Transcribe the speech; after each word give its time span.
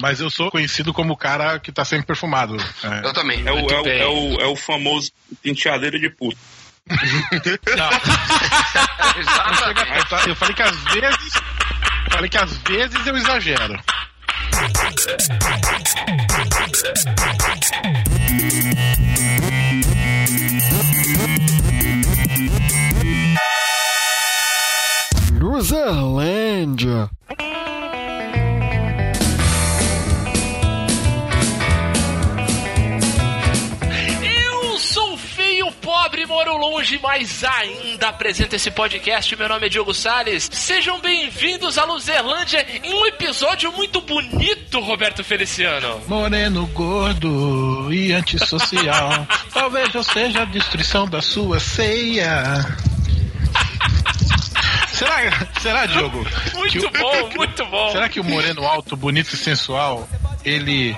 Mas 0.00 0.20
eu 0.20 0.30
sou 0.30 0.50
conhecido 0.50 0.92
como 0.92 1.12
o 1.12 1.16
cara 1.16 1.58
que 1.58 1.72
tá 1.72 1.84
sempre 1.84 2.06
perfumado. 2.06 2.56
É. 2.82 3.06
Eu 3.06 3.12
também. 3.12 3.46
É 3.46 3.52
o, 3.52 3.58
é, 3.58 3.80
o, 3.80 3.88
é, 3.88 4.06
o, 4.06 4.40
é 4.40 4.46
o 4.46 4.56
famoso 4.56 5.10
penteadeiro 5.42 5.98
de 5.98 6.08
puto. 6.10 6.38
Eu 10.26 10.34
falei 10.36 10.54
que 10.54 10.62
às 10.62 10.76
vezes. 10.84 11.32
Falei 12.10 12.30
que 12.30 12.38
às 12.38 12.56
vezes 12.58 13.06
eu 13.06 13.16
exagero. 13.16 13.78
Luzerlândia. 25.38 27.10
Moro 36.38 36.56
longe, 36.56 37.00
mas 37.02 37.42
ainda 37.42 38.10
apresento 38.10 38.54
esse 38.54 38.70
podcast. 38.70 39.34
Meu 39.34 39.48
nome 39.48 39.66
é 39.66 39.68
Diogo 39.68 39.92
Salles. 39.92 40.48
Sejam 40.52 41.00
bem-vindos 41.00 41.76
à 41.76 41.84
Luzerlândia 41.84 42.64
em 42.84 42.94
um 42.94 43.06
episódio 43.06 43.72
muito 43.72 44.00
bonito, 44.00 44.78
Roberto 44.78 45.24
Feliciano. 45.24 46.00
Moreno 46.06 46.64
gordo 46.68 47.92
e 47.92 48.12
antissocial. 48.12 49.26
Talvez 49.52 49.92
eu 49.92 50.04
seja 50.04 50.42
a 50.42 50.44
destruição 50.44 51.08
da 51.08 51.20
sua 51.20 51.58
ceia. 51.58 52.64
será, 54.94 55.48
será, 55.60 55.86
Diogo? 55.86 56.24
Muito 56.54 56.88
bom, 56.90 57.30
muito 57.34 57.66
bom. 57.66 57.90
Será 57.90 58.08
que 58.08 58.20
o 58.20 58.24
moreno 58.24 58.64
alto, 58.64 58.96
bonito 58.96 59.34
e 59.34 59.36
sensual, 59.36 60.08
ele 60.44 60.96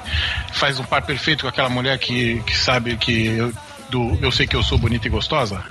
faz 0.52 0.79
um 0.79 0.85
par 0.85 1.01
perfeito 1.01 1.45
com 1.45 1.49
aquela 1.49 1.71
mulher 1.71 1.99
que, 1.99 2.43
que 2.43 2.55
sabe 2.55 2.99
que 2.99 3.51
do, 3.91 4.19
eu 4.23 4.30
sei 4.33 4.46
que 4.46 4.57
eu 4.57 4.63
sou 4.63 4.79
bonita 4.79 5.07
e 5.07 5.10
gostosa? 5.10 5.63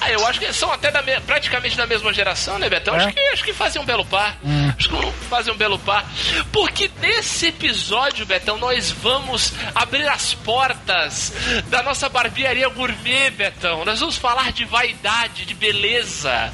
Ah, 0.00 0.10
eu 0.10 0.24
acho 0.26 0.38
que 0.38 0.52
são 0.52 0.70
até 0.72 0.90
da 0.90 1.02
me- 1.02 1.18
praticamente 1.20 1.76
da 1.76 1.86
mesma 1.86 2.12
geração, 2.12 2.58
né, 2.58 2.68
Betão? 2.68 2.94
É? 2.94 2.98
Acho, 2.98 3.12
que, 3.14 3.20
acho 3.20 3.44
que 3.44 3.52
fazem 3.52 3.80
um 3.80 3.84
belo 3.84 4.04
par. 4.04 4.36
Acho 4.78 4.88
que 4.90 5.12
fazem 5.28 5.52
um 5.52 5.56
belo 5.56 5.78
par. 5.78 6.04
Porque 6.52 6.90
nesse 7.00 7.46
episódio, 7.46 8.24
Betão, 8.26 8.58
nós 8.58 8.90
vamos 8.90 9.52
abrir 9.74 10.06
as 10.06 10.34
portas 10.34 11.32
da 11.68 11.82
nossa 11.82 12.08
barbearia 12.08 12.68
gourmet, 12.68 13.30
Betão. 13.30 13.84
Nós 13.84 13.98
vamos 13.98 14.16
falar 14.16 14.52
de 14.52 14.64
vaidade, 14.66 15.44
de 15.46 15.54
beleza. 15.54 16.52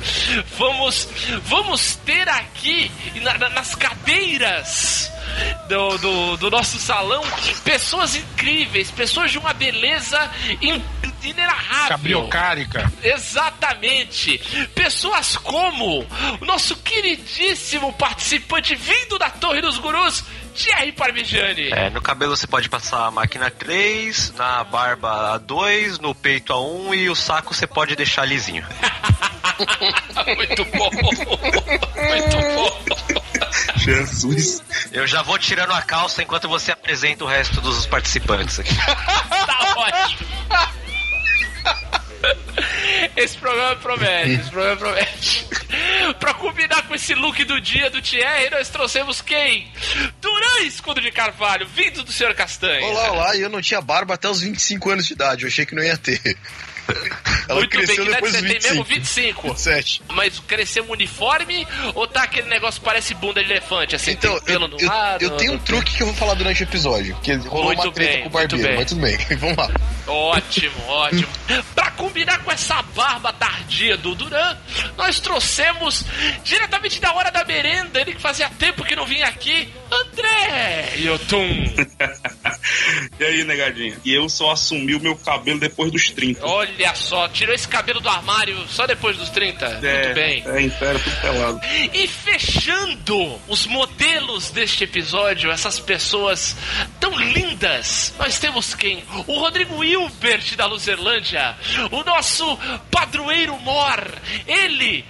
Vamos, 0.57 1.09
vamos 1.45 1.97
ter 1.97 2.29
aqui 2.29 2.91
na- 3.23 3.37
na- 3.39 3.51
nas 3.51 3.75
cadeiras 3.75 5.11
do, 5.69 5.99
do, 5.99 6.37
do 6.37 6.51
nosso 6.51 6.79
salão 6.79 7.23
pessoas 7.65 8.15
incríveis, 8.17 8.91
pessoas 8.91 9.31
de 9.31 9.39
uma 9.39 9.53
beleza 9.53 10.31
in- 10.61 10.83
inenarrável. 11.23 11.89
Cabriocárica. 11.89 12.93
Exatamente. 13.03 14.39
Pessoas 14.75 15.37
como 15.37 16.07
o 16.41 16.45
nosso 16.45 16.77
queridíssimo 16.77 17.93
participante 17.95 18.75
vindo 18.75 19.19
da 19.19 19.31
Torre 19.31 19.61
dos 19.61 19.79
Gurus, 19.79 20.25
Thierry 20.55 20.93
Parmigiani. 20.93 21.71
É, 21.73 21.89
no 21.91 22.03
cabelo 22.03 22.37
você 22.37 22.47
pode 22.47 22.69
passar 22.69 23.07
a 23.07 23.11
máquina 23.11 23.51
3, 23.51 24.35
na 24.35 24.63
barba 24.65 25.35
a 25.35 25.39
2, 25.39 25.99
no 25.99 26.15
peito 26.15 26.53
a 26.53 26.61
1 26.61 26.95
e 26.95 27.09
o 27.11 27.15
saco 27.15 27.55
você 27.55 27.67
pode 27.67 27.97
deixar 27.97 28.25
lisinho. 28.27 28.67
Muito 30.37 30.65
bom. 30.67 30.91
Muito 32.03 32.37
bom. 32.55 32.92
Jesus. 33.83 34.63
Eu 34.93 35.07
já 35.07 35.23
vou 35.23 35.39
tirando 35.39 35.73
a 35.73 35.83
calça 35.83 36.23
enquanto 36.23 36.49
você 36.49 36.71
apresenta 36.71 37.25
o 37.25 37.27
resto 37.27 37.61
dos 37.61 37.87
participantes 37.87 38.59
aqui. 38.59 38.75
Tá 39.43 39.75
ótimo. 39.77 40.29
Esse 43.17 43.37
programa 43.37 43.77
promete, 43.77 44.31
esse 44.31 44.51
programa 44.51 44.77
promete. 44.77 45.47
pra 46.21 46.35
combinar 46.35 46.87
com 46.87 46.95
esse 46.95 47.15
look 47.15 47.45
do 47.45 47.61
dia 47.61 47.91
do 47.91 48.01
Thierry, 48.01 48.51
nós 48.51 48.69
trouxemos 48.69 49.21
quem? 49.21 49.71
Duran 50.21 50.61
Escudo 50.65 51.01
de 51.01 51.11
Carvalho, 51.11 51.67
vindo 51.67 52.05
do 52.05 52.13
Sr. 52.13 52.35
Castanha. 52.35 52.87
Olá, 52.87 53.13
olá, 53.13 53.37
e 53.37 53.41
eu 53.41 53.51
não 53.51 53.61
tinha 53.61 53.81
barba 53.81 54.15
até 54.15 54.29
os 54.29 54.41
25 54.41 54.91
anos 54.91 55.07
de 55.07 55.15
idade, 55.15 55.43
eu 55.43 55.49
achei 55.49 55.67
que 55.67 55.75
não 55.75 55.83
ia 55.83 55.97
ter. 55.97 56.21
Ela 57.49 57.59
Muito 57.61 57.77
bem, 57.77 57.87
cresceu 57.87 58.05
que 58.05 58.11
idade 58.11 58.31
você 58.31 58.41
dos 58.41 58.51
tem 58.51 58.61
mesmo? 58.61 58.85
25. 58.85 59.43
25. 59.43 59.49
27. 59.49 60.03
Mas 60.09 60.39
cresceu 60.41 60.85
um 60.85 60.93
uniforme 60.93 61.67
ou 61.95 62.07
tá 62.07 62.23
aquele 62.23 62.49
negócio 62.49 62.81
que 62.81 62.85
parece 62.85 63.15
bunda 63.15 63.43
de 63.43 63.51
elefante, 63.51 63.97
assim, 63.97 64.13
Então, 64.13 64.35
tem 64.41 64.45
pelo 64.45 64.65
eu, 64.65 64.69
no 64.69 64.87
lado? 64.87 65.23
eu 65.23 65.31
tenho 65.37 65.53
um 65.55 65.59
truque 65.59 65.97
que 65.97 66.03
eu 66.03 66.07
vou 66.07 66.17
falar 66.17 66.35
durante 66.35 66.63
o 66.63 66.65
episódio, 66.65 67.17
que 67.23 67.35
rolou 67.35 67.67
Muito 67.67 67.83
uma 67.85 67.93
treta 67.93 68.13
bem, 68.13 68.23
com 68.23 68.29
o 68.29 68.31
barbeiro, 68.31 68.75
muito 68.75 68.79
mas 68.79 68.89
tudo 68.89 69.01
bem, 69.01 69.19
vamos 69.39 69.57
lá. 69.57 69.71
Ótimo, 70.07 70.75
ótimo. 70.89 71.29
pra 71.75 71.91
combinar 71.93 72.43
com 72.43 72.51
essa 72.51 72.83
barba 72.95 73.33
tardia 73.33 73.97
do 73.97 74.15
Duran, 74.15 74.57
nós 74.97 75.21
trouxemos 75.21 76.05
diretamente 76.45 77.01
da 77.01 77.13
hora 77.15 77.31
da 77.31 77.45
merenda, 77.45 78.01
ele 78.01 78.15
que 78.15 78.21
fazia 78.21 78.49
tempo 78.51 78.85
que 78.85 78.97
não 78.97 79.07
vinha 79.07 79.27
aqui, 79.27 79.69
André 79.91 80.95
Yotun. 80.99 81.47
e 83.19 83.25
aí, 83.25 83.45
negadinha? 83.45 83.97
E 84.05 84.15
eu 84.15 84.29
só 84.29 84.53
assumi 84.53 84.95
o 84.95 85.01
meu 85.01 85.17
cabelo 85.17 85.59
depois 85.59 85.93
dos 85.93 86.11
30. 86.11 86.45
Olha 86.45 86.95
só, 86.95 87.29
tirou 87.29 87.55
esse 87.55 87.69
cabelo 87.69 88.01
do 88.01 88.09
armário 88.09 88.57
só 88.69 88.87
depois 88.87 89.17
dos 89.17 89.31
30. 89.31 89.69
Muito 89.69 90.15
bem. 90.15 90.43
É, 90.47 90.63
inteiro, 90.63 90.99
tudo 90.99 91.21
pelado. 91.21 91.61
E 91.93 92.09
fechando 92.09 93.41
os 93.49 93.67
modelos 93.67 94.51
deste 94.51 94.85
episódio, 94.85 95.51
essas 95.51 95.79
pessoas 95.79 96.57
tão 96.99 97.15
lindas, 97.19 98.15
nós 98.19 98.39
temos 98.39 98.75
quem? 98.75 99.05
O 99.27 99.39
Rodrigo 99.39 99.83
Hilbert 99.93 100.57
da 100.57 100.65
Luzerlândia, 100.67 101.55
o 101.91 102.03
nosso 102.03 102.59
padroeiro 102.91 103.57
mor, 103.59 104.03
ele, 104.47 105.05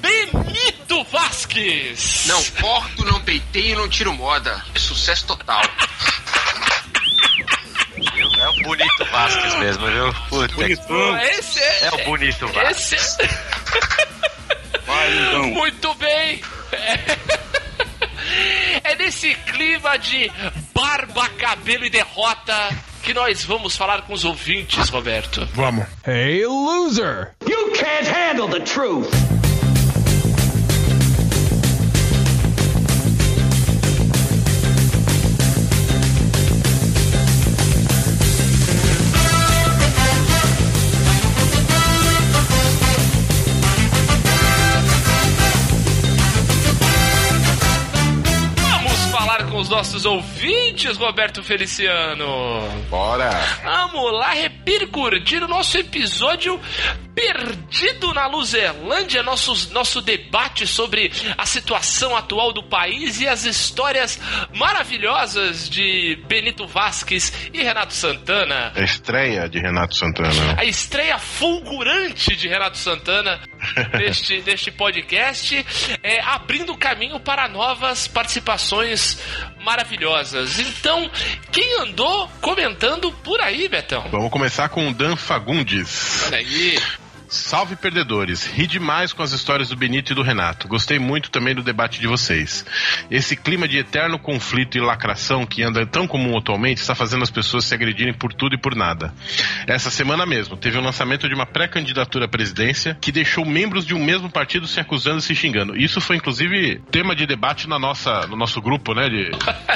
Benito 0.00 1.04
Vasques. 1.04 2.26
Não 2.26 2.42
corto, 2.60 3.04
não 3.04 3.22
peiteio, 3.22 3.76
não 3.76 3.88
tiro 3.88 4.12
moda. 4.12 4.64
É 4.74 4.78
sucesso 4.78 5.26
total. 5.26 5.62
É 8.40 8.48
o 8.48 8.62
bonito 8.64 9.04
Vasquez 9.10 9.54
mesmo, 9.54 9.86
viu? 9.86 10.14
Puta 10.28 10.48
que... 10.48 10.54
Bonitão. 10.54 11.18
Esse 11.20 11.60
é, 11.60 11.84
É 11.86 11.90
o 11.92 12.04
bonito 12.04 12.48
Vasquez. 12.48 12.92
esse 12.92 13.22
é... 13.22 13.28
Vai, 14.84 15.18
então. 15.28 15.42
Muito 15.44 15.94
bem. 15.94 16.42
É 18.82 18.96
nesse 18.96 19.34
clima 19.34 19.96
de 19.98 20.30
barba, 20.74 21.28
cabelo 21.30 21.84
e 21.84 21.90
derrota 21.90 22.70
que 23.04 23.12
nós 23.12 23.44
vamos 23.44 23.76
falar 23.76 24.02
com 24.02 24.14
os 24.14 24.24
ouvintes, 24.24 24.88
Roberto. 24.88 25.46
Vamos. 25.52 25.86
Hey, 26.06 26.46
loser! 26.46 27.32
You 27.46 27.70
can't 27.72 28.08
handle 28.08 28.48
the 28.48 28.60
truth. 28.60 29.33
Nossos 49.74 50.04
ouvintes, 50.04 50.96
Roberto 50.96 51.42
Feliciano. 51.42 52.26
Bora. 52.88 53.28
Vamos 53.64 54.12
lá 54.12 54.30
repercutir 54.30 55.42
o 55.42 55.48
nosso 55.48 55.76
episódio 55.76 56.60
Perdido 57.14 58.12
na 58.12 58.26
Luzerlândia, 58.26 59.22
nosso, 59.22 59.72
nosso 59.72 60.00
debate 60.00 60.66
sobre 60.66 61.12
a 61.38 61.46
situação 61.46 62.16
atual 62.16 62.52
do 62.52 62.62
país 62.62 63.20
e 63.20 63.28
as 63.28 63.44
histórias 63.44 64.18
maravilhosas 64.52 65.68
de 65.68 66.18
Benito 66.26 66.66
Vasques 66.66 67.32
e 67.52 67.62
Renato 67.62 67.94
Santana. 67.94 68.72
A 68.74 68.80
estreia 68.82 69.48
de 69.48 69.58
Renato 69.58 69.94
Santana. 69.94 70.56
A 70.58 70.64
estreia 70.64 71.18
fulgurante 71.18 72.34
de 72.36 72.48
Renato 72.48 72.78
Santana 72.78 73.40
neste, 73.98 74.42
neste 74.42 74.70
podcast, 74.70 75.64
é, 76.02 76.20
abrindo 76.20 76.76
caminho 76.76 77.20
para 77.20 77.48
novas 77.48 78.08
participações 78.08 79.18
maravilhosas. 79.64 80.58
Então, 80.58 81.10
quem 81.50 81.80
andou 81.80 82.28
comentando 82.40 83.10
por 83.12 83.40
aí, 83.40 83.68
Betão? 83.68 84.08
Vamos 84.10 84.30
começar 84.30 84.68
com 84.68 84.88
o 84.88 84.94
Dan 84.94 85.16
Fagundes. 85.16 86.24
Olha 86.26 86.38
aí. 86.38 86.78
Salve 87.34 87.74
perdedores. 87.74 88.46
Ri 88.46 88.64
demais 88.64 89.12
com 89.12 89.20
as 89.20 89.32
histórias 89.32 89.68
do 89.68 89.76
Benito 89.76 90.12
e 90.12 90.14
do 90.14 90.22
Renato. 90.22 90.68
Gostei 90.68 91.00
muito 91.00 91.32
também 91.32 91.52
do 91.52 91.64
debate 91.64 92.00
de 92.00 92.06
vocês. 92.06 92.64
Esse 93.10 93.34
clima 93.34 93.66
de 93.66 93.76
eterno 93.76 94.20
conflito 94.20 94.78
e 94.78 94.80
lacração 94.80 95.44
que 95.44 95.60
anda 95.60 95.84
tão 95.84 96.06
comum 96.06 96.38
atualmente 96.38 96.78
está 96.78 96.94
fazendo 96.94 97.24
as 97.24 97.32
pessoas 97.32 97.64
se 97.64 97.74
agredirem 97.74 98.14
por 98.14 98.32
tudo 98.32 98.54
e 98.54 98.58
por 98.58 98.76
nada. 98.76 99.12
Essa 99.66 99.90
semana 99.90 100.24
mesmo, 100.24 100.56
teve 100.56 100.78
o 100.78 100.80
lançamento 100.80 101.28
de 101.28 101.34
uma 101.34 101.44
pré-candidatura 101.44 102.26
à 102.26 102.28
presidência 102.28 102.96
que 103.00 103.10
deixou 103.10 103.44
membros 103.44 103.84
de 103.84 103.94
um 103.94 104.04
mesmo 104.04 104.30
partido 104.30 104.68
se 104.68 104.78
acusando 104.78 105.18
e 105.18 105.22
se 105.22 105.34
xingando. 105.34 105.76
Isso 105.76 106.00
foi, 106.00 106.16
inclusive, 106.16 106.80
tema 106.92 107.16
de 107.16 107.26
debate 107.26 107.68
na 107.68 107.80
nossa, 107.80 108.28
no 108.28 108.36
nosso 108.36 108.62
grupo, 108.62 108.94
né? 108.94 109.08
De, 109.08 109.32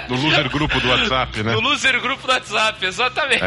no 0.09 0.15
loser 0.15 0.49
grupo 0.49 0.79
do 0.79 0.89
WhatsApp, 0.91 1.43
né? 1.43 1.55
No 1.59 1.61
loser 1.61 2.01
grupo 2.01 2.25
do 2.25 2.33
WhatsApp, 2.33 2.87
exatamente. 2.87 3.43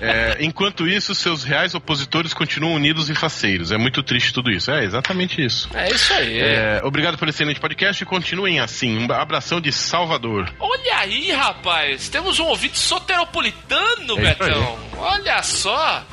É, 0.00 0.38
enquanto 0.40 0.88
isso, 0.88 1.14
seus 1.14 1.44
reais 1.44 1.76
opositores 1.76 2.34
continuam 2.34 2.71
unidos 2.74 3.08
e 3.10 3.14
faceiros. 3.14 3.72
É 3.72 3.78
muito 3.78 4.02
triste 4.02 4.32
tudo 4.32 4.50
isso. 4.50 4.70
É 4.70 4.84
exatamente 4.84 5.42
isso. 5.44 5.68
É 5.74 5.90
isso 5.90 6.12
aí. 6.12 6.38
É, 6.40 6.80
obrigado 6.84 7.16
pelo 7.18 7.30
excelente 7.30 7.60
podcast 7.60 8.02
e 8.02 8.06
continuem 8.06 8.60
assim. 8.60 8.98
Um 8.98 9.12
abração 9.12 9.60
de 9.60 9.72
Salvador. 9.72 10.52
Olha 10.58 10.96
aí, 10.98 11.30
rapaz. 11.32 12.08
Temos 12.08 12.38
um 12.38 12.44
ouvinte 12.46 12.78
soteropolitano, 12.78 14.18
É 14.18 14.22
Betão. 14.22 14.78
Olha 14.98 15.42
só. 15.42 16.04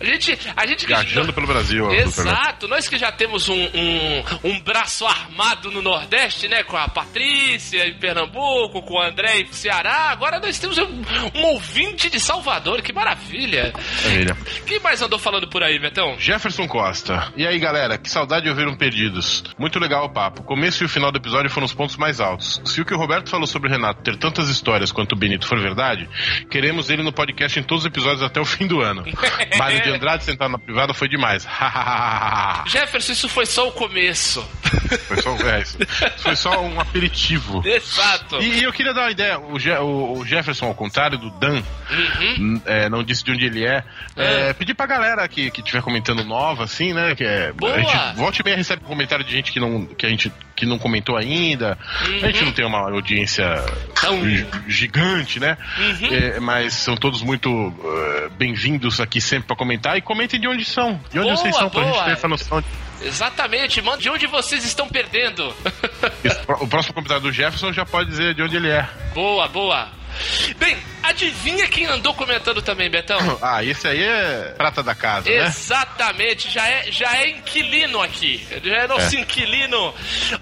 A 0.00 0.04
gente. 0.04 0.38
A 0.56 0.66
gente 0.66 0.80
que- 0.86 0.92
Viajando 0.92 1.32
pelo 1.32 1.46
Brasil. 1.46 1.90
Exato, 1.92 2.66
nós 2.68 2.88
que 2.88 2.98
já 2.98 3.12
temos 3.12 3.48
um, 3.48 3.54
um, 3.74 4.24
um 4.44 4.60
braço 4.60 5.06
armado 5.06 5.70
no 5.70 5.80
Nordeste, 5.82 6.48
né? 6.48 6.62
Com 6.64 6.76
a 6.76 6.88
Patrícia 6.88 7.86
em 7.86 7.94
Pernambuco, 7.94 8.82
com 8.82 8.94
o 8.94 9.00
André 9.02 9.40
em 9.40 9.52
Ceará. 9.52 10.10
Agora 10.10 10.40
nós 10.40 10.58
temos 10.58 10.76
um, 10.78 11.02
um 11.34 11.42
ouvinte 11.52 12.10
de 12.10 12.18
Salvador, 12.18 12.82
que 12.82 12.92
maravilha. 12.92 13.72
Maravilha. 14.02 14.36
Quem 14.66 14.80
mais 14.80 15.00
andou 15.02 15.18
falando 15.18 15.46
por 15.48 15.62
aí, 15.62 15.78
Betão? 15.78 15.91
Jefferson 16.18 16.66
Costa. 16.66 17.32
E 17.36 17.46
aí, 17.46 17.58
galera, 17.58 17.98
que 17.98 18.08
saudade 18.10 18.44
de 18.44 18.50
ouvir 18.50 18.66
um 18.66 18.74
Perdidos. 18.76 19.44
Muito 19.58 19.78
legal 19.78 20.04
o 20.06 20.08
papo. 20.10 20.40
O 20.40 20.44
começo 20.44 20.82
e 20.82 20.86
o 20.86 20.88
final 20.88 21.10
do 21.12 21.18
episódio 21.18 21.50
foram 21.50 21.64
os 21.66 21.74
pontos 21.74 21.96
mais 21.96 22.20
altos. 22.20 22.60
Se 22.64 22.80
o 22.80 22.84
que 22.84 22.94
o 22.94 22.96
Roberto 22.98 23.28
falou 23.30 23.46
sobre 23.46 23.68
o 23.68 23.72
Renato 23.72 24.02
ter 24.02 24.16
tantas 24.16 24.48
histórias 24.48 24.90
quanto 24.90 25.12
o 25.12 25.16
Benito 25.16 25.46
for 25.46 25.58
verdade, 25.60 26.08
queremos 26.50 26.90
ele 26.90 27.02
no 27.02 27.12
podcast 27.12 27.58
em 27.58 27.62
todos 27.62 27.84
os 27.84 27.86
episódios 27.88 28.22
até 28.22 28.40
o 28.40 28.44
fim 28.44 28.66
do 28.66 28.80
ano. 28.80 29.04
Mário 29.58 29.82
de 29.82 29.90
Andrade 29.90 30.24
sentado 30.24 30.50
na 30.50 30.58
privada 30.58 30.94
foi 30.94 31.08
demais. 31.08 31.46
Jefferson, 32.66 33.12
isso 33.12 33.28
foi 33.28 33.46
só 33.46 33.68
o 33.68 33.72
começo. 33.72 34.42
foi, 35.06 35.20
só, 35.22 35.36
é, 35.36 35.60
isso 35.62 35.78
foi 36.18 36.36
só 36.36 36.62
um 36.64 36.80
aperitivo. 36.80 37.62
Exato. 37.66 38.40
E, 38.40 38.60
e 38.60 38.62
eu 38.62 38.72
queria 38.72 38.94
dar 38.94 39.02
uma 39.02 39.10
ideia. 39.10 39.38
O, 39.38 39.58
Je- 39.58 39.76
o- 39.78 40.18
o 40.18 40.24
Jefferson, 40.24 40.66
ao 40.66 40.74
contrário 40.74 41.18
do 41.18 41.30
Dan, 41.38 41.62
n- 42.38 42.62
é, 42.66 42.88
não 42.88 43.02
disse 43.02 43.22
de 43.24 43.32
onde 43.32 43.44
ele 43.44 43.64
é. 43.64 43.84
é, 44.16 44.52
pedir 44.52 44.74
pra 44.74 44.86
galera 44.86 45.26
que, 45.28 45.50
que 45.50 45.62
tiver 45.62 45.81
comentando 45.82 46.24
nova, 46.24 46.64
assim, 46.64 46.92
né? 46.92 47.14
Que 47.14 47.24
é, 47.24 47.52
Boa. 47.52 47.74
a 47.74 47.78
gente 47.80 48.16
volta 48.16 48.40
e 48.40 48.44
meia 48.44 48.56
recebe 48.56 48.82
comentário 48.84 49.24
de 49.24 49.32
gente 49.32 49.52
que 49.52 49.60
não, 49.60 49.84
que 49.86 50.06
a 50.06 50.08
gente 50.08 50.32
que 50.54 50.64
não 50.66 50.78
comentou 50.78 51.16
ainda. 51.16 51.76
A 52.22 52.26
gente 52.26 52.44
não 52.44 52.52
tem 52.52 52.64
uma 52.64 52.78
audiência 52.90 53.44
Tão- 54.00 54.24
gi- 54.28 54.46
gigante, 54.68 55.40
né? 55.40 55.56
É, 56.10 56.38
mas 56.40 56.74
são 56.74 56.96
todos 56.96 57.22
muito 57.22 57.74
eh, 57.84 58.28
bem-vindos 58.38 59.00
aqui 59.00 59.20
sempre 59.20 59.48
pra 59.48 59.56
comentar. 59.56 59.96
E 59.96 60.00
comentem 60.00 60.38
de 60.40 60.46
onde 60.46 60.64
são. 60.64 61.00
De 61.10 61.18
onde 61.18 61.28
Boa, 61.28 61.36
vocês 61.36 61.56
são, 61.56 61.68
pra 61.68 61.80
boa. 61.82 61.92
gente 61.94 62.04
ter 62.04 62.10
essa 62.12 62.28
noção. 62.28 62.62
Exatamente, 63.00 63.82
mano. 63.82 64.00
De 64.00 64.08
onde 64.08 64.26
vocês 64.28 64.64
estão 64.64 64.88
perdendo? 64.88 65.52
O 66.60 66.68
próximo 66.68 66.94
comentário 66.94 67.22
do 67.22 67.32
Jefferson 67.32 67.72
já 67.72 67.84
pode 67.84 68.08
dizer 68.10 68.34
de 68.34 68.42
onde 68.42 68.56
ele 68.56 68.68
é. 68.68 68.88
boa, 69.14 69.48
boa. 69.48 69.88
Bem, 70.56 70.76
adivinha 71.02 71.66
quem 71.68 71.86
andou 71.86 72.14
comentando 72.14 72.60
também, 72.62 72.90
Betão? 72.90 73.18
Ah, 73.42 73.62
esse 73.64 73.86
aí 73.88 74.02
é 74.02 74.54
prata 74.56 74.82
da 74.82 74.94
casa, 74.94 75.28
né? 75.28 75.46
Exatamente, 75.46 76.50
já 76.50 76.66
é, 76.68 76.90
já 76.90 77.16
é 77.16 77.30
inquilino 77.30 78.00
aqui. 78.00 78.46
Já 78.62 78.76
é 78.76 78.86
nosso 78.86 79.16
É. 79.16 79.20
inquilino. 79.20 79.94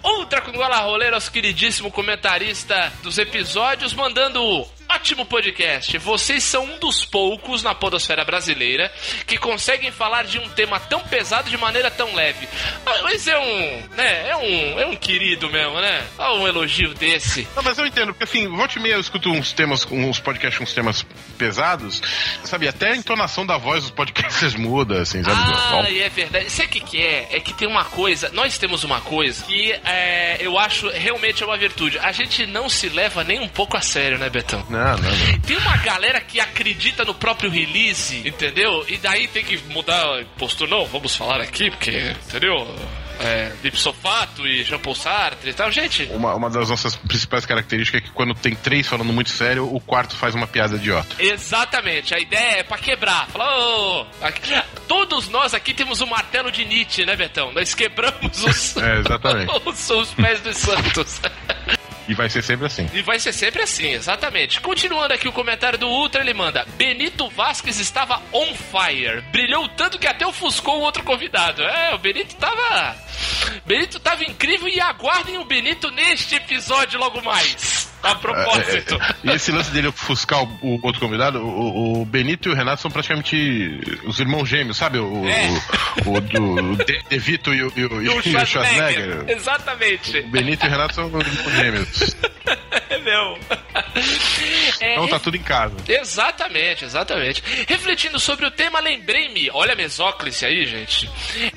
Outra 0.02 0.40
com 0.40 0.52
gola 0.52 0.78
roleira, 0.78 1.14
nosso 1.16 1.30
queridíssimo 1.32 1.90
comentarista 1.90 2.92
dos 3.02 3.18
episódios, 3.18 3.94
mandando 3.94 4.42
o 4.42 4.68
ótimo 4.94 5.24
podcast. 5.24 5.96
Vocês 5.98 6.42
são 6.42 6.64
um 6.64 6.78
dos 6.78 7.04
poucos 7.04 7.62
na 7.62 7.74
podosfera 7.74 8.24
brasileira 8.24 8.90
que 9.26 9.38
conseguem 9.38 9.90
falar 9.92 10.24
de 10.24 10.38
um 10.38 10.48
tema 10.48 10.80
tão 10.80 11.00
pesado 11.00 11.48
de 11.48 11.56
maneira 11.56 11.90
tão 11.90 12.14
leve. 12.14 12.48
Ah, 12.84 13.00
Mas 13.02 13.26
é 13.26 13.38
um, 13.38 13.82
né, 13.96 14.28
é 14.28 14.36
um, 14.36 14.80
é 14.80 14.86
um 14.86 14.96
querido 14.96 15.48
mesmo, 15.48 15.80
né? 15.80 16.04
Olha 16.18 16.40
um 16.40 16.48
elogio 16.48 16.92
desse. 16.94 17.46
Não, 17.54 17.62
mas 17.62 17.78
eu 17.78 17.86
entendo, 17.86 18.12
porque 18.12 18.24
assim, 18.24 18.48
volta 18.48 18.78
e 18.78 18.82
meia 18.82 18.94
eu 18.94 19.00
escuto 19.00 19.30
uns 19.30 19.52
temas, 19.52 19.86
uns 19.90 20.18
podcasts 20.18 20.58
com 20.58 20.64
uns 20.64 20.74
temas 20.74 21.04
pesados, 21.38 22.02
sabe? 22.44 22.66
Até 22.68 22.92
a 22.92 22.96
entonação 22.96 23.46
da 23.46 23.56
voz 23.56 23.82
dos 23.82 23.90
podcasts 23.90 24.54
muda, 24.54 25.02
assim, 25.02 25.22
sabe? 25.22 25.40
Ah, 25.40 25.90
e 25.90 26.00
é 26.00 26.08
verdade. 26.08 26.50
Sabe 26.50 26.68
o 26.68 26.72
que, 26.72 26.80
que 26.80 27.02
é? 27.02 27.28
É 27.32 27.40
que 27.40 27.54
tem 27.54 27.68
uma 27.68 27.84
coisa. 27.84 28.30
Nós 28.32 28.58
temos 28.58 28.84
uma 28.84 29.00
coisa 29.00 29.44
que 29.44 29.72
é, 29.84 30.38
eu 30.40 30.58
acho 30.58 30.88
realmente 30.90 31.42
é 31.42 31.46
uma 31.46 31.56
virtude. 31.56 31.98
A 31.98 32.12
gente 32.12 32.46
não 32.46 32.68
se 32.68 32.88
leva 32.88 33.22
nem 33.22 33.38
um 33.40 33.48
pouco 33.48 33.76
a 33.76 33.80
sério, 33.80 34.18
né, 34.18 34.28
Betão? 34.28 34.66
Não, 34.68 34.79
não, 34.84 34.98
não. 34.98 35.40
Tem 35.40 35.56
uma 35.56 35.76
galera 35.78 36.20
que 36.20 36.40
acredita 36.40 37.04
no 37.04 37.14
próprio 37.14 37.50
release, 37.50 38.16
entendeu? 38.26 38.84
E 38.88 38.96
daí 38.98 39.28
tem 39.28 39.44
que 39.44 39.56
mudar 39.72 40.24
postura. 40.38 40.70
Não, 40.70 40.86
vamos 40.86 41.14
falar 41.16 41.40
aqui, 41.40 41.70
porque, 41.70 42.14
entendeu? 42.26 42.66
É, 43.22 43.52
Lipsofato 43.62 44.46
e 44.46 44.64
Jean 44.64 44.78
Paul 44.78 44.94
Sartre 44.94 45.50
e 45.50 45.52
tal. 45.52 45.70
Gente, 45.70 46.04
Uma, 46.10 46.34
uma 46.34 46.48
das 46.48 46.70
nossas 46.70 46.96
principais 46.96 47.44
características 47.44 48.00
é 48.00 48.04
que 48.04 48.10
quando 48.12 48.34
tem 48.34 48.54
três 48.54 48.86
falando 48.88 49.12
muito 49.12 49.28
sério, 49.28 49.68
o 49.74 49.78
quarto 49.78 50.16
faz 50.16 50.34
uma 50.34 50.46
piada 50.46 50.76
idiota. 50.76 51.16
Exatamente, 51.18 52.14
a 52.14 52.18
ideia 52.18 52.60
é 52.60 52.62
pra 52.62 52.78
quebrar. 52.78 53.28
Aqui- 54.22 54.62
todos 54.88 55.28
nós 55.28 55.52
aqui 55.52 55.74
temos 55.74 56.00
o 56.00 56.06
martelo 56.06 56.50
de 56.50 56.64
Nietzsche, 56.64 57.04
né, 57.04 57.14
Betão? 57.14 57.52
Nós 57.52 57.74
quebramos 57.74 58.42
os, 58.42 58.76
É, 58.80 59.00
exatamente. 59.00 59.52
os, 59.68 59.90
os 59.90 60.14
pés 60.14 60.40
dos 60.40 60.56
santos. 60.56 61.20
E 62.10 62.14
vai 62.14 62.28
ser 62.28 62.42
sempre 62.42 62.66
assim. 62.66 62.90
E 62.92 63.02
vai 63.02 63.20
ser 63.20 63.32
sempre 63.32 63.62
assim, 63.62 63.92
exatamente. 63.92 64.60
Continuando 64.60 65.14
aqui 65.14 65.28
o 65.28 65.32
comentário 65.32 65.78
do 65.78 65.86
Ultra, 65.86 66.22
ele 66.22 66.34
manda: 66.34 66.66
Benito 66.76 67.30
Vasquez 67.30 67.78
estava 67.78 68.20
on 68.32 68.52
fire. 68.52 69.20
Brilhou 69.30 69.68
tanto 69.68 69.96
que 69.96 70.08
até 70.08 70.26
ofuscou 70.26 70.78
o 70.78 70.80
outro 70.80 71.04
convidado. 71.04 71.62
É, 71.62 71.94
o 71.94 71.98
Benito 71.98 72.34
tava. 72.34 72.96
Benito 73.64 74.00
tava 74.00 74.24
incrível 74.24 74.66
e 74.66 74.80
aguardem 74.80 75.38
o 75.38 75.44
Benito 75.44 75.88
neste 75.92 76.34
episódio 76.34 76.98
logo 76.98 77.22
mais. 77.22 77.89
A 78.10 78.14
propósito. 78.14 78.94
É, 78.94 79.30
é, 79.30 79.32
e 79.32 79.36
esse 79.36 79.52
lance 79.52 79.70
dele 79.70 79.88
ofuscar 79.88 80.42
o, 80.42 80.58
o 80.62 80.80
outro 80.82 81.00
convidado, 81.00 81.38
o, 81.40 82.00
o 82.00 82.04
Benito 82.04 82.48
e 82.48 82.52
o 82.52 82.54
Renato 82.54 82.80
são 82.82 82.90
praticamente 82.90 83.80
os 84.04 84.18
irmãos 84.18 84.48
gêmeos, 84.48 84.76
sabe? 84.76 84.98
O, 84.98 85.28
É. 85.28 85.48
o, 86.06 86.12
o 86.16 86.20
do 86.20 86.84
De, 86.84 87.02
De 87.08 87.18
Vito 87.18 87.52
e 87.54 87.62
o, 87.62 87.72
e 87.76 87.84
o, 87.84 88.02
E 88.02 88.08
o 88.08 88.22
Schwarzenegger. 88.22 89.24
Exatamente. 89.28 90.18
O 90.20 90.28
Benito 90.28 90.64
e 90.64 90.68
o 90.68 90.70
Renato 90.70 90.94
são 90.94 91.06
os 91.06 91.26
irmãos 91.26 91.52
gêmeos. 91.54 92.16
É 92.88 92.98
meu. 92.98 93.38
É, 94.80 94.92
Então 94.92 95.06
tá 95.08 95.18
tudo 95.18 95.36
em 95.36 95.42
casa. 95.42 95.76
Exatamente, 95.88 96.84
exatamente. 96.84 97.42
Refletindo 97.68 98.18
sobre 98.18 98.46
o 98.46 98.50
tema, 98.50 98.80
lembrei-me, 98.80 99.48
olha 99.52 99.72
a 99.72 99.76
mesóclise 99.76 100.44
aí, 100.44 100.66
gente, 100.66 101.08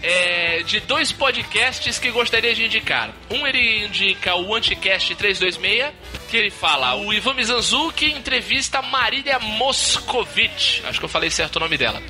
é, 0.02 0.62
de 0.64 0.80
dois 0.82 1.12
podcasts 1.12 1.98
que 1.98 2.12
gostaria 2.12 2.54
de 2.54 2.66
indicar. 2.66 3.10
Um 3.32 3.46
ele 3.48 3.86
indica 3.86 4.36
o 4.36 4.54
Anticast 4.56 5.16
326, 5.16 5.92
que 6.34 6.38
ele 6.38 6.50
fala, 6.50 6.96
o 6.96 7.14
Ivan 7.14 7.36
Mizanzuki 7.36 8.08
entrevista 8.08 8.82
Marília 8.82 9.38
Moscovitch, 9.38 10.82
acho 10.86 10.98
que 10.98 11.06
eu 11.06 11.10
falei 11.10 11.30
certo 11.30 11.58
o 11.58 11.60
nome 11.60 11.78
dela, 11.78 12.02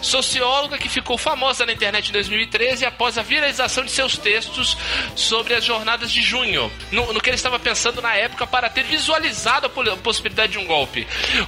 socióloga 0.00 0.78
que 0.78 0.88
ficou 0.88 1.18
famosa 1.18 1.66
na 1.66 1.72
internet 1.72 2.08
em 2.10 2.12
2013 2.12 2.84
após 2.86 3.18
a 3.18 3.22
viralização 3.22 3.84
de 3.84 3.90
seus 3.90 4.16
textos 4.16 4.76
sobre 5.16 5.54
as 5.54 5.64
jornadas 5.64 6.12
de 6.12 6.22
junho, 6.22 6.70
no, 6.92 7.12
no 7.12 7.20
que 7.20 7.28
ele 7.28 7.34
estava 7.34 7.58
pensando 7.58 8.00
na 8.00 8.14
época 8.14 8.46
para 8.46 8.68
ter 8.70 8.84
visualizado 8.84 9.66
a 9.66 9.68
po- 9.68 9.82
a 9.90 9.96
possibilidade 9.96 10.52
de 10.52 10.58
um 10.58 10.64
golpe. 10.64 11.04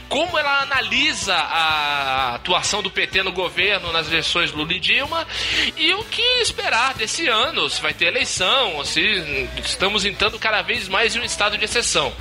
Como 0.09 0.37
ela 0.37 0.63
analisa 0.63 1.35
a 1.35 2.35
atuação 2.35 2.83
do 2.83 2.91
PT 2.91 3.23
no 3.23 3.31
governo 3.31 3.93
nas 3.93 4.09
eleições 4.09 4.51
Lula 4.51 4.73
e 4.73 4.81
Dilma 4.81 5.25
e 5.77 5.95
o 5.95 6.03
que 6.05 6.21
esperar 6.41 6.95
desse 6.95 7.29
ano, 7.29 7.71
se 7.71 7.81
vai 7.81 7.95
ter 7.95 8.07
eleição, 8.07 8.85
se 8.85 9.01
estamos 9.65 10.05
entrando 10.05 10.37
cada 10.37 10.63
vez 10.63 10.89
mais 10.89 11.15
em 11.15 11.21
um 11.21 11.25
estado 11.25 11.57
de 11.57 11.65
exceção. 11.65 12.13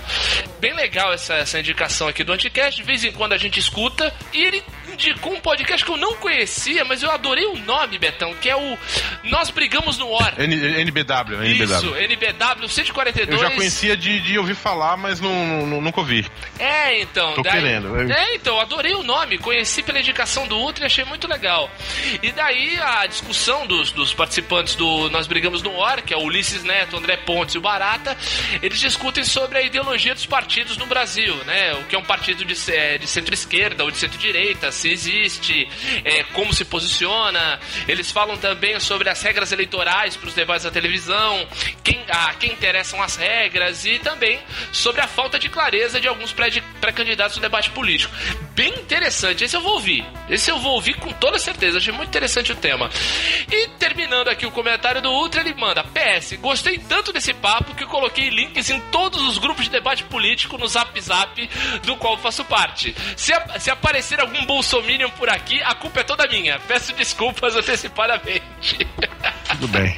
Bem 0.59 0.73
legal 0.73 1.13
essa, 1.13 1.35
essa 1.35 1.59
indicação 1.59 2.07
aqui 2.07 2.23
do 2.23 2.31
Anticast, 2.31 2.81
de 2.81 2.83
vez 2.87 3.03
em 3.03 3.11
quando 3.11 3.33
a 3.33 3.37
gente 3.37 3.59
escuta, 3.59 4.13
e 4.33 4.43
ele 4.43 4.63
indicou 4.93 5.33
um 5.33 5.39
podcast 5.39 5.83
que 5.85 5.91
eu 5.91 5.97
não 5.97 6.15
conhecia, 6.15 6.85
mas 6.85 7.01
eu 7.03 7.11
adorei 7.11 7.45
o 7.45 7.57
nome, 7.57 7.97
Betão, 7.97 8.33
que 8.35 8.49
é 8.49 8.55
o 8.55 8.77
Nós 9.23 9.49
Brigamos 9.49 9.97
no 9.97 10.09
War. 10.09 10.33
N, 10.39 10.55
NBW, 10.81 11.43
NBW. 11.43 11.63
Isso, 11.63 11.95
NBW 11.95 12.67
142. 12.69 13.41
Eu 13.41 13.49
já 13.49 13.55
conhecia 13.55 13.97
de, 13.97 14.19
de 14.21 14.37
ouvir 14.37 14.55
falar, 14.55 14.95
mas 14.97 15.19
não, 15.19 15.65
não- 15.67 15.81
nunca 15.81 15.99
ouvi. 15.99 16.25
É, 16.59 17.01
então. 17.01 17.33
Tô 17.33 17.43
querendo, 17.43 17.87
eu- 17.99 18.11
É, 18.11 18.35
então, 18.35 18.59
adorei 18.59 18.93
o 18.93 19.03
nome. 19.03 19.37
Conheci 19.37 19.83
pela 19.83 19.99
indicação 19.99 20.47
do 20.47 20.57
Ultra 20.57 20.83
e 20.83 20.87
achei 20.87 21.03
muito 21.05 21.27
legal. 21.27 21.69
E 22.21 22.31
daí 22.31 22.77
a 22.79 23.05
discussão 23.05 23.65
dos, 23.67 23.91
dos 23.91 24.13
participantes 24.13 24.75
do 24.75 25.09
Nós 25.09 25.27
Brigamos 25.27 25.61
no 25.61 25.71
War, 25.75 26.01
que 26.03 26.13
é 26.13 26.17
o 26.17 26.21
Ulisses 26.23 26.63
Neto, 26.63 26.95
André 26.97 27.17
Pontes 27.17 27.55
e 27.55 27.57
o 27.57 27.61
Barata, 27.61 28.15
eles 28.61 28.79
discutem 28.79 29.23
sobre 29.23 29.57
a 29.57 29.61
ideologia 29.61 30.13
dos 30.13 30.25
partidos 30.25 30.77
no 30.77 30.85
Brasil, 30.85 31.35
né? 31.45 31.73
O 31.75 31.83
que 31.85 31.95
é 31.95 31.99
um 31.99 32.03
partido 32.03 32.45
de, 32.45 32.55
ce- 32.55 32.97
de 32.99 33.07
centro-esquerda 33.07 33.83
ou 33.83 33.91
de 33.91 33.97
centro-direita, 33.97 34.67
se 34.83 34.89
existe, 34.89 35.67
é, 36.03 36.23
como 36.33 36.53
se 36.53 36.65
posiciona. 36.65 37.59
Eles 37.87 38.11
falam 38.11 38.37
também 38.37 38.79
sobre 38.79 39.09
as 39.09 39.21
regras 39.21 39.51
eleitorais 39.51 40.17
para 40.17 40.27
os 40.27 40.33
debates 40.33 40.63
da 40.65 40.71
televisão, 40.71 41.47
quem, 41.83 42.03
a 42.09 42.33
quem 42.33 42.51
interessam 42.51 43.01
as 43.01 43.15
regras 43.15 43.85
e 43.85 43.97
também 43.99 44.39
sobre 44.71 45.01
a 45.01 45.07
falta 45.07 45.39
de 45.39 45.47
clareza 45.49 45.99
de 46.01 46.07
alguns 46.07 46.31
pré- 46.33 46.61
pré-candidatos 46.81 47.37
no 47.37 47.41
debate 47.41 47.69
político. 47.69 48.13
Bem 48.55 48.73
interessante, 48.73 49.43
esse 49.43 49.55
eu 49.55 49.61
vou 49.61 49.73
ouvir. 49.73 50.05
Esse 50.29 50.51
eu 50.51 50.59
vou 50.59 50.73
ouvir 50.73 50.95
com 50.95 51.11
toda 51.13 51.39
certeza, 51.39 51.77
achei 51.77 51.93
muito 51.93 52.09
interessante 52.09 52.51
o 52.51 52.55
tema. 52.55 52.89
E 53.51 53.67
terminando 53.79 54.27
aqui 54.27 54.45
o 54.45 54.51
comentário 54.51 55.01
do 55.01 55.09
Ultra, 55.09 55.41
ele 55.41 55.53
manda: 55.53 55.83
PS, 55.83 56.33
gostei 56.39 56.77
tanto 56.77 57.11
desse 57.13 57.33
papo 57.33 57.73
que 57.73 57.85
coloquei 57.85 58.29
links 58.29 58.69
em 58.69 58.79
todos 58.91 59.21
os 59.21 59.37
grupos 59.37 59.65
de 59.65 59.71
debate 59.71 60.03
político 60.03 60.57
no 60.57 60.67
Zap 60.67 60.99
Zap, 61.01 61.49
do 61.83 61.95
qual 61.97 62.17
faço 62.17 62.43
parte. 62.45 62.95
Se, 63.15 63.33
se 63.59 63.71
aparecer 63.71 64.19
algum 64.19 64.45
bolsominion 64.73 65.09
por 65.11 65.29
aqui, 65.29 65.61
a 65.61 65.75
culpa 65.75 65.99
é 65.99 66.03
toda 66.03 66.27
minha. 66.27 66.59
Peço 66.67 66.93
desculpas 66.93 67.53
antecipadamente. 67.55 68.87
Tudo 69.51 69.67
bem. 69.67 69.95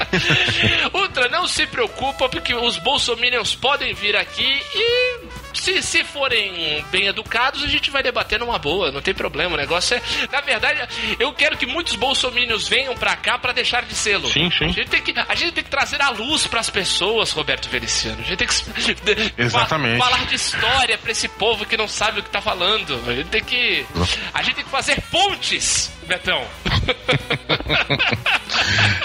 Ultra, 0.93 1.29
não 1.29 1.47
se 1.47 1.65
preocupa, 1.67 2.27
porque 2.27 2.53
os 2.53 2.77
bolsominions 2.79 3.55
podem 3.55 3.93
vir 3.93 4.15
aqui 4.17 4.61
e 4.75 5.44
se, 5.59 5.81
se 5.81 6.03
forem 6.03 6.83
bem 6.91 7.07
educados, 7.07 7.63
a 7.63 7.67
gente 7.67 7.89
vai 7.91 8.03
debater 8.03 8.39
numa 8.39 8.57
boa, 8.59 8.91
não 8.91 9.01
tem 9.01 9.13
problema. 9.13 9.53
O 9.55 9.57
negócio 9.57 9.95
é. 9.97 10.01
Na 10.31 10.41
verdade, 10.41 10.79
eu 11.19 11.31
quero 11.33 11.57
que 11.57 11.65
muitos 11.65 11.95
bolsominions 11.95 12.67
venham 12.67 12.95
pra 12.95 13.15
cá 13.15 13.37
pra 13.37 13.51
deixar 13.51 13.83
de 13.83 13.95
sê-lo. 13.95 14.27
Sim, 14.27 14.49
sim. 14.51 14.65
A 14.65 14.69
gente, 14.69 14.89
tem 14.89 15.01
que, 15.01 15.13
a 15.17 15.35
gente 15.35 15.51
tem 15.53 15.63
que 15.63 15.69
trazer 15.69 16.01
a 16.01 16.09
luz 16.09 16.47
pras 16.47 16.69
pessoas, 16.69 17.31
Roberto 17.31 17.69
Feliciano. 17.69 18.19
A 18.19 18.23
gente 18.23 18.37
tem 18.37 18.47
que 18.47 19.33
Exatamente. 19.41 19.97
falar 19.99 20.25
de 20.25 20.35
história 20.35 20.97
pra 20.97 21.11
esse 21.11 21.27
povo 21.27 21.65
que 21.65 21.77
não 21.77 21.87
sabe 21.87 22.19
o 22.19 22.23
que 22.23 22.29
tá 22.29 22.41
falando. 22.41 23.01
A 23.07 23.13
gente 23.13 23.27
tem 23.29 23.43
que. 23.43 23.85
A 24.33 24.41
gente 24.41 24.55
tem 24.55 24.63
que 24.63 24.71
fazer 24.71 25.01
pontes, 25.11 25.91
Betão. 26.07 26.45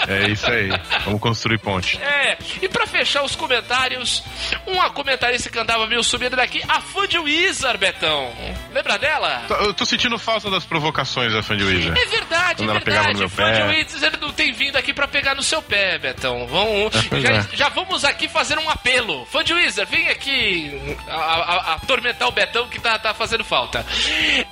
É 0.07 0.29
isso 0.29 0.49
aí. 0.49 0.69
Vamos 1.05 1.21
construir 1.21 1.57
ponte. 1.59 1.97
É, 2.01 2.37
e 2.61 2.67
pra 2.67 2.85
fechar 2.87 3.23
os 3.23 3.35
comentários, 3.35 4.23
uma 4.65 4.89
comentarista 4.89 5.49
que 5.49 5.57
andava 5.59 5.85
meio 5.87 6.03
subindo 6.03 6.35
daqui, 6.35 6.61
a 6.67 6.81
fã 6.81 7.07
de 7.07 7.17
Wizard, 7.19 7.77
Betão. 7.77 8.31
Lembra 8.73 8.97
dela? 8.97 9.43
Eu 9.49 9.73
tô 9.73 9.85
sentindo 9.85 10.17
falta 10.17 10.49
das 10.49 10.65
provocações 10.65 11.31
da 11.33 11.41
fã 11.43 11.55
de 11.55 11.63
Weezer. 11.63 11.91
É 11.95 12.05
verdade, 12.05 12.65
Quando 12.65 12.77
é 12.77 12.79
verdade. 12.79 13.13
de. 13.17 13.77
Wizard 13.95 14.17
não 14.19 14.31
tem 14.33 14.51
vindo 14.51 14.75
aqui 14.75 14.93
pra 14.93 15.07
pegar 15.07 15.35
no 15.35 15.43
seu 15.43 15.61
pé, 15.61 15.97
Betão. 15.97 16.47
Vamos, 16.47 17.07
pois 17.07 17.21
já, 17.21 17.29
é. 17.31 17.45
já 17.53 17.69
vamos 17.69 18.03
aqui 18.03 18.27
fazer 18.27 18.57
um 18.59 18.69
apelo. 18.69 19.25
Fã 19.27 19.43
de 19.43 19.53
Wizard, 19.53 19.89
vem 19.89 20.07
aqui 20.09 20.71
a- 21.07 21.13
a- 21.13 21.41
a- 21.71 21.73
atormentar 21.75 22.27
o 22.27 22.31
Betão 22.31 22.67
que 22.67 22.79
tá, 22.79 22.97
tá 22.99 23.13
fazendo 23.13 23.43
falta. 23.43 23.85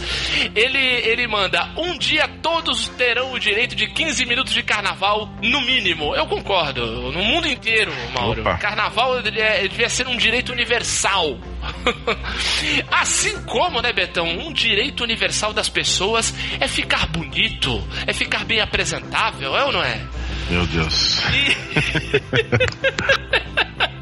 Ele 0.54 0.78
ele 0.78 1.26
manda: 1.26 1.70
"Um 1.76 1.96
dia 1.98 2.28
todos 2.42 2.88
terão 2.88 3.32
o 3.32 3.38
direito 3.38 3.74
de 3.74 3.86
15 3.86 4.24
minutos 4.26 4.52
de 4.52 4.62
carnaval 4.62 5.31
no 5.40 5.60
mínimo". 5.62 6.14
Eu 6.14 6.26
concordo. 6.26 7.10
No 7.12 7.22
mundo 7.22 7.46
inteiro, 7.48 7.92
Mauro. 8.14 8.40
Opa. 8.42 8.58
Carnaval 8.58 9.18
ele 9.18 9.40
é- 9.40 9.60
ele 9.60 9.68
devia 9.68 9.88
ser 9.88 10.06
um 10.08 10.16
direito 10.16 10.52
universal. 10.52 11.38
assim 12.90 13.40
como, 13.44 13.80
né, 13.80 13.92
Betão, 13.92 14.26
um 14.26 14.52
direito 14.52 15.02
universal 15.04 15.52
das 15.52 15.68
pessoas 15.68 16.34
é 16.60 16.66
ficar 16.68 17.06
bonito, 17.06 17.82
é 18.06 18.12
ficar 18.12 18.44
bem 18.44 18.60
apresentável, 18.60 19.56
é 19.56 19.64
ou 19.64 19.72
não 19.72 19.82
é? 19.82 20.00
Meu 20.50 20.66
Deus. 20.66 21.18
O 21.18 21.22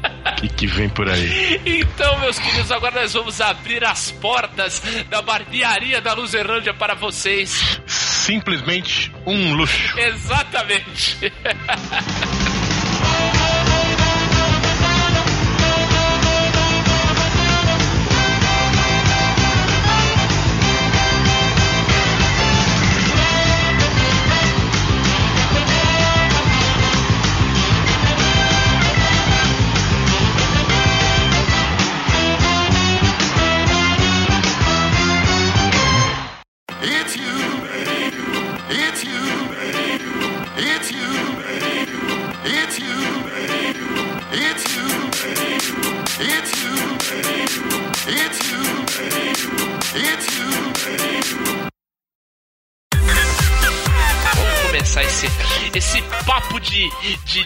que, 0.41 0.49
que 0.49 0.67
vem 0.67 0.89
por 0.89 1.09
aí? 1.09 1.61
Então, 1.65 2.19
meus 2.19 2.39
queridos, 2.39 2.71
agora 2.71 3.01
nós 3.01 3.13
vamos 3.13 3.41
abrir 3.41 3.83
as 3.83 4.11
portas 4.11 4.81
da 5.09 5.21
barbearia 5.21 6.01
da 6.01 6.13
Luzerlândia 6.13 6.73
para 6.73 6.95
vocês. 6.95 7.81
Simplesmente 7.85 9.11
um 9.25 9.53
luxo. 9.53 9.99
Exatamente. 9.99 11.31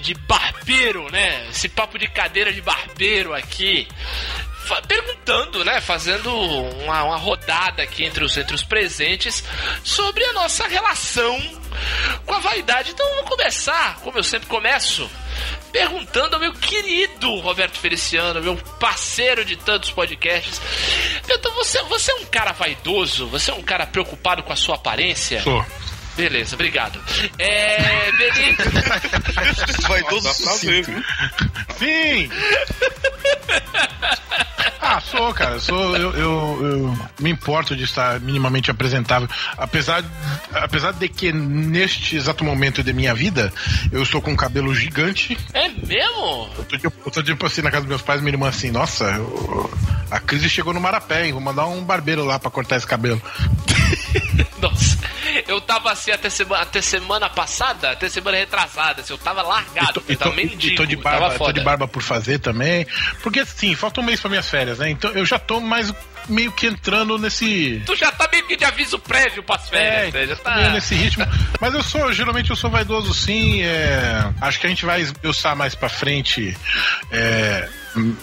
de, 0.05 0.13
barbeiro, 0.13 1.09
né? 1.11 1.47
Esse 1.49 1.67
papo 1.67 1.97
de 1.97 2.07
cadeira 2.07 2.53
de 2.53 2.61
barbeiro 2.61 3.33
aqui. 3.33 3.87
Perguntando, 4.87 5.63
né? 5.63 5.81
Fazendo 5.81 6.33
uma, 6.35 7.03
uma 7.03 7.17
rodada 7.17 7.83
aqui 7.83 8.03
entre 8.03 8.23
os, 8.23 8.35
entre 8.37 8.55
os 8.55 8.63
presentes 8.63 9.43
sobre 9.83 10.23
a 10.23 10.33
nossa 10.33 10.67
relação 10.67 11.39
com 12.25 12.33
a 12.33 12.39
vaidade. 12.39 12.91
Então 12.91 13.07
vamos 13.15 13.29
começar, 13.29 13.97
como 14.01 14.17
eu 14.17 14.23
sempre 14.23 14.47
começo, 14.47 15.09
perguntando 15.71 16.35
ao 16.35 16.39
meu 16.39 16.53
querido 16.53 17.35
Roberto 17.39 17.77
Feliciano, 17.77 18.41
meu 18.41 18.55
parceiro 18.79 19.43
de 19.43 19.55
tantos 19.55 19.91
podcasts. 19.91 20.61
Então 21.29 21.53
você, 21.53 21.81
você 21.83 22.11
é 22.11 22.15
um 22.15 22.25
cara 22.25 22.51
vaidoso? 22.53 23.27
Você 23.27 23.51
é 23.51 23.53
um 23.53 23.63
cara 23.63 23.85
preocupado 23.85 24.41
com 24.43 24.53
a 24.53 24.55
sua 24.55 24.75
aparência? 24.75 25.41
Sou. 25.41 25.65
Beleza, 26.15 26.55
obrigado. 26.55 26.99
É. 27.37 28.11
Beleza. 28.13 28.63
Vai 29.87 30.03
todo 30.03 30.33
pra 30.35 30.55
ver, 30.55 30.83
viu? 30.83 31.03
Fim! 31.77 32.29
Ah, 34.87 35.01
sou, 35.01 35.33
cara. 35.33 35.55
Eu, 35.55 35.59
sou, 35.59 35.97
eu, 35.97 36.13
eu, 36.13 36.59
eu 36.61 36.97
me 37.19 37.31
importo 37.31 37.75
de 37.75 37.83
estar 37.83 38.19
minimamente 38.19 38.69
apresentável. 38.69 39.27
Apesar, 39.57 40.03
apesar 40.53 40.91
de 40.93 41.09
que 41.09 41.31
neste 41.33 42.15
exato 42.15 42.43
momento 42.43 42.83
de 42.83 42.93
minha 42.93 43.13
vida, 43.13 43.51
eu 43.91 44.03
estou 44.03 44.21
com 44.21 44.31
um 44.31 44.35
cabelo 44.35 44.73
gigante. 44.75 45.35
É 45.53 45.67
mesmo? 45.69 46.49
Eu 46.57 46.63
tô, 46.65 46.75
eu 47.05 47.11
tô 47.11 47.23
tipo 47.23 47.45
assim 47.47 47.61
na 47.63 47.71
casa 47.71 47.81
dos 47.81 47.89
meus 47.89 48.01
pais, 48.03 48.21
minha 48.21 48.33
irmã 48.33 48.47
assim, 48.49 48.69
nossa, 48.69 49.05
eu- 49.05 49.71
a 50.11 50.19
crise 50.19 50.47
chegou 50.49 50.71
no 50.73 50.79
Marapé, 50.79 51.25
hein? 51.25 51.31
Vou 51.31 51.41
mandar 51.41 51.65
um 51.65 51.83
barbeiro 51.83 52.23
lá 52.23 52.37
pra 52.37 52.51
cortar 52.51 52.75
esse 52.77 52.85
cabelo. 52.85 53.19
Nossa, 54.61 54.97
eu 55.47 55.59
tava 55.61 55.91
assim 55.91 56.11
até 56.11 56.29
semana, 56.29 56.63
até 56.63 56.81
semana 56.81 57.29
passada, 57.29 57.91
até 57.91 58.07
semana 58.09 58.37
retrasada, 58.37 59.01
assim, 59.01 59.13
eu 59.13 59.17
tava 59.17 59.41
largado, 59.41 60.03
eu 60.07 60.15
tô, 60.17 60.23
tava 60.23 60.41
e 60.41 60.45
mendigo, 60.47 60.75
tô 60.75 60.85
de 60.85 60.95
barba, 60.95 61.37
tô 61.37 61.51
de 61.51 61.61
barba 61.61 61.87
por 61.87 62.01
fazer 62.01 62.39
também. 62.39 62.87
Porque 63.21 63.39
assim, 63.41 63.75
falta 63.75 63.99
um 64.01 64.03
mês 64.03 64.19
pra 64.19 64.29
minhas 64.29 64.49
férias, 64.49 64.79
né? 64.79 64.84
Então 64.89 65.11
eu 65.11 65.25
já 65.25 65.37
tô 65.39 65.59
mais 65.59 65.93
meio 66.27 66.51
que 66.51 66.65
entrando 66.67 67.17
nesse. 67.19 67.83
Tu 67.85 67.95
já 67.95 68.11
tá 68.11 68.27
meio 68.31 68.45
que 68.47 68.55
de 68.55 68.65
aviso 68.65 68.97
prévio 68.97 69.43
pras 69.43 69.69
férias, 69.69 70.11
né? 70.13 70.25
já 70.25 70.35
tá... 70.35 70.55
meio 70.55 70.71
nesse 70.71 70.95
ritmo. 70.95 71.25
Mas 71.61 71.73
eu 71.73 71.83
sou, 71.83 72.11
geralmente 72.11 72.49
eu 72.49 72.55
sou 72.55 72.69
vaidoso 72.69 73.13
sim. 73.13 73.61
é, 73.61 74.27
Acho 74.41 74.59
que 74.59 74.65
a 74.65 74.69
gente 74.69 74.85
vai 74.85 75.01
esmiuçar 75.01 75.55
mais 75.55 75.75
pra 75.75 75.87
frente 75.87 76.57
é, 77.11 77.69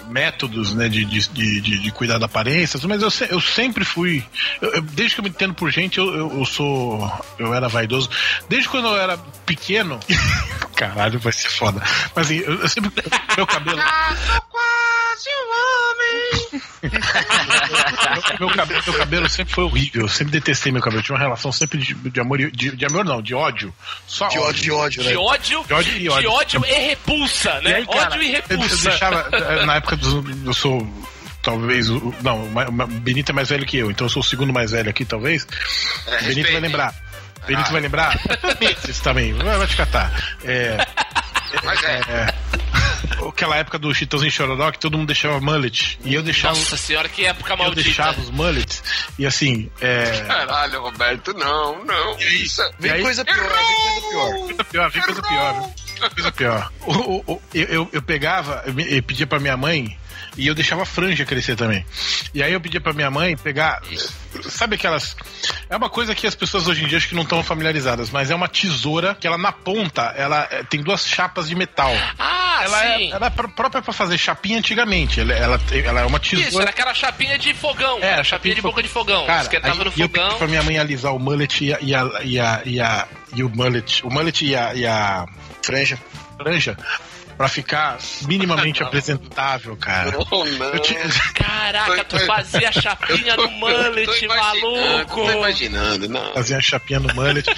métodos 0.09 0.75
né, 0.75 0.89
de, 0.89 1.05
de, 1.05 1.29
de, 1.29 1.61
de- 1.61 1.79
de 1.79 1.91
cuidar 1.93 2.19
da 2.19 2.27
aparência, 2.27 2.79
mas 2.89 3.01
eu, 3.03 3.11
se- 3.11 3.29
eu 3.31 3.41
sempre 3.41 3.85
fui. 3.85 4.25
eu- 4.61 4.75
eu- 4.75 4.83
desde 4.83 5.15
que 5.15 5.21
eu 5.21 5.25
me 5.25 5.31
entendo 5.31 5.55
por 5.55 5.71
gente, 5.71 5.99
eu, 5.99 6.13
eu, 6.15 6.39
eu 6.41 6.45
sou. 6.45 7.09
Eu 7.39 7.55
era 7.55 7.69
vaidoso. 7.69 8.11
Desde 8.49 8.69
quando 8.69 8.89
eu 8.89 8.97
era 9.01 9.17
pequeno. 9.47 10.01
Caralho, 10.75 11.21
vai 11.21 11.33
ser 11.33 11.49
foda. 11.51 11.81
Mas 12.17 12.27
assim, 12.27 12.39
eu, 12.39 12.55
eu 12.61 12.69
sempre. 12.69 12.91
Meu 13.37 13.47
cabelo. 13.47 13.79
Quase 15.13 15.29
um 15.29 15.49
homem. 15.53 16.63
meu, 18.41 18.49
meu 18.49 18.57
cabelo, 18.57 18.83
meu 18.87 18.95
cabelo 18.95 19.29
sempre 19.29 19.55
foi 19.55 19.65
horrível. 19.65 20.03
Eu 20.03 20.09
sempre 20.09 20.33
detestei 20.33 20.73
meu 20.73 20.81
cabelo. 20.81 21.01
Eu 21.01 21.05
tinha 21.05 21.15
uma 21.17 21.23
relação 21.23 21.53
sempre 21.53 21.79
de, 21.79 21.93
de 21.95 22.21
amor 22.21 22.41
e- 22.41 22.51
de, 22.51 22.75
de 22.75 22.87
amor, 22.87 23.05
não, 23.05 23.21
de 23.21 23.35
ódio. 23.35 23.75
Só 24.07 24.29
De 24.29 24.39
ódio, 24.39 24.63
de 24.63 24.71
ódio, 24.71 25.03
né? 25.03 25.11
De 25.11 25.17
ódio, 25.17 25.65
De 25.67 25.75
ódio 25.75 25.97
e 25.99 26.09
ódio. 26.09 26.21
de 26.23 26.27
ódio 26.29 26.65
e 26.67 26.73
repulsa, 26.89 27.59
E 27.61 27.65
né? 27.65 27.75
aí, 27.77 27.87
cara, 27.87 28.07
ódio 28.07 28.23
e 28.23 28.29
eu- 28.35 28.43
Eu, 28.49 28.59
repulsa. 28.59 28.89
deixava, 28.91 29.31
na 29.67 29.75
época 29.77 29.97
dos. 29.97 30.25
Eu 30.47 30.55
sou. 30.55 30.87
Talvez. 31.43 31.91
o- 31.91 32.15
Não, 32.23 32.45
o 32.45 32.87
Benito 32.87 33.33
é 33.33 33.35
mais 33.35 33.49
velho 33.51 33.67
que 33.67 33.77
eu, 33.77 33.91
então 33.91 34.07
eu 34.07 34.11
sou 34.11 34.21
o 34.21 34.25
segundo 34.25 34.53
mais 34.53 34.71
velho 34.71 34.89
aqui, 34.89 35.05
talvez. 35.05 35.47
É, 36.07 36.11
Benito 36.11 36.25
respeite. 36.27 36.53
vai 36.53 36.61
lembrar. 36.61 36.95
Benito 37.47 37.69
Ah. 37.69 37.73
vai 37.73 37.81
lembrar? 37.83 38.21
Esses 38.61 39.01
também. 39.01 39.33
Vai 39.35 39.59
vai 39.59 39.67
te 39.67 39.77
catar. 39.77 40.11
É. 40.45 40.77
Mas 41.65 41.83
é. 41.85 42.01
é, 42.09 42.35
aquela 43.29 43.57
época 43.57 43.79
do 43.79 43.95
Chitãozinho 43.95 44.31
Chororó 44.31 44.71
que 44.71 44.79
todo 44.79 44.97
mundo 44.97 45.09
deixava 45.09 45.41
mullet. 45.41 45.99
E 46.05 46.15
eu 46.15 46.23
deixava. 46.23 46.57
Nossa 46.59 46.77
senhora, 46.77 47.09
que 47.09 47.25
época 47.25 47.53
eu 47.53 47.57
maldita. 47.57 47.83
deixava 47.83 48.21
os 48.21 48.31
mullets. 48.31 48.83
E 49.19 49.27
assim. 49.27 49.71
É, 49.81 50.21
Caralho, 50.27 50.81
Roberto, 50.83 51.33
não, 51.35 51.85
não. 51.85 52.19
Isso. 52.19 52.61
E 52.79 52.83
Vem 52.83 52.93
aí- 52.93 53.03
coisa 53.03 53.25
pior, 53.25 53.37
vem 53.39 53.93
coisa 53.93 54.09
pior. 54.09 54.31
Coisa 54.47 54.65
pior, 54.65 54.91
vem 54.91 55.03
coisa 55.03 55.23
pior. 55.23 55.71
Coisa 56.15 56.33
pior. 56.33 56.73
O- 56.81 56.93
o- 56.93 57.25
o- 57.35 57.43
eu, 57.55 57.65
eu, 57.67 57.89
eu 57.93 58.03
pegava, 58.03 58.63
eu, 58.67 58.79
eu 58.81 59.03
pedia 59.03 59.27
pra 59.27 59.39
minha 59.39 59.57
mãe 59.57 59.97
e 60.37 60.47
eu 60.47 60.55
deixava 60.55 60.83
a 60.83 60.87
franja 60.87 61.25
crescer 61.25 61.57
também. 61.57 61.85
E 62.35 62.43
aí 62.43 62.53
eu 62.53 62.61
pedia 62.61 62.81
pra 62.81 62.93
minha 62.93 63.11
mãe 63.11 63.37
pegar. 63.37 63.83
Sabe 64.49 64.77
aquelas. 64.77 65.17
É 65.69 65.77
uma 65.77 65.91
coisa 65.91 66.15
que 66.15 66.27
as 66.27 66.35
pessoas 66.35 66.67
hoje 66.67 66.85
em 66.85 66.89
dia 66.89 66.99
acho 66.99 67.09
que 67.09 67.15
não 67.15 67.23
estão 67.23 67.43
familiarizadas, 67.43 68.11
mas 68.11 68.31
é 68.31 68.35
uma 68.35 68.49
tesoura 68.49 69.15
que 69.15 69.27
ela 69.27 69.37
na 69.39 69.53
ponta 69.53 70.03
ela 70.17 70.49
é, 70.51 70.63
tem 70.63 70.83
duas 70.83 71.07
chapas 71.07 71.49
de 71.49 71.55
metal. 71.55 71.93
Ah, 72.19 72.61
Ela 72.65 72.85
é, 72.85 72.99
sim. 72.99 73.13
ela 73.13 73.27
é 73.27 73.31
pró- 73.31 73.49
própria 73.49 73.83
pra 73.83 73.93
fazer 73.93 74.17
chapinha 74.19 74.59
antigamente. 74.59 75.21
Ela, 75.21 75.33
ela, 75.35 75.61
ela 75.85 76.01
é 76.01 76.05
uma 76.05 76.19
tesoura. 76.21 76.49
Isso, 76.49 76.61
era 76.61 76.71
aquela 76.71 76.95
chapinha 76.95 77.39
de 77.39 77.53
fogão. 77.55 77.99
É, 78.01 78.21
É, 78.21 78.25
chapinha 78.25 78.55
de 78.55 78.61
fo- 78.63 78.69
boca 78.69 78.83
de 78.83 78.89
fogão. 78.89 79.27
Cara, 79.27 79.43
Esquentava 79.43 79.75
aí 79.75 79.79
no 79.81 79.85
eu 79.87 79.93
pedi 79.93 80.03
fogão. 80.21 80.39
pra 80.39 80.47
minha 80.47 80.63
mãe 80.63 80.79
alisar 80.79 81.15
o 81.15 81.19
mullet 81.19 81.65
e 81.65 81.73
a, 81.75 81.79
e 81.81 81.95
a, 81.95 82.11
e 82.23 82.39
a, 82.41 82.63
e 82.65 82.81
a- 82.81 83.09
e 83.35 83.43
o 83.43 83.49
mullet. 83.51 84.05
O 84.07 84.11
mullet 84.11 84.45
e 84.47 84.55
a, 84.57 84.75
e 84.75 84.87
a 84.87 85.27
Franja. 85.63 85.99
franja 86.39 86.77
pra 87.37 87.49
ficar 87.49 87.99
minimamente 88.27 88.83
apresentável, 88.85 89.77
cara. 89.77 90.13
Não, 90.13 90.79
tinha- 90.81 91.01
Caraca, 91.35 92.05
tu 92.05 92.19
fazia 92.21 92.71
chapinha 92.73 93.37
no 93.37 93.49
mullet, 93.51 94.27
maluco. 94.27 95.23
Tô 95.27 95.31
imaginando, 95.33 96.09
não. 96.09 96.33
Fazia 96.35 96.57
uma 96.57 96.63
chapinha 96.63 97.01
no 97.01 97.13
mullet. 97.15 97.49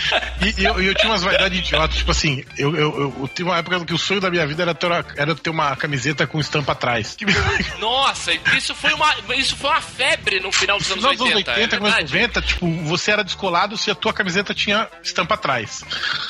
E, 0.40 0.60
e 0.60 0.64
eu, 0.64 0.82
e 0.82 0.86
eu 0.86 0.94
tinha 0.94 1.10
umas 1.10 1.22
vaidades 1.22 1.58
idiotas. 1.58 1.96
Tipo 1.96 2.10
assim, 2.10 2.44
eu, 2.56 2.74
eu, 2.74 3.00
eu, 3.00 3.16
eu 3.20 3.28
tive 3.28 3.48
uma 3.48 3.58
época 3.58 3.84
que 3.84 3.94
o 3.94 3.98
sonho 3.98 4.20
da 4.20 4.30
minha 4.30 4.46
vida 4.46 4.62
era 4.62 4.74
ter 4.74 4.86
uma, 4.86 5.04
era 5.16 5.34
ter 5.34 5.50
uma 5.50 5.76
camiseta 5.76 6.26
com 6.26 6.40
estampa 6.40 6.72
atrás. 6.72 7.16
Nossa, 7.78 8.32
isso 8.56 8.74
foi 8.74 8.92
uma, 8.92 9.14
isso 9.36 9.56
foi 9.56 9.70
uma 9.70 9.80
febre 9.80 10.40
no 10.40 10.50
final 10.52 10.78
dos 10.78 10.90
anos 10.90 11.04
Nos 11.04 11.12
anos 11.20 11.20
80. 11.34 11.50
80, 11.50 11.58
é 11.74 11.78
anos 11.78 11.90
verdade. 11.94 12.12
90, 12.12 12.42
tipo, 12.42 12.70
você 12.84 13.10
era 13.10 13.24
descolado 13.24 13.76
se 13.76 13.90
a 13.90 13.94
tua 13.94 14.12
camiseta 14.12 14.54
tinha 14.54 14.88
estampa 15.02 15.34
atrás. 15.34 15.82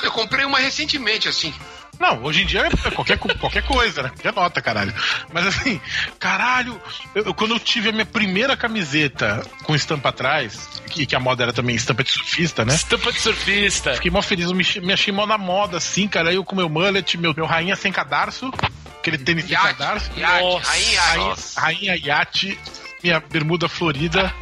Eu 0.03 0.11
comprei 0.11 0.45
uma 0.45 0.59
recentemente, 0.59 1.27
assim. 1.27 1.53
Não, 1.99 2.23
hoje 2.23 2.43
em 2.43 2.45
dia 2.45 2.67
é 2.67 2.91
qualquer, 2.91 3.17
qualquer 3.17 3.63
coisa, 3.63 4.03
né? 4.03 4.09
Qualquer 4.09 4.33
nota, 4.33 4.61
caralho. 4.61 4.93
Mas 5.33 5.47
assim, 5.47 5.79
caralho, 6.19 6.79
eu, 7.13 7.33
quando 7.33 7.55
eu 7.55 7.59
tive 7.59 7.89
a 7.89 7.91
minha 7.91 8.05
primeira 8.05 8.57
camiseta 8.57 9.45
com 9.63 9.75
estampa 9.75 10.09
atrás, 10.09 10.81
que, 10.89 11.05
que 11.05 11.15
a 11.15 11.19
moda 11.19 11.43
era 11.43 11.53
também 11.53 11.75
estampa 11.75 12.03
de 12.03 12.11
surfista, 12.11 12.65
né? 12.65 12.75
Estampa 12.75 13.11
de 13.11 13.19
surfista. 13.19 13.93
Fiquei 13.95 14.11
mó 14.11 14.21
feliz, 14.21 14.49
eu 14.49 14.55
me, 14.55 14.65
me 14.81 14.93
achei 14.93 15.13
mó 15.13 15.25
na 15.25 15.37
moda, 15.37 15.77
assim, 15.77 16.07
cara. 16.07 16.29
Aí 16.29 16.35
eu 16.35 16.43
com 16.43 16.55
meu 16.55 16.69
mullet, 16.69 17.17
meu, 17.17 17.33
meu 17.35 17.45
rainha 17.45 17.75
sem 17.75 17.91
cadarço, 17.91 18.51
aquele 18.99 19.17
tênis 19.17 19.45
sem 19.45 19.53
Iate, 19.53 19.75
cadarço. 19.75 20.11
Nossa. 20.17 20.71
aí, 20.71 20.97
aí. 20.97 20.97
Rainha, 20.97 21.35
rainha 21.57 21.95
iate, 21.97 22.59
minha 23.05 23.19
bermuda 23.19 23.69
florida. 23.69 24.33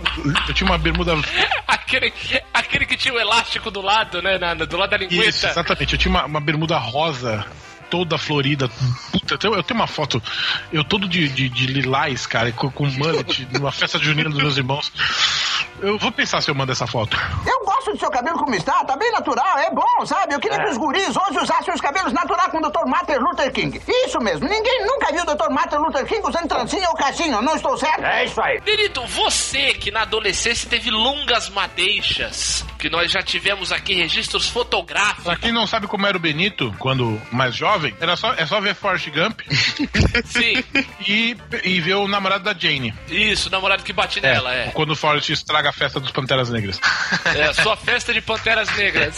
Eu 0.48 0.54
tinha 0.54 0.70
uma 0.70 0.78
bermuda. 0.78 1.14
Aquele, 1.68 2.12
aquele 2.54 2.86
que 2.88 2.96
tinha 2.98 3.14
o 3.14 3.20
elástico 3.20 3.70
do 3.70 3.82
lado, 3.82 4.20
né? 4.22 4.38
na- 4.40 4.54
do 4.56 4.78
lado 4.78 4.90
da 4.92 4.98
Isso, 4.98 5.10
linguiça. 5.14 5.50
exatamente. 5.50 5.94
Eu 5.94 6.00
tinha 6.00 6.10
uma, 6.12 6.26
uma 6.26 6.40
bermuda 6.42 6.78
rosa. 6.78 7.46
Toda 7.90 8.18
florida. 8.18 8.68
Puta, 9.12 9.36
eu 9.36 9.38
tenho, 9.38 9.54
eu 9.54 9.62
tenho 9.62 9.80
uma 9.80 9.86
foto. 9.86 10.20
Eu 10.72 10.84
todo 10.84 11.08
de, 11.08 11.30
de, 11.30 11.48
de 11.48 11.68
lilás, 11.68 12.26
cara, 12.26 12.52
com, 12.52 12.72
com 12.72 12.88
mullet, 12.88 13.48
numa 13.54 13.72
festa 13.72 14.00
junina 14.00 14.32
dos 14.32 14.40
meus 14.42 14.58
irmãos. 14.58 14.92
Eu 15.82 15.98
vou 15.98 16.12
pensar 16.12 16.42
se 16.42 16.50
eu 16.50 16.56
mando 16.56 16.72
essa 16.72 16.88
foto. 16.88 17.18
Eu 17.46 17.66
gosto 17.66 17.92
do 17.92 18.00
seu 18.00 18.10
cabelo 18.10 18.38
como 18.38 18.56
está, 18.56 18.84
tá 18.86 18.96
bem 18.96 19.12
natural, 19.12 19.60
é 19.60 19.70
bom, 19.72 20.06
sabe? 20.06 20.34
Eu 20.34 20.40
queria 20.40 20.58
que 20.60 20.70
os 20.70 20.78
guris 20.78 21.16
hoje 21.16 21.40
usassem 21.40 21.74
os 21.74 21.82
cabelos 21.82 22.14
naturais 22.14 22.52
com 22.52 22.58
o 22.58 22.62
Dr. 22.62 22.86
Martin 22.86 23.14
Luther 23.14 23.52
King. 23.52 23.82
Isso 24.06 24.20
mesmo, 24.20 24.48
ninguém 24.48 24.86
nunca 24.86 25.12
viu 25.12 25.24
o 25.24 25.26
Dr. 25.26 25.50
Martin 25.50 25.76
Luther 25.78 26.06
King 26.06 26.22
usando 26.28 26.48
trancinha 26.48 26.88
ou 26.90 26.96
caixinha, 26.96 27.42
não 27.42 27.56
estou 27.56 27.78
certo? 27.78 28.04
É 28.04 28.26
isso 28.26 28.42
aí. 28.42 28.60
Benito, 28.62 29.06
você 29.08 29.74
que 29.74 29.92
na 29.92 30.04
adolescência 30.04 30.70
teve 30.70 30.90
longas 30.90 31.50
madeixas, 31.50 32.66
que 32.84 32.90
nós 32.90 33.10
já 33.10 33.24
tivemos 33.24 33.72
aqui 33.72 33.94
registros 33.94 34.50
fotográficos. 34.50 35.24
Pra 35.24 35.38
quem 35.38 35.54
não 35.54 35.66
sabe 35.66 35.88
como 35.88 36.06
era 36.06 36.18
o 36.18 36.20
Benito, 36.20 36.76
quando 36.78 37.18
mais 37.32 37.56
jovem, 37.56 37.96
era 37.98 38.18
só, 38.18 38.34
é 38.34 38.46
só 38.46 38.60
ver 38.60 38.76
Forrest 38.76 39.10
Gump 39.10 39.40
Sim, 40.28 40.62
e, 41.08 41.38
e 41.64 41.80
ver 41.80 41.94
o 41.94 42.10
namorado 42.10 42.44
da 42.44 42.54
Jane. 42.54 42.94
isso, 43.08 43.48
o 43.48 43.52
namorado 43.54 43.84
que 43.84 43.94
bate 43.94 44.20
nela, 44.20 44.54
é. 44.54 44.68
Quando 44.72 44.90
o 44.90 44.96
Forrest 44.98 45.30
estraga 45.30 45.70
a 45.70 45.72
festa 45.72 45.98
dos 45.98 46.12
Panteras 46.12 46.50
Negras. 46.50 46.78
É, 47.34 47.54
sua 47.54 47.76
festa 47.76 48.14
de 48.14 48.22
Panteras 48.22 48.70
Negras. 48.76 49.16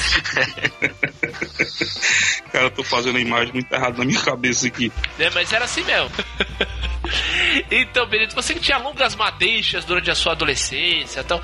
Cara, 2.51 2.65
eu 2.65 2.71
tô 2.71 2.83
fazendo 2.83 3.17
a 3.17 3.21
imagem 3.21 3.53
muito 3.53 3.71
errada 3.73 3.97
na 3.97 4.05
minha 4.05 4.21
cabeça 4.21 4.67
aqui. 4.67 4.91
É, 5.19 5.29
mas 5.31 5.51
era 5.51 5.65
assim 5.65 5.83
mesmo. 5.83 6.11
Então, 7.71 8.05
Benito, 8.05 8.35
você 8.35 8.53
que 8.53 8.59
tinha 8.59 8.77
longas 8.77 9.15
madeixas 9.15 9.85
durante 9.85 10.11
a 10.11 10.15
sua 10.15 10.33
adolescência, 10.33 11.21
então, 11.21 11.41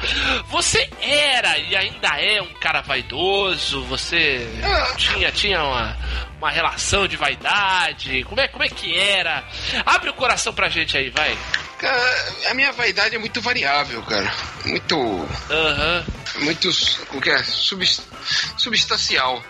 você 0.48 0.90
era 1.02 1.58
e 1.58 1.76
ainda 1.76 2.10
é 2.20 2.42
um 2.42 2.54
cara 2.54 2.82
vaidoso, 2.82 3.84
você 3.86 4.48
tinha, 4.98 5.32
tinha 5.32 5.64
uma, 5.64 5.98
uma 6.38 6.52
relação 6.52 7.08
de 7.08 7.16
vaidade, 7.16 8.24
como 8.24 8.42
é, 8.42 8.48
como 8.48 8.64
é 8.64 8.70
que 8.70 8.98
era? 8.98 9.44
Abre 9.86 10.10
o 10.10 10.14
coração 10.14 10.54
pra 10.54 10.70
gente 10.70 10.98
aí, 10.98 11.10
vai. 11.10 11.38
Cara, 11.82 12.34
a 12.52 12.54
minha 12.54 12.72
vaidade 12.72 13.16
é 13.16 13.18
muito 13.18 13.42
variável, 13.42 14.04
cara. 14.04 14.32
Muito. 14.66 15.28
Aham. 15.50 16.06
Muito. 16.42 16.70
O 17.14 17.20
que 17.20 17.32
é? 17.32 17.42
Subs, 17.44 18.04
substancial. 18.56 19.44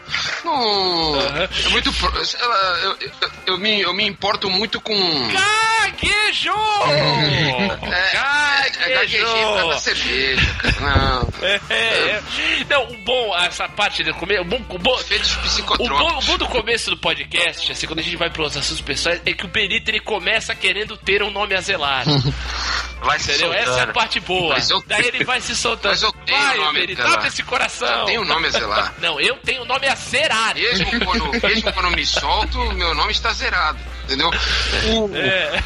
Não. 0.46 1.20
É 1.20 1.70
muito. 1.70 1.94
lá, 2.02 2.80
Eu, 2.84 2.98
eu, 3.02 3.12
eu 3.48 3.58
me, 3.58 3.82
eu 3.82 3.94
me 3.94 4.08
importo 4.08 4.50
muito 4.50 4.80
com. 4.80 4.94
Gaguejou! 5.28 6.56
É, 6.88 8.68
é, 8.68 8.90
gaguejei 8.94 9.20
por 9.22 9.58
causa 9.58 9.68
da 9.68 9.78
cerveja. 9.80 10.56
Não. 10.80 11.32
É, 11.42 11.60
é. 11.72 12.22
Não, 12.70 12.84
o 12.84 12.98
bom, 13.04 13.36
essa 13.36 13.68
parte 13.68 14.04
do 14.04 14.14
começo, 14.14 14.42
o 14.42 14.46
bom, 14.46 14.62
o 14.70 14.78
bom, 14.78 14.96
o 14.96 15.88
bom, 15.88 16.18
o 16.18 16.22
bom 16.22 16.38
do 16.38 16.48
começo 16.48 16.92
do 16.92 16.98
podcast, 16.98 17.72
assim, 17.72 17.88
quando 17.88 18.00
a 18.00 18.04
gente 18.04 18.16
vai 18.16 18.30
para 18.30 18.44
os 18.44 18.56
assuntos 18.56 18.82
pessoais, 18.82 19.20
é 19.26 19.34
que 19.34 19.46
o 19.46 19.48
Benito 19.48 19.90
ele 19.90 20.00
começa 20.00 20.54
querendo 20.54 20.96
ter 20.98 21.24
um 21.24 21.32
nome 21.32 21.56
a 21.56 21.62
zelar. 21.62 22.06
Vai 23.04 23.20
se 23.20 23.32
Entendeu? 23.32 23.52
Essa 23.54 23.80
é 23.80 23.84
a 23.84 23.88
parte 23.88 24.20
boa. 24.20 24.56
Eu- 24.70 24.84
Daí 24.86 25.08
ele 25.08 25.24
vai 25.24 25.42
se 25.42 25.56
soltando. 25.56 25.92
Mas 25.92 26.04
eu 26.04 26.12
tenho 26.12 26.38
vai, 26.38 26.58
nome 26.58 26.96
zelar. 26.96 27.14
abre 27.14 27.28
esse 27.30 27.44
coração. 27.44 28.06
Tem 28.06 28.20
um 28.20 28.26
nome 28.26 28.48
a 28.48 28.50
zelar. 28.52 28.94
Não, 29.02 29.20
eu 29.20 29.36
tenho 29.38 29.66
nome 29.66 29.88
a 29.88 29.96
zerar. 29.96 30.54
Mesmo 30.54 30.86
quando, 31.04 31.32
mesmo 31.42 31.74
quando 31.74 31.86
eu 31.88 31.92
me 31.92 32.06
solto, 32.06 32.60
meu 32.74 32.94
nome 32.94 33.12
está 33.12 33.34
zerado. 33.34 33.80
Entendeu? 34.12 34.30
O- 34.30 35.16
É. 35.16 35.64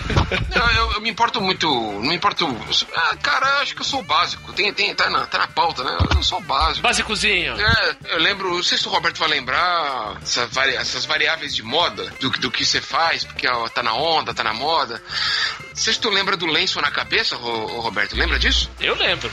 Não, 0.56 0.72
eu, 0.72 0.92
eu 0.94 1.02
me 1.02 1.10
importo 1.10 1.42
muito. 1.42 1.68
Não 1.68 2.02
me 2.10 2.16
importo. 2.16 2.46
Ah, 2.96 3.16
cara, 3.22 3.48
eu 3.50 3.58
acho 3.60 3.74
que 3.76 3.82
eu 3.82 3.86
sou 3.86 4.00
o 4.02 4.04
básico. 4.04 4.54
Tem, 4.54 4.72
tem, 4.74 4.94
tá, 4.94 5.10
na, 5.10 5.26
tá 5.26 5.38
na 5.40 5.48
pauta, 5.48 5.84
né? 5.84 5.98
Eu 6.16 6.22
sou 6.24 6.38
o 6.40 6.42
básico. 6.42 6.82
Básicozinho. 6.82 7.60
É, 7.60 7.96
eu 8.10 8.20
lembro, 8.20 8.54
não 8.56 8.64
sei 8.64 8.78
se 8.78 8.88
o 8.88 8.92
Roberto 8.92 9.18
vai 9.18 9.30
lembrar 9.30 10.18
essas, 10.22 10.50
vari- 10.52 10.76
essas 10.76 11.06
variáveis 11.06 11.56
de 11.56 11.64
moda, 11.64 12.12
do, 12.20 12.30
que- 12.32 12.40
do 12.40 12.52
que 12.52 12.66
você 12.66 12.80
faz, 12.82 13.24
porque 13.24 13.48
ó, 13.48 13.68
tá 13.70 13.82
na 13.82 13.94
onda, 13.94 14.34
tá 14.34 14.44
na 14.44 14.54
moda. 14.54 15.02
Não 15.70 15.76
sei 15.76 15.94
se 15.94 16.00
tu 16.00 16.10
lembra 16.10 16.38
do 16.38 16.46
lenço 16.46 16.80
na 16.82 16.92
cabeça, 16.92 17.36
Roberto, 17.36 18.16
lembra 18.16 18.38
disso? 18.40 18.70
Eu 18.80 18.96
lembro. 18.96 19.32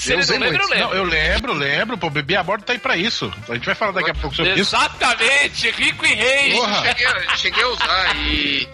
Se 0.00 0.12
Eu 0.14 0.18
ele 0.20 0.26
não 0.26 0.38
lembra, 0.38 0.62
eu 0.64 0.68
lembro. 0.70 0.78
Não, 0.88 0.94
eu 0.94 1.04
lembro, 1.04 1.52
lembro. 1.52 1.98
Pô, 1.98 2.08
bebê 2.08 2.34
a 2.34 2.42
bordo 2.42 2.64
tá 2.64 2.72
aí 2.72 2.78
pra 2.78 2.96
isso. 2.96 3.30
A 3.50 3.54
gente 3.54 3.66
vai 3.66 3.74
falar 3.74 3.92
daqui 3.92 4.10
a 4.10 4.14
pouco 4.14 4.34
sobre 4.34 4.52
isso. 4.52 4.74
Exatamente, 4.74 5.70
rico 5.72 6.06
e 6.06 6.14
rei. 6.14 6.52
Porra. 6.52 6.82
Cheguei, 6.86 7.06
a- 7.06 7.36
cheguei 7.36 7.62
a 7.62 7.68
usar 7.68 8.16
e, 8.16 8.68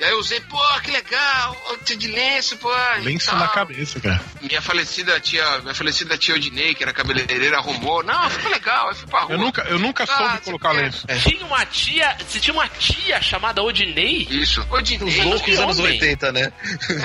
e 0.00 0.04
aí 0.04 0.10
eu 0.10 0.18
usei, 0.18 0.40
pô, 0.40 0.58
que 0.82 0.90
legal, 0.90 1.56
de 1.86 2.08
lenço, 2.08 2.56
pô. 2.56 2.68
Lenço 3.00 3.32
na 3.36 3.46
cabeça, 3.46 4.00
cara. 4.00 4.20
Minha 4.40 4.60
falecida 4.60 5.20
tia, 5.20 5.58
minha 5.60 5.72
falecida 5.74 6.18
tia 6.18 6.34
Odinei, 6.34 6.74
que 6.74 6.82
era 6.82 6.92
cabeleireira, 6.92 7.58
arrumou. 7.58 8.02
Não, 8.02 8.28
ficou 8.28 8.50
legal, 8.50 8.88
aí 8.88 8.94
fui 8.96 9.06
pra 9.08 9.20
rua. 9.20 9.34
Eu 9.34 9.38
nunca, 9.38 9.62
eu 9.62 9.78
nunca 9.78 10.02
Ah, 10.02 10.06
soube 10.16 10.40
colocar 10.40 10.70
quer? 10.74 10.82
lenço. 10.82 11.06
Tinha 11.22 11.46
uma 11.46 11.64
tia. 11.64 12.16
Você 12.26 12.40
tinha 12.40 12.54
uma 12.54 12.66
tia 12.68 13.22
chamada 13.22 13.62
Odinei? 13.62 14.26
Isso, 14.28 14.66
Odinei. 14.68 15.06
Os 15.20 15.24
loucos 15.24 15.58
anos 15.60 15.78
homem. 15.78 15.92
80, 15.92 16.32
né? 16.32 16.52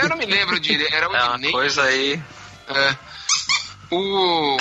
Eu 0.02 0.10
não 0.10 0.18
me 0.18 0.26
lembro 0.26 0.60
direito, 0.60 0.96
era 0.96 1.06
É 1.08 1.10
uma 1.10 1.34
Odinei. 1.36 1.52
coisa 1.52 1.84
aí. 1.84 2.20
É. 2.70 2.96
O. 3.92 4.58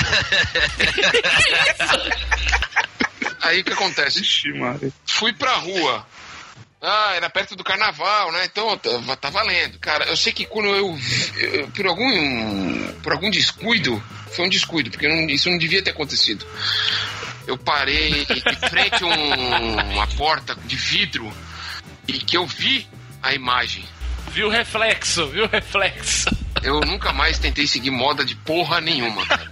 Aí 3.42 3.60
o 3.60 3.64
que 3.64 3.72
acontece? 3.72 4.20
Ixi. 4.20 4.52
Fui 5.06 5.32
pra 5.32 5.54
rua. 5.56 6.06
Ah, 6.80 7.12
era 7.16 7.30
perto 7.30 7.56
do 7.56 7.64
carnaval, 7.64 8.30
né? 8.32 8.44
Então 8.44 8.76
tá, 8.78 9.16
tá 9.16 9.30
valendo. 9.30 9.78
Cara, 9.78 10.04
eu 10.06 10.16
sei 10.16 10.32
que 10.32 10.44
quando 10.46 10.68
eu, 10.68 10.96
eu- 11.38 11.68
por 11.68 11.86
algum 11.86 12.92
por 13.02 13.12
algum 13.12 13.30
descuido, 13.30 14.02
foi 14.34 14.46
um 14.46 14.48
descuido, 14.48 14.90
porque 14.90 15.08
não- 15.08 15.28
isso 15.28 15.48
não 15.50 15.58
devia 15.58 15.82
ter 15.82 15.90
acontecido. 15.90 16.46
Eu 17.46 17.56
parei 17.56 18.24
de 18.26 18.68
frente 18.68 19.02
a 19.02 19.06
um- 19.06 19.92
uma 19.94 20.06
porta 20.08 20.54
de 20.54 20.76
vidro 20.76 21.32
e 22.06 22.14
que 22.14 22.36
eu 22.36 22.46
vi 22.46 22.86
a 23.22 23.32
imagem. 23.34 23.84
Viu 24.30 24.48
o 24.48 24.50
reflexo, 24.50 25.26
viu 25.28 25.44
o 25.44 25.48
reflexo. 25.48 26.28
Eu 26.62 26.80
nunca 26.80 27.12
mais 27.12 27.38
tentei 27.38 27.66
seguir 27.66 27.90
moda 27.90 28.24
de 28.24 28.34
porra 28.36 28.80
nenhuma, 28.80 29.24
cara. 29.26 29.50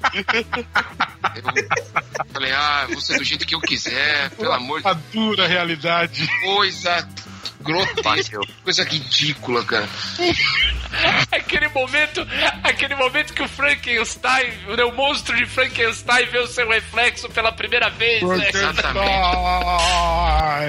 Eu 1.34 2.26
falei, 2.32 2.52
ah, 2.52 2.86
vou 2.90 3.00
ser 3.00 3.18
do 3.18 3.24
jeito 3.24 3.46
que 3.46 3.54
eu 3.54 3.60
quiser, 3.60 4.30
pelo 4.30 4.52
amor 4.52 4.80
de 4.82 4.88
A 4.88 4.92
dura 5.12 5.46
realidade. 5.46 6.28
coisa 6.42 7.08
grotesca, 7.60 8.38
coisa 8.62 8.84
ridícula, 8.84 9.64
cara. 9.64 9.88
Aquele 11.32 11.68
momento, 11.68 12.26
aquele 12.62 12.94
momento 12.94 13.32
que 13.32 13.42
o 13.42 13.48
Frankenstein, 13.48 14.52
o 14.68 14.92
monstro 14.92 15.36
de 15.36 15.46
Frankenstein 15.46 16.26
vê 16.26 16.38
o 16.38 16.46
seu 16.46 16.68
reflexo 16.68 17.28
pela 17.30 17.50
primeira 17.52 17.88
vez, 17.90 18.22
né? 18.22 18.48
Exatamente. 18.48 19.08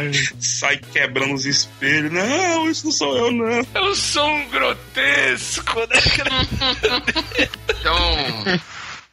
Ai. 0.08 0.30
Sai 0.40 0.78
quebrando 0.78 1.34
os 1.34 1.46
espelhos. 1.46 2.12
Não, 2.12 2.70
isso 2.70 2.86
não 2.86 2.92
sou 2.94 3.18
eu, 3.18 3.32
não. 3.32 3.68
É 3.74 3.82
um 3.82 3.96
som 3.96 4.46
grotesco, 4.50 5.80
né? 5.82 7.48
Então, 7.70 8.60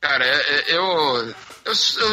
cara, 0.00 0.24
é- 0.24 0.50
é- 0.72 0.76
eu, 0.76 1.34
eu, 1.64 1.72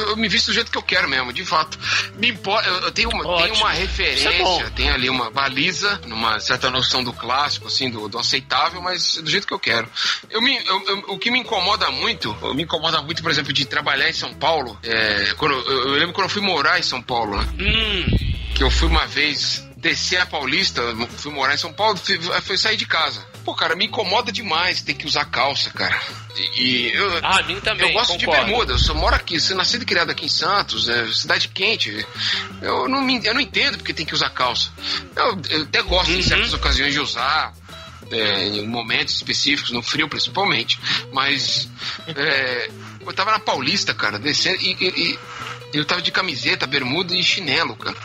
eu 0.10 0.18
me 0.18 0.28
visto 0.28 0.48
do 0.48 0.54
jeito 0.54 0.72
que 0.72 0.78
eu 0.78 0.82
quero 0.84 1.08
mesmo, 1.10 1.34
de 1.34 1.44
fato. 1.46 1.78
Me 2.18 2.30
importa, 2.30 2.68
eu, 2.70 2.76
eu 2.82 2.92
tenho 2.92 3.10
uma, 3.10 3.24
tenho 3.44 3.56
uma 3.56 3.74
é 3.74 3.78
referência, 3.80 4.32
bom. 4.44 4.62
tenho 4.76 4.94
ali 4.94 5.10
uma 5.10 5.32
baliza, 5.32 6.00
numa 6.06 6.40
certa 6.40 6.70
noção 6.70 7.04
do 7.04 7.12
clássico, 7.14 7.68
assim, 7.68 7.90
do, 7.90 8.08
do 8.08 8.20
aceitável, 8.20 8.82
mas 8.82 9.16
do 9.16 9.30
jeito 9.30 9.48
que 9.48 9.54
eu 9.54 9.60
quero. 9.60 9.88
Eu 10.30 10.42
me, 10.42 10.56
eu- 10.66 10.84
eu- 10.88 11.04
o 11.08 11.18
que 11.20 11.32
me 11.32 11.40
incomoda 11.40 11.90
muito, 11.92 12.36
me 12.54 12.64
incomoda 12.64 13.02
muito, 13.02 13.22
por 13.24 13.32
exemplo, 13.32 13.52
de 13.54 13.66
trabalhar 13.66 14.10
em 14.10 14.14
São 14.14 14.34
Paulo. 14.34 14.78
É, 14.84 15.34
quando, 15.38 15.54
eu, 15.56 15.88
eu 15.88 15.92
lembro 15.94 16.14
quando 16.14 16.26
eu 16.26 16.30
fui 16.34 16.42
morar 16.42 16.80
em 16.80 16.84
São 16.84 17.02
Paulo, 17.02 17.38
né? 17.38 17.48
Hum, 17.60 18.39
que 18.56 18.64
eu 18.64 18.72
fui 18.72 18.88
uma 18.88 19.06
vez 19.08 19.64
descer 19.78 20.18
a 20.20 20.26
Paulista, 20.26 20.82
fui 21.18 21.32
morar 21.32 21.54
em 21.54 21.58
São 21.58 21.72
Paulo, 21.72 21.98
fui, 21.98 22.20
fui 22.42 22.58
sair 22.58 22.76
de 22.76 22.86
casa. 22.86 23.26
Pô, 23.46 23.56
cara, 23.56 23.76
me 23.76 23.86
incomoda 23.86 24.30
demais 24.32 24.82
ter 24.82 24.94
que 24.94 25.06
usar 25.08 25.24
calça, 25.26 25.70
cara. 25.70 25.98
E, 26.36 26.62
e 26.62 26.94
eu, 26.94 27.20
ah, 27.24 27.42
mim 27.44 27.60
também, 27.62 27.88
eu 27.88 27.94
gosto 27.94 28.18
concordo. 28.18 28.42
de 28.42 28.48
bermuda, 28.50 28.74
eu 28.74 28.78
só 28.78 28.94
moro 28.94 29.16
aqui, 29.16 29.40
sou 29.40 29.56
nascido 29.56 29.84
e 29.84 29.86
criado 29.86 30.10
aqui 30.12 30.26
em 30.26 30.30
Santos, 30.30 30.90
é, 30.90 31.08
cidade 31.14 31.48
quente. 31.48 32.06
Eu 32.62 32.90
não, 32.90 33.02
me, 33.02 33.26
eu 33.26 33.34
não 33.34 33.40
entendo 33.42 33.78
porque 33.78 33.94
tem 33.94 34.06
que 34.06 34.14
usar 34.14 34.30
calça. 34.32 34.70
Eu, 35.16 35.42
eu 35.50 35.62
até 35.64 35.82
gosto 35.82 36.12
Uhum. 36.12 36.18
em 36.20 36.24
certas 36.24 36.54
ocasiões 36.54 36.94
de 36.94 37.00
usar. 37.00 37.54
é, 38.12 38.48
em 38.48 38.68
momentos 38.68 39.14
específicos, 39.16 39.70
no 39.72 39.82
frio 39.84 40.10
principalmente. 40.10 40.80
Mas 41.14 41.70
é, 42.08 42.70
eu 43.06 43.14
tava 43.14 43.32
na 43.32 43.40
Paulista, 43.40 43.94
cara, 43.94 44.18
descendo 44.20 44.58
e, 44.62 44.76
e- 44.82 45.20
e 45.74 45.78
eu 45.78 45.86
tava 45.86 46.02
de 46.02 46.12
camiseta, 46.12 46.66
bermuda 46.68 47.14
e 47.16 47.24
chinelo, 47.24 47.76
cara. 47.76 47.96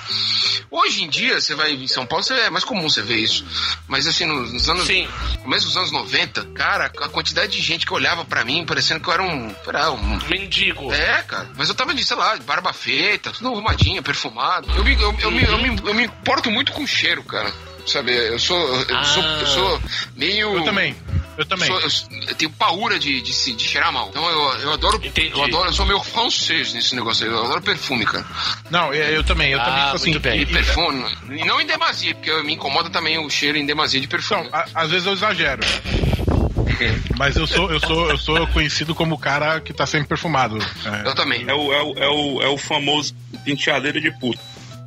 Hoje 0.70 1.04
em 1.04 1.08
dia, 1.08 1.40
você 1.40 1.54
vai 1.54 1.72
em 1.72 1.86
São 1.86 2.04
Paulo, 2.06 2.24
você- 2.24 2.34
é 2.34 2.50
mais 2.50 2.64
comum 2.64 2.88
você 2.88 3.00
ver 3.02 3.16
isso. 3.16 3.44
Mas 3.86 4.06
assim, 4.06 4.24
nos, 4.24 4.52
nos 4.52 4.68
anos. 4.68 4.86
Sim. 4.86 5.06
Começo 5.42 5.66
dos 5.66 5.76
anos 5.76 5.90
90, 5.92 6.44
cara, 6.54 6.86
a 6.86 7.08
quantidade 7.08 7.52
de 7.52 7.62
gente 7.62 7.86
que 7.86 7.92
olhava 7.94 8.24
pra 8.24 8.44
mim, 8.44 8.64
parecendo 8.66 9.00
que 9.00 9.08
eu 9.08 9.12
era 9.12 9.22
um. 9.22 9.54
Era 9.66 9.92
um 9.92 10.18
Mendigo. 10.28 10.92
é, 10.92 11.22
cara. 11.22 11.50
Mas 11.56 11.68
eu 11.68 11.74
tava 11.74 11.94
de, 11.94 12.04
sei 12.04 12.16
lá, 12.16 12.36
de 12.36 12.42
barba 12.42 12.72
feita, 12.72 13.30
tudo 13.30 13.48
arrumadinho, 13.48 14.02
perfumado. 14.02 14.68
Eu 14.76 14.82
me, 14.84 14.94
eu, 14.94 15.16
eu 15.20 15.30
me, 15.30 15.42
eu, 15.44 15.58
me, 15.58 15.68
eu 15.88 15.94
me 15.94 16.04
importo 16.04 16.50
muito 16.50 16.72
com 16.72 16.86
cheiro, 16.86 17.22
cara. 17.22 17.52
Sabe, 17.86 18.12
eu 18.12 18.38
sou. 18.38 18.56
Eu, 18.88 18.96
Ah. 18.96 19.04
sou, 19.04 19.22
eu 19.22 19.46
sou 19.46 19.82
meio. 20.16 20.56
Eu 20.56 20.64
também. 20.64 20.96
Eu 21.36 21.44
também. 21.44 21.66
Sou- 21.66 21.80
eu, 21.80 21.88
eu 22.28 22.34
tenho 22.34 22.50
paura 22.52 22.98
de, 22.98 23.20
de, 23.20 23.32
se- 23.32 23.52
de 23.54 23.64
cheirar 23.64 23.92
mal. 23.92 24.08
Então 24.10 24.28
eu, 24.28 24.60
eu 24.60 24.72
adoro. 24.72 25.00
Entendi. 25.04 25.32
Eu 25.32 25.44
adoro, 25.44 25.68
eu 25.68 25.72
sou 25.72 25.86
meio 25.86 26.00
francês 26.02 26.72
nesse 26.72 26.94
negócio 26.94 27.26
aí. 27.26 27.32
Eu 27.32 27.44
adoro 27.44 27.62
perfume, 27.62 28.04
cara. 28.04 28.24
Não, 28.70 28.92
eu, 28.94 29.04
eu 29.16 29.24
também. 29.24 29.52
Eu 29.52 29.60
Ah, 29.60 29.64
também 29.64 29.82
tipo 29.84 29.96
assim. 29.96 30.10
muito 30.10 30.22
bem. 30.22 30.40
e- 30.42 30.46
perfume. 30.46 31.04
E 31.30 31.44
não 31.44 31.60
em 31.60 31.66
demasia, 31.66 32.14
porque 32.14 32.32
me 32.42 32.54
incomoda 32.54 32.90
também 32.90 33.18
o 33.18 33.28
cheiro 33.30 33.58
em 33.58 33.66
demasia 33.66 34.00
de 34.00 34.08
perfume. 34.08 34.46
Então, 34.46 34.58
a- 34.60 34.66
às 34.82 34.90
vezes 34.90 35.06
eu 35.06 35.12
exagero. 35.12 35.62
Mas 37.18 37.36
eu 37.36 37.46
sou, 37.46 37.70
eu 37.70 37.80
sou, 37.80 38.10
eu 38.10 38.18
sou 38.18 38.46
conhecido 38.48 38.94
como 38.94 39.14
o 39.14 39.18
cara 39.18 39.60
que 39.60 39.72
tá 39.72 39.86
sempre 39.86 40.08
perfumado. 40.08 40.58
É. 40.84 41.08
Eu 41.08 41.14
também. 41.14 41.44
É 41.48 41.54
o, 41.54 41.72
é 41.72 41.82
o, 41.82 41.94
é 41.98 42.08
o, 42.08 42.42
é 42.42 42.48
o 42.48 42.58
famoso 42.58 43.14
penteadeira 43.44 44.00
de 44.00 44.10
puta. 44.18 44.40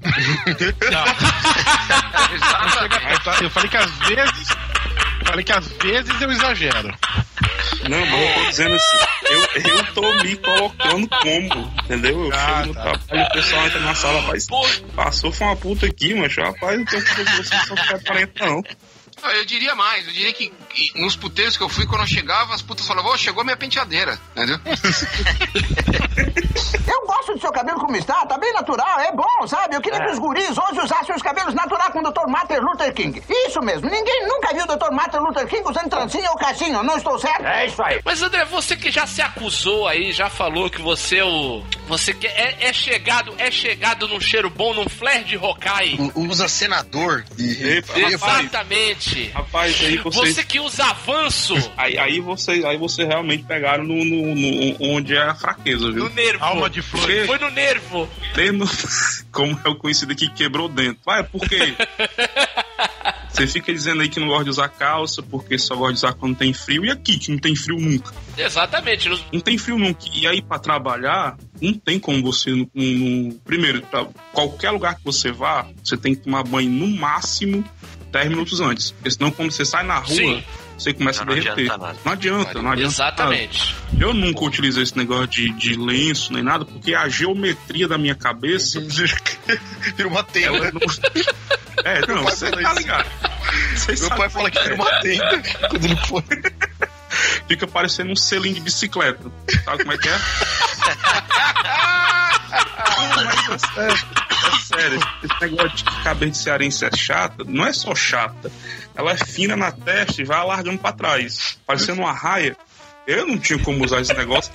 Ta- 3.24 3.38
Eu 3.42 3.50
falei 3.50 3.70
que 3.70 3.78
às 3.78 3.92
vezes. 4.08 4.48
Falei 5.28 5.44
que 5.44 5.52
às 5.52 5.68
vezes 5.68 6.22
eu 6.22 6.32
exagero. 6.32 6.94
Não, 7.90 8.06
mas 8.06 8.22
eu 8.22 8.34
tô 8.34 8.50
dizendo 8.50 8.76
assim, 8.76 8.98
eu, 9.30 9.72
eu 9.72 9.94
tô 9.94 10.14
me 10.24 10.36
colocando 10.38 11.08
como, 11.10 11.74
entendeu? 11.84 12.26
Eu 12.26 12.34
Ah, 12.34 12.38
chego 12.64 12.68
no 12.68 12.74
tá. 12.74 12.82
trabalho 12.82 13.28
o 13.28 13.34
pessoal 13.34 13.66
entra 13.68 13.80
na 13.82 13.96
sala, 13.96 14.22
rapaz, 14.22 14.48
passou 14.96 15.32
foi 15.32 15.48
uma 15.48 15.56
puta 15.56 15.86
aqui, 15.86 16.14
mas 16.14 16.36
rapaz, 16.36 16.78
não 16.78 16.86
tem 16.86 17.00
você 17.02 17.56
não 17.56 17.78
sou 17.78 17.96
aparenta 17.96 18.46
não. 18.46 18.64
Eu 19.24 19.46
diria 19.46 19.76
mais, 19.76 20.06
eu 20.08 20.14
diria 20.14 20.32
que 20.34 20.54
nos 20.96 21.16
puteiros 21.16 21.58
que 21.58 21.64
eu 21.64 21.70
fui, 21.70 21.86
quando 21.86 22.02
eu 22.02 22.08
chegava, 22.08 22.54
as 22.54 22.62
putas 22.62 22.86
falavam, 22.88 23.12
ô, 23.12 23.18
chegou 23.18 23.42
a 23.42 23.44
minha 23.44 23.58
penteadeira, 23.58 24.20
entendeu? 24.36 24.60
Eu 26.88 27.06
gosto 27.06 27.34
do 27.34 27.40
seu 27.40 27.52
cabelo 27.52 27.80
como 27.80 27.96
está, 27.96 28.26
tá 28.26 28.38
bem 28.38 28.52
natural, 28.54 29.00
é 29.00 29.12
bom, 29.12 29.48
sabe? 29.48 29.76
Eu 29.76 29.82
queria 29.82 30.00
que 30.00 30.12
os 30.12 30.20
guris 30.20 30.58
hoje 30.58 30.80
usassem 30.82 31.16
os 31.16 31.22
cabelos 31.22 31.54
naturais 31.54 31.92
com 31.92 32.00
o 32.00 32.04
Dr. 32.12 32.28
Martin 32.28 32.56
Luther 32.56 32.94
King. 32.94 33.22
Isso 33.48 33.60
mesmo, 33.62 33.90
ninguém 33.90 34.26
nunca 34.28 34.54
viu 34.54 34.64
o 34.64 34.68
Dr. 34.68 34.92
Martin 34.92 35.18
Luther 35.18 35.48
King 35.48 35.64
usando 35.70 35.90
trancinha 35.90 36.30
ou 36.32 36.38
caixinho, 36.38 36.84
não 36.84 36.98
estou 36.98 37.18
certo? 37.20 37.46
É 37.46 37.66
isso 37.68 37.82
aí. 37.84 38.02
Mas 38.04 38.22
André, 38.22 38.46
você 38.46 38.76
que 38.76 38.90
já 38.92 39.06
se 39.06 39.22
acusou 39.22 39.88
aí, 39.88 40.12
já 40.12 40.30
falou 40.30 40.70
que 40.70 40.82
você 40.82 41.18
é 41.18 41.26
o. 41.26 41.64
Você 41.88 42.14
que 42.14 42.28
é, 42.28 42.58
é 42.62 42.74
chegado, 42.74 43.34
é 43.38 43.50
chegado 43.52 44.08
num 44.08 44.20
cheiro 44.20 44.50
bom, 44.50 44.74
num 44.74 44.90
flare 44.90 45.24
de 45.24 45.38
Hokai. 45.38 45.96
U- 46.00 46.28
Usa 46.30 46.48
senador 46.48 47.24
e. 47.38 47.78
Epa, 47.78 47.94
e- 49.16 49.28
rapaz, 49.30 49.80
aí 49.84 49.98
vocês... 49.98 50.36
Você 50.36 50.44
que 50.44 50.60
usa 50.60 50.86
avanço 50.86 51.54
Aí, 51.78 51.98
aí, 51.98 52.20
você, 52.20 52.64
aí 52.66 52.78
você 52.78 53.04
realmente 53.06 53.44
pegaram 53.44 53.84
no, 53.84 54.04
no- 54.04 54.36
no- 54.36 54.78
onde 54.80 55.16
é 55.16 55.22
a 55.22 55.36
fraqueza, 55.36 55.88
no 55.88 55.94
viu? 55.94 56.10
nervo. 56.10 56.44
Alma 56.44 56.70
de 56.70 56.82
flor. 56.82 57.08
Foi 57.26 57.38
no 57.40 57.50
nervo. 57.52 58.10
Tendo, 58.34 58.66
como 59.32 59.60
é 59.64 59.70
o 59.70 59.76
conhecido 59.76 60.12
aqui, 60.12 60.30
quebrou 60.30 60.68
dentro. 60.68 61.00
Vai, 61.06 61.24
por 61.24 61.42
quê? 61.48 61.74
Você 63.30 63.46
fica 63.46 63.72
dizendo 63.72 64.02
aí 64.02 64.10
que 64.10 64.20
não 64.20 64.28
gosta 64.28 64.46
de 64.46 64.50
usar 64.50 64.68
calça, 64.70 65.22
porque 65.22 65.60
só 65.60 65.76
gosta 65.76 65.94
de 65.94 65.98
usar 66.00 66.14
quando 66.14 66.36
tem 66.36 66.54
frio. 66.54 66.84
E 66.86 66.90
aqui, 66.90 67.20
que 67.20 67.30
não 67.30 67.38
tem 67.38 67.56
frio 67.56 67.78
nunca. 67.80 68.12
Exatamente. 68.36 69.08
Não 69.32 69.40
tem 69.40 69.60
frio 69.60 69.78
nunca. 69.78 70.06
E 70.12 70.26
aí, 70.26 70.42
pra 70.42 70.58
trabalhar, 70.58 71.38
não 71.62 71.74
tem 71.74 72.00
como 72.00 72.24
você. 72.24 72.50
Não, 72.50 72.68
não- 72.74 73.32
primeiro, 73.46 73.82
pra 73.84 74.08
qualquer 74.34 74.72
lugar 74.72 74.96
que 74.96 75.06
você 75.06 75.32
vá, 75.32 75.68
você 75.84 75.96
tem 75.96 76.16
que 76.16 76.22
tomar 76.24 76.44
banho 76.44 76.70
no 76.72 76.88
máximo 76.88 77.64
10 78.18 78.30
minutos 78.30 78.60
antes. 78.62 78.92
Porque 78.92 79.12
senão, 79.12 79.32
quando 79.32 79.52
você 79.52 79.64
sai 79.64 79.84
na 79.84 80.00
rua, 80.00 80.16
Sim. 80.16 80.44
você 80.78 80.94
começa 80.94 81.24
Não 81.24 81.32
a 81.32 81.36
derreter. 81.36 81.52
adianta 81.72 81.78
nada. 81.78 82.00
Não 82.04 82.12
adianta, 82.14 82.62
não 82.62 82.72
adianta. 82.72 82.94
Exatamente. 82.94 83.76
nada. 83.92 84.04
Eu 84.06 84.14
nunca 84.14 84.44
utilizei 84.44 84.84
esse 84.84 84.98
negócio 84.98 85.28
de, 85.28 85.50
de 85.52 85.76
lenço 85.76 86.34
nem 86.34 86.44
nada, 86.44 86.66
porque 86.66 86.94
a 86.96 87.08
geometria 87.08 87.88
da 87.88 87.98
minha 87.98 88.16
cabeça. 88.16 88.80
Vira 89.96 90.08
uma 90.08 90.20
ela 90.20 90.24
tela. 90.24 90.72
não- 90.72 90.82
É, 91.84 92.06
não, 92.08 92.24
você 92.24 92.50
tá 92.52 92.74
ligado. 92.74 93.08
Vocês 93.76 94.02
Meu 94.02 94.10
pai 94.10 94.30
fala 94.30 94.50
que 94.52 94.58
era 94.58 94.76
uma 94.76 95.00
tenda 95.00 95.42
quando 95.70 95.86
ele 95.86 95.96
foi. 96.08 96.24
Fica 97.48 97.66
parecendo 97.68 98.12
um 98.12 98.16
selinho 98.16 98.56
de 98.56 98.62
bicicleta. 98.62 99.32
Sabe 99.64 99.84
como 99.84 99.94
é 99.94 99.98
que 99.98 100.10
é? 100.10 100.18
Não, 102.50 103.54
é 103.54 103.58
sério. 103.58 104.08
É 104.48 104.60
sério. 104.60 105.00
Esse 105.24 105.42
negócio 105.42 105.78
de 105.78 105.84
cabeça 106.04 106.32
de 106.32 106.38
cearense 106.38 106.86
é 106.86 106.96
chata, 106.96 107.44
não 107.46 107.66
é 107.66 107.74
só 107.74 107.94
chata. 107.94 108.52
Ela 108.96 109.12
é 109.12 109.18
fina 109.18 109.56
na 109.56 109.72
testa 109.72 110.22
e 110.22 110.26
vai 110.26 110.40
alargando 110.40 110.80
pra 110.80 110.92
trás. 110.92 111.58
Parecendo 111.66 112.02
uma 112.02 112.14
raia. 112.14 112.58
Eu 113.08 113.26
não 113.26 113.38
tinha 113.40 113.58
como 113.60 113.86
usar 113.86 114.02
esse 114.02 114.14
negócio. 114.14 114.52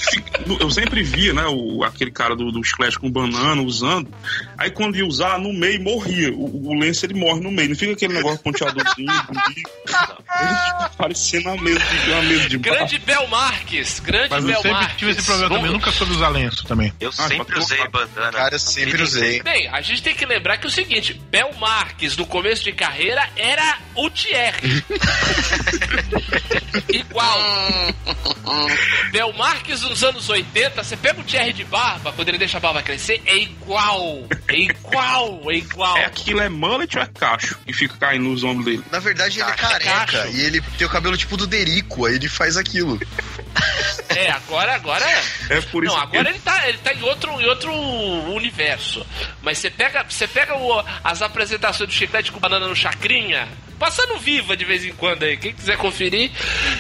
Eu 0.60 0.70
sempre 0.70 1.02
via, 1.02 1.32
né, 1.32 1.44
o, 1.46 1.82
aquele 1.84 2.10
cara 2.10 2.36
do, 2.36 2.52
do 2.52 2.62
chiclete 2.62 2.98
com 2.98 3.10
banana 3.10 3.62
usando. 3.62 4.12
Aí 4.58 4.70
quando 4.70 4.96
ia 4.96 5.06
usar, 5.06 5.38
no 5.38 5.52
meio 5.54 5.82
morria. 5.82 6.30
O, 6.32 6.68
o 6.70 6.78
lenço 6.78 7.06
ele 7.06 7.14
morre 7.14 7.40
no 7.40 7.50
meio. 7.50 7.70
Não 7.70 7.76
fica 7.76 7.92
aquele 7.92 8.12
negócio 8.12 8.38
ponteadorzinho, 8.40 9.10
bonito. 9.26 9.70
Ele 9.86 10.56
fica 10.66 10.90
parecendo 10.98 11.48
uma 11.48 11.62
mesa 11.62 11.80
de, 11.80 12.10
uma 12.10 12.22
mesa 12.22 12.48
de 12.50 12.58
bar. 12.58 12.74
Grande 12.74 12.98
Bel 12.98 13.26
Marques, 13.28 14.00
grande 14.00 14.28
Mas 14.30 14.42
eu 14.44 14.50
Bel 14.50 14.56
sempre 14.62 14.70
Marques. 14.72 14.96
tive 14.98 15.10
esse 15.12 15.22
problema 15.22 15.48
também, 15.48 15.66
eu 15.66 15.72
nunca 15.72 15.90
soube 15.92 16.12
usar 16.12 16.28
lenço 16.28 16.64
também. 16.66 16.92
Eu 17.00 17.08
Ah, 17.08 17.28
sempre 17.28 17.58
usei 17.58 17.78
colocar. 17.78 17.98
bandana. 18.06 18.32
Cara, 18.32 18.54
eu 18.54 18.58
sempre 18.58 19.02
usei. 19.02 19.42
Bem, 19.42 19.66
a 19.68 19.80
gente 19.80 20.02
tem 20.02 20.14
que 20.14 20.26
lembrar 20.26 20.58
que 20.58 20.66
é 20.66 20.68
o 20.68 20.70
seguinte, 20.70 21.14
Bel 21.30 21.50
Marques, 21.58 22.18
no 22.18 22.26
começo 22.26 22.62
de 22.62 22.72
carreira, 22.72 23.26
era 23.34 23.78
o 23.94 24.10
Thierry. 24.10 24.84
Igual. 26.92 27.38
Bel 29.10 29.32
Marques 29.34 29.82
nos 29.82 30.02
anos 30.02 30.28
80, 30.28 30.82
você 30.82 30.96
pega 30.96 31.20
o 31.20 31.24
Thierry 31.24 31.52
de 31.52 31.64
barba, 31.64 32.12
quando 32.12 32.28
ele 32.28 32.38
deixa 32.38 32.56
a 32.56 32.60
barba 32.60 32.82
crescer, 32.82 33.22
é 33.26 33.36
igual. 33.36 34.24
É 34.48 34.56
igual, 34.56 35.40
é 35.50 35.54
igual. 35.56 35.96
É 35.96 36.04
aquilo 36.06 36.40
é 36.40 36.48
mullet 36.48 36.96
ou 36.98 37.02
é 37.04 37.06
cacho 37.06 37.56
que 37.66 37.72
fica 37.72 37.96
caindo 37.96 38.24
nos 38.28 38.42
ombros 38.44 38.64
dele? 38.64 38.84
Na 38.90 38.98
verdade, 38.98 39.40
ele 39.40 39.50
é 39.50 39.54
careca 39.54 40.06
cacho. 40.06 40.28
e 40.36 40.40
ele 40.40 40.60
tem 40.76 40.86
o 40.86 40.90
cabelo 40.90 41.16
tipo 41.16 41.36
do 41.36 41.46
Derico, 41.46 42.06
aí 42.06 42.14
ele 42.16 42.28
faz 42.28 42.56
aquilo. 42.56 42.98
É, 44.08 44.30
agora, 44.30 44.74
agora 44.74 45.04
é. 45.08 45.22
É 45.56 45.60
por 45.62 45.84
isso 45.84 45.94
Não, 45.94 46.00
que 46.06 46.16
agora 46.16 46.28
ele 46.30 46.38
tá, 46.40 46.68
ele 46.68 46.78
tá 46.78 46.92
em 46.92 47.02
outro, 47.02 47.30
em 47.40 47.46
outro 47.46 47.72
universo. 48.34 49.06
Mas 49.42 49.58
você 49.58 49.70
pega, 49.70 50.04
você 50.06 50.26
pega 50.28 50.54
o- 50.56 50.84
as 51.02 51.22
apresentações 51.22 51.88
do 51.88 51.94
Chiclete 51.94 52.30
com 52.30 52.38
Banana 52.38 52.66
no 52.68 52.76
Chacrinha, 52.76 53.48
passando 53.82 54.16
viva 54.16 54.56
de 54.56 54.64
vez 54.64 54.84
em 54.84 54.92
quando 54.92 55.24
aí, 55.24 55.36
quem 55.36 55.52
quiser 55.52 55.76
conferir, 55.76 56.30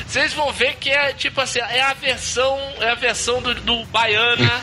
vocês 0.06 0.32
vão 0.34 0.52
ver 0.52 0.76
que 0.76 0.88
é 0.88 1.12
tipo 1.12 1.40
assim, 1.40 1.58
é 1.58 1.80
a 1.82 1.94
versão, 1.94 2.56
é 2.80 2.90
a 2.90 2.94
versão 2.94 3.42
do, 3.42 3.52
do 3.56 3.84
Baiana 3.86 4.62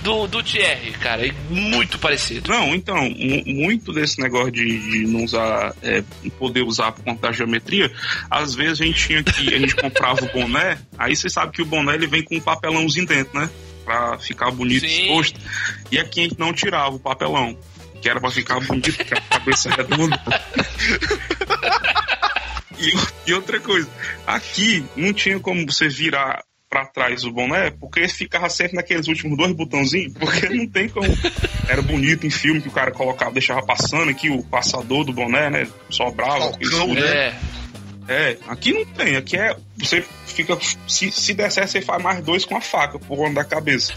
do, 0.00 0.28
do 0.28 0.44
Thierry, 0.44 0.92
cara, 0.92 1.26
é 1.26 1.32
muito 1.50 1.98
parecido. 1.98 2.48
Não, 2.52 2.72
então, 2.72 2.94
mu- 3.10 3.42
muito 3.46 3.92
desse 3.92 4.20
negócio 4.20 4.52
de, 4.52 4.64
de 4.78 5.06
não 5.08 5.24
usar, 5.24 5.74
é, 5.82 6.04
poder 6.38 6.62
usar 6.62 6.92
por 6.92 7.02
conta 7.02 7.22
da 7.26 7.32
geometria, 7.32 7.90
às 8.30 8.54
vezes 8.54 8.80
a 8.80 8.84
gente 8.84 9.04
tinha 9.04 9.24
que, 9.24 9.52
a 9.52 9.58
gente 9.58 9.74
comprava 9.74 10.24
o 10.24 10.28
boné, 10.32 10.78
aí 10.96 11.16
você 11.16 11.28
sabe 11.28 11.50
que 11.50 11.62
o 11.62 11.66
boné 11.66 11.94
ele 11.96 12.06
vem 12.06 12.22
com 12.22 12.36
um 12.36 12.40
papelãozinho 12.40 13.06
dentro, 13.06 13.40
né? 13.40 13.50
Pra 13.84 14.16
ficar 14.18 14.52
bonito 14.52 14.86
Sim. 14.86 15.02
exposto. 15.02 15.40
E 15.90 15.98
aqui 15.98 16.20
a 16.20 16.22
gente 16.24 16.38
não 16.38 16.52
tirava 16.52 16.94
o 16.94 16.98
papelão, 17.00 17.58
que 18.00 18.08
era 18.08 18.20
pra 18.20 18.30
ficar 18.30 18.60
bonito, 18.60 18.94
porque 18.96 19.14
a 19.14 19.20
cabeça 19.20 19.70
redonda. 19.70 20.20
E, 22.78 23.30
e 23.30 23.32
outra 23.32 23.58
coisa, 23.58 23.88
aqui 24.26 24.84
não 24.94 25.12
tinha 25.12 25.40
como 25.40 25.64
você 25.64 25.88
virar 25.88 26.42
pra 26.68 26.84
trás 26.84 27.24
o 27.24 27.32
boné, 27.32 27.70
porque 27.70 28.06
ficava 28.08 28.50
sempre 28.50 28.76
naqueles 28.76 29.08
últimos 29.08 29.36
dois 29.36 29.52
botãozinhos, 29.52 30.12
porque 30.18 30.48
não 30.48 30.66
tem 30.66 30.88
como. 30.88 31.06
Era 31.68 31.80
bonito 31.80 32.26
em 32.26 32.30
filme 32.30 32.60
que 32.60 32.68
o 32.68 32.72
cara 32.72 32.90
colocava, 32.90 33.32
deixava 33.32 33.64
passando 33.64 34.10
aqui 34.10 34.28
o 34.28 34.42
passador 34.42 35.04
do 35.04 35.12
boné, 35.12 35.48
né? 35.48 35.68
Sobrava. 35.88 36.50
Falcão, 36.50 36.60
isso, 36.60 36.98
É, 36.98 37.34
é, 38.08 38.38
aqui 38.46 38.72
não 38.72 38.84
tem, 38.84 39.16
aqui 39.16 39.36
é. 39.36 39.56
Você 39.78 40.04
fica. 40.26 40.56
Se, 40.86 41.10
se 41.10 41.34
der 41.34 41.50
certo, 41.50 41.70
você 41.70 41.82
faz 41.82 42.02
mais 42.02 42.24
dois 42.24 42.44
com 42.44 42.56
a 42.56 42.60
faca 42.60 42.98
por 42.98 43.18
onde 43.18 43.34
da 43.34 43.44
cabeça. 43.44 43.92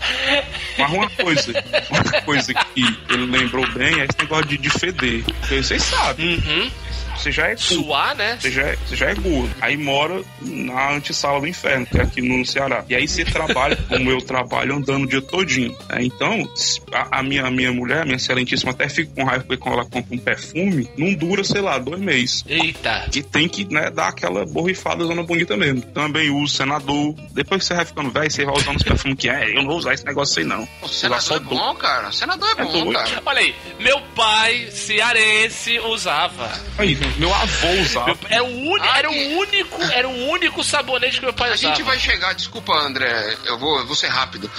Mas 0.78 0.92
uma 0.92 1.10
coisa, 1.10 1.52
uma 1.90 2.22
coisa 2.22 2.54
que 2.54 2.98
ele 3.10 3.26
lembrou 3.26 3.70
bem 3.72 4.00
é 4.00 4.06
esse 4.06 4.18
negócio 4.20 4.46
de, 4.46 4.58
de 4.58 4.70
feder. 4.70 5.24
Vocês 5.48 5.84
sabem, 5.84 6.36
uhum. 6.36 6.72
Você 7.20 7.32
já 7.32 7.44
é 7.46 7.50
gordo, 7.56 7.62
suar, 7.62 8.16
né? 8.16 8.38
você 8.40 8.52
já, 8.52 8.62
é, 8.64 8.76
você 8.88 8.96
já 8.96 9.10
é 9.10 9.16
gordo. 9.16 9.54
Aí 9.62 9.78
mora 9.78 10.22
na 10.42 10.94
antessala 10.94 11.40
do 11.40 11.48
inferno, 11.48 11.86
que 11.86 11.98
é 11.98 12.02
aqui 12.02 12.22
no 12.22 12.46
Ceará. 12.46 12.84
E 12.90 12.96
aí 12.96 13.08
você 13.08 13.26
trabalha, 13.26 13.76
como 13.88 14.10
eu 14.10 14.22
trabalho, 14.22 14.76
andando 14.76 15.04
o 15.04 15.08
dia 15.08 15.22
todinho. 15.22 15.76
né? 15.90 15.98
Então, 16.02 16.48
a, 16.94 17.20
a 17.20 17.24
minha, 17.24 17.46
a 17.46 17.52
minha 17.52 17.72
mulher, 17.72 18.02
a 18.02 18.06
minha 18.06 18.16
excelentíssima, 18.18 18.72
até 18.72 18.88
fica 18.90 19.12
com 19.16 19.24
raiva 19.24 19.44
porque 19.44 19.58
quando 19.62 19.76
ela 19.76 19.86
compra 19.86 20.16
um 20.16 20.18
perfume, 20.20 20.90
não 20.98 21.14
dura, 21.14 21.44
sei 21.44 21.62
lá, 21.62 21.78
dois 21.78 22.00
meses. 22.00 22.44
Eita. 22.48 23.08
Que 23.12 23.22
tem 23.22 23.48
que 23.48 23.72
né, 23.72 23.90
dar 23.90 24.08
aquela 24.08 24.46
borrifada 24.46 25.04
zona 25.04 25.24
bonita 25.24 25.56
mesmo. 25.58 25.82
Também 25.82 26.30
uso 26.30 26.56
senador. 26.56 27.14
Depois 27.32 27.62
que 27.62 27.68
você 27.68 27.74
vai 27.76 27.86
ficando 27.86 28.10
velho, 28.12 28.32
você 28.32 28.46
vai 28.46 28.56
usando 28.56 28.78
os 28.78 28.84
perfumes 28.84 29.18
que 29.18 29.30
é, 29.30 29.50
eu 29.50 29.56
não 29.56 29.66
vou 29.66 29.78
usar 29.78 29.94
esse 29.94 30.06
negócio 30.06 30.40
aí 30.40 30.46
não. 30.46 30.68
O 30.82 30.88
senador 30.88 31.38
é 31.38 31.40
bom, 31.40 31.76
cara. 31.76 32.08
O 32.10 32.14
senador 32.14 32.48
é 32.58 32.62
É 32.62 32.66
bom, 32.66 32.72
doido. 32.72 32.94
cara. 32.94 33.22
Olha 33.26 33.40
aí, 33.40 33.56
meu 33.80 34.00
pai 34.16 34.68
cearense 34.72 35.80
usava. 35.80 36.50
Aí, 36.78 36.96
meu 37.18 37.34
avô 37.34 37.70
usava. 37.82 38.18
Era 38.30 38.44
o, 38.44 38.48
uni- 38.48 38.88
Ah, 38.88 38.98
era 39.00 39.10
o 39.10 39.38
único, 39.40 39.82
era 39.92 40.08
o 40.08 40.30
único 40.30 40.64
sabonete 40.64 41.18
que 41.20 41.26
meu 41.26 41.34
pai 41.34 41.52
A 41.52 41.54
usava. 41.56 41.76
gente 41.76 41.84
vai 41.86 42.00
chegar, 42.00 42.34
desculpa, 42.34 42.74
André, 42.74 43.38
eu 43.46 43.58
vou, 43.58 43.80
eu 43.80 43.86
vou 43.86 43.96
ser 43.96 44.08
rápido. 44.08 44.50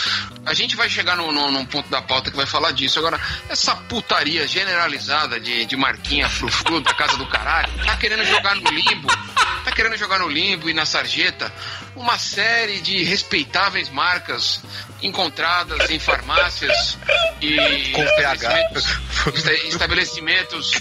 A 0.44 0.52
gente 0.54 0.76
vai 0.76 0.88
chegar 0.88 1.16
no, 1.16 1.30
no- 1.32 1.50
num 1.50 1.64
ponto 1.64 1.88
da 1.90 2.02
pauta 2.02 2.30
que 2.30 2.36
vai 2.36 2.46
falar 2.46 2.72
disso. 2.72 2.98
Agora, 2.98 3.20
essa 3.48 3.74
putaria 3.76 4.46
generalizada 4.46 5.38
de, 5.40 5.64
de 5.66 5.76
marquinha 5.76 6.28
frufru 6.28 6.80
da 6.80 6.92
casa 6.94 7.16
do 7.16 7.26
caralho, 7.26 7.70
tá 7.84 7.96
querendo 7.96 8.24
jogar 8.24 8.54
no 8.56 8.70
limbo, 8.70 9.08
tá 9.64 9.72
querendo 9.72 9.96
jogar 9.96 10.18
no 10.18 10.28
limbo 10.28 10.68
e 10.68 10.74
na 10.74 10.84
sarjeta 10.86 11.52
uma 11.96 12.16
série 12.18 12.80
de 12.80 13.02
respeitáveis 13.04 13.88
marcas 13.90 14.62
encontradas 15.02 15.88
em 15.90 15.98
farmácias 15.98 16.98
e 17.40 17.92
Com 17.92 18.02
estabelecimentos- 18.02 18.86
esta- 19.34 19.54
estabelecimentos 19.68 20.72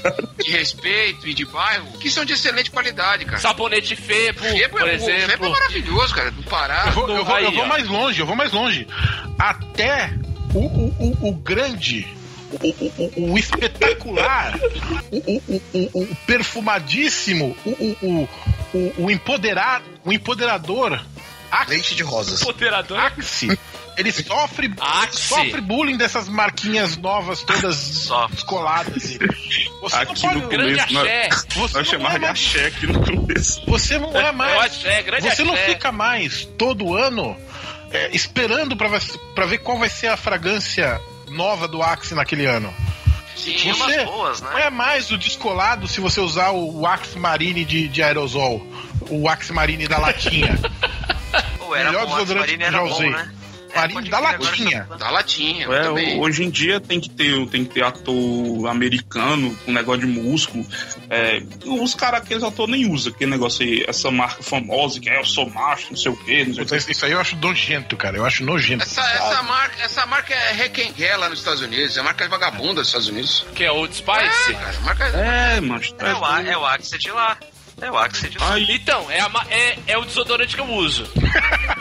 de 0.44 0.52
respeito 0.52 1.28
e 1.28 1.34
de 1.34 1.46
bairro 1.46 1.88
que 2.00 2.10
são 2.12 2.26
de 2.26 2.34
excelente 2.34 2.70
qualidade, 2.72 3.26
cara. 3.26 3.38
Sabonete 3.40 3.96
Febo, 3.96 4.40
Febo 4.42 4.78
por 4.78 4.88
é, 4.90 4.96
o 4.96 5.00
Febo 5.00 5.10
é 5.12 5.18
exemplo. 5.24 5.50
maravilhoso, 5.50 6.14
cara, 6.14 6.32
do 6.32 6.44
Pará. 6.44 6.84
Eu 6.88 6.92
vou, 6.94 7.10
eu 7.10 7.26
vou- 7.26 7.40
eu 7.40 7.52
vou 7.52 7.66
mais 7.66 7.88
longe, 7.88 8.20
eu 8.20 8.26
vou 8.26 8.36
mais 8.36 8.52
longe. 8.52 8.88
Até 9.38 10.12
o, 10.54 10.60
o, 10.60 11.18
o, 11.22 11.30
o 11.30 11.34
grande, 11.36 12.08
o, 12.52 12.68
o, 12.68 13.14
o, 13.30 13.34
o 13.34 13.38
espetacular, 13.38 14.58
o, 15.12 15.18
o, 15.18 15.42
o, 15.48 15.62
o, 15.74 16.02
o 16.04 16.16
perfumadíssimo, 16.28 17.56
o, 17.66 17.70
o, 17.70 17.98
o, 18.02 18.30
o, 18.78 19.04
o 19.06 19.12
empoderado, 19.12 19.86
o 20.04 20.12
empoderador 20.12 21.00
Leite 21.68 21.96
de 21.96 22.04
rosas. 22.04 22.44
Moderador. 22.44 23.00
Axe, 23.00 23.48
ele 24.00 24.12
sofre, 24.12 24.74
Axe. 24.80 25.18
sofre 25.18 25.62
bullying 25.62 25.98
dessas 25.98 26.28
marquinhas 26.30 26.96
novas 26.98 27.42
todas 27.44 27.76
Sofre. 28.08 28.36
descoladas. 28.36 29.18
Você 29.82 29.96
Aqui 29.96 30.24
não 30.26 30.34
no 30.34 30.42
pode, 30.42 30.56
Grande 30.58 30.74
começo, 30.76 30.94
nós, 30.94 31.08
axé. 31.08 31.30
você 31.30 31.60
nós 31.60 31.74
não 31.74 31.84
chamava 31.86 32.16
é 32.16 32.20
de 32.20 32.26
mais- 32.26 32.32
axé 32.48 32.66
aqui 32.68 32.88
no 32.88 33.04
começo. 33.06 33.62
Você 33.68 33.98
não 33.98 34.16
é 34.18 34.32
mais. 34.32 34.62
axé, 34.66 35.04
grande 35.04 35.30
Você 35.30 35.44
não 35.44 35.54
axé. 35.54 35.66
fica 35.66 35.92
mais 35.92 36.46
todo 36.58 36.96
ano 36.96 37.36
é, 37.92 38.10
esperando 38.16 38.76
pra, 38.78 38.88
ver- 38.88 39.02
pra 39.36 39.46
ver 39.46 39.58
qual 39.60 39.78
vai 39.78 39.90
ser 39.90 40.08
a 40.08 40.18
fragrância 40.18 41.00
nova 41.30 41.68
do 41.68 41.82
Axe 41.84 42.14
naquele 42.16 42.46
ano. 42.46 42.74
Tinha 43.36 43.74
Você 43.74 43.84
umas 43.84 44.04
boas, 44.06 44.42
não 44.42 44.54
né? 44.54 44.64
é 44.64 44.70
mais 44.70 45.12
o 45.12 45.18
descolado 45.18 45.88
se 45.88 46.02
você 46.02 46.20
usar 46.20 46.52
o 46.52 46.86
Axe 46.86 47.18
Marine 47.18 47.64
de, 47.64 47.88
de 47.88 48.04
aerosol, 48.04 48.62
o 49.10 49.30
Axe 49.30 49.54
Marine 49.54 49.88
da 49.88 49.98
latinha. 49.98 50.60
Pô, 51.58 51.74
era 51.76 51.90
melhor 51.92 52.06
bom, 52.08 52.14
desodorante 52.18 52.58
que 52.58 52.64
já 52.72 52.80
bom, 52.80 52.92
usei. 52.92 53.10
né? 53.12 53.32
Pode 53.88 54.10
da 54.10 54.20
latinha. 54.20 54.86
tá- 54.90 54.96
Da 54.98 55.10
latinha, 55.10 55.66
É, 55.68 55.90
hoje 56.18 56.44
em 56.44 56.50
dia 56.50 56.80
tem 56.80 57.00
que 57.00 57.10
ter, 57.10 57.48
tem 57.48 57.64
que 57.64 57.74
ter 57.76 57.84
ator 57.84 58.68
americano 58.68 59.56
com 59.66 59.72
negócio 59.72 60.02
de 60.02 60.08
músculo. 60.08 60.66
É, 61.10 61.42
os 61.66 61.94
caras, 61.96 62.22
aqueles 62.22 62.44
atores 62.44 62.72
nem 62.72 62.92
usam 62.92 63.14
aquele 63.14 63.32
negócio 63.32 63.64
aí, 63.66 63.84
essa 63.88 64.12
marca 64.12 64.44
famosa 64.44 65.00
que 65.00 65.10
é 65.10 65.20
eu 65.20 65.26
sou 65.26 65.50
macho, 65.50 65.88
não 65.92 65.98
sei 65.98 66.12
o 66.12 66.16
quê, 66.18 66.44
não 66.46 66.54
sei 66.54 66.64
o 66.64 66.68
Puta, 66.68 66.80
quê. 66.84 66.92
Isso 66.92 67.06
aí 67.06 67.12
eu 67.12 67.20
acho 67.20 67.36
nojento, 67.38 67.96
cara. 67.98 68.18
Eu 68.18 68.26
acho 68.26 68.44
nojento. 68.44 68.84
Essa, 68.84 69.02
essa, 69.02 69.44
marca, 69.44 69.82
essa 69.84 70.06
marca 70.06 70.34
é 70.34 70.52
Requengué 70.54 71.16
lá 71.16 71.30
nos 71.30 71.40
Estados 71.40 71.62
Unidos, 71.62 71.96
é 71.98 72.00
a 72.00 72.04
marca 72.04 72.28
vagabunda 72.28 72.76
dos 72.82 72.88
Estados 72.88 73.08
Unidos. 73.08 73.46
Que 73.56 73.64
é 73.64 73.72
Old 73.72 73.92
É, 73.92 73.96
Spice. 73.96 74.54
cara, 74.54 74.78
a 74.78 74.82
marca 74.82 75.04
É, 75.06 75.62
mas 75.62 75.94
É 76.00 76.14
o, 76.14 76.26
é 76.52 76.58
o 76.58 76.66
Axe 76.66 76.98
de 76.98 77.12
lá. 77.12 77.38
É 77.82 77.90
o 77.90 77.98
Axe 77.98 78.30
de 78.30 78.38
lá. 78.38 78.54
Aí, 78.54 78.68
Então, 78.70 79.10
é, 79.10 79.22
a 79.22 79.32
é, 79.50 79.80
é 79.88 79.98
o 79.98 80.04
desodorante 80.04 80.54
que 80.56 80.62
eu 80.62 80.70
uso. 80.70 81.10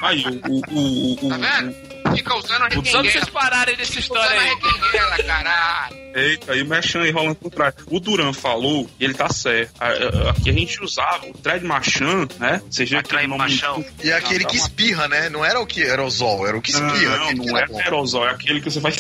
aí 0.01 0.25
o, 0.49 0.49
o, 0.49 0.63
o, 0.71 1.27
o, 1.27 1.29
Tá 1.29 1.37
vendo? 1.37 1.88
Fica 2.15 2.35
usando 2.37 2.63
a 2.63 2.69
Requengué. 2.69 2.91
vocês 3.11 3.25
pararem 3.31 3.77
dessa 3.77 3.99
história 3.99 4.41
aí. 4.41 4.49
Requengué 4.49 5.01
lá, 5.05 5.17
caralho. 5.25 5.97
Eita, 6.15 6.53
aí 6.53 6.63
o 6.63 6.67
Mechan 6.67 7.03
aí 7.03 7.11
rolando 7.11 7.35
por 7.37 7.51
trás. 7.51 7.75
O 7.87 8.01
Duran 8.01 8.33
falou, 8.33 8.91
e 8.99 9.05
ele 9.05 9.15
tá 9.15 9.29
certo. 9.29 9.73
A- 9.79 9.87
a- 9.89 10.31
Aqui 10.31 10.51
a 10.51 10.53
gente 10.53 10.83
usava 10.83 11.27
o 11.27 11.33
Thread 11.35 11.65
Machan, 11.65 12.27
né? 12.39 12.61
Seja 12.71 12.99
Atrai 12.99 13.27
machão. 13.27 13.85
E 14.03 14.11
é 14.11 14.15
aquele 14.17 14.45
que 14.45 14.57
espirra, 14.57 15.07
né? 15.09 15.29
Não 15.29 15.45
era 15.45 15.61
o 15.61 15.67
que 15.67 15.83
aerosol, 15.83 16.47
era 16.47 16.57
o 16.57 16.63
que 16.63 16.71
espirra. 16.71 17.17
Não, 17.19 17.25
aquele 17.27 17.41
que 17.41 17.47
não 17.47 17.57
era 17.57 17.67
é 17.67 17.69
bom. 17.69 17.79
aerosol, 17.79 18.27
é 18.27 18.31
aquele 18.31 18.61
que 18.61 18.71
você 18.71 18.81
vai 18.81 18.93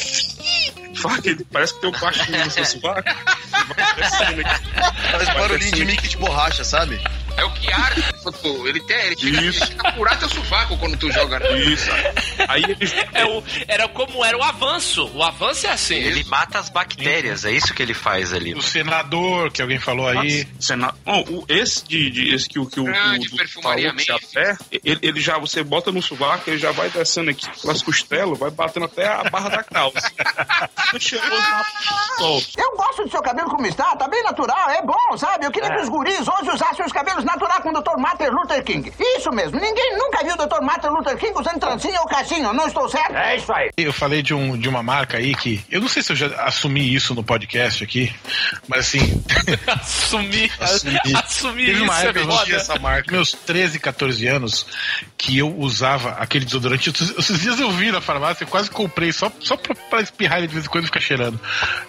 Fala 0.96 1.22
que 1.22 1.28
ele 1.28 1.46
parece 1.52 1.74
que 1.74 1.80
tem 1.80 1.90
um 1.90 1.92
plastinho 1.92 2.44
no 2.44 2.50
seu 2.50 2.64
sovaco. 2.64 3.08
Faz 5.10 5.28
barulhinho 5.34 5.72
de 5.72 5.84
mic 5.84 6.08
de 6.08 6.16
borracha, 6.16 6.64
sabe? 6.64 7.00
É 7.38 7.44
o 7.44 7.50
que 7.52 7.72
arde, 7.72 8.02
pô, 8.42 8.66
ele 8.66 8.80
tem, 8.80 8.96
ele 9.06 9.16
chega, 9.16 9.36
ele 9.38 9.48
Isso. 9.48 9.66
chega 9.66 9.88
a 9.88 9.92
furar 9.92 10.18
teu 10.18 10.28
sovaco 10.28 10.76
quando 10.78 10.96
tu 10.96 11.10
joga. 11.12 11.38
né? 11.38 11.58
Isso. 11.60 11.88
Aí 12.48 12.62
ele. 12.64 12.76
É 13.14 13.24
o, 13.24 13.42
era 13.68 13.88
como 13.88 14.24
era 14.24 14.36
o 14.36 14.42
avanço. 14.42 15.08
O 15.14 15.22
avanço 15.22 15.66
é 15.66 15.70
assim. 15.70 15.94
Ele 15.94 16.24
mata 16.24 16.58
as 16.58 16.68
bactérias, 16.68 17.44
é 17.44 17.52
isso 17.52 17.72
que 17.72 17.82
ele 17.82 17.94
faz 17.94 18.32
ali. 18.32 18.54
O 18.54 18.62
senador, 18.62 19.50
que 19.52 19.62
alguém 19.62 19.78
falou 19.78 20.08
aí. 20.08 20.46
Sena- 20.58 20.92
Bom, 21.04 21.24
o- 21.30 21.44
esse 21.48 21.84
de, 21.86 22.10
de- 22.10 22.34
esse 22.34 22.48
que 22.48 22.58
o 22.58 22.66
que 22.66 22.80
o, 22.80 22.88
Ah, 22.94 23.12
o 23.14 23.18
de 23.18 23.30
perfumaria 23.30 23.90
falou 23.90 24.04
Mace. 24.08 24.26
aperta, 24.38 24.64
ele, 24.84 24.98
ele 25.02 25.20
já 25.20 25.38
você 25.38 25.62
bota 25.62 25.92
no 25.92 26.02
sovaco, 26.02 26.50
ele 26.50 26.58
já 26.58 26.72
vai 26.72 26.90
descendo 26.90 27.30
aqui 27.30 27.46
pelas 27.62 27.82
costelas, 27.82 28.38
vai 28.38 28.50
batendo 28.50 28.86
até 28.86 29.06
a 29.06 29.24
barra 29.30 29.48
da 29.48 29.62
calça. 29.62 30.10
Eu 32.56 32.76
gosto 32.76 33.04
do 33.04 33.10
seu 33.10 33.22
cabelo 33.22 33.48
como 33.50 33.66
está, 33.66 33.94
tá 33.96 34.08
bem 34.08 34.22
natural, 34.22 34.70
é 34.70 34.82
bom, 34.82 35.16
sabe? 35.16 35.46
Eu 35.46 35.50
queria 35.50 35.70
que 35.70 35.80
os 35.82 35.88
guris 35.88 36.26
hoje 36.26 36.50
usassem 36.50 36.84
os 36.84 36.92
cabelos 36.92 37.24
naturais 37.28 37.62
com 37.62 37.70
o 37.70 37.80
Dr. 37.80 37.98
Martin 37.98 38.24
Luther 38.24 38.64
King. 38.64 38.92
Isso 38.98 39.30
mesmo, 39.30 39.60
ninguém 39.60 39.96
nunca 39.96 40.24
viu 40.24 40.34
o 40.34 40.46
Dr. 40.46 40.62
Martin 40.62 40.88
Luther 40.88 41.16
King 41.16 41.32
usando 41.38 41.60
trancinha 41.60 42.00
ou 42.00 42.06
caixinha, 42.06 42.52
não 42.52 42.66
estou 42.66 42.88
certo? 42.88 43.14
É 43.14 43.36
isso 43.36 43.52
aí. 43.52 43.70
Eu 43.76 43.92
falei 43.92 44.22
de, 44.22 44.32
um, 44.34 44.58
de 44.58 44.68
uma 44.68 44.82
marca 44.82 45.18
aí 45.18 45.34
que. 45.34 45.64
Eu 45.70 45.80
não 45.80 45.88
sei 45.88 46.02
se 46.02 46.12
eu 46.12 46.16
já 46.16 46.26
assumi 46.44 46.94
isso 46.94 47.14
no 47.14 47.22
podcast 47.22 47.84
aqui, 47.84 48.14
mas 48.66 48.80
assim. 48.80 49.22
Assumir. 49.68 50.52
Assumir. 50.60 51.16
Assumir 51.16 51.66
Teve 51.66 51.82
uma 51.82 51.94
isso 51.94 52.06
é 52.06 52.08
época, 52.08 52.50
eu 52.50 52.56
essa 52.56 52.78
marca, 52.78 53.12
meus 53.12 53.32
13, 53.32 53.78
14 53.78 54.26
anos, 54.26 54.66
que 55.18 55.36
eu 55.36 55.52
usava 55.58 56.10
aquele 56.12 56.44
desodorante. 56.44 56.90
Esses 56.90 57.40
dias 57.40 57.58
eu 57.58 57.70
vi 57.72 57.90
na 57.90 58.00
farmácia, 58.00 58.44
eu 58.44 58.48
quase 58.48 58.70
comprei 58.70 59.10
só, 59.12 59.30
só 59.40 59.56
pra, 59.56 59.74
pra 59.74 60.00
espirrar 60.00 60.38
ele 60.38 60.46
de 60.46 60.54
vez 60.54 60.64
em 60.64 60.68
quando 60.68 60.84
e 60.84 60.86
ficar 60.86 61.00
cheirando. 61.00 61.38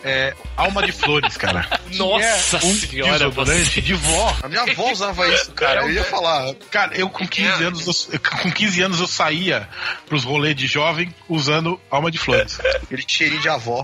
É, 0.04 0.34
Alma 0.58 0.82
de 0.84 0.92
Flores, 0.92 1.38
cara. 1.38 1.66
Nossa 1.94 2.58
é 2.58 2.66
um 2.66 2.74
senhora, 2.76 3.12
desodorante 3.20 3.70
você- 3.70 3.82
de 3.82 3.94
vó. 3.94 4.36
A 4.42 4.48
minha 4.50 4.64
avó 4.64 4.92
usava 4.92 5.28
isso, 5.30 5.52
cara. 5.52 5.84
Eu 5.84 5.92
ia 5.92 6.04
falar. 6.04 6.54
Cara, 6.72 6.98
eu 6.98 7.08
com 7.10 7.28
15 7.28 7.64
anos, 7.64 8.08
eu, 8.12 8.14
eu- 8.16 8.20
com 8.42 8.52
15 8.52 8.82
anos 8.82 9.00
eu 9.00 9.08
saía 9.08 9.70
pros 10.08 10.24
rolês 10.24 10.56
de 10.56 10.66
jovem 10.66 11.14
usando 11.30 11.80
Alma 11.92 12.10
de 12.10 12.18
Flores. 12.18 12.60
Aquele 12.82 13.04
cheirinho 13.08 13.42
de 13.42 13.50
avó. 13.50 13.84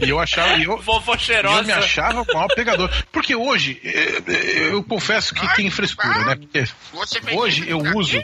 E 0.00 0.08
eu 0.08 0.18
achava, 0.20 0.54
e 0.58 0.64
eu, 0.64 0.78
Vovó 0.82 1.12
eu 1.12 1.16
me 1.16 1.22
cheirosa. 1.22 1.76
achava 1.76 2.22
o 2.22 2.26
maior 2.26 2.48
pegador. 2.54 2.90
Porque 3.10 3.34
hoje, 3.34 3.80
eh, 3.84 4.22
eh, 4.26 4.68
eu 4.72 4.82
confesso 4.84 5.34
que 5.34 5.54
tem 5.54 5.70
frescura, 5.70 6.24
né? 6.26 6.36
Porque 6.36 6.64
hoje 7.34 7.64
eu 7.68 7.78
uso. 7.96 8.22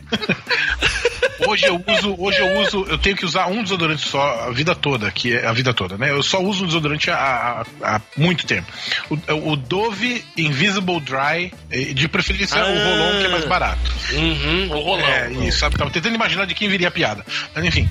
Hoje 1.46 1.66
eu 1.66 1.82
uso, 1.86 2.14
hoje 2.18 2.38
eu 2.38 2.58
uso, 2.60 2.86
eu 2.88 2.96
tenho 2.96 3.14
que 3.14 3.24
usar 3.24 3.46
um 3.48 3.62
desodorante 3.62 4.08
só 4.08 4.46
a 4.48 4.50
vida 4.52 4.74
toda, 4.74 5.10
que 5.10 5.34
é 5.34 5.46
a 5.46 5.52
vida 5.52 5.72
toda, 5.74 5.98
né? 5.98 6.10
Eu 6.10 6.22
só 6.22 6.40
uso 6.40 6.64
um 6.64 6.66
desodorante 6.66 7.10
há, 7.10 7.62
há- 7.82 7.96
há 7.96 8.00
muito 8.16 8.46
tempo. 8.46 8.66
O, 9.10 9.52
o 9.52 9.56
Dove 9.56 10.24
Invisible 10.36 10.98
Dry, 11.00 11.52
eh, 11.70 11.92
de 11.92 12.08
preferência 12.08 12.58
o 12.58 12.66
Rolon, 12.66 13.20
que 13.20 13.26
é 13.26 13.28
mais 13.28 13.44
barato. 13.44 13.92
Uhum, 14.12 14.70
o 14.70 14.80
rolão. 14.80 15.06
É, 15.06 15.30
isso, 15.46 15.58
sabe? 15.58 15.76
Tava 15.76 15.90
tentando 15.90 16.14
imaginar 16.14 16.46
de 16.46 16.54
quem 16.54 16.70
viria 16.70 16.88
a 16.88 16.90
piada. 16.90 17.24
Mas 17.54 17.64
enfim. 17.66 17.88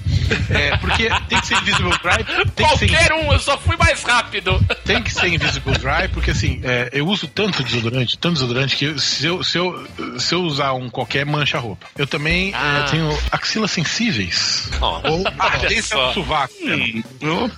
É, 0.50 0.76
porque 0.78 1.08
tem 1.30 1.40
que 1.40 1.46
ser 1.48 1.58
Invisible 1.58 1.92
Dry, 2.02 2.24
que 2.24 2.34
ser 2.34 2.88
Qualquer 2.90 3.14
um, 3.14 3.32
eu 3.32 3.40
só 3.40 3.58
fui 3.60 3.78
mais 3.78 4.02
rápido. 4.02 4.60
tem 4.84 5.04
que 5.04 5.14
ser 5.14 5.28
Invisible 5.28 5.74
Dry, 5.78 6.08
porque 6.12 6.32
assim, 6.32 6.62
é, 6.64 6.90
eu 6.94 7.06
uso 7.08 7.28
tanto 7.28 7.64
desodorante, 7.64 8.18
tanto 8.18 8.34
desodorante, 8.34 8.76
que 8.76 9.00
se 9.00 9.28
eu, 9.28 9.44
se 9.44 9.56
eu, 9.60 9.88
se 10.18 10.34
eu 10.34 10.42
usar 10.42 10.74
um 10.74 10.90
qualquer, 10.90 11.26
mancha 11.28 11.58
a 11.58 11.62
roupa. 11.62 11.86
Eu 11.96 12.08
também 12.08 12.25
Ah. 12.54 12.86
é, 12.88 12.92
tenho 12.92 13.20
axilas 13.32 13.72
sensíveis. 13.72 14.70
Ó, 14.82 15.02
Ou 15.10 15.24
ardência 15.40 15.96
só. 15.96 16.08
no 16.08 16.14
sovaco. 16.14 16.54
Hum, 16.64 17.04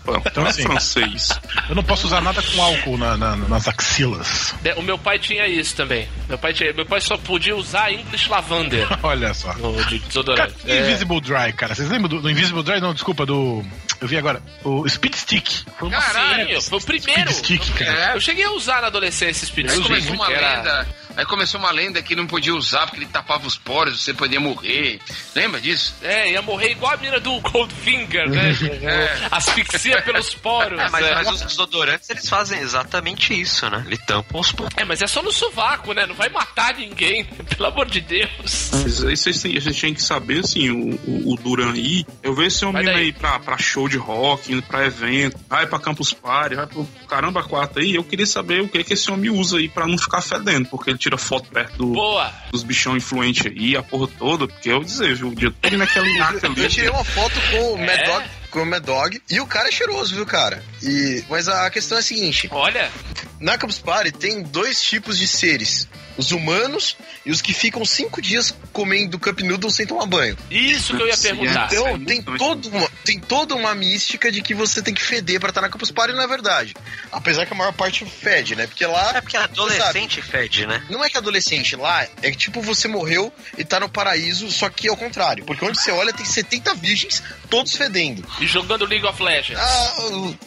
opa, 0.06 0.22
então 0.30 0.46
é 0.46 0.50
assim. 0.50 0.64
francês. 0.64 1.30
Eu 1.70 1.76
não 1.76 1.84
posso 1.84 2.08
usar 2.08 2.22
nada 2.22 2.42
com 2.42 2.62
álcool 2.62 2.98
na- 2.98 3.18
na- 3.18 3.36
nas 3.36 3.68
axilas. 3.68 4.54
De- 4.62 4.74
O 4.74 4.82
meu 4.82 4.98
pai 4.98 5.20
tinha 5.20 5.48
isso 5.48 5.76
também. 5.76 6.08
Meu 6.30 6.38
pai, 6.38 6.54
tinha, 6.54 6.72
meu 6.74 6.86
pai 6.86 7.02
só 7.02 7.18
podia 7.18 7.56
usar 7.56 7.92
English 7.92 8.30
Lavender 8.30 8.88
Olha 9.04 9.34
só. 9.34 9.54
no, 9.54 9.74
de 9.86 10.00
Cara, 10.00 10.08
desodorante. 10.08 10.56
É. 10.66 10.80
Invisible 10.82 11.22
Dry, 11.22 11.54
cara. 11.54 11.74
Vocês 11.76 11.90
lembram 11.90 12.10
do, 12.10 12.22
do 12.22 12.30
Invisible 12.30 12.64
Dry? 12.64 12.80
Não, 12.80 12.94
desculpa, 12.94 13.26
do. 13.26 13.64
Eu 14.00 14.08
vi 14.08 14.16
agora. 14.18 14.42
O 14.64 14.88
Speed 14.88 15.16
Stick. 15.16 15.50
Foi 15.80 15.90
Caralho, 15.90 16.62
foi 16.62 16.78
o 16.78 16.82
primeiro. 16.82 17.34
Speed 17.34 17.62
Stick, 17.64 17.74
cara. 17.78 18.12
É, 18.12 18.16
Eu 18.16 18.22
cheguei 18.22 18.44
a 18.44 18.52
usar 18.52 18.82
na 18.82 18.88
adolescência 18.88 19.32
esse 19.32 19.46
Speed 19.48 19.70
Stick. 19.70 19.84
começou 19.84 20.14
uma 20.14 20.32
Era- 20.32 20.58
lenda. 20.58 20.88
Aí 21.18 21.26
começou 21.26 21.60
uma 21.60 21.72
lenda 21.72 22.00
que 22.00 22.16
não 22.16 22.28
podia 22.28 22.54
usar 22.54 22.86
porque 22.86 23.00
ele 23.00 23.08
tapava 23.08 23.48
os 23.48 23.58
poros, 23.58 24.04
você 24.04 24.14
podia 24.14 24.40
morrer. 24.40 25.00
Lembra 25.36 25.60
disso? 25.60 25.96
É, 26.04 26.32
ia 26.32 26.44
morrer 26.44 26.74
igual 26.74 26.94
a 26.94 26.98
mina 26.98 27.20
do 27.20 27.40
Goldfinger, 27.42 28.30
né? 28.30 28.56
É. 28.88 29.28
Asfixia 29.32 30.02
pelos 30.04 30.36
poros. 30.36 30.80
É, 30.80 30.90
mas, 30.90 31.06
é. 31.06 31.16
mas 31.16 31.28
os 31.30 31.42
desodorantes 31.42 32.10
eles 32.10 32.30
fazem 32.30 32.60
exatamente 32.60 33.40
isso, 33.40 33.68
né? 33.70 33.84
Ele 33.88 33.98
tampa 33.98 34.38
os 34.38 34.52
poros. 34.52 34.74
É, 34.78 34.86
mas 34.86 35.02
é 35.02 35.08
só 35.08 35.24
no 35.24 35.32
sovaco, 35.32 35.94
né? 35.94 36.06
Não 36.06 36.14
vai 36.14 36.30
matar 36.30 36.76
ninguém, 36.76 37.26
pelo 37.26 37.66
amor 37.66 37.88
de 37.88 38.02
Deus. 38.02 38.70
Mas 38.72 39.04
aí 39.04 39.18
vocês 39.18 39.42
têm, 39.42 39.94
que 39.94 40.02
saber, 40.02 40.42
assim, 40.42 40.70
o, 40.70 41.00
o, 41.08 41.34
o 41.34 41.36
Duran 41.38 41.74
aí, 41.74 42.06
eu 42.22 42.36
vejo 42.36 42.48
esse 42.48 42.66
homem 42.66 42.88
aí 42.88 43.12
pra, 43.12 43.40
pra 43.40 43.58
show 43.58 43.90
de 43.90 43.98
rock, 43.98 44.52
indo 44.52 44.62
pra 44.62 44.86
evento, 44.86 45.40
vai 45.50 45.66
pra 45.66 45.80
Campus 45.80 46.14
Party, 46.14 46.56
vai 46.56 46.68
pro 46.68 46.88
caramba 47.08 47.44
quatro 47.44 47.82
aí, 47.82 47.96
eu 47.96 48.04
queria 48.04 48.28
saber 48.28 48.62
o 48.62 48.70
que, 48.70 48.84
que 48.84 48.94
esse 48.94 49.10
homem 49.10 49.30
usa 49.30 49.58
aí 49.58 49.68
pra 49.68 49.88
não 49.88 49.98
ficar 49.98 50.22
fedendo, 50.22 50.68
porque 50.70 50.92
ele 50.92 50.98
tira 51.08 51.18
foto 51.18 51.50
perto 51.50 51.78
do- 51.78 51.94
Boa. 51.94 52.32
dos 52.52 52.64
bichão 52.64 52.96
influentes 52.98 53.46
aí, 53.46 53.76
a 53.78 53.82
porra 53.84 54.08
toda, 54.20 54.48
porque 54.48 54.70
eu 54.70 54.84
dizer, 54.84 55.16
viu, 55.16 55.30
o 55.30 55.36
dia 55.36 55.52
todo 55.62 55.78
naquele 55.78 56.18
naca 56.18 56.46
Eu 56.48 56.52
ali. 56.52 56.68
tirei 56.68 56.90
uma 56.90 57.04
foto 57.06 57.36
com 57.52 57.74
o 57.74 57.78
Mad 57.78 57.90
É? 57.90 58.04
Dog. 58.06 58.26
Com 58.52 58.62
o 58.62 58.66
Mad 58.66 58.84
Dog. 58.84 59.22
E 59.30 59.40
o 59.40 59.46
cara 59.48 59.70
é 59.70 59.72
cheiroso, 59.72 60.16
viu, 60.16 60.26
cara? 60.26 60.64
E, 60.84 61.24
mas 61.30 61.48
a 61.48 61.70
questão 61.70 61.98
é 61.98 62.02
a 62.02 62.04
seguinte: 62.04 62.48
Olha, 62.52 62.92
na 63.40 63.58
Campus 63.58 63.80
Party 63.80 64.12
tem 64.12 64.44
dois 64.44 64.82
tipos 64.82 65.18
de 65.18 65.28
seres: 65.28 65.88
os 66.18 66.32
humanos 66.32 66.98
e 67.26 67.32
os 67.32 67.42
que 67.42 67.54
ficam 67.54 67.86
cinco 67.86 68.22
dias 68.22 68.54
comendo 68.74 69.20
cup 69.20 69.40
noodle 69.42 69.72
sem 69.72 69.86
tomar 69.86 70.06
banho. 70.06 70.38
isso 70.50 70.96
que 70.96 71.02
eu 71.02 71.08
ia 71.08 71.18
perguntar. 71.18 71.72
É 71.72 71.76
Então 71.76 71.88
muito 71.90 72.06
tem, 72.08 72.22
todo 72.22 72.70
uma, 72.70 72.90
tem 73.06 73.20
toda 73.20 73.56
uma 73.56 73.76
mística 73.76 74.32
de 74.32 74.42
que 74.42 74.54
você 74.54 74.82
tem 74.82 74.94
que 74.94 75.04
feder 75.04 75.40
pra 75.40 75.50
estar 75.50 75.62
na 75.62 75.70
Campus 75.70 75.92
Party, 75.92 76.14
não 76.14 76.24
é 76.24 76.28
verdade. 76.28 76.74
Apesar 77.12 77.46
que 77.46 77.54
a 77.54 77.56
maior 77.56 77.74
parte 77.74 78.06
fede, 78.06 78.56
né? 78.56 78.68
Porque 78.68 78.86
lá. 78.86 79.12
É 79.16 79.22
porque 79.22 79.38
adolescente 79.38 80.22
fede, 80.22 80.66
né? 80.66 80.84
Não 80.90 81.04
é 81.04 81.10
que 81.10 81.18
adolescente 81.18 81.76
lá 81.76 82.08
é 82.22 82.32
que 82.32 82.38
tipo 82.38 82.62
você 82.62 82.88
morreu 82.88 83.32
e 83.58 83.64
tá 83.64 83.80
no 83.80 83.90
paraíso, 83.90 84.52
só 84.52 84.70
que 84.70 84.88
ao 84.88 84.98
contrário. 84.98 85.46
Porque 85.46 85.64
onde 85.64 85.80
você 85.80 85.92
olha 85.92 86.12
tem 86.14 86.26
70 86.26 86.74
virgens, 86.76 87.24
todos 87.50 87.76
fedendo. 87.76 88.26
E 88.40 88.48
jogando 88.48 88.86
League 88.86 89.06
of 89.06 89.22
Legends. 89.22 89.62
Ah, 89.62 89.94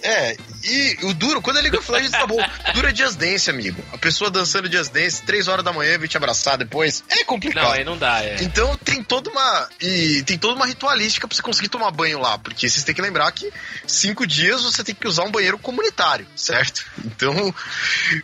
é. 0.03 0.37
E 0.63 0.99
o 1.03 1.15
duro, 1.15 1.41
quando 1.41 1.59
é 1.59 1.63
League 1.63 1.77
of 1.77 1.91
Legends 1.91 2.13
tá 2.13 2.27
bom. 2.27 2.39
Duro 2.75 2.89
é 2.89 2.95
Just 2.95 3.17
Dance, 3.17 3.49
amigo. 3.49 3.83
A 3.93 3.99
pessoa 3.99 4.31
dançando 4.31 4.71
Just 4.71 4.93
Dance, 4.93 5.23
3 5.23 5.49
horas 5.49 5.60
da 5.63 5.73
manhã, 5.73 5.99
vem 5.99 6.09
te 6.09 6.17
abraçar 6.17 6.59
depois. 6.59 7.03
É 7.09 7.25
complicado. 7.25 7.65
Não, 7.65 7.73
aí 7.73 7.85
não 7.85 7.99
dá, 7.99 8.23
é. 8.23 8.37
Então 8.43 8.77
tem 8.77 9.03
toda 9.03 9.31
uma. 9.31 9.69
E 9.81 10.23
tem 10.25 10.39
toda 10.39 10.55
uma 10.55 10.67
ritualística 10.67 11.27
pra 11.27 11.35
você 11.35 11.43
conseguir 11.43 11.69
tomar 11.69 11.91
banho 11.91 12.19
lá. 12.19 12.39
Porque 12.39 12.69
vocês 12.69 12.85
têm 12.85 12.95
que 12.95 13.03
lembrar 13.03 13.31
que 13.33 13.51
cinco 13.87 14.27
dias 14.27 14.63
você 14.63 14.83
tem 14.85 14.95
que 14.95 15.07
usar 15.07 15.25
um 15.25 15.31
banheiro 15.31 15.59
comunitário, 15.59 16.27
certo? 16.35 16.85
Então, 17.21 17.55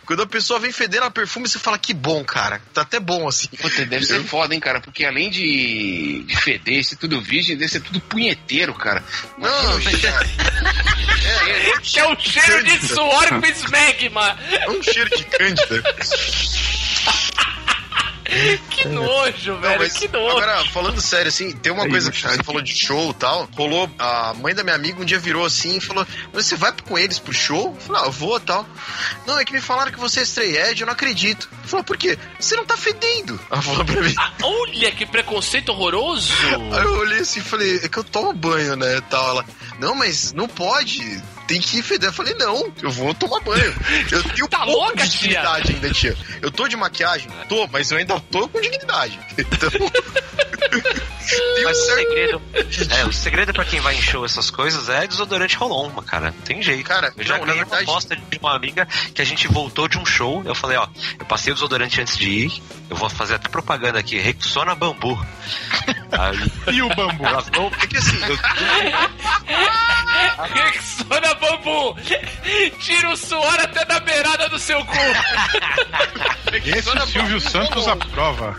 quando 0.05 0.23
a 0.23 0.27
pessoa 0.27 0.59
vem 0.59 0.71
fedendo 0.71 1.03
a 1.03 1.11
perfume, 1.11 1.47
você 1.47 1.59
fala 1.59 1.77
que 1.77 1.93
bom, 1.93 2.23
cara. 2.23 2.59
Tá 2.73 2.81
até 2.81 2.99
bom 2.99 3.27
assim. 3.27 3.47
Puta, 3.47 3.85
deve 3.85 4.05
ser 4.05 4.23
foda, 4.23 4.55
hein, 4.55 4.59
cara? 4.59 4.81
Porque 4.81 5.05
além 5.05 5.29
de, 5.29 6.23
de 6.23 6.35
feder, 6.37 6.83
ser 6.83 6.95
tudo 6.95 7.21
virgem, 7.21 7.55
deve 7.55 7.71
ser 7.71 7.81
tudo 7.81 8.01
punheteiro, 8.01 8.73
cara. 8.73 9.03
Não, 9.37 9.79
gente. 9.79 10.07
É 11.97 12.07
o 12.07 12.19
cheiro 12.19 12.63
de 12.63 12.87
suor 12.87 13.29
com 13.29 13.45
esmegma. 13.45 14.37
É 14.51 14.69
um 14.69 14.81
cheiro 14.81 15.09
de 15.15 15.23
cândida. 15.25 15.83
Que 18.69 18.87
nojo, 18.89 19.53
Não, 19.53 19.61
velho, 19.61 19.79
mas 19.79 19.93
que 19.93 20.07
nojo. 20.09 20.37
agora, 20.37 20.65
falando 20.65 20.99
sério, 21.01 21.29
assim, 21.29 21.51
tem 21.53 21.71
uma 21.71 21.83
Aí, 21.85 21.89
coisa 21.89 22.11
que 22.11 22.19
você 22.19 22.43
falou 22.43 22.61
de 22.61 22.75
show 22.75 23.11
e 23.11 23.13
tal. 23.13 23.49
Rolou, 23.55 23.89
a 23.97 24.33
mãe 24.35 24.53
da 24.53 24.63
minha 24.63 24.75
amiga 24.75 25.01
um 25.01 25.05
dia 25.05 25.17
virou 25.17 25.45
assim 25.45 25.77
e 25.77 25.81
falou: 25.81 26.05
Mas 26.33 26.45
você 26.45 26.55
vai 26.55 26.73
com 26.85 26.97
eles 26.97 27.19
pro 27.19 27.33
show? 27.33 27.73
Eu 27.73 27.81
falei, 27.81 28.01
ah, 28.03 28.05
eu 28.05 28.11
vou 28.11 28.39
tal. 28.39 28.67
Não, 29.25 29.39
é 29.39 29.45
que 29.45 29.53
me 29.53 29.61
falaram 29.61 29.91
que 29.91 29.99
você 29.99 30.19
é 30.19 30.23
stray 30.23 30.57
edge, 30.57 30.81
eu 30.81 30.85
não 30.85 30.93
acredito. 30.93 31.49
Falou, 31.63 31.83
por 31.83 31.97
quê? 31.97 32.17
Você 32.39 32.55
não 32.55 32.65
tá 32.65 32.77
fedendo. 32.77 33.39
Ela 33.49 33.61
falou 33.61 33.85
pra 33.85 34.01
mim. 34.01 34.13
Olha 34.43 34.91
que 34.91 35.05
preconceito 35.05 35.69
horroroso. 35.69 36.33
Aí 36.73 36.83
eu 36.83 36.99
olhei 36.99 37.19
assim 37.19 37.39
e 37.39 37.43
falei, 37.43 37.77
é 37.77 37.87
que 37.89 37.97
eu 37.97 38.03
tomo 38.03 38.33
banho, 38.33 38.75
né? 38.75 39.01
Tal. 39.09 39.29
Ela, 39.29 39.45
não, 39.79 39.95
mas 39.95 40.33
não 40.33 40.47
pode. 40.47 41.21
Tem 41.47 41.61
que 41.61 41.81
feder. 41.81 42.09
Eu 42.09 42.13
falei, 42.13 42.33
não, 42.35 42.71
eu 42.81 42.91
vou 42.91 43.13
tomar 43.13 43.39
banho. 43.41 43.73
Eu 44.11 44.23
tenho 44.23 44.47
Tá 44.49 44.59
pouco 44.65 44.71
louca, 44.81 45.03
de 45.03 45.09
tia? 45.11 45.19
dignidade 45.29 45.71
ainda, 45.73 45.89
tia. 45.91 46.17
Eu 46.41 46.51
tô 46.51 46.67
de 46.67 46.75
maquiagem? 46.75 47.29
Tô, 47.47 47.67
mas 47.67 47.89
eu 47.91 47.97
ainda 47.97 48.19
tô 48.31 48.47
com 48.49 48.59
dignidade. 48.61 49.17
Então. 49.37 49.69
Mas 51.63 51.77
o 51.77 51.85
segredo. 51.95 52.41
É, 52.97 53.05
o 53.05 53.13
segredo 53.13 53.53
pra 53.53 53.65
quem 53.65 53.79
vai 53.79 53.95
em 53.95 54.01
show 54.01 54.25
essas 54.25 54.49
coisas 54.49 54.89
é 54.89 55.07
desodorante 55.07 55.55
rolon, 55.55 55.89
cara. 56.03 56.31
Não 56.31 56.41
tem 56.41 56.61
jeito. 56.61 56.87
Cara, 56.87 57.13
eu 57.17 57.23
já 57.23 57.37
não, 57.37 57.45
ganhei 57.45 57.61
verdade- 57.61 57.83
uma 57.85 57.91
aposta 57.91 58.15
de 58.15 58.37
uma 58.39 58.55
amiga 58.55 58.87
que 59.13 59.21
a 59.21 59.25
gente 59.25 59.47
voltou 59.47 59.87
de 59.87 59.97
um 59.97 60.05
show. 60.05 60.41
Eu 60.45 60.55
falei, 60.55 60.77
ó, 60.77 60.87
eu 61.19 61.25
passei 61.25 61.51
o 61.51 61.55
desodorante 61.55 61.99
antes 62.01 62.17
de 62.17 62.29
ir. 62.29 62.61
Eu 62.89 62.95
vou 62.95 63.09
fazer 63.09 63.35
até 63.35 63.49
propaganda 63.49 63.99
aqui, 63.99 64.17
Rexona 64.17 64.73
Bambu. 64.75 65.17
Aí 66.11 66.75
E 66.75 66.81
o 66.81 66.89
bambu? 66.95 67.25
ela 67.25 67.41
falou, 67.41 67.71
É 67.81 67.87
que 67.87 67.97
assim, 67.97 68.17
eu, 68.25 68.37
Rexona 70.53 71.33
bambu! 71.35 71.95
Tira 72.79 73.09
o 73.09 73.17
suor 73.17 73.59
até 73.59 73.83
da 73.85 73.99
beirada 73.99 74.47
do 74.49 74.59
seu 74.59 74.83
cu! 74.85 74.97
Esse 76.65 76.89
o 76.89 77.07
Silvio 77.07 77.41
Santos 77.41 77.87
aprova. 77.87 78.57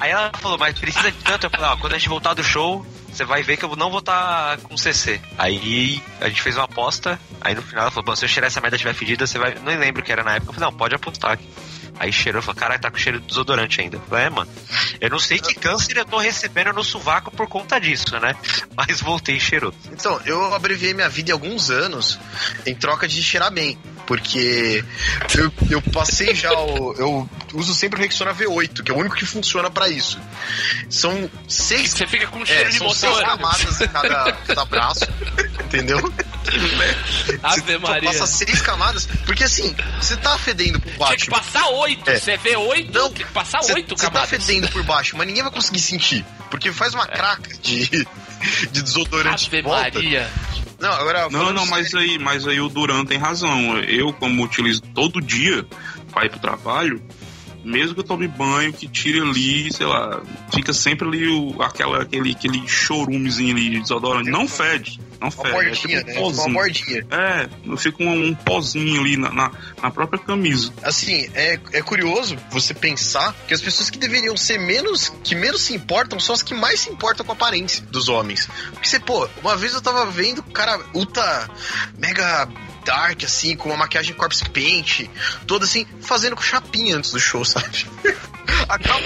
Aí 0.00 0.10
ela 0.10 0.32
falou, 0.40 0.58
mas 0.58 0.78
precisa 0.78 1.12
de 1.12 1.18
tanto? 1.18 1.46
Eu 1.46 1.50
falei, 1.50 1.66
ó, 1.66 1.76
quando 1.76 1.92
a 1.94 1.98
gente 1.98 2.08
voltar 2.08 2.32
do 2.32 2.42
show, 2.42 2.84
você 3.12 3.24
vai 3.24 3.42
ver 3.42 3.58
que 3.58 3.64
eu 3.64 3.76
não 3.76 3.90
vou 3.90 3.98
estar 3.98 4.56
com 4.58 4.76
CC. 4.76 5.20
Aí 5.36 6.02
a 6.20 6.28
gente 6.28 6.40
fez 6.40 6.56
uma 6.56 6.64
aposta, 6.64 7.20
aí 7.40 7.54
no 7.54 7.62
final 7.62 7.82
ela 7.82 7.90
falou, 7.90 8.04
bom, 8.04 8.16
se 8.16 8.24
eu 8.24 8.28
cheirar 8.28 8.48
essa 8.48 8.60
merda 8.60 8.76
estiver 8.76 8.94
fedida, 8.94 9.26
você 9.26 9.38
vai. 9.38 9.54
Não 9.54 9.78
lembro 9.78 10.00
o 10.00 10.04
que 10.04 10.10
era 10.10 10.24
na 10.24 10.36
época. 10.36 10.50
Eu 10.50 10.54
falei, 10.54 10.70
não, 10.70 10.76
pode 10.76 10.94
apostar. 10.94 11.38
Aí 11.98 12.10
cheirou, 12.10 12.40
falou, 12.40 12.58
caralho, 12.58 12.80
tá 12.80 12.90
com 12.90 12.96
cheiro 12.96 13.20
de 13.20 13.26
desodorante 13.26 13.78
ainda. 13.78 13.96
Eu 13.96 14.00
falei, 14.08 14.24
é, 14.24 14.30
mano. 14.30 14.50
Eu 14.98 15.10
não 15.10 15.18
sei 15.18 15.38
que 15.38 15.54
câncer 15.54 15.98
eu 15.98 16.04
tô 16.06 16.16
recebendo 16.16 16.72
no 16.72 16.82
sovaco 16.82 17.30
por 17.30 17.46
conta 17.46 17.78
disso, 17.78 18.18
né? 18.18 18.34
Mas 18.74 19.02
voltei 19.02 19.36
e 19.36 19.40
cheirou. 19.40 19.74
Então, 19.92 20.18
eu 20.24 20.54
abreviei 20.54 20.94
minha 20.94 21.10
vida 21.10 21.30
em 21.30 21.32
alguns 21.34 21.70
anos 21.70 22.18
em 22.64 22.74
troca 22.74 23.06
de 23.06 23.22
cheirar 23.22 23.52
bem. 23.52 23.78
Porque 24.10 24.84
eu, 25.38 25.52
eu 25.70 25.80
passei 25.82 26.34
já 26.34 26.50
o. 26.52 26.92
Eu 26.98 27.30
uso 27.54 27.72
sempre 27.72 28.00
o 28.00 28.02
Rexona 28.02 28.34
V8, 28.34 28.82
que 28.82 28.90
é 28.90 28.94
o 28.94 28.98
único 28.98 29.14
que 29.14 29.24
funciona 29.24 29.70
pra 29.70 29.88
isso. 29.88 30.18
São 30.88 31.30
seis. 31.46 31.92
Você 31.92 32.08
fica 32.08 32.26
com 32.26 32.44
cheiro 32.44 32.62
É, 32.70 32.72
de 32.72 32.78
são 32.78 32.90
seis 32.90 33.16
camadas 33.20 33.80
em 33.80 33.86
cada, 33.86 34.32
cada 34.32 34.64
braço. 34.64 35.06
Entendeu? 35.64 35.98
Ave 37.40 37.60
Você 37.62 37.78
Maria. 37.78 38.10
passa 38.10 38.26
seis 38.26 38.60
camadas. 38.60 39.06
Porque 39.24 39.44
assim, 39.44 39.72
você 40.00 40.16
tá 40.16 40.36
fedendo 40.38 40.80
por 40.80 40.92
baixo. 40.94 41.16
Tinha 41.16 41.24
que 41.26 41.30
passar 41.30 41.68
oito. 41.68 42.10
É. 42.10 42.18
Você 42.18 42.36
vê 42.36 42.56
oito, 42.56 42.92
Não, 42.92 43.12
tem 43.12 43.24
que 43.24 43.32
passar 43.32 43.62
Você 43.62 43.74
oito 43.74 43.96
você 43.96 44.06
tá 44.06 44.10
camadas. 44.10 44.30
fedendo 44.30 44.68
por 44.70 44.82
baixo, 44.82 45.16
mas 45.16 45.24
ninguém 45.24 45.44
vai 45.44 45.52
conseguir 45.52 45.78
sentir. 45.78 46.24
Porque 46.50 46.72
faz 46.72 46.94
uma 46.94 47.06
craca 47.06 47.48
de, 47.62 47.86
de 48.72 48.82
desodorante 48.82 49.46
Ave 49.46 49.56
de 49.58 49.62
volta. 49.62 49.82
Maria. 49.82 50.28
Não, 50.80 50.92
agora. 50.92 51.28
Não, 51.28 51.52
não, 51.52 51.66
mas 51.66 51.94
aí, 51.94 52.18
mas 52.18 52.46
aí 52.46 52.60
o 52.60 52.68
Duran 52.68 53.04
tem 53.04 53.18
razão. 53.18 53.78
Eu, 53.80 54.12
como 54.14 54.42
utilizo 54.42 54.80
todo 54.94 55.20
dia 55.20 55.66
pra 56.10 56.24
ir 56.24 56.30
pro 56.30 56.40
trabalho, 56.40 57.02
mesmo 57.64 57.94
que 57.94 58.00
eu 58.00 58.04
tome 58.04 58.26
banho, 58.28 58.72
que 58.72 58.88
tire 58.88 59.20
ali, 59.20 59.72
sei 59.72 59.86
lá, 59.86 60.22
fica 60.52 60.72
sempre 60.72 61.06
ali 61.06 61.28
o, 61.28 61.62
aquela, 61.62 62.02
aquele, 62.02 62.32
aquele 62.32 62.66
chorumezinho 62.66 63.56
ali 63.56 63.70
de 63.70 63.80
desodorante. 63.80 64.30
Não 64.30 64.46
fede, 64.48 65.00
não 65.20 65.28
Uma 65.28 65.30
fede. 65.30 65.50
bordinha, 65.50 65.98
é 65.98 66.04
tipo 66.04 66.12
né? 66.12 66.18
um 66.18 66.22
Uma 66.22 66.32
pozinho. 66.32 66.54
bordinha. 66.54 67.06
É, 67.10 67.48
fica 67.76 68.02
um, 68.02 68.26
um 68.28 68.34
pozinho 68.34 69.00
ali 69.00 69.16
na, 69.16 69.30
na, 69.30 69.50
na 69.82 69.90
própria 69.90 70.18
camisa. 70.18 70.72
Assim, 70.82 71.28
é, 71.34 71.58
é 71.72 71.82
curioso 71.82 72.36
você 72.50 72.72
pensar 72.74 73.34
que 73.46 73.54
as 73.54 73.60
pessoas 73.60 73.90
que 73.90 73.98
deveriam 73.98 74.36
ser 74.36 74.58
menos, 74.58 75.12
que 75.22 75.34
menos 75.34 75.62
se 75.62 75.74
importam, 75.74 76.18
são 76.18 76.34
as 76.34 76.42
que 76.42 76.54
mais 76.54 76.80
se 76.80 76.90
importam 76.90 77.24
com 77.24 77.32
a 77.32 77.34
aparência 77.34 77.84
dos 77.86 78.08
homens. 78.08 78.48
Porque 78.72 78.88
você, 78.88 78.98
pô, 78.98 79.28
uma 79.42 79.56
vez 79.56 79.74
eu 79.74 79.80
tava 79.80 80.06
vendo 80.06 80.38
o 80.38 80.42
cara 80.44 80.80
ultra 80.94 81.48
mega 81.98 82.48
dark, 82.84 83.24
assim, 83.24 83.56
com 83.56 83.68
uma 83.68 83.78
maquiagem 83.78 84.14
corpse 84.14 84.48
paint, 84.48 85.08
toda 85.46 85.64
assim, 85.64 85.86
fazendo 86.00 86.36
com 86.36 86.42
chapinha 86.42 86.96
antes 86.96 87.10
do 87.10 87.20
show, 87.20 87.44
sabe? 87.46 87.86
Acabou 88.68 89.00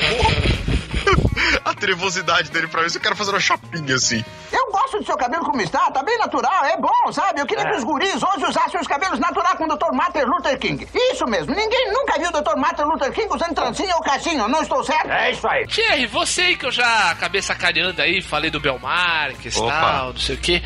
a 1.65 1.75
trevosidade 1.75 2.51
dele 2.51 2.69
pra 2.69 2.83
mim, 2.83 2.89
se 2.89 2.99
o 2.99 3.01
cara 3.01 3.15
fazendo 3.15 3.35
uma 3.35 3.41
chapinha 3.41 3.95
assim. 3.95 4.25
Eu 4.53 4.71
gosto 4.71 4.99
do 4.99 5.05
seu 5.05 5.17
cabelo 5.17 5.45
como 5.45 5.61
está, 5.61 5.91
tá 5.91 6.03
bem 6.03 6.17
natural, 6.19 6.65
é 6.65 6.77
bom, 6.77 7.13
sabe? 7.13 7.41
Eu 7.41 7.47
queria 7.47 7.65
que 7.65 7.77
os 7.77 7.85
guris 7.85 8.23
hoje 8.23 8.47
usassem 8.47 8.81
os 8.81 8.87
cabelos 8.87 9.19
naturais 9.19 9.57
com 9.57 9.65
o 9.65 9.77
Dr. 9.77 9.93
Martin 9.93 10.21
Luther 10.21 10.59
King. 10.59 10.87
Isso 11.13 11.27
mesmo, 11.27 11.55
ninguém 11.55 11.93
nunca 11.93 12.19
viu 12.19 12.29
o 12.29 12.33
Dr. 12.33 12.57
Martin 12.57 12.83
Luther 12.83 13.13
King 13.13 13.29
usando 13.35 13.55
trancinha 13.55 13.95
ou 13.97 14.03
cachinho, 14.03 14.49
não 14.49 14.63
estou 14.63 14.85
certo? 14.85 15.11
É 15.11 15.33
isso 15.33 15.47
aí. 15.47 15.67
Thierry, 15.67 16.07
você 16.07 16.45
aí 16.45 16.57
que 16.57 16.67
eu 16.67 16.73
já 16.73 17.11
acabei 17.11 17.43
sacaneando 17.43 18.01
aí, 18.01 18.21
falei 18.23 18.51
do 18.51 18.61
Belmarques 18.61 19.57
e 19.57 19.61
tal, 19.61 20.13
não 20.13 20.21
sei 20.21 20.37
o 20.37 20.39
quê. 20.39 20.63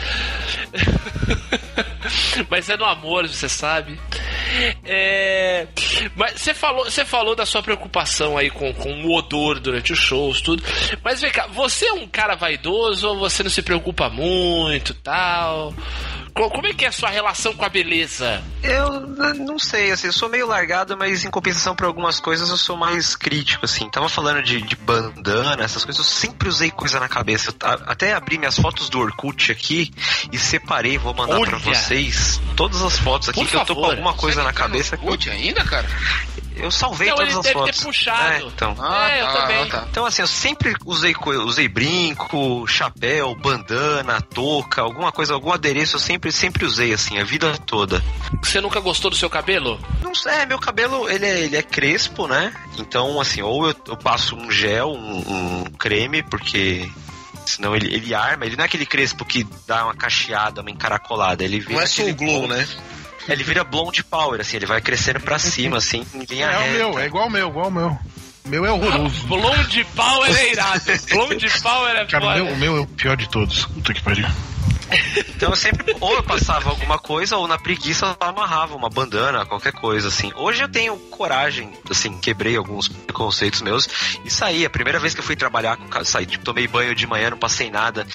Mas 2.48 2.68
é 2.68 2.76
no 2.76 2.84
amor, 2.84 3.28
você 3.28 3.48
sabe. 3.48 3.98
É... 4.84 5.66
Mas 6.16 6.40
você 6.40 6.54
falou, 6.54 6.84
você 6.84 7.04
falou 7.04 7.34
da 7.36 7.44
sua 7.44 7.62
preocupação 7.62 8.36
aí 8.38 8.50
com, 8.50 8.72
com 8.74 9.04
o 9.04 9.14
odor 9.16 9.60
durante 9.60 9.92
os 9.92 9.98
shows, 9.98 10.40
tudo. 10.40 10.62
Mas 11.04 11.20
vem 11.20 11.30
cá, 11.30 11.46
você 11.48 11.86
é 11.86 11.92
um 11.92 12.06
cara 12.06 12.34
vaidoso 12.34 13.08
ou 13.08 13.18
você 13.18 13.42
não 13.42 13.50
se 13.50 13.62
preocupa 13.62 14.08
muito 14.08 14.94
tal? 14.94 15.74
Co- 16.34 16.50
Como 16.50 16.66
é 16.66 16.72
que 16.74 16.84
é 16.84 16.88
a 16.88 16.92
sua 16.92 17.08
relação 17.10 17.52
com 17.54 17.64
a 17.64 17.68
beleza? 17.68 18.42
Eu 18.62 19.00
não 19.34 19.58
sei, 19.58 19.90
assim, 19.90 20.06
eu 20.08 20.12
sou 20.12 20.28
meio 20.28 20.46
largado, 20.46 20.96
mas 20.96 21.24
em 21.24 21.30
compensação 21.30 21.74
pra 21.76 21.86
algumas 21.86 22.18
coisas 22.20 22.48
eu 22.48 22.56
sou 22.56 22.76
mais 22.76 23.14
crítico, 23.16 23.64
assim. 23.64 23.88
Tava 23.90 24.08
falando 24.08 24.42
de, 24.42 24.60
de 24.62 24.76
bandana, 24.76 25.62
essas 25.64 25.84
coisas, 25.84 25.98
eu 26.04 26.10
sempre 26.10 26.48
usei 26.48 26.70
coisa 26.70 26.98
na 27.00 27.08
cabeça. 27.08 27.50
Eu 27.50 27.56
até 27.86 28.14
abri 28.14 28.38
minhas 28.38 28.56
fotos 28.58 28.88
do 28.88 28.98
Orkut 29.00 29.50
aqui 29.52 29.92
e 30.32 30.38
separei, 30.38 30.96
vou 30.98 31.12
mandar 31.14 31.38
Olha! 31.38 31.56
vocês 31.58 32.40
todas 32.56 32.82
as 32.82 32.98
fotos 32.98 33.28
aqui 33.28 33.40
Por 33.40 33.48
que 33.48 33.56
eu 33.56 33.64
tô 33.64 33.74
com 33.74 33.80
favor. 33.82 33.90
alguma 33.96 34.14
coisa 34.14 34.37
na 34.44 34.52
Tá 34.52 34.64
no 34.64 34.72
cabeça. 34.72 34.96
que 34.96 35.04
Orkut 35.04 35.30
ainda, 35.30 35.64
cara? 35.64 35.86
Eu 36.56 36.72
salvei 36.72 37.08
Não, 37.08 37.14
todas 37.16 37.30
ele 37.30 37.38
as 37.38 37.44
deve 37.44 37.54
ter 37.54 37.72
fotos. 37.72 37.84
puxado. 37.84 38.32
É, 38.32 38.38
então. 38.42 38.74
Ah, 38.80 39.10
É, 39.12 39.20
eu 39.22 39.26
tá, 39.26 39.32
também. 39.32 39.68
tá. 39.68 39.86
Então, 39.90 40.04
assim, 40.06 40.22
eu 40.22 40.26
sempre 40.26 40.74
usei, 40.84 41.14
usei 41.44 41.68
brinco, 41.68 42.66
chapéu, 42.66 43.32
bandana, 43.36 44.20
touca, 44.20 44.82
alguma 44.82 45.12
coisa, 45.12 45.34
algum 45.34 45.52
adereço, 45.52 45.94
eu 45.96 46.00
sempre, 46.00 46.32
sempre 46.32 46.64
usei, 46.64 46.92
assim, 46.92 47.18
a 47.20 47.24
vida 47.24 47.56
toda. 47.64 48.02
Você 48.42 48.60
nunca 48.60 48.80
gostou 48.80 49.08
do 49.08 49.16
seu 49.16 49.30
cabelo? 49.30 49.78
Não 50.02 50.14
sei, 50.16 50.32
é, 50.32 50.46
meu 50.46 50.58
cabelo, 50.58 51.08
ele 51.08 51.26
é, 51.26 51.40
ele 51.42 51.56
é 51.56 51.62
crespo, 51.62 52.26
né? 52.26 52.52
Então, 52.76 53.20
assim, 53.20 53.40
ou 53.40 53.68
eu, 53.68 53.74
eu 53.86 53.96
passo 53.96 54.34
um 54.34 54.50
gel, 54.50 54.90
um, 54.90 55.60
um 55.60 55.64
creme, 55.78 56.24
porque 56.24 56.90
senão 57.46 57.76
ele, 57.76 57.94
ele 57.94 58.12
arma. 58.14 58.44
Ele 58.46 58.56
não 58.56 58.64
é 58.64 58.66
aquele 58.66 58.84
crespo 58.84 59.24
que 59.24 59.46
dá 59.66 59.84
uma 59.84 59.94
cacheada, 59.94 60.60
uma 60.60 60.70
encaracolada. 60.72 61.44
Ele 61.44 61.60
vira 61.60 61.74
Não 61.74 61.80
é 61.80 62.10
o 62.10 62.14
glow, 62.16 62.48
né? 62.48 62.66
Ele 63.28 63.44
vira 63.44 63.62
blonde 63.64 64.02
power, 64.02 64.40
assim, 64.40 64.56
ele 64.56 64.66
vai 64.66 64.80
crescendo 64.80 65.20
pra 65.20 65.38
cima, 65.38 65.76
assim, 65.78 66.04
ninguém 66.14 66.42
É, 66.42 66.46
o 66.46 66.48
arreta. 66.50 66.72
meu, 66.78 66.98
é 66.98 67.06
igual 67.06 67.26
o 67.26 67.30
meu, 67.30 67.48
igual 67.48 67.68
o 67.68 67.70
meu. 67.72 67.98
O 68.44 68.48
meu 68.48 68.64
é 68.64 68.70
horroroso. 68.72 69.24
Blonde 69.28 69.84
Power 69.94 70.34
é 70.34 70.52
irado. 70.52 70.80
Blonde 71.10 71.60
Power 71.60 71.96
é 71.96 72.04
Cara, 72.06 72.24
o 72.26 72.34
meu, 72.34 72.46
o 72.46 72.56
meu 72.56 72.76
é 72.76 72.80
o 72.80 72.86
pior 72.86 73.16
de 73.16 73.28
todos. 73.28 73.66
Puta 73.66 73.92
que 73.92 74.02
pariu. 74.02 74.26
Então 75.36 75.50
eu 75.50 75.56
sempre, 75.56 75.94
ou 76.00 76.14
eu 76.14 76.22
passava 76.22 76.70
alguma 76.70 76.98
coisa, 76.98 77.36
ou 77.36 77.46
na 77.46 77.58
preguiça 77.58 78.06
eu 78.20 78.26
amarrava 78.26 78.74
uma 78.74 78.88
bandana, 78.88 79.44
qualquer 79.46 79.72
coisa, 79.72 80.08
assim. 80.08 80.32
Hoje 80.36 80.62
eu 80.62 80.68
tenho 80.68 80.96
coragem, 80.96 81.70
assim, 81.90 82.18
quebrei 82.18 82.56
alguns 82.56 82.88
preconceitos 82.88 83.60
meus 83.62 83.88
e 84.24 84.30
saí. 84.30 84.64
A 84.64 84.70
primeira 84.70 84.98
vez 84.98 85.14
que 85.14 85.20
eu 85.20 85.24
fui 85.24 85.36
trabalhar, 85.36 85.78
saí, 86.04 86.26
tipo, 86.26 86.44
tomei 86.44 86.66
banho 86.66 86.94
de 86.94 87.06
manhã, 87.06 87.30
não 87.30 87.38
passei 87.38 87.70
nada 87.70 88.06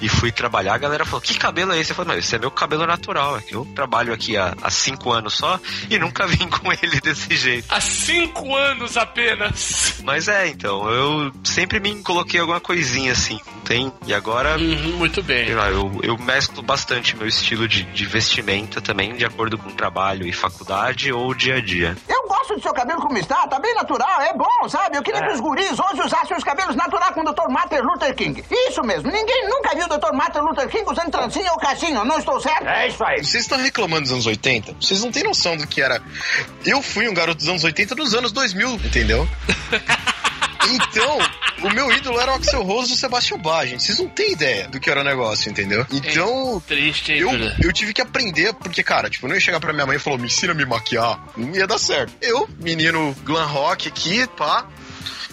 e 0.00 0.08
fui 0.08 0.30
trabalhar, 0.30 0.74
a 0.74 0.78
galera 0.78 1.04
falou, 1.04 1.20
que 1.20 1.34
cabelo 1.38 1.72
é 1.72 1.78
esse? 1.80 1.90
Eu 1.90 1.96
falei, 1.96 2.12
não, 2.12 2.18
esse 2.18 2.34
é 2.34 2.38
meu 2.38 2.50
cabelo 2.50 2.86
natural, 2.86 3.36
é 3.38 3.40
que 3.40 3.54
eu 3.54 3.64
trabalho 3.74 4.12
aqui 4.12 4.36
há, 4.36 4.54
há 4.62 4.70
cinco 4.70 5.12
anos 5.12 5.34
só 5.34 5.58
e 5.90 5.98
nunca 5.98 6.26
vim 6.28 6.48
com 6.48 6.72
ele 6.72 7.00
desse 7.00 7.34
jeito. 7.36 7.66
Há 7.68 7.80
cinco 7.80 8.54
anos 8.54 8.96
apenas. 8.96 9.94
Mas 10.04 10.28
é, 10.28 10.48
então, 10.48 10.88
eu 10.90 11.32
sempre 11.44 11.80
me 11.80 12.02
coloquei 12.02 12.38
alguma 12.40 12.60
coisinha 12.60 13.12
assim, 13.12 13.38
tem? 13.64 13.92
E 14.06 14.14
agora 14.14 14.56
Uhum, 14.58 14.96
muito 14.96 15.22
bem. 15.22 15.52
lá, 15.54 15.68
eu, 15.70 16.00
eu 16.18 16.24
mesclo 16.24 16.62
bastante 16.62 17.16
meu 17.16 17.26
estilo 17.26 17.68
de, 17.68 17.84
de 17.84 18.06
vestimenta 18.06 18.80
também, 18.80 19.14
de 19.14 19.24
acordo 19.24 19.56
com 19.56 19.70
trabalho 19.70 20.26
e 20.26 20.32
faculdade 20.32 21.12
ou 21.12 21.32
dia 21.34 21.56
a 21.56 21.60
dia. 21.60 21.96
Eu 22.08 22.26
gosto 22.26 22.54
do 22.54 22.60
seu 22.60 22.72
cabelo 22.72 23.00
como 23.00 23.16
está, 23.18 23.46
tá 23.46 23.58
bem 23.58 23.74
natural, 23.74 24.20
é 24.22 24.32
bom, 24.34 24.68
sabe? 24.68 24.96
Eu 24.96 25.02
queria 25.02 25.22
que 25.22 25.32
os 25.32 25.40
guris 25.40 25.78
hoje 25.78 26.02
usassem 26.02 26.36
os 26.36 26.44
cabelos 26.44 26.74
naturais 26.74 27.14
com 27.14 27.20
o 27.20 27.32
Dr. 27.32 27.48
Martin 27.48 27.76
Luther 27.76 28.14
King. 28.14 28.44
Isso 28.50 28.82
mesmo, 28.82 29.10
ninguém 29.10 29.48
nunca 29.48 29.74
viu 29.74 29.84
o 29.84 29.88
Dr. 29.88 30.12
Martin 30.12 30.40
Luther 30.40 30.68
King 30.68 30.84
usando 30.90 31.10
trancinha 31.10 31.52
ou 31.52 31.58
cachinho, 31.58 32.04
não 32.04 32.18
estou 32.18 32.40
certo? 32.40 32.66
É 32.66 32.88
isso 32.88 33.04
aí. 33.04 33.24
Vocês 33.24 33.44
estão 33.44 33.58
reclamando 33.58 34.02
dos 34.02 34.12
anos 34.12 34.26
80? 34.26 34.74
Vocês 34.80 35.02
não 35.02 35.12
têm 35.12 35.22
noção 35.22 35.56
do 35.56 35.66
que 35.66 35.80
era. 35.80 36.02
Eu 36.64 36.82
fui 36.82 37.08
um 37.08 37.14
garoto 37.14 37.38
dos 37.38 37.48
anos 37.48 37.64
80 37.64 37.94
dos 37.94 38.14
anos 38.14 38.32
2000, 38.32 38.74
entendeu? 38.74 39.28
Então, 40.66 41.18
o 41.62 41.70
meu 41.74 41.90
ídolo 41.92 42.20
era 42.20 42.32
o 42.32 42.34
Axel 42.34 42.62
Rose 42.62 42.90
e 42.90 42.94
o 42.94 42.96
Sebastião 42.96 43.38
Bach, 43.38 43.66
gente. 43.66 43.82
Vocês 43.82 43.98
não 43.98 44.08
têm 44.08 44.32
ideia 44.32 44.68
do 44.68 44.80
que 44.80 44.90
era 44.90 45.00
o 45.00 45.04
negócio, 45.04 45.50
entendeu? 45.50 45.86
Então, 45.90 46.62
Triste, 46.66 47.12
hein, 47.12 47.20
eu, 47.20 47.30
eu 47.62 47.72
tive 47.72 47.92
que 47.92 48.00
aprender, 48.00 48.52
porque, 48.54 48.82
cara, 48.82 49.08
tipo, 49.08 49.26
eu 49.26 49.28
não 49.28 49.36
ia 49.36 49.40
chegar 49.40 49.60
pra 49.60 49.72
minha 49.72 49.86
mãe 49.86 49.96
e 49.96 50.00
falar, 50.00 50.18
me 50.18 50.26
ensina 50.26 50.52
a 50.52 50.54
me 50.54 50.64
maquiar. 50.64 51.20
Não 51.36 51.54
ia 51.54 51.66
dar 51.66 51.78
certo. 51.78 52.12
Eu, 52.20 52.48
menino 52.58 53.14
glam 53.24 53.46
rock 53.46 53.88
aqui, 53.88 54.26
pá. 54.36 54.66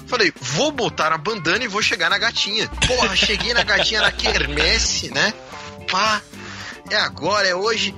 Falei, 0.07 0.31
vou 0.39 0.71
botar 0.71 1.11
a 1.11 1.17
bandana 1.17 1.63
e 1.63 1.67
vou 1.67 1.81
chegar 1.81 2.09
na 2.09 2.17
gatinha. 2.17 2.69
Porra, 2.87 3.15
cheguei 3.15 3.53
na 3.53 3.63
gatinha 3.63 4.01
na 4.01 4.11
quermesse, 4.11 5.11
né? 5.11 5.33
Pá, 5.89 6.21
é 6.89 6.95
agora, 6.95 7.47
é 7.47 7.55
hoje. 7.55 7.95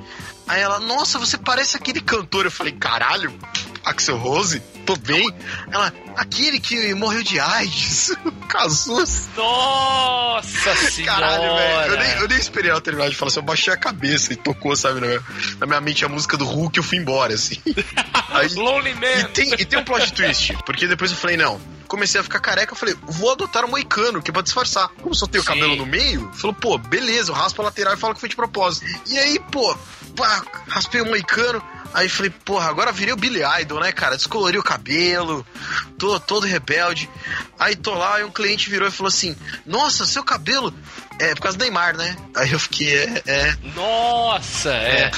Aí 0.48 0.62
ela, 0.62 0.80
nossa, 0.80 1.20
você 1.20 1.38
parece 1.38 1.76
aquele 1.76 2.00
cantor. 2.00 2.46
Eu 2.46 2.52
falei, 2.52 2.72
caralho, 2.72 3.38
Axel 3.84 4.18
Rose? 4.18 4.62
Tô 4.88 4.96
bem. 4.96 5.30
Ela, 5.70 5.94
aquele 6.16 6.62
que 6.62 6.94
morreu 6.94 7.22
de 7.22 7.38
AIDS, 7.42 8.16
Casus. 8.48 9.28
Nossa 9.36 10.76
senhora! 10.78 11.20
Caralho, 11.20 11.56
velho. 11.56 11.92
Eu 11.92 12.00
nem, 12.00 12.12
eu 12.22 12.28
nem 12.30 12.38
esperei 12.38 12.72
ela 12.72 12.80
terminar 12.80 13.10
de 13.10 13.16
falar 13.18 13.28
assim. 13.28 13.40
Eu 13.40 13.44
baixei 13.44 13.74
a 13.74 13.78
cabeça 13.78 14.32
e 14.32 14.38
tocou, 14.38 14.74
sabe, 14.78 15.02
na 15.02 15.08
minha, 15.08 15.24
na 15.60 15.68
minha 15.68 15.82
mente 15.82 16.06
a 16.06 16.08
música 16.08 16.38
do 16.38 16.46
Hulk 16.46 16.78
e 16.78 16.80
eu 16.80 16.84
fui 16.84 16.98
embora, 16.98 17.34
assim. 17.34 17.62
Aí, 18.32 18.48
Lonely 18.56 18.92
e 18.92 18.94
Man! 18.94 19.24
tem, 19.34 19.54
e 19.60 19.66
tem 19.66 19.78
um 19.78 19.84
plot 19.84 20.14
twist, 20.14 20.58
porque 20.66 20.88
depois 20.88 21.12
eu 21.12 21.18
falei, 21.18 21.36
não, 21.36 21.60
comecei 21.88 22.20
a 22.20 22.24
ficar 22.24 22.40
careca, 22.40 22.74
eu 22.74 22.78
falei, 22.78 22.96
vou 23.04 23.32
adotar 23.32 23.66
um 23.66 23.70
moicano, 23.70 24.22
que 24.22 24.30
é 24.30 24.34
pra 24.34 24.42
disfarçar. 24.42 24.90
Como 25.02 25.16
só 25.16 25.26
tenho 25.26 25.42
o 25.42 25.46
Sim. 25.46 25.54
cabelo 25.54 25.76
no 25.76 25.86
meio, 25.86 26.32
falou, 26.34 26.54
pô, 26.54 26.78
beleza, 26.78 27.32
eu 27.32 27.36
raspo 27.36 27.62
a 27.62 27.66
lateral 27.66 27.94
e 27.94 27.98
falo 27.98 28.14
que 28.14 28.20
foi 28.20 28.30
de 28.30 28.36
propósito. 28.36 28.86
E 29.08 29.18
aí, 29.18 29.40
pô, 29.52 29.76
pá, 30.16 30.44
raspei 30.68 31.02
o 31.02 31.06
moicano. 31.06 31.62
Aí 31.94 32.10
falei, 32.10 32.30
porra, 32.30 32.70
agora 32.70 32.92
virei 32.92 33.14
o 33.14 33.18
Billy 33.18 33.42
Idol, 33.62 33.80
né, 33.80 33.92
cara? 33.92 34.18
Descolori 34.18 34.58
o 34.58 34.64
cabelo, 34.64 35.46
tô 35.98 36.20
todo 36.20 36.46
rebelde. 36.46 37.10
Aí 37.58 37.76
tô 37.76 37.94
lá 37.94 38.20
e 38.20 38.24
um 38.24 38.32
cliente 38.32 38.70
virou 38.70 38.88
e 38.88 38.92
falou 38.92 39.08
assim: 39.08 39.36
Nossa, 39.66 40.06
seu 40.06 40.24
cabelo 40.24 40.74
é 41.20 41.34
por 41.36 41.42
causa 41.42 41.58
do 41.58 41.62
Neymar, 41.62 41.96
né? 41.98 42.16
Aí 42.36 42.52
eu 42.52 42.60
fiquei, 42.60 42.94
é, 42.96 43.22
é. 43.26 43.56
Nossa, 43.76 44.72
é. 44.74 45.12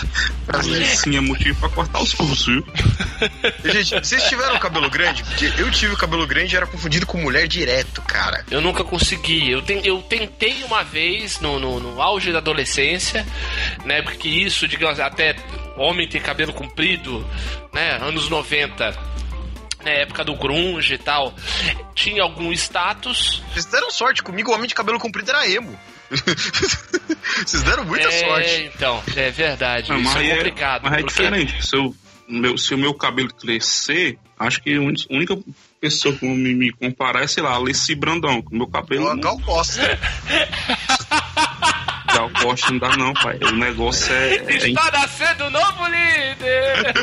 Sim, 0.95 1.17
é 1.17 1.19
motivo 1.21 1.59
pra 1.59 1.69
cortar 1.69 1.99
os 2.01 2.13
pulsos, 2.13 2.45
viu? 2.45 2.65
Gente, 3.71 3.95
vocês 4.05 4.23
tiveram 4.23 4.57
cabelo 4.59 4.89
grande? 4.89 5.23
Porque 5.23 5.45
eu 5.57 5.69
tive 5.71 5.93
o 5.93 5.97
cabelo 5.97 6.25
grande 6.25 6.55
e 6.55 6.57
era 6.57 6.65
confundido 6.65 7.05
com 7.05 7.17
mulher 7.21 7.47
direto, 7.47 8.01
cara. 8.01 8.45
Eu 8.49 8.61
nunca 8.61 8.83
consegui. 8.83 9.51
Eu, 9.51 9.61
ten- 9.61 9.81
eu 9.83 10.01
tentei 10.01 10.63
uma 10.63 10.83
vez 10.83 11.39
no, 11.39 11.59
no, 11.59 11.79
no 11.79 12.01
auge 12.01 12.31
da 12.31 12.37
adolescência, 12.39 13.25
né? 13.85 14.01
Porque 14.01 14.27
isso, 14.27 14.67
digamos, 14.67 14.99
até 14.99 15.35
homem 15.77 16.07
ter 16.07 16.21
cabelo 16.21 16.53
comprido, 16.53 17.25
né? 17.73 17.97
Anos 18.01 18.29
90, 18.29 18.97
na 19.83 19.91
época 19.91 20.23
do 20.23 20.35
grunge 20.35 20.95
e 20.95 20.97
tal, 20.97 21.33
tinha 21.95 22.23
algum 22.23 22.51
status. 22.51 23.41
Vocês 23.51 23.65
deram 23.65 23.89
sorte, 23.91 24.21
comigo 24.21 24.51
o 24.51 24.53
homem 24.53 24.67
de 24.67 24.75
cabelo 24.75 24.99
comprido 24.99 25.29
era 25.29 25.47
emo. 25.49 25.77
Vocês 27.45 27.63
deram 27.63 27.85
muita 27.85 28.07
é, 28.07 28.11
sorte. 28.11 28.71
então, 28.75 29.03
é 29.15 29.29
verdade. 29.31 29.89
Não, 29.89 29.99
isso 29.99 30.13
mas 30.13 30.15
é 30.15 30.19
aí 30.31 30.37
complicado. 30.37 30.81
Mas 30.83 30.93
é 30.93 31.01
diferente. 31.03 31.67
Se, 31.67 31.75
eu, 31.75 31.95
meu, 32.27 32.57
se 32.57 32.73
o 32.73 32.77
meu 32.77 32.93
cabelo 32.93 33.33
crescer, 33.33 34.17
acho 34.37 34.61
que 34.61 34.75
a 34.75 34.81
única 34.81 35.37
pessoa 35.79 36.15
que 36.15 36.25
me, 36.25 36.53
me 36.53 36.71
comparar 36.71 37.23
é, 37.23 37.27
sei 37.27 37.43
lá, 37.43 37.51
Alessi 37.51 37.95
Brandão. 37.95 38.41
Com 38.41 38.55
o 38.55 38.57
meu 38.57 38.67
cabelo. 38.67 39.07
Eu, 39.07 39.15
não- 39.15 39.21
Gal 39.21 39.39
Gal 42.19 42.29
Costa 42.31 42.71
não 42.71 42.79
dá, 42.79 42.97
não, 42.97 43.13
pai. 43.13 43.39
O 43.41 43.51
negócio 43.51 44.11
é. 44.13 44.35
é 44.35 44.67
Está 44.67 44.91
nascendo 44.91 45.45
um 45.45 45.49
novo 45.49 45.85
líder! 45.85 46.93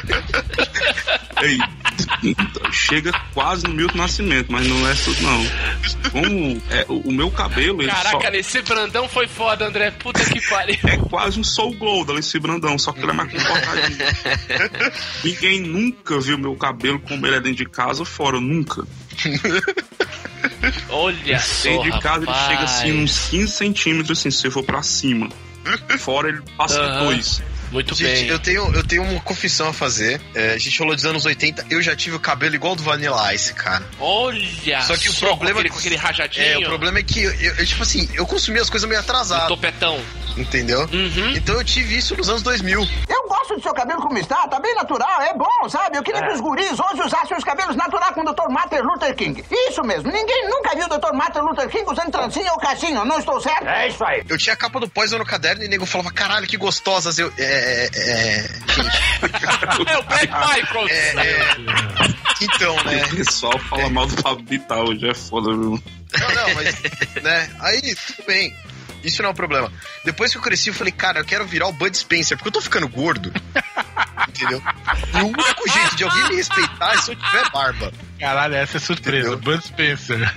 Chega 2.70 3.12
quase 3.32 3.66
no 3.66 3.74
Milton 3.74 3.96
Nascimento, 3.96 4.52
mas 4.52 4.66
não 4.66 4.86
é 4.86 4.92
isso, 4.92 5.16
não. 5.22 5.46
Como 6.10 6.62
é, 6.70 6.84
o, 6.88 7.08
o 7.08 7.12
meu 7.12 7.30
cabelo, 7.30 7.86
Caraca, 7.86 8.42
só, 8.42 8.62
Brandão 8.62 9.08
foi 9.08 9.26
foda, 9.26 9.66
André. 9.66 9.90
Puta 9.92 10.22
que 10.24 10.40
pariu. 10.48 10.76
é 10.84 10.96
quase 10.98 11.40
um 11.40 11.44
Soul 11.44 11.74
Glow 11.74 12.04
da 12.04 12.12
Alessi 12.12 12.38
Brandão, 12.38 12.78
só 12.78 12.92
que 12.92 13.00
ele 13.00 13.10
é 13.10 13.14
mais 13.14 13.32
comportadinho. 13.32 13.98
Ninguém 15.24 15.60
nunca 15.60 16.20
viu 16.20 16.36
meu 16.36 16.54
cabelo 16.56 17.00
como 17.00 17.26
ele 17.26 17.36
é 17.36 17.40
dentro 17.40 17.64
de 17.64 17.70
casa 17.70 18.04
fora, 18.04 18.38
nunca. 18.40 18.84
Olha 20.90 21.38
só. 21.38 21.82
De 21.82 21.90
casa 22.00 22.24
rapaz. 22.26 22.48
ele 22.48 22.48
chega 22.48 22.64
assim 22.64 22.92
uns 23.02 23.28
15 23.30 23.52
centímetros, 23.52 24.18
assim, 24.18 24.30
se 24.30 24.38
você 24.38 24.50
for 24.50 24.62
pra 24.62 24.82
cima. 24.82 25.28
Fora 25.98 26.28
ele 26.28 26.40
passa 26.56 26.80
Aham. 26.80 27.04
dois. 27.06 27.42
Muito 27.70 27.94
Gente, 27.94 28.20
bem. 28.22 28.28
eu 28.28 28.38
tenho, 28.38 28.74
eu 28.74 28.86
tenho 28.86 29.02
uma 29.02 29.20
confissão 29.20 29.68
a 29.68 29.72
fazer. 29.72 30.20
É, 30.34 30.52
a 30.52 30.58
gente 30.58 30.76
falou 30.78 30.94
dos 30.94 31.04
anos 31.04 31.24
80, 31.24 31.66
eu 31.70 31.82
já 31.82 31.94
tive 31.96 32.16
o 32.16 32.20
cabelo 32.20 32.54
igual 32.54 32.74
do 32.76 32.82
Vanilla 32.82 33.32
Ice, 33.34 33.52
cara. 33.54 33.84
Olha 33.98 34.80
Só 34.82 34.96
que 34.96 35.08
o 35.08 35.12
só, 35.12 35.26
problema 35.26 35.54
com 35.54 35.60
aquele, 35.60 35.66
é 35.68 35.70
com 35.70 35.74
que- 35.74 35.80
aquele 35.80 35.96
rajadinho. 35.96 36.44
É, 36.46 36.58
o 36.58 36.62
problema 36.68 36.98
é 36.98 37.02
que, 37.02 37.22
eu, 37.22 37.32
eu- 37.34 37.66
tipo 37.66 37.82
assim, 37.82 38.08
eu 38.14 38.26
consumi 38.26 38.58
as 38.60 38.70
coisas 38.70 38.88
meio 38.88 39.00
do 39.00 39.04
atrasado, 39.04 39.48
topetão. 39.48 40.00
entendeu? 40.36 40.80
Uhum. 40.92 41.30
Então 41.34 41.54
eu 41.56 41.64
tive 41.64 41.96
isso 41.96 42.14
nos 42.16 42.28
anos 42.28 42.42
2000. 42.42 42.86
Eu 43.08 43.28
gosto 43.28 43.56
do 43.56 43.62
seu 43.62 43.72
cabelo 43.72 44.00
como 44.02 44.18
está, 44.18 44.46
tá 44.48 44.60
bem 44.60 44.74
natural, 44.74 45.22
é 45.22 45.32
bom, 45.34 45.68
sabe? 45.68 45.96
Eu 45.96 46.02
queria 46.02 46.20
que 46.22 46.32
os 46.34 46.40
guris 46.40 46.72
hoje 46.78 47.02
usassem 47.04 47.36
os 47.36 47.42
cabelos 47.44 47.74
naturais 47.74 48.14
com 48.14 48.20
o 48.20 48.24
Dr. 48.24 48.48
Martin 48.50 48.76
Luther 48.82 49.14
King. 49.14 49.42
Isso 49.50 49.82
mesmo, 49.82 50.10
ninguém 50.12 50.48
nunca 50.48 50.74
viu 50.74 50.84
o 50.86 50.88
Dr. 50.98 51.12
Martin 51.14 51.38
Luther 51.40 51.68
King 51.68 51.84
usando 51.90 52.10
trancinha 52.10 52.52
ou 52.52 52.58
caixinha, 52.58 53.04
não 53.04 53.18
estou 53.18 53.40
certo? 53.40 53.66
É 53.66 53.88
isso 53.88 54.04
aí. 54.04 54.22
Eu 54.28 54.36
tinha 54.38 54.52
a 54.52 54.56
capa 54.56 54.78
do 54.78 54.88
Poison 54.88 55.18
no 55.18 55.24
caderno 55.24 55.62
e 55.62 55.66
o 55.66 55.70
nego 55.70 55.86
falava, 55.86 56.10
caralho, 56.12 56.46
que 56.46 56.56
gostosas. 56.56 57.18
Eu. 57.18 57.32
É. 57.38 57.55
é, 57.56 57.90
é 57.94 58.46
É 59.86 59.98
o 59.98 60.02
Brad 60.02 60.28
Michaels. 60.28 60.90
É, 60.90 61.16
é. 61.16 61.56
Então, 62.42 62.76
né? 62.84 63.04
O 63.04 63.16
pessoal 63.16 63.58
fala 63.60 63.88
mal 63.88 64.06
do 64.06 64.22
Pablo 64.22 64.44
Vittar 64.44 64.80
hoje, 64.80 65.08
é 65.08 65.14
foda, 65.14 65.50
viu? 65.50 65.82
Não, 66.20 66.34
não, 66.34 66.54
mas. 66.54 66.76
Né? 67.22 67.50
Aí, 67.60 67.94
tudo 67.94 68.26
bem. 68.26 68.54
Isso 69.02 69.22
não 69.22 69.28
é 69.28 69.32
um 69.32 69.36
problema. 69.36 69.72
Depois 70.04 70.32
que 70.32 70.38
eu 70.38 70.42
cresci, 70.42 70.68
eu 70.70 70.74
falei, 70.74 70.92
cara, 70.92 71.20
eu 71.20 71.24
quero 71.24 71.46
virar 71.46 71.68
o 71.68 71.72
Bud 71.72 71.96
Spencer, 71.96 72.36
porque 72.36 72.48
eu 72.48 72.52
tô 72.52 72.60
ficando 72.60 72.88
gordo. 72.88 73.32
Entendeu? 74.28 74.60
E 75.14 75.22
o 75.22 75.26
único 75.26 75.68
jeito 75.72 75.96
de 75.96 76.04
alguém 76.04 76.28
me 76.28 76.36
respeitar 76.36 76.94
é 76.94 76.98
se 76.98 77.12
eu 77.12 77.16
tiver 77.16 77.50
barba. 77.50 77.92
Caralho, 78.18 78.54
essa 78.54 78.78
é 78.78 78.80
surpresa. 78.80 79.28
Entendeu? 79.28 79.38
Bud 79.38 79.64
Spencer. 79.64 80.34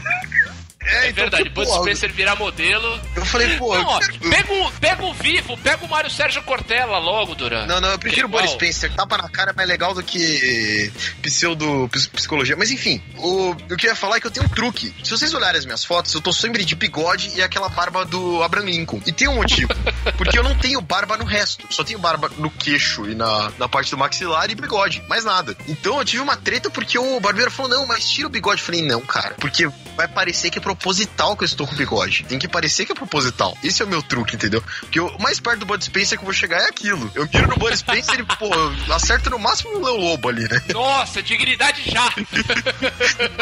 É, 0.82 1.09
É 1.09 1.11
verdade, 1.11 1.43
tipo, 1.43 1.55
Bud 1.63 1.71
Spencer 1.82 2.11
virar 2.13 2.36
modelo. 2.36 2.99
Eu 3.15 3.25
falei, 3.25 3.57
pô. 3.57 3.75
Não, 3.75 3.86
ó, 3.86 3.99
quero- 3.99 4.19
pega 4.19 4.53
o, 4.53 4.71
pega 4.73 5.03
o 5.05 5.13
vivo, 5.13 5.57
pega 5.57 5.84
o 5.86 5.89
Mário 5.89 6.09
Sérgio 6.09 6.41
Cortella 6.43 6.97
logo, 6.99 7.36
Duran. 7.36 7.65
Não, 7.65 7.82
não, 7.82 7.89
eu 7.91 7.99
prefiro 7.99 8.27
o. 8.27 8.30
Boris 8.30 8.51
Spencer. 8.51 8.93
Tapa 8.95 9.17
na 9.17 9.27
cara 9.30 9.51
é 9.51 9.53
mais 9.53 9.67
legal 9.67 9.93
do 9.93 10.01
que 10.01 10.91
pseudo 11.21 11.89
ps- 11.91 12.07
psicologia. 12.07 12.55
Mas 12.55 12.71
enfim, 12.71 13.01
o, 13.17 13.51
o 13.51 13.55
que 13.77 13.86
eu 13.88 13.91
ia 13.91 13.95
falar 13.95 14.17
é 14.17 14.19
que 14.19 14.27
eu 14.27 14.32
tenho 14.32 14.45
um 14.45 14.49
truque. 14.49 14.93
Se 15.03 15.11
vocês 15.11 15.34
olharem 15.34 15.59
as 15.59 15.65
minhas 15.65 15.84
fotos, 15.84 16.13
eu 16.13 16.21
tô 16.21 16.32
sempre 16.32 16.63
de 16.63 16.75
bigode 16.75 17.32
e 17.36 17.41
aquela 17.41 17.69
barba 17.69 18.05
do 18.05 18.41
Abraham 18.43 18.65
Lincoln. 18.65 19.01
E 19.05 19.11
tem 19.11 19.27
um 19.27 19.36
motivo. 19.36 19.69
porque 20.17 20.38
eu 20.39 20.43
não 20.43 20.55
tenho 20.57 20.80
barba 20.82 21.17
no 21.17 21.25
resto. 21.25 21.67
Só 21.69 21.84
tenho 21.84 21.99
barba 21.99 22.32
no 22.38 22.49
queixo 22.49 23.09
e 23.09 23.15
na, 23.15 23.51
na 23.57 23.67
parte 23.67 23.91
do 23.91 23.97
maxilar 23.97 24.49
e 24.49 24.55
bigode. 24.55 25.03
Mais 25.07 25.23
nada. 25.25 25.55
Então 25.67 25.97
eu 25.99 26.05
tive 26.05 26.21
uma 26.21 26.36
treta 26.38 26.69
porque 26.69 26.97
o 26.97 27.19
barbeiro 27.19 27.51
falou: 27.51 27.69
não, 27.71 27.86
mas 27.86 28.07
tira 28.09 28.27
o 28.27 28.32
bigode. 28.32 28.61
Eu 28.61 28.65
falei: 28.65 28.82
não, 28.82 29.01
cara. 29.01 29.36
Porque 29.39 29.67
vai 29.95 30.07
parecer 30.07 30.49
que 30.49 30.57
é 30.57 30.61
proposital 30.70 31.36
que 31.36 31.43
eu 31.43 31.47
estou 31.47 31.65
com 31.65 31.76
bigode. 31.76 32.24
Tem 32.26 32.38
que 32.38 32.47
parecer 32.47 32.86
que 32.86 32.91
é 32.91 32.95
proposital. 32.95 33.57
Esse 33.63 33.82
é 33.82 33.86
o 33.86 33.88
meu 33.88 34.03
truque, 34.03 34.36
entendeu? 34.36 34.63
Porque 34.82 34.99
o 34.99 35.17
mais 35.20 35.39
perto 35.39 35.59
do 35.59 35.65
Bud 35.65 35.84
Spencer 35.84 36.17
que 36.17 36.22
eu 36.22 36.26
vou 36.26 36.34
chegar 36.34 36.59
é 36.59 36.65
aquilo. 36.65 37.09
Eu 37.15 37.28
miro 37.34 37.47
no 37.47 37.57
Bud 37.57 37.76
Spencer 37.76 38.20
e, 38.20 38.24
pô, 38.24 38.53
eu 38.53 38.93
acerto 38.93 39.30
no 39.32 39.39
máximo 39.39 39.72
o 39.76 39.84
Leo 39.84 39.97
Lobo 39.97 40.30
ali, 40.30 40.47
né? 40.47 40.61
Nossa, 40.74 41.24
dignidade 41.24 41.89
já. 41.89 42.09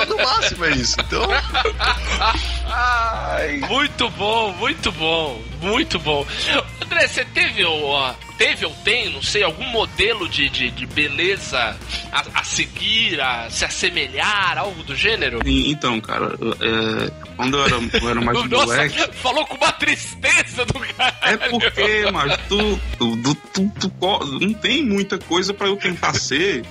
No 0.07 0.17
máximo 0.17 0.65
é 0.65 0.71
isso. 0.71 0.95
Então, 0.99 1.27
muito 3.67 4.09
bom, 4.11 4.53
muito 4.53 4.91
bom, 4.91 5.43
muito 5.61 5.99
bom. 5.99 6.25
André, 6.81 7.07
você 7.07 7.25
teve 7.25 7.65
ó, 7.65 8.13
teve 8.37 8.65
ou 8.65 8.73
tem, 8.83 9.09
não 9.11 9.21
sei, 9.21 9.43
algum 9.43 9.65
modelo 9.65 10.27
de, 10.29 10.49
de, 10.49 10.69
de 10.71 10.85
beleza 10.85 11.77
a, 12.11 12.23
a 12.39 12.43
seguir, 12.43 13.19
a 13.19 13.49
se 13.49 13.65
assemelhar, 13.65 14.57
algo 14.57 14.83
do 14.83 14.95
gênero? 14.95 15.39
Então, 15.45 15.99
cara, 16.01 16.33
é, 16.61 17.11
quando 17.35 17.57
eu 17.57 17.65
era, 17.65 17.75
eu 18.01 18.09
era 18.09 18.21
mais 18.21 18.37
Nossa, 18.49 18.65
moleque. 18.65 19.11
falou 19.17 19.45
com 19.45 19.55
uma 19.55 19.71
tristeza 19.71 20.65
do 20.65 20.79
cara. 20.79 21.15
É 21.21 21.37
porque, 21.49 22.11
mas 22.11 22.37
tu, 22.47 22.79
tu, 22.97 23.35
tu, 23.53 23.71
tu- 23.89 24.39
não 24.39 24.53
tem 24.53 24.83
muita 24.83 25.17
coisa 25.17 25.53
pra 25.53 25.67
eu 25.67 25.75
tentar 25.77 26.13
ser, 26.13 26.63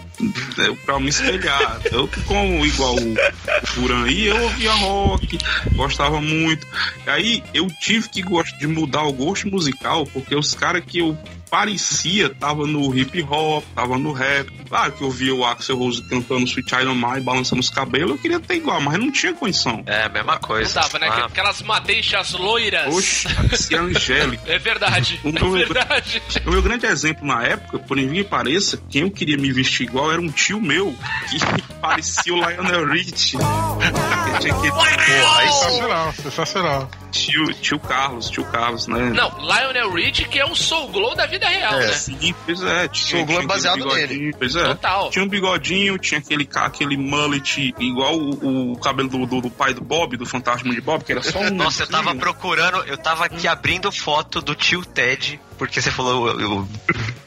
pra 0.84 0.98
me 1.00 1.08
espelhar. 1.08 1.80
Eu, 1.90 2.08
como 2.26 2.64
igual 2.64 2.94
o, 2.96 3.12
o 3.14 3.66
Furan 3.66 4.04
aí, 4.04 4.26
eu 4.26 4.42
ouvia 4.42 4.72
rock, 4.72 5.38
gostava 5.74 6.20
muito. 6.20 6.66
Aí 7.06 7.42
eu 7.54 7.66
tive 7.80 8.08
que 8.08 8.22
gost- 8.22 8.56
de 8.58 8.66
mudar 8.66 9.02
o 9.04 9.12
gosto 9.12 9.48
musical, 9.48 10.06
porque 10.06 10.34
os 10.34 10.54
caras 10.54 10.82
que 10.86 10.98
eu 10.98 11.16
parecia 11.50 12.28
tava 12.28 12.66
no 12.66 12.94
hip 12.96 13.22
hop, 13.22 13.64
tava 13.74 13.96
no 13.96 14.12
rap. 14.12 14.50
Claro 14.68 14.92
que 14.92 15.02
eu 15.02 15.10
via 15.10 15.32
o 15.32 15.44
Axel 15.44 15.76
Rose 15.76 16.02
cantando 16.02 16.44
Sweet 16.44 16.68
Child 16.68 16.88
of 16.88 16.96
Mine, 17.00 17.20
balançando 17.20 17.60
os 17.60 17.70
cabelos, 17.70 18.10
eu 18.10 18.18
queria 18.18 18.40
ter 18.40 18.56
igual, 18.56 18.80
mas 18.80 18.98
não 18.98 19.12
tinha 19.12 19.32
condição. 19.32 19.82
É, 19.86 20.02
a 20.04 20.08
mesma 20.08 20.32
Não 20.32 20.40
coisa. 20.40 20.74
tava, 20.80 20.98
né? 20.98 21.08
Ah, 21.08 21.26
Aquelas 21.26 21.62
madeixas 21.62 22.32
loiras. 22.32 22.92
Oxe, 22.92 23.32
parecia 23.32 23.80
Angélica. 23.80 24.42
É 24.52 24.58
verdade, 24.58 25.20
O 25.22 25.28
é 25.28 25.32
meu- 25.32 25.50
verdade. 25.52 26.22
O 26.44 26.50
meu 26.50 26.62
grande 26.62 26.86
exemplo 26.86 27.24
na 27.26 27.42
época, 27.44 27.78
por 27.78 27.96
incrível 27.98 28.24
que 28.24 28.30
pareça, 28.30 28.80
quem 28.90 29.02
eu 29.02 29.10
queria 29.10 29.36
me 29.36 29.52
vestir 29.52 29.84
igual 29.86 30.05
era 30.12 30.20
um 30.20 30.28
tio 30.30 30.60
meu, 30.60 30.94
que 31.30 31.62
parecia 31.80 32.32
o 32.32 32.36
Lionel 32.36 32.86
Rich. 32.88 33.34
Eu 33.36 33.40
tinha 34.40 34.54
que- 34.54 34.70
porra. 34.70 35.46
Sensacional, 35.46 36.12
sensacional. 36.12 36.90
Tio, 37.18 37.52
tio 37.54 37.78
Carlos, 37.80 38.30
tio 38.30 38.44
Carlos, 38.44 38.86
né? 38.86 39.10
Não, 39.10 39.30
Lionel 39.40 39.92
Rich, 39.92 40.24
que 40.28 40.38
é 40.38 40.44
o 40.44 40.54
Soul 40.54 40.88
Glow 40.88 41.14
da 41.14 41.26
vida 41.26 41.46
real, 41.48 41.74
É. 41.74 41.86
né? 41.86 41.92
Sim, 41.92 42.34
pois 42.44 42.62
é. 42.62 42.88
Tinha, 42.88 43.10
Soul 43.18 43.26
Glow 43.26 43.40
é 43.42 43.46
baseado 43.46 43.76
bigodinho, 43.76 44.36
Pois 44.38 44.56
é. 44.56 44.64
Total. 44.64 45.10
Tinha 45.10 45.24
um 45.24 45.28
bigodinho, 45.28 45.98
tinha 45.98 46.18
aquele, 46.18 46.48
aquele 46.54 46.96
mullet, 46.96 47.74
igual 47.78 48.14
o, 48.16 48.72
o 48.72 48.78
cabelo 48.78 49.08
do, 49.08 49.26
do, 49.26 49.40
do 49.42 49.50
pai 49.50 49.72
do 49.74 49.82
Bob, 49.82 50.16
do 50.16 50.26
Fantasma 50.26 50.72
de 50.74 50.80
Bob, 50.80 51.04
que 51.04 51.12
era 51.12 51.22
só 51.22 51.38
um. 51.40 51.50
Nossa, 51.56 51.82
eu 51.84 51.86
tava 51.88 52.14
procurando, 52.14 52.78
eu 52.84 52.96
tava 52.98 53.24
aqui 53.26 53.46
abrindo 53.48 53.90
foto 53.90 54.40
do 54.40 54.54
tio 54.54 54.84
Ted, 54.84 55.40
porque 55.58 55.80
você 55.80 55.90
falou 55.90 56.28
eu, 56.28 56.40
eu 56.40 56.68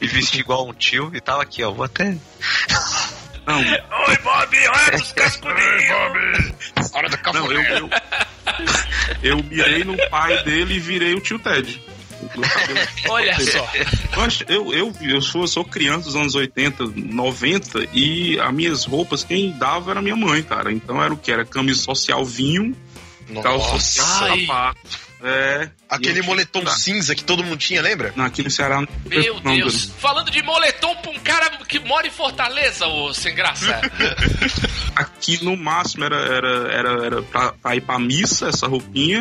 me 0.00 0.06
vesti 0.06 0.40
igual 0.40 0.68
um 0.68 0.72
tio, 0.72 1.10
e 1.14 1.20
tava 1.20 1.42
aqui, 1.42 1.62
ó, 1.62 1.70
vou 1.70 1.84
até... 1.84 2.16
Não, 3.46 3.58
Oi, 3.58 4.16
Bob, 4.22 4.56
olha 4.56 4.96
os 4.96 5.12
cascudinhos. 5.12 5.90
hora 6.92 7.08
do 7.08 7.18
não 7.32 7.52
eu, 7.52 7.62
eu, 7.62 7.90
eu 9.22 9.44
mirei 9.44 9.84
no 9.84 9.96
pai 10.08 10.42
dele 10.44 10.74
e 10.74 10.80
virei 10.80 11.14
o 11.14 11.20
tio 11.20 11.38
Ted. 11.38 11.80
Olha 13.08 13.36
só. 13.40 13.72
Eu, 14.48 14.72
eu, 14.74 14.92
eu 15.00 15.22
sou, 15.22 15.42
eu 15.42 15.48
sou 15.48 15.64
criança 15.64 16.04
dos 16.04 16.16
anos 16.16 16.34
80, 16.34 16.84
90 16.94 17.88
e 17.92 18.38
as 18.38 18.52
minhas 18.52 18.84
roupas, 18.84 19.24
quem 19.24 19.52
dava 19.52 19.92
era 19.92 20.02
minha 20.02 20.16
mãe, 20.16 20.42
cara. 20.42 20.72
Então 20.72 21.02
era 21.02 21.12
o 21.12 21.16
que? 21.16 21.32
Era 21.32 21.44
camisa 21.44 21.82
social 21.82 22.24
vinho, 22.24 22.76
calça 23.42 23.78
social 23.78 24.38
sapato. 24.38 25.09
É. 25.22 25.70
Aquele 25.88 26.22
moletom 26.22 26.64
cinza 26.66 27.14
que 27.14 27.24
todo 27.24 27.42
mundo 27.42 27.56
tinha, 27.56 27.82
lembra? 27.82 28.12
Não, 28.16 28.24
aqui 28.24 28.42
no 28.42 28.50
Ceará. 28.50 28.80
não- 28.80 28.88
Meu 29.06 29.40
não, 29.42 29.54
Deus. 29.56 29.90
Falando 29.98 30.30
de 30.30 30.42
moletom 30.42 30.94
pra 30.96 31.10
um 31.10 31.18
cara 31.18 31.50
que 31.68 31.78
mora 31.80 32.06
em 32.06 32.10
Fortaleza, 32.10 32.86
ô 32.86 33.12
sem 33.12 33.34
graça. 33.34 33.80
Aqui 34.94 35.42
no 35.44 35.56
máximo 35.56 36.04
era, 36.04 36.16
era, 36.16 36.48
era, 36.72 37.06
era 37.06 37.22
pra, 37.22 37.52
pra 37.52 37.76
ir 37.76 37.80
pra 37.80 37.98
missa 37.98 38.48
essa 38.48 38.66
roupinha. 38.66 39.20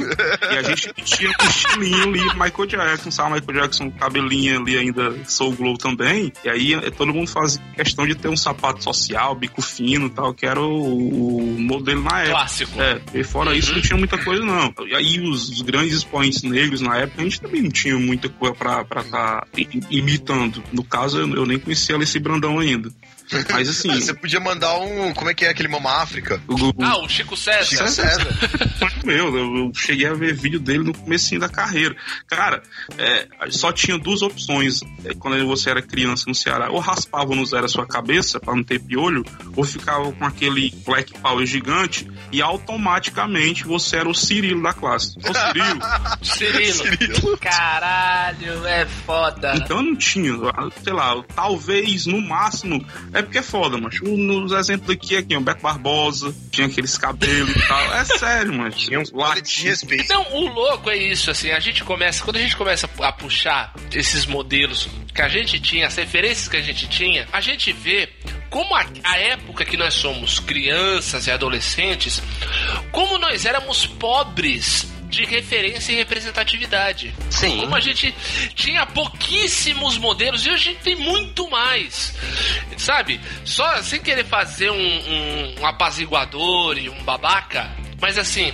e 0.51 0.57
a 0.57 0.63
gente 0.63 0.91
tinha 1.03 1.29
um 1.29 1.45
estilinho 1.47 2.03
ali, 2.03 2.23
Michael 2.33 2.65
Jackson, 2.67 3.11
sabe? 3.11 3.35
Michael 3.39 3.61
Jackson, 3.61 3.91
cabelinho 3.91 4.59
ali 4.59 4.77
ainda, 4.77 5.15
Soul 5.25 5.53
Glow 5.53 5.77
também. 5.77 6.31
E 6.43 6.49
aí 6.49 6.73
eh, 6.73 6.91
todo 6.91 7.13
mundo 7.13 7.27
fazia 7.29 7.61
questão 7.75 8.05
de 8.07 8.15
ter 8.15 8.27
um 8.27 8.35
sapato 8.37 8.83
social, 8.83 9.35
bico 9.35 9.61
fino 9.61 10.07
e 10.07 10.09
tal, 10.09 10.33
que 10.33 10.45
era 10.45 10.59
o, 10.59 11.37
o 11.55 11.59
modelo 11.59 12.01
na 12.03 12.19
época. 12.21 12.31
Clássico. 12.35 12.81
É, 12.81 13.01
e 13.13 13.23
fora 13.23 13.55
isso 13.55 13.73
não 13.73 13.81
tinha 13.81 13.97
muita 13.97 14.17
coisa 14.17 14.43
não. 14.43 14.73
E 14.87 14.95
aí 14.95 15.19
os, 15.19 15.49
os 15.49 15.61
grandes 15.61 15.88
expoentes 15.93 16.43
negros 16.43 16.81
na 16.81 16.97
época, 16.97 17.21
a 17.21 17.23
gente 17.23 17.41
também 17.41 17.61
não 17.61 17.69
tinha 17.69 17.97
muita 17.97 18.29
coisa 18.29 18.55
pra 18.55 18.81
estar 18.81 19.03
tá 19.03 19.47
imitando. 19.89 20.63
No 20.71 20.83
caso, 20.83 21.19
eu, 21.19 21.35
eu 21.35 21.45
nem 21.45 21.59
conhecia 21.59 21.95
Alice 21.95 22.17
Brandão 22.19 22.59
ainda. 22.59 22.91
Mas 23.51 23.69
assim, 23.69 23.89
Você 23.89 24.13
podia 24.13 24.39
mandar 24.39 24.77
um. 24.79 25.13
Como 25.13 25.29
é 25.29 25.33
que 25.33 25.45
é 25.45 25.49
aquele 25.49 25.67
Mama 25.67 26.01
África? 26.01 26.41
o, 26.47 26.69
o, 26.69 26.73
Ah, 26.83 26.97
o 27.03 27.09
Chico 27.09 27.37
César. 27.37 27.63
Chico 27.65 27.89
César. 27.89 28.27
meu, 29.05 29.35
eu, 29.37 29.55
eu 29.57 29.71
cheguei 29.73 30.07
a 30.07 30.13
ver 30.13 30.33
vídeo 30.33 30.59
dele 30.59 30.83
no 30.83 30.93
comecinho 30.93 31.39
da 31.39 31.49
carreira. 31.49 31.95
Cara, 32.27 32.61
é, 32.97 33.27
só 33.49 33.71
tinha 33.71 33.97
duas 33.97 34.21
opções 34.21 34.81
é, 35.05 35.13
quando 35.13 35.45
você 35.47 35.69
era 35.69 35.81
criança 35.81 36.25
no 36.27 36.35
Ceará. 36.35 36.69
Ou 36.71 36.79
raspava 36.79 37.35
no 37.35 37.45
zero 37.45 37.65
a 37.65 37.69
sua 37.69 37.85
cabeça 37.85 38.39
pra 38.39 38.55
não 38.55 38.63
ter 38.63 38.79
piolho, 38.79 39.23
ou 39.55 39.63
ficava 39.63 40.11
com 40.11 40.25
aquele 40.25 40.73
black 40.85 41.13
power 41.19 41.45
gigante 41.45 42.09
e 42.31 42.41
automaticamente 42.41 43.63
você 43.63 43.97
era 43.97 44.09
o 44.09 44.15
Cirilo 44.15 44.63
da 44.63 44.73
classe. 44.73 45.15
Ô 45.17 45.33
Cirilo. 45.33 45.79
Cirilo. 46.73 47.37
Caralho, 47.37 48.65
é 48.65 48.85
foda. 48.85 49.53
Então 49.55 49.81
não 49.81 49.95
tinha, 49.95 50.33
sei 50.83 50.93
lá, 50.93 51.21
talvez 51.35 52.05
no 52.05 52.21
máximo. 52.21 52.83
É 53.19 53.21
porque 53.21 53.39
é 53.39 53.43
foda, 53.43 53.77
mas 53.77 53.99
nos 54.01 54.53
exemplos 54.53 54.89
aqui, 54.89 55.17
aqui, 55.17 55.35
o 55.35 55.41
Beto 55.41 55.61
Barbosa, 55.61 56.33
tinha 56.51 56.67
aqueles 56.67 56.97
cabelos 56.97 57.53
e 57.53 57.67
tal. 57.67 57.93
É 57.95 58.05
sério, 58.05 58.53
mas 58.53 58.75
Tinha 58.77 58.99
um 58.99 59.03
de 59.03 59.63
respeito. 59.63 60.07
Não, 60.07 60.23
o 60.35 60.47
louco 60.47 60.89
é 60.89 60.95
isso, 60.95 61.29
assim, 61.29 61.51
a 61.51 61.59
gente 61.59 61.83
começa, 61.83 62.23
quando 62.23 62.37
a 62.37 62.39
gente 62.39 62.55
começa 62.55 62.89
a 63.01 63.11
puxar 63.11 63.73
esses 63.93 64.25
modelos 64.25 64.87
que 65.13 65.21
a 65.21 65.27
gente 65.27 65.59
tinha, 65.59 65.87
as 65.87 65.97
referências 65.97 66.47
que 66.47 66.55
a 66.55 66.61
gente 66.61 66.87
tinha, 66.87 67.27
a 67.33 67.41
gente 67.41 67.73
vê 67.73 68.07
como 68.49 68.73
a, 68.73 68.85
a 69.03 69.17
época 69.17 69.65
que 69.65 69.75
nós 69.75 69.95
somos 69.95 70.39
crianças 70.39 71.27
e 71.27 71.31
adolescentes, 71.31 72.23
como 72.91 73.17
nós 73.17 73.45
éramos 73.45 73.85
pobres 73.85 74.87
de 75.09 75.25
referência 75.25 75.91
e 75.91 75.95
representatividade. 75.95 77.13
Sim. 77.29 77.61
Como 77.61 77.75
a 77.75 77.79
gente 77.79 78.13
tinha 78.55 78.85
pouquíssimos 78.85 79.97
modelos 79.97 80.45
e 80.45 80.49
hoje 80.51 80.69
a 80.69 80.71
gente 80.73 80.83
tem 80.83 80.95
muito 80.95 81.49
mais. 81.49 82.15
Sabe? 82.77 83.19
Só 83.43 83.81
sem 83.81 83.99
querer 84.01 84.25
fazer 84.25 84.69
um, 84.69 84.75
um, 84.77 85.55
um 85.61 85.65
apaziguador 85.65 86.77
e 86.77 86.89
um 86.89 87.03
babaca. 87.03 87.69
Mas 88.01 88.17
assim, 88.17 88.53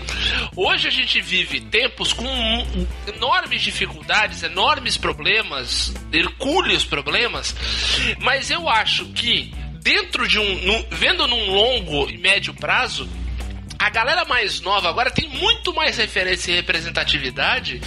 hoje 0.56 0.88
a 0.88 0.92
gente 0.92 1.22
vive 1.22 1.60
tempos 1.60 2.12
com 2.14 2.26
enormes 3.16 3.62
dificuldades, 3.62 4.42
enormes 4.42 4.98
problemas, 4.98 5.94
hercúleos 6.12 6.84
problemas, 6.84 7.56
mas 8.22 8.50
eu 8.50 8.68
acho 8.68 9.06
que 9.10 9.54
dentro 9.84 10.28
de 10.28 10.40
um. 10.40 10.62
num- 10.66 10.86
vendo 10.90 11.28
num 11.28 11.52
longo 11.54 12.10
e 12.10 12.18
médio 12.18 12.56
prazo, 12.56 13.08
a 13.86 13.90
galera 13.92 14.26
mais 14.26 14.62
nova 14.62 14.90
agora 14.90 15.12
tem 15.12 15.30
muito 15.30 15.72
mais 15.72 15.96
referência 15.96 16.52
e 16.52 16.56
representatividade 16.56 17.80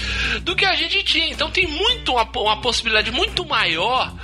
do 0.42 0.54
que 0.54 0.64
a 0.64 0.76
gente 0.76 1.02
tinha. 1.02 1.26
Então 1.26 1.50
tem 1.50 1.66
muito 1.66 2.12
uma, 2.12 2.22
uma 2.22 2.60
possibilidade 2.60 3.10
muito 3.10 3.44
maior 3.44 4.14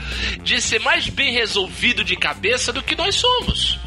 de 0.40 0.60
ser 0.60 0.78
mais 0.78 1.08
bem 1.08 1.32
resolvido 1.32 2.04
de 2.04 2.14
cabeça 2.14 2.72
do 2.72 2.80
que 2.80 2.94
nós 2.94 3.16
somos. 3.16 3.83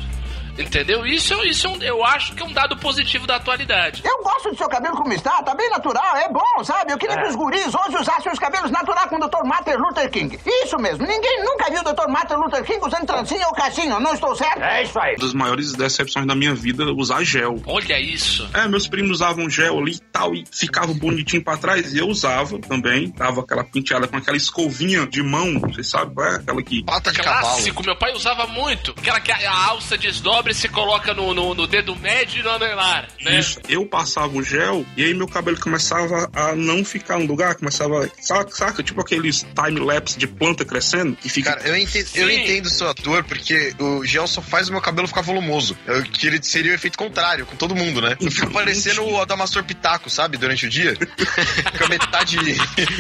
Entendeu? 0.58 1.06
Isso, 1.06 1.34
é- 1.34 1.48
isso 1.48 1.68
é 1.68 1.70
um- 1.70 1.82
eu 1.82 2.04
acho 2.06 2.34
que 2.34 2.42
é 2.42 2.46
um 2.46 2.52
dado 2.54 2.76
positivo 2.78 3.26
da 3.28 3.36
atualidade. 3.36 4.02
Eu 4.06 4.22
gosto 4.24 4.50
do 4.50 4.58
seu 4.58 4.68
cabelo 4.68 4.96
como 4.98 5.14
está, 5.14 5.42
tá 5.44 5.54
bem 5.56 5.70
natural, 5.70 6.16
é 6.18 6.30
bom, 6.30 6.64
sabe? 6.64 6.92
Eu 6.92 6.98
queria 6.98 7.18
que 7.18 7.28
os 7.30 7.36
guris 7.36 7.74
hoje 7.74 7.98
usassem 8.00 8.32
os 8.32 8.40
cabelos 8.40 8.72
naturais 8.72 9.10
com 9.10 9.16
o 9.18 9.20
Dr. 9.28 9.44
Martin 9.46 9.72
Luther 9.78 10.10
King. 10.10 10.40
Isso 10.46 10.78
mesmo, 10.78 11.06
ninguém 11.06 11.44
nunca 11.44 11.70
viu 11.70 11.82
o 11.82 11.84
Dr. 11.84 12.08
Martin 12.10 12.34
Luther 12.36 12.64
King 12.64 12.80
usando 12.86 13.06
trancinha 13.06 13.48
ou 13.48 13.54
cachinho, 13.54 14.00
não 14.00 14.14
estou 14.14 14.36
certo? 14.36 14.62
É 14.62 14.84
isso 14.84 15.00
aí. 15.00 15.16
Uma 15.16 15.26
das 15.26 15.34
maiores 15.34 15.74
decepções 15.74 16.26
da 16.26 16.36
minha 16.36 16.54
vida 16.56 16.84
é 16.84 16.88
usar 16.88 17.24
gel. 17.24 17.62
Olha 17.66 18.00
isso. 18.00 18.50
É, 18.54 18.68
meus 18.68 18.88
primos 18.88 19.12
usavam 19.12 19.50
gel 19.50 19.78
ali 19.80 19.94
e 19.94 20.00
tal, 20.00 20.34
e 20.34 20.44
ficava 20.52 20.94
bonitinho 20.94 21.44
pra 21.44 21.58
trás, 21.58 21.94
e 21.94 22.00
eu 22.00 22.08
usava 22.08 22.60
também. 22.60 23.10
Dava 23.16 23.42
aquela 23.42 23.64
penteada 23.64 24.08
com 24.08 24.18
aquela 24.18 24.38
escovinha 24.38 25.06
de 25.06 25.22
mão, 25.22 25.60
vocês 25.60 25.90
sabem 25.90 26.14
qual 26.14 26.28
é? 26.28 26.36
Aquela 26.38 26.62
que. 26.64 26.84
Pata 26.84 27.12
de 27.12 27.20
cavalo. 27.20 27.42
Clássico, 27.48 27.84
meu 27.84 27.96
pai 27.96 28.14
usava 28.14 28.48
muito. 28.48 28.92
Aquela 28.98 29.20
que 29.20 29.32
a, 29.32 29.52
a 29.52 29.66
alça 29.70 29.98
desdobra 29.98 30.47
e 30.50 30.54
se 30.54 30.68
coloca 30.68 31.14
no, 31.14 31.34
no, 31.34 31.54
no 31.54 31.68
dedo 31.68 31.96
médio 31.96 32.40
e 32.40 32.44
no 32.44 32.50
anelar, 32.50 33.08
né? 33.22 33.40
Isso. 33.40 33.60
Eu 33.68 33.86
passava 33.86 34.36
o 34.36 34.44
gel 34.44 34.86
e 34.96 35.04
aí 35.04 35.14
meu 35.14 35.28
cabelo 35.28 35.60
começava 35.60 36.30
a 36.34 36.56
não 36.56 36.84
ficar 36.84 37.20
no 37.20 37.26
lugar, 37.26 37.56
começava. 37.56 38.10
Saca, 38.20 38.52
saca? 38.52 38.84
Tipo 38.84 39.02
aqueles 39.02 39.46
time-lapse 39.56 40.18
de 40.18 40.28
planta 40.28 40.66
crescendo, 40.66 41.16
que 41.16 41.30
fica. 41.30 41.56
Cara, 41.56 41.68
eu 41.68 41.76
entendo, 41.76 42.08
eu 42.16 42.28
Sim. 42.28 42.42
entendo 42.42 42.70
sua 42.70 42.94
dor, 42.94 43.24
porque 43.24 43.74
o 43.80 44.06
gel 44.06 44.28
só 44.28 44.42
faz 44.42 44.70
o 44.70 44.72
meu 44.72 44.82
cabelo 44.82 45.08
ficar 45.08 45.22
volumoso. 45.22 45.78
Eu 45.86 46.04
queria 46.04 46.42
seria 46.42 46.72
o 46.72 46.76
efeito 46.76 46.98
contrário, 46.98 47.46
com 47.46 47.56
todo 47.56 47.76
mundo, 47.76 48.02
né? 48.02 48.18
Eu 48.20 48.32
fico 48.32 48.52
parecendo 48.52 49.04
o 49.04 49.22
Adamastor 49.22 49.64
Pitaco, 49.64 50.10
sabe? 50.10 50.38
Durante 50.38 50.66
o 50.66 50.70
dia. 50.70 50.96
Fica 50.98 51.88
metade, 51.88 52.38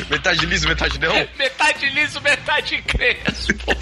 metade 0.09 0.45
liso, 0.45 0.67
metade 0.67 0.99
não. 0.99 1.13
Metade 1.37 1.89
liso, 1.89 2.21
metade 2.21 2.81
crespo. 2.81 3.75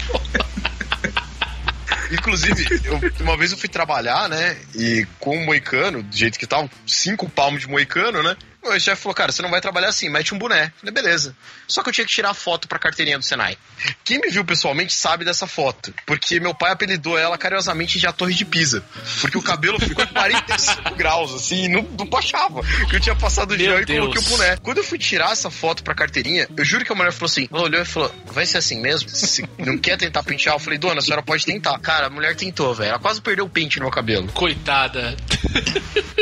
Inclusive, 2.12 2.66
eu- 2.84 3.00
uma 3.20 3.36
vez 3.36 3.52
eu 3.52 3.58
fui 3.58 3.68
trabalhar, 3.68 4.28
né? 4.28 4.56
E 4.74 5.06
com 5.18 5.36
o 5.36 5.44
moicano, 5.44 6.02
do 6.02 6.16
jeito 6.16 6.38
que 6.38 6.46
tá, 6.46 6.68
cinco 6.86 7.28
palmos 7.28 7.60
de 7.62 7.68
moicano, 7.68 8.22
né? 8.22 8.36
O 8.66 8.80
chefe 8.80 9.02
falou, 9.02 9.14
cara, 9.14 9.32
você 9.32 9.42
não 9.42 9.50
vai 9.50 9.60
trabalhar 9.60 9.88
assim, 9.88 10.08
mete 10.08 10.34
um 10.34 10.38
boné. 10.38 10.72
Falei, 10.78 10.92
beleza. 10.92 11.36
Só 11.68 11.82
que 11.82 11.88
eu 11.88 11.92
tinha 11.92 12.06
que 12.06 12.12
tirar 12.12 12.30
a 12.30 12.34
foto 12.34 12.68
pra 12.68 12.78
carteirinha 12.78 13.18
do 13.18 13.24
Senai. 13.24 13.56
Quem 14.04 14.18
me 14.18 14.28
viu 14.28 14.44
pessoalmente 14.44 14.92
sabe 14.94 15.24
dessa 15.24 15.46
foto. 15.46 15.94
Porque 16.04 16.40
meu 16.40 16.54
pai 16.54 16.72
apelidou 16.72 17.18
ela 17.18 17.38
carinhosamente 17.38 17.98
de 17.98 18.06
a 18.06 18.12
Torre 18.12 18.34
de 18.34 18.44
Pisa. 18.44 18.84
Porque 19.20 19.38
o 19.38 19.42
cabelo 19.42 19.78
ficou 19.78 20.06
45 20.06 20.94
graus, 20.96 21.34
assim, 21.34 21.64
e 21.64 21.68
não, 21.68 21.82
não 21.82 22.06
baixava. 22.06 22.62
Que 22.88 22.96
eu 22.96 23.00
tinha 23.00 23.14
passado 23.14 23.52
o 23.52 23.58
gel 23.58 23.80
e 23.80 23.86
coloquei 23.86 24.20
o 24.20 24.24
boné. 24.24 24.56
Quando 24.56 24.78
eu 24.78 24.84
fui 24.84 24.98
tirar 24.98 25.32
essa 25.32 25.50
foto 25.50 25.82
pra 25.82 25.94
carteirinha, 25.94 26.48
eu 26.56 26.64
juro 26.64 26.84
que 26.84 26.92
a 26.92 26.94
mulher 26.94 27.12
falou 27.12 27.26
assim, 27.26 27.48
ela 27.52 27.62
olhou 27.62 27.80
e 27.80 27.84
falou, 27.84 28.14
vai 28.26 28.46
ser 28.46 28.58
assim 28.58 28.80
mesmo? 28.80 29.08
Se 29.08 29.48
não 29.58 29.78
quer 29.78 29.96
tentar 29.96 30.22
pentear? 30.22 30.54
Eu 30.54 30.60
falei, 30.60 30.78
dona, 30.78 30.98
a 30.98 31.02
senhora 31.02 31.22
pode 31.22 31.44
tentar. 31.44 31.78
Cara, 31.78 32.06
a 32.06 32.10
mulher 32.10 32.34
tentou, 32.36 32.74
velho. 32.74 32.90
Ela 32.90 32.98
quase 32.98 33.20
perdeu 33.20 33.44
o 33.44 33.48
pente 33.48 33.78
no 33.78 33.84
meu 33.84 33.92
cabelo. 33.92 34.28
Coitada. 34.28 35.16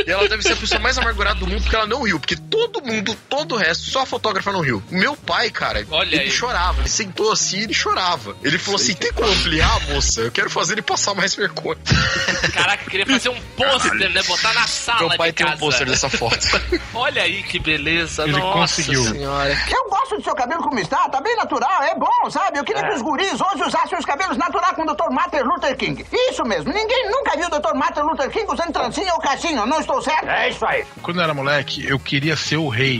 E 0.05 0.11
ela 0.11 0.27
deve 0.27 0.43
ser 0.43 0.53
a 0.53 0.55
pessoa 0.55 0.79
mais 0.79 0.97
amargurada 0.97 1.39
do 1.39 1.47
mundo 1.47 1.61
porque 1.61 1.75
ela 1.75 1.87
não 1.87 2.03
riu. 2.03 2.19
Porque 2.19 2.34
todo 2.37 2.81
mundo, 2.83 3.15
todo 3.29 3.55
o 3.55 3.57
resto, 3.57 3.85
só 3.89 4.01
a 4.01 4.05
fotógrafa 4.05 4.51
não 4.51 4.61
riu. 4.61 4.81
Meu 4.89 5.15
pai, 5.15 5.49
cara, 5.49 5.85
Olha 5.91 6.15
ele 6.15 6.23
aí. 6.25 6.31
chorava. 6.31 6.81
Ele 6.81 6.89
sentou 6.89 7.31
assim 7.31 7.59
e 7.59 7.63
ele 7.63 7.73
chorava. 7.73 8.35
Ele 8.43 8.57
falou 8.57 8.79
assim: 8.79 8.93
tem 8.93 9.11
como 9.13 9.29
ampliar, 9.29 9.79
moça? 9.89 10.21
Eu 10.21 10.31
quero 10.31 10.49
fazer 10.49 10.73
ele 10.73 10.81
passar 10.81 11.13
mais 11.13 11.33
vergonha. 11.35 11.77
Caraca, 12.53 12.83
eu 12.83 12.89
queria 12.89 13.05
fazer 13.05 13.29
um 13.29 13.39
pôster, 13.57 13.93
né? 13.93 14.21
Botar 14.23 14.53
na 14.53 14.67
sala 14.67 14.99
Meu 15.09 15.17
pai 15.17 15.29
de 15.29 15.35
tem 15.37 15.45
casa. 15.45 15.57
um 15.57 15.59
pôster 15.59 15.87
dessa 15.87 16.09
foto. 16.09 16.37
Olha 16.93 17.21
aí 17.23 17.43
que 17.43 17.59
beleza. 17.59 18.23
Ele 18.23 18.33
Nossa 18.33 18.53
conseguiu. 18.59 19.03
senhora. 19.03 19.57
Eu 19.69 19.89
gosto 19.89 20.17
do 20.17 20.23
seu 20.23 20.35
cabelo 20.35 20.61
como 20.63 20.79
está, 20.79 21.07
tá 21.09 21.21
bem 21.21 21.35
natural, 21.35 21.83
é 21.83 21.95
bom, 21.95 22.29
sabe? 22.29 22.57
Eu 22.59 22.63
queria 22.63 22.81
que 22.83 22.93
os 22.95 23.01
guris 23.01 23.33
hoje 23.39 23.63
usassem 23.63 23.97
os 23.97 24.05
cabelos 24.05 24.37
naturais 24.37 24.75
com 24.75 24.83
o 24.83 24.85
Dr. 24.85 25.09
Martin 25.11 25.37
Luther 25.37 25.75
King. 25.77 26.05
Isso 26.11 26.43
mesmo, 26.45 26.71
ninguém 26.71 27.09
nunca 27.09 27.35
viu 27.37 27.47
o 27.47 27.49
Dr. 27.49 27.73
Martin 27.75 28.01
Luther 28.01 28.29
King 28.29 28.45
usando 28.51 28.71
trancinha 28.71 29.13
ou 29.13 29.19
cachinho, 29.19 29.65
não 29.65 29.79
estou 29.79 30.01
certo? 30.01 30.27
É 30.27 30.49
isso 30.49 30.65
aí. 30.65 30.85
Quando 31.01 31.17
eu 31.17 31.23
era 31.23 31.33
moleque, 31.33 31.85
eu 31.87 31.99
queria 31.99 32.14
ser 32.35 32.57
o 32.57 32.67
rei 32.67 32.99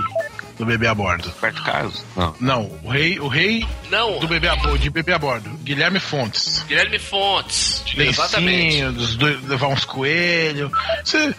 do 0.58 0.66
bebê 0.66 0.88
a 0.88 0.94
bordo. 0.94 1.30
Roberto 1.30 1.64
Carlos? 1.64 2.04
Não. 2.16 2.36
Não, 2.40 2.80
o 2.84 2.90
rei, 2.90 3.20
o 3.20 3.28
rei 3.28 3.68
Não, 3.90 4.20
do 4.20 4.28
bebê 4.28 4.48
a 4.48 4.56
bordo, 4.56 4.80
de 4.80 4.90
bebê 4.90 5.14
a 5.14 5.20
bordo. 5.20 5.50
Guilherme 5.64 6.00
Fontes. 6.00 6.64
Guilherme 6.68 7.00
Fontes. 7.00 7.84
De 7.86 8.02
Exatamente. 8.02 8.86
dos 8.92 9.16
dois, 9.16 9.44
levar 9.44 9.68
uns 9.68 9.86
coelhos. 9.86 10.72
Você... 11.04 11.36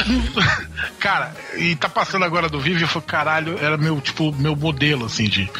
cara, 0.98 1.34
e 1.56 1.74
tá 1.76 1.88
passando 1.88 2.24
agora 2.24 2.48
do 2.48 2.60
Vivo 2.60 2.80
e 2.80 2.82
eu 2.82 2.88
falei, 2.88 3.06
caralho, 3.06 3.58
era 3.58 3.76
meu, 3.76 4.00
tipo, 4.00 4.32
meu 4.32 4.54
modelo, 4.54 5.06
assim, 5.06 5.28
de. 5.28 5.50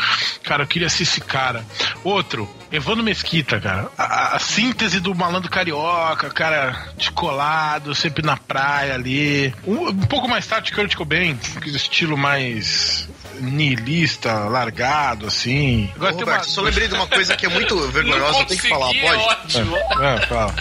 Cara, 0.43 0.65
eu 0.65 0.67
queria 0.67 0.89
ser 0.89 1.05
esse 1.05 1.21
cara. 1.21 1.65
Outro, 2.05 2.49
Evandro 2.71 3.05
Mesquita, 3.05 3.61
cara. 3.61 3.91
A, 3.97 4.37
a 4.37 4.39
síntese 4.39 5.01
do 5.01 5.15
malandro 5.15 5.51
carioca, 5.51 6.31
cara, 6.31 6.89
descolado, 6.97 7.95
sempre 7.95 8.25
na 8.25 8.37
praia 8.37 8.95
ali. 8.95 9.55
Um, 9.67 9.89
um 9.89 10.07
pouco 10.07 10.29
mais 10.29 10.47
tarde, 10.47 10.73
Kurt 10.73 10.95
Cobain, 10.95 11.39
estilo 11.67 12.17
mais 12.17 12.52
niilista, 13.41 14.33
largado, 14.45 15.27
assim. 15.27 15.87
Ô, 15.93 15.97
Agora 15.97 16.13
tem 16.13 16.21
Roberto, 16.21 16.45
uma. 16.45 16.49
só 16.51 16.61
lembrei 16.63 16.89
de 16.89 16.95
uma 16.95 17.07
coisa 17.07 17.37
que 17.37 17.47
é 17.47 17.49
muito 17.49 17.77
vergonhosa, 17.89 18.41
eu 18.41 18.45
tenho 18.47 18.61
que 18.61 18.69
falar, 18.69 18.91
é 18.95 19.01
pode? 19.01 19.23
ótimo. 19.23 19.77
É, 19.77 20.27
fala. 20.27 20.55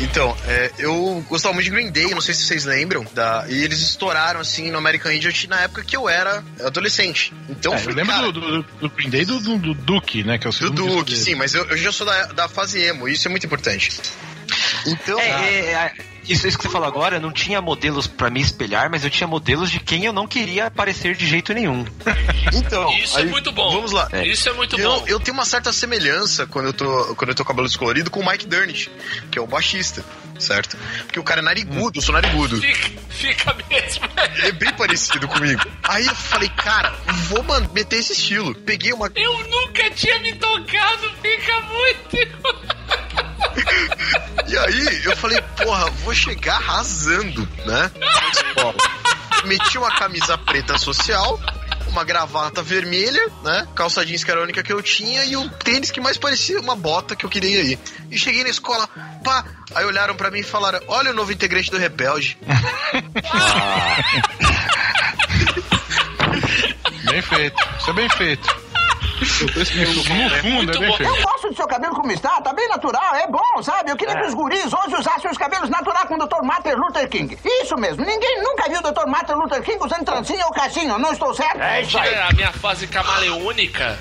Então, 0.00 0.36
é, 0.46 0.70
eu 0.78 1.24
gostava 1.28 1.54
muito 1.54 1.64
de 1.64 1.70
Green 1.70 1.90
Day, 1.90 2.10
não 2.10 2.20
sei 2.20 2.34
se 2.34 2.42
vocês 2.44 2.64
lembram, 2.64 3.06
da, 3.14 3.44
e 3.48 3.62
eles 3.62 3.80
estouraram 3.80 4.40
assim 4.40 4.70
no 4.70 4.78
American 4.78 5.12
Idiot 5.12 5.48
na 5.48 5.60
época 5.62 5.82
que 5.82 5.96
eu 5.96 6.08
era 6.08 6.42
adolescente. 6.64 7.32
Então, 7.48 7.74
É, 7.74 7.78
foi, 7.78 7.92
eu 7.92 7.96
lembro 7.96 8.12
cara, 8.12 8.32
do, 8.32 8.40
do, 8.40 8.62
do 8.62 8.90
Green 8.90 9.10
Day 9.10 9.24
do, 9.24 9.40
do, 9.40 9.58
do 9.58 9.74
Duke, 9.74 10.22
né? 10.24 10.38
Que 10.38 10.46
é 10.46 10.50
o 10.50 10.52
do 10.52 10.56
segundo 10.56 10.82
disco 10.82 10.98
Duke, 10.98 11.16
sim, 11.16 11.34
mas 11.34 11.54
eu, 11.54 11.64
eu 11.66 11.76
já 11.76 11.92
sou 11.92 12.06
da, 12.06 12.26
da 12.26 12.48
fase 12.48 12.80
emo, 12.82 13.08
e 13.08 13.12
isso 13.12 13.26
é 13.26 13.30
muito 13.30 13.46
importante. 13.46 13.90
Então, 14.86 15.18
É, 15.18 15.30
é, 15.30 15.72
é, 15.72 15.92
isso, 16.28 16.46
isso 16.46 16.56
que 16.56 16.64
você 16.64 16.70
falou 16.70 16.86
agora, 16.86 17.16
eu 17.16 17.20
não 17.20 17.32
tinha 17.32 17.60
modelos 17.60 18.06
pra 18.06 18.30
me 18.30 18.40
espelhar, 18.40 18.90
mas 18.90 19.04
eu 19.04 19.10
tinha 19.10 19.26
modelos 19.26 19.70
de 19.70 19.80
quem 19.80 20.04
eu 20.04 20.12
não 20.12 20.26
queria 20.26 20.70
parecer 20.70 21.16
de 21.16 21.26
jeito 21.26 21.52
nenhum. 21.52 21.84
então 22.54 22.88
Isso 22.92 23.18
é 23.18 23.22
aí, 23.22 23.28
muito 23.28 23.50
bom. 23.50 23.70
Vamos 23.72 23.92
lá. 23.92 24.08
Isso 24.24 24.48
é 24.48 24.52
muito 24.52 24.78
eu, 24.78 25.00
bom. 25.00 25.04
eu 25.06 25.18
tenho 25.18 25.36
uma 25.36 25.44
certa 25.44 25.72
semelhança 25.72 26.46
quando 26.46 26.66
eu 26.66 26.72
tô 26.72 27.14
quando 27.16 27.30
eu 27.30 27.34
tô 27.34 27.44
com 27.44 27.48
cabelo 27.48 27.66
descolorido 27.66 28.10
com 28.10 28.20
o 28.20 28.26
Mike 28.26 28.46
Durnit, 28.46 28.90
que 29.30 29.38
é 29.38 29.42
o 29.42 29.46
baixista, 29.46 30.04
certo? 30.38 30.76
Porque 31.04 31.18
o 31.18 31.24
cara 31.24 31.40
é 31.40 31.44
narigudo, 31.44 31.98
eu 31.98 32.02
sou 32.02 32.12
narigudo. 32.12 32.60
Fica, 32.60 32.90
fica 33.08 33.56
mesmo. 33.68 34.04
Ele 34.38 34.48
é 34.48 34.52
bem 34.52 34.72
parecido 34.74 35.26
comigo. 35.26 35.62
Aí 35.82 36.06
eu 36.06 36.14
falei, 36.14 36.48
cara, 36.50 36.94
vou 37.28 37.44
meter 37.74 37.96
esse 37.96 38.12
estilo. 38.12 38.54
Peguei 38.54 38.92
uma. 38.92 39.10
Eu 39.16 39.38
nunca 39.48 39.90
tinha 39.90 40.18
me 40.20 40.34
tocado, 40.36 41.10
fica 41.20 41.60
muito. 41.60 42.79
E 44.46 44.58
aí 44.58 45.04
eu 45.04 45.16
falei, 45.16 45.40
porra, 45.56 45.90
vou 46.04 46.14
chegar 46.14 46.56
arrasando, 46.56 47.48
né? 47.64 47.90
Meti 49.44 49.78
uma 49.78 49.90
camisa 49.90 50.36
preta 50.36 50.76
social, 50.76 51.40
uma 51.88 52.04
gravata 52.04 52.62
vermelha, 52.62 53.26
né? 53.42 53.66
Calça 53.74 54.04
jeans 54.04 54.24
que 54.24 54.30
era 54.30 54.40
a 54.40 54.42
única 54.42 54.62
que 54.62 54.72
eu 54.72 54.82
tinha 54.82 55.24
e 55.24 55.36
o 55.36 55.48
tênis 55.48 55.90
que 55.90 56.00
mais 56.00 56.18
parecia 56.18 56.60
uma 56.60 56.76
bota 56.76 57.16
que 57.16 57.24
eu 57.24 57.30
queria 57.30 57.62
ir. 57.62 57.78
E 58.10 58.18
cheguei 58.18 58.42
na 58.42 58.50
escola, 58.50 58.88
pá. 59.24 59.44
Aí 59.74 59.84
olharam 59.84 60.16
pra 60.16 60.30
mim 60.30 60.40
e 60.40 60.44
falaram: 60.44 60.80
Olha 60.88 61.12
o 61.12 61.14
novo 61.14 61.32
integrante 61.32 61.70
do 61.70 61.78
Rebelde. 61.78 62.36
Bem 67.10 67.22
feito. 67.22 67.68
Isso 67.78 67.90
é 67.90 67.92
bem 67.92 68.08
feito. 68.08 68.60
Isso, 69.22 69.44
no 69.44 70.04
fundo, 70.04 70.72
é 70.72 70.78
bem 70.78 70.88
bom. 70.88 70.96
feito. 70.96 71.12
Do 71.50 71.56
seu 71.56 71.66
cabelo 71.66 71.96
como 71.96 72.12
está, 72.12 72.40
tá 72.40 72.52
bem 72.52 72.68
natural, 72.68 73.16
é 73.16 73.26
bom, 73.26 73.60
sabe? 73.60 73.90
Eu 73.90 73.96
queria 73.96 74.14
que 74.14 74.24
os 74.24 74.34
guris 74.34 74.72
hoje 74.72 74.94
usassem 74.96 75.28
os 75.28 75.36
cabelos 75.36 75.68
naturais 75.68 76.06
com 76.06 76.14
o 76.14 76.18
Dr. 76.18 76.44
Martin 76.44 76.74
Luther 76.74 77.08
King. 77.08 77.36
Isso 77.44 77.76
mesmo, 77.76 78.04
ninguém 78.04 78.40
nunca 78.40 78.68
viu 78.68 78.78
o 78.78 78.82
Dr. 78.82 79.08
Martin 79.08 79.32
Luther 79.32 79.60
King 79.60 79.84
usando 79.84 80.04
trancinha 80.04 80.46
ou 80.46 80.52
caixinho, 80.52 80.96
não 80.96 81.12
estou 81.12 81.34
certo? 81.34 81.60
É 81.60 81.82
isso. 81.82 82.00
Tira 82.00 82.28
a 82.28 82.32
minha 82.32 82.52
fase 82.52 82.86
camaleônica, 82.86 83.98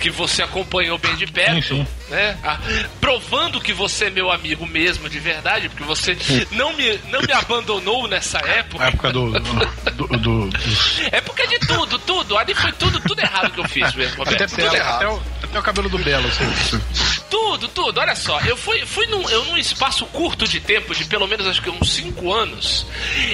que 0.00 0.10
você 0.10 0.42
acompanhou 0.42 0.98
bem 0.98 1.14
de 1.14 1.28
perto, 1.28 1.62
Sim, 1.62 1.84
sim. 1.84 1.86
Né? 2.10 2.38
Ah, 2.42 2.58
provando 3.00 3.60
que 3.60 3.72
você 3.72 4.06
é 4.06 4.10
meu 4.10 4.30
amigo 4.30 4.66
mesmo, 4.66 5.08
de 5.08 5.18
verdade, 5.18 5.68
porque 5.68 5.84
você 5.84 6.16
não 6.52 6.72
me, 6.74 6.98
não 7.10 7.20
me 7.22 7.32
abandonou 7.32 8.06
nessa 8.08 8.38
A 8.44 8.48
época. 8.48 8.84
época 8.84 9.12
do. 9.12 9.32
do, 9.32 10.06
do- 10.18 10.48
dos- 10.48 11.00
É 11.12 11.20
porque 11.20 11.46
de 11.46 11.58
tudo, 11.60 11.98
tudo. 12.00 12.36
Ali 12.38 12.54
foi 12.54 12.72
tudo, 12.72 13.00
tudo 13.00 13.20
errado 13.20 13.50
que 13.52 13.60
eu 13.60 13.68
fiz 13.68 13.94
mesmo, 13.94 14.16
Roberto. 14.18 14.42
até, 14.44 14.46
Tudo 14.46 14.74
errado. 14.76 14.96
até 14.96 15.08
o, 15.08 15.22
até 15.44 15.58
o 15.58 15.62
cabelo 15.62 15.88
do 15.88 15.98
Belo, 15.98 16.26
assim. 16.28 16.80
Tudo, 17.30 17.68
tudo. 17.68 18.00
Olha 18.00 18.14
só, 18.16 18.40
eu 18.40 18.56
fui, 18.56 18.84
fui 18.86 19.06
num, 19.06 19.28
eu, 19.28 19.44
num 19.46 19.58
espaço 19.58 20.06
curto 20.06 20.46
de 20.46 20.60
tempo, 20.60 20.94
de 20.94 21.04
pelo 21.04 21.26
menos 21.26 21.46
acho 21.46 21.60
que 21.62 21.70
uns 21.70 21.90
5 21.92 22.32
anos, 22.32 22.86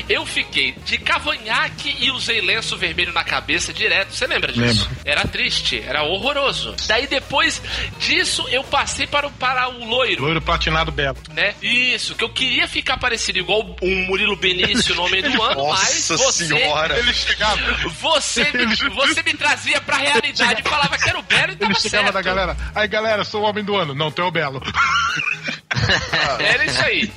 eu 0.09 0.25
fiquei 0.27 0.73
de 0.85 0.99
cavanhaque 0.99 1.97
e 2.01 2.11
usei 2.11 2.41
lenço 2.41 2.77
vermelho 2.77 3.13
na 3.13 3.23
cabeça 3.25 3.73
direto. 3.73 4.13
Você 4.15 4.27
lembra 4.27 4.53
disso? 4.53 4.83
Lembro. 4.89 4.97
Era 5.05 5.23
triste, 5.27 5.83
era 5.87 6.03
horroroso. 6.03 6.75
Daí 6.87 7.07
depois 7.07 7.63
disso 7.99 8.47
eu 8.49 8.64
passei 8.65 9.07
para 9.07 9.27
o, 9.27 9.31
para 9.31 9.69
o 9.69 9.85
loiro. 9.85 10.23
Loiro 10.23 10.41
platinado 10.43 10.91
Belo. 10.91 11.17
Né? 11.33 11.55
Isso, 11.63 12.15
que 12.15 12.25
eu 12.25 12.29
queria 12.31 12.67
ficar 12.69 12.97
parecido 12.99 13.39
igual 13.39 13.77
um 13.83 14.07
Murilo 14.07 14.37
Benício 14.37 14.95
no 14.95 15.05
Homem 15.05 15.23
do 15.23 15.43
Ano, 15.43 15.69
mas 15.69 16.09
Nossa 16.11 16.17
você, 16.17 16.47
senhora. 16.47 16.99
Ele 16.99 17.13
chegava. 17.13 17.61
você, 18.01 18.45
me, 18.53 18.75
você 18.91 19.23
me 19.23 19.35
trazia 19.35 19.81
pra 19.81 19.97
realidade 19.97 20.63
e 20.65 20.69
falava 20.69 20.97
que 20.99 21.09
era 21.09 21.19
o 21.19 21.23
Belo 21.23 21.53
e 21.53 21.57
tava 21.57 21.73
Ele 21.73 21.81
chegava 21.81 22.05
certo. 22.05 22.15
da 22.15 22.23
galera. 22.23 22.57
Aí, 22.75 22.89
galera, 22.89 23.25
sou 23.25 23.43
o 23.43 23.45
homem 23.45 23.65
do 23.65 23.77
ano. 23.77 23.95
Não, 23.95 24.11
tu 24.11 24.23
é 24.23 24.25
o 24.25 24.31
Belo. 24.31 24.63
Era 26.39 26.65
isso 26.65 26.83
aí. 26.83 27.13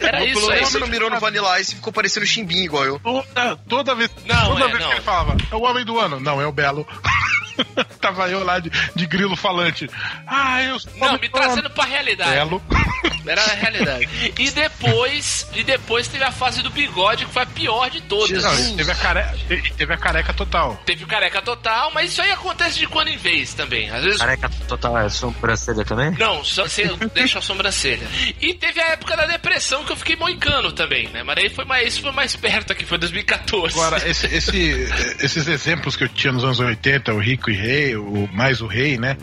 Era 0.00 0.18
Pelo 0.18 0.30
isso 0.30 0.50
aí. 0.50 0.60
você 0.60 0.78
não 0.78 0.86
mirou 0.86 1.10
no 1.10 1.20
Vanilla 1.20 1.60
Ice 1.60 1.72
e 1.72 1.76
ficou 1.76 1.92
parecendo 1.92 2.26
chimbinho 2.26 2.64
igual 2.64 2.84
eu. 2.84 2.98
Toda, 3.00 3.56
toda 3.68 3.94
vez, 3.94 4.10
Não, 4.26 4.48
toda 4.54 4.64
é, 4.64 4.68
vez 4.68 4.80
não. 4.80 4.88
que 4.88 4.94
ele 4.94 5.02
falava, 5.02 5.36
é 5.50 5.54
o 5.54 5.62
homem 5.62 5.84
do 5.84 5.98
ano. 5.98 6.18
Não, 6.20 6.40
é 6.40 6.46
o 6.46 6.52
Belo. 6.52 6.86
Tava 8.00 8.28
eu 8.30 8.42
lá 8.42 8.58
de, 8.58 8.70
de 8.94 9.06
grilo 9.06 9.36
falante. 9.36 9.88
Ah, 10.26 10.39
eu 10.62 10.78
sou 10.80 10.92
o 10.92 10.98
Não, 10.98 11.18
me 11.18 11.28
trazendo 11.28 11.70
pra 11.70 11.84
realidade. 11.84 12.30
Belo. 12.30 12.62
Era 13.26 13.42
a 13.44 13.54
realidade. 13.54 14.08
E 14.38 14.50
depois, 14.50 15.46
e 15.54 15.62
depois 15.62 16.08
teve 16.08 16.24
a 16.24 16.32
fase 16.32 16.62
do 16.62 16.70
bigode, 16.70 17.26
que 17.26 17.32
foi 17.32 17.42
a 17.42 17.46
pior 17.46 17.90
de 17.90 18.00
todas. 18.02 18.42
Não, 18.42 18.76
teve 18.76 18.90
a, 18.90 18.94
careca, 18.94 19.36
teve 19.76 19.92
a 19.92 19.96
careca 19.96 20.32
total. 20.32 20.80
Teve 20.86 21.04
o 21.04 21.06
careca 21.06 21.42
total, 21.42 21.90
mas 21.94 22.12
isso 22.12 22.22
aí 22.22 22.30
acontece 22.32 22.78
de 22.78 22.86
quando 22.86 23.08
em 23.08 23.16
vez 23.18 23.52
também. 23.54 23.90
Às 23.90 24.02
vezes. 24.04 24.18
Careca 24.20 24.48
total 24.66 24.98
é 24.98 25.08
sobrancelha 25.10 25.84
também? 25.84 26.10
Não, 26.12 26.42
só 26.42 26.62
você 26.66 26.84
deixa 27.14 27.38
a 27.38 27.42
sobrancelha. 27.42 28.06
E 28.40 28.54
teve 28.54 28.80
a 28.80 28.88
época 28.92 29.16
da 29.16 29.26
depressão 29.26 29.84
que 29.84 29.92
eu 29.92 29.96
fiquei 29.96 30.16
moicano 30.16 30.72
também, 30.72 31.08
né? 31.10 31.22
Mas 31.22 31.36
aí 31.38 31.50
foi 31.50 31.64
mais, 31.66 31.88
isso 31.88 32.02
foi 32.02 32.12
mais 32.12 32.34
perto 32.34 32.72
aqui, 32.72 32.84
foi 32.86 32.96
2014. 32.98 33.78
Agora, 33.78 34.08
esse, 34.08 34.26
esse- 34.26 34.88
esses 35.20 35.46
exemplos 35.46 35.94
que 35.94 36.04
eu 36.04 36.08
tinha 36.08 36.32
nos 36.32 36.42
anos 36.42 36.58
80, 36.58 37.12
o 37.12 37.18
Rico 37.20 37.50
e 37.50 37.54
Rei, 37.54 37.96
o 37.96 38.28
mais 38.32 38.60
o 38.62 38.66
Rei, 38.66 38.96
né? 38.98 39.16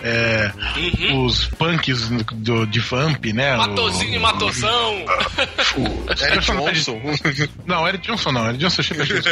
É, 0.00 0.50
Uhum. 0.76 1.24
Os 1.26 1.46
punks 1.46 2.08
do, 2.32 2.66
de 2.66 2.80
Vamp, 2.80 3.24
né? 3.26 3.56
Matozinho 3.56 4.14
e 4.14 4.18
o, 4.18 4.20
Matosão. 4.20 5.04
o- 5.76 6.06
Eric 6.24 6.46
Johnson. 6.46 7.00
Não, 7.66 7.86
Eric 7.86 8.06
Johnson 8.06 8.32
não, 8.32 8.46
Eric 8.48 8.58
Johnson 8.60 8.82
é 8.82 8.84
Johnson. 9.04 9.30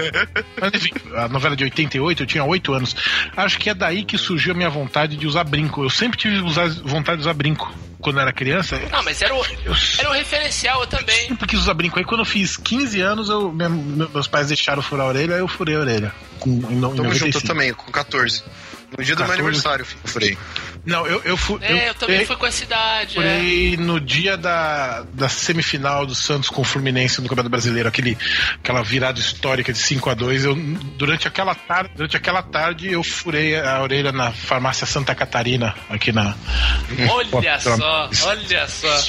Mas 0.60 0.74
enfim, 0.74 0.92
a 1.16 1.28
novela 1.28 1.56
de 1.56 1.64
88, 1.64 2.22
eu 2.22 2.26
tinha 2.26 2.44
8 2.44 2.72
anos. 2.72 2.96
Acho 3.36 3.58
que 3.58 3.70
é 3.70 3.74
daí 3.74 4.04
que 4.04 4.18
surgiu 4.18 4.52
a 4.52 4.56
minha 4.56 4.68
vontade 4.70 5.16
de 5.16 5.26
usar 5.26 5.44
brinco. 5.44 5.82
Eu 5.82 5.90
sempre 5.90 6.18
tive 6.18 6.40
usar, 6.42 6.68
vontade 6.68 7.18
de 7.18 7.22
usar 7.22 7.34
brinco. 7.34 7.72
Quando 8.00 8.16
eu 8.16 8.22
era 8.22 8.32
criança, 8.34 8.78
Não, 8.92 9.02
mas 9.02 9.22
era 9.22 9.34
o, 9.34 9.42
era 9.98 10.10
o 10.10 10.12
referencial 10.12 10.82
eu 10.82 10.86
também. 10.86 11.28
sempre 11.28 11.46
quis 11.48 11.58
usar 11.60 11.72
brinco. 11.72 11.98
Aí 11.98 12.04
quando 12.04 12.20
eu 12.20 12.26
fiz 12.26 12.54
15 12.58 13.00
anos, 13.00 13.30
eu, 13.30 13.50
minha- 13.50 13.70
meus 13.70 14.28
pais 14.28 14.48
deixaram 14.48 14.82
furar 14.82 15.06
a 15.06 15.08
orelha, 15.08 15.34
aí 15.36 15.40
eu 15.40 15.48
furei 15.48 15.74
a 15.74 15.78
orelha. 15.80 16.12
Com, 16.38 16.50
em, 16.50 16.56
em 16.56 16.80
Tamo 16.80 16.96
95. 16.96 17.18
junto 17.18 17.38
eu 17.38 17.42
também, 17.42 17.72
com 17.72 17.90
14. 17.90 18.42
No 18.98 19.02
dia 19.02 19.14
do 19.16 19.20
14. 19.22 19.38
meu 19.38 19.46
aniversário, 19.48 19.86
eu 20.04 20.08
furei. 20.10 20.36
Não, 20.86 21.06
eu, 21.06 21.22
eu, 21.24 21.36
fu- 21.36 21.58
É, 21.62 21.88
eu, 21.88 21.94
também 21.94 22.16
furei- 22.16 22.26
fui 22.26 22.36
com 22.36 22.46
essa 22.46 22.62
idade. 22.64 23.12
É. 23.12 23.14
Furei 23.14 23.76
no 23.76 24.00
dia 24.00 24.36
da, 24.36 25.02
da 25.14 25.28
semifinal 25.28 26.04
do 26.04 26.14
Santos 26.14 26.48
com 26.50 26.60
o 26.62 26.64
Fluminense 26.64 27.20
no 27.20 27.28
Campeonato 27.28 27.50
Brasileiro, 27.50 27.88
aquele, 27.88 28.16
aquela 28.56 28.82
virada 28.82 29.18
histórica 29.18 29.72
de 29.72 29.78
5 29.78 30.10
a 30.10 30.14
2 30.14 30.44
eu, 30.44 30.54
durante, 30.96 31.26
aquela 31.26 31.54
tarde, 31.54 31.90
durante 31.96 32.16
aquela 32.16 32.42
tarde 32.42 32.90
eu 32.92 33.02
furei 33.02 33.58
a 33.58 33.80
orelha 33.82 34.12
na 34.12 34.30
farmácia 34.32 34.86
Santa 34.86 35.14
Catarina, 35.14 35.74
aqui 35.88 36.12
na. 36.12 36.34
Olha 37.10 37.58
só, 37.60 38.10
olha 38.26 38.68
só. 38.68 39.02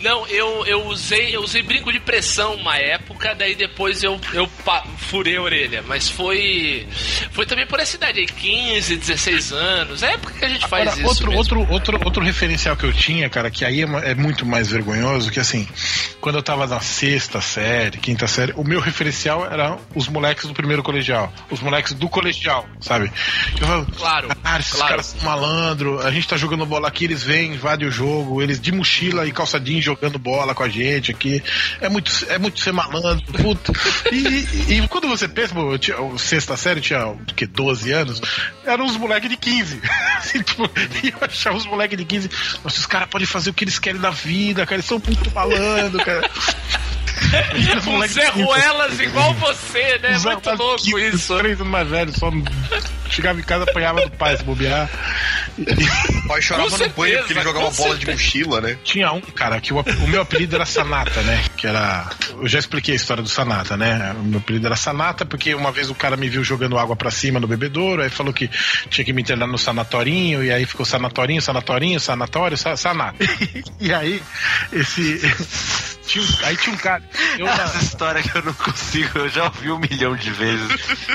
Não, 0.00 0.26
eu, 0.26 0.66
eu 0.66 0.84
usei 0.86 1.34
eu 1.34 1.42
usei 1.42 1.62
brinco 1.62 1.92
de 1.92 2.00
pressão 2.00 2.54
uma 2.56 2.76
época, 2.76 3.34
daí 3.34 3.54
depois 3.54 4.02
eu, 4.02 4.20
eu 4.32 4.48
furei 4.96 5.36
a 5.36 5.42
orelha. 5.42 5.84
Mas 5.86 6.08
foi 6.08 6.86
foi 7.32 7.46
também 7.46 7.66
por 7.66 7.80
essa 7.80 7.96
idade 7.96 8.20
aí, 8.20 8.26
15, 8.26 8.96
16 8.96 9.52
anos. 9.52 10.02
É 10.02 10.14
época 10.14 10.32
que 10.34 10.44
a 10.44 10.48
gente 10.48 10.66
faz 10.66 10.88
Agora, 10.88 10.98
isso. 11.00 11.08
outro, 11.08 11.26
mesmo. 11.26 11.38
outro, 11.38 11.72
outro, 11.72 12.00
outro 12.04 12.24
referencial 12.24 12.76
que 12.76 12.84
eu 12.84 12.92
tinha, 12.92 13.28
cara, 13.28 13.50
que 13.50 13.64
aí 13.64 13.82
é, 13.82 14.10
é 14.10 14.14
muito 14.14 14.46
mais 14.46 14.70
vergonhoso, 14.70 15.30
que 15.30 15.40
assim, 15.40 15.68
quando 16.20 16.36
eu 16.36 16.42
tava 16.42 16.66
na 16.66 16.80
sexta 16.80 17.40
série, 17.40 17.98
quinta 17.98 18.26
série, 18.26 18.52
o 18.56 18.64
meu 18.64 18.80
referencial 18.80 19.44
eram 19.50 19.78
os 19.94 20.08
moleques 20.08 20.46
do 20.46 20.54
primeiro 20.54 20.82
colegial. 20.82 21.32
Os 21.50 21.60
moleques 21.60 21.92
do 21.92 22.08
colegial, 22.08 22.66
sabe? 22.80 23.12
Eu 23.60 23.66
falo, 23.66 23.86
Claro, 23.96 24.28
Cara, 24.42 24.60
esses 24.60 24.72
claro. 24.72 24.90
caras 24.90 25.06
são 25.06 25.20
malandro, 25.22 26.00
a 26.00 26.10
gente 26.10 26.28
tá 26.28 26.36
jogando 26.36 26.64
bola 26.66 26.88
aqui, 26.88 27.04
eles 27.04 27.22
vêm, 27.22 27.54
invadem 27.54 27.88
o 27.88 27.90
jogo, 27.90 28.42
eles 28.42 28.60
de 28.60 28.70
mochila 28.72 29.26
e 29.26 29.32
calçadinho 29.32 29.80
jogando 29.82 30.18
bola 30.18 30.54
com 30.54 30.62
a 30.62 30.68
gente 30.68 31.10
aqui. 31.10 31.42
É 31.80 31.88
muito, 31.88 32.10
é 32.28 32.38
muito 32.38 32.60
ser 32.60 32.72
malandro, 32.72 33.24
puta. 33.32 33.72
E, 34.12 34.46
e- 34.68 34.80
e 34.82 34.88
quando 34.88 35.08
você 35.08 35.26
pensa, 35.28 35.54
pô, 35.54 35.76
tinha, 35.78 36.00
o 36.00 36.18
sexta 36.18 36.56
série 36.56 36.80
tinha, 36.80 37.06
o 37.06 37.16
que, 37.24 37.46
12 37.46 37.90
anos, 37.92 38.20
eram 38.64 38.84
uns 38.84 38.96
moleques 38.96 39.28
de 39.30 39.36
15. 39.36 39.80
Assim, 40.18 40.42
tipo, 40.42 40.68
e 41.02 41.08
eu 41.08 41.18
achava 41.20 41.56
os 41.56 41.66
moleques 41.66 41.96
de 41.98 42.04
15, 42.04 42.30
nossa, 42.62 42.78
os 42.78 42.86
caras 42.86 43.08
podem 43.08 43.26
fazer 43.26 43.50
o 43.50 43.54
que 43.54 43.64
eles 43.64 43.78
querem 43.78 44.00
da 44.00 44.10
vida, 44.10 44.64
cara, 44.64 44.76
eles 44.76 44.86
são 44.86 45.00
muito 45.04 45.30
malandro, 45.32 46.04
cara. 46.04 46.28
Os 47.78 47.84
moleques 47.86 48.14
Zé 48.16 48.24
de 48.26 48.32
15, 48.32 48.42
Ruelas 48.44 49.00
igual 49.00 49.32
você, 49.34 49.98
né? 50.02 50.16
os 50.16 50.24
Muito 50.24 50.50
rapazes 50.50 50.58
louco 50.58 50.98
isso. 50.98 51.38
Três 51.38 51.60
anos 51.60 51.70
mais 51.72 51.88
velhos, 51.88 52.16
só 52.16 52.30
chegava 53.14 53.38
em 53.38 53.42
casa, 53.42 53.64
apanhava 53.64 54.00
do 54.02 54.10
pai 54.10 54.36
se 54.36 54.42
bobear. 54.44 54.88
O 55.58 56.28
pai 56.28 56.42
chorava 56.42 56.70
Com 56.70 56.76
no 56.76 56.78
banho 56.78 56.92
porque 56.94 57.10
ele 57.12 57.18
certeza, 57.22 57.42
jogava 57.42 57.70
bola 57.70 57.94
de 57.96 58.04
certeza. 58.06 58.12
mochila, 58.12 58.60
né? 58.60 58.78
Tinha 58.84 59.12
um, 59.12 59.20
cara, 59.20 59.60
que 59.60 59.72
o, 59.72 59.78
o 59.80 60.08
meu 60.08 60.22
apelido 60.22 60.56
era 60.56 60.66
Sanata, 60.66 61.20
né? 61.22 61.44
Que 61.56 61.66
era. 61.66 62.08
Eu 62.40 62.48
já 62.48 62.58
expliquei 62.58 62.94
a 62.94 62.96
história 62.96 63.22
do 63.22 63.28
Sanata, 63.28 63.76
né? 63.76 64.14
O 64.18 64.22
meu 64.24 64.38
apelido 64.40 64.66
era 64.66 64.76
Sanata 64.76 65.24
porque 65.24 65.54
uma 65.54 65.70
vez 65.72 65.90
o 65.90 65.94
cara 65.94 66.16
me 66.16 66.28
viu 66.28 66.42
jogando 66.42 66.78
água 66.78 66.96
pra 66.96 67.10
cima 67.10 67.38
no 67.38 67.46
bebedouro, 67.46 68.02
aí 68.02 68.10
falou 68.10 68.32
que 68.32 68.48
tinha 68.90 69.04
que 69.04 69.12
me 69.12 69.22
internar 69.22 69.46
no 69.46 69.58
sanatorinho, 69.58 70.42
e 70.42 70.50
aí 70.52 70.64
ficou 70.66 70.84
sanatorinho, 70.84 71.40
sanatorinho, 71.40 72.00
sanatório, 72.00 72.56
sa- 72.56 72.76
Sanata. 72.76 73.16
E 73.80 73.92
aí, 73.92 74.22
esse. 74.72 75.20
Tinha 76.06 76.22
um- 76.24 76.46
aí 76.46 76.56
tinha 76.56 76.74
um 76.74 76.78
cara. 76.78 77.02
Eu, 77.38 77.46
na- 77.46 77.52
Essa 77.64 77.78
história 77.82 78.22
que 78.22 78.36
eu 78.36 78.42
não 78.42 78.52
consigo, 78.54 79.18
eu 79.20 79.28
já 79.28 79.44
ouvi 79.44 79.70
um 79.70 79.78
milhão 79.78 80.14
de 80.16 80.30
vezes. 80.30 80.68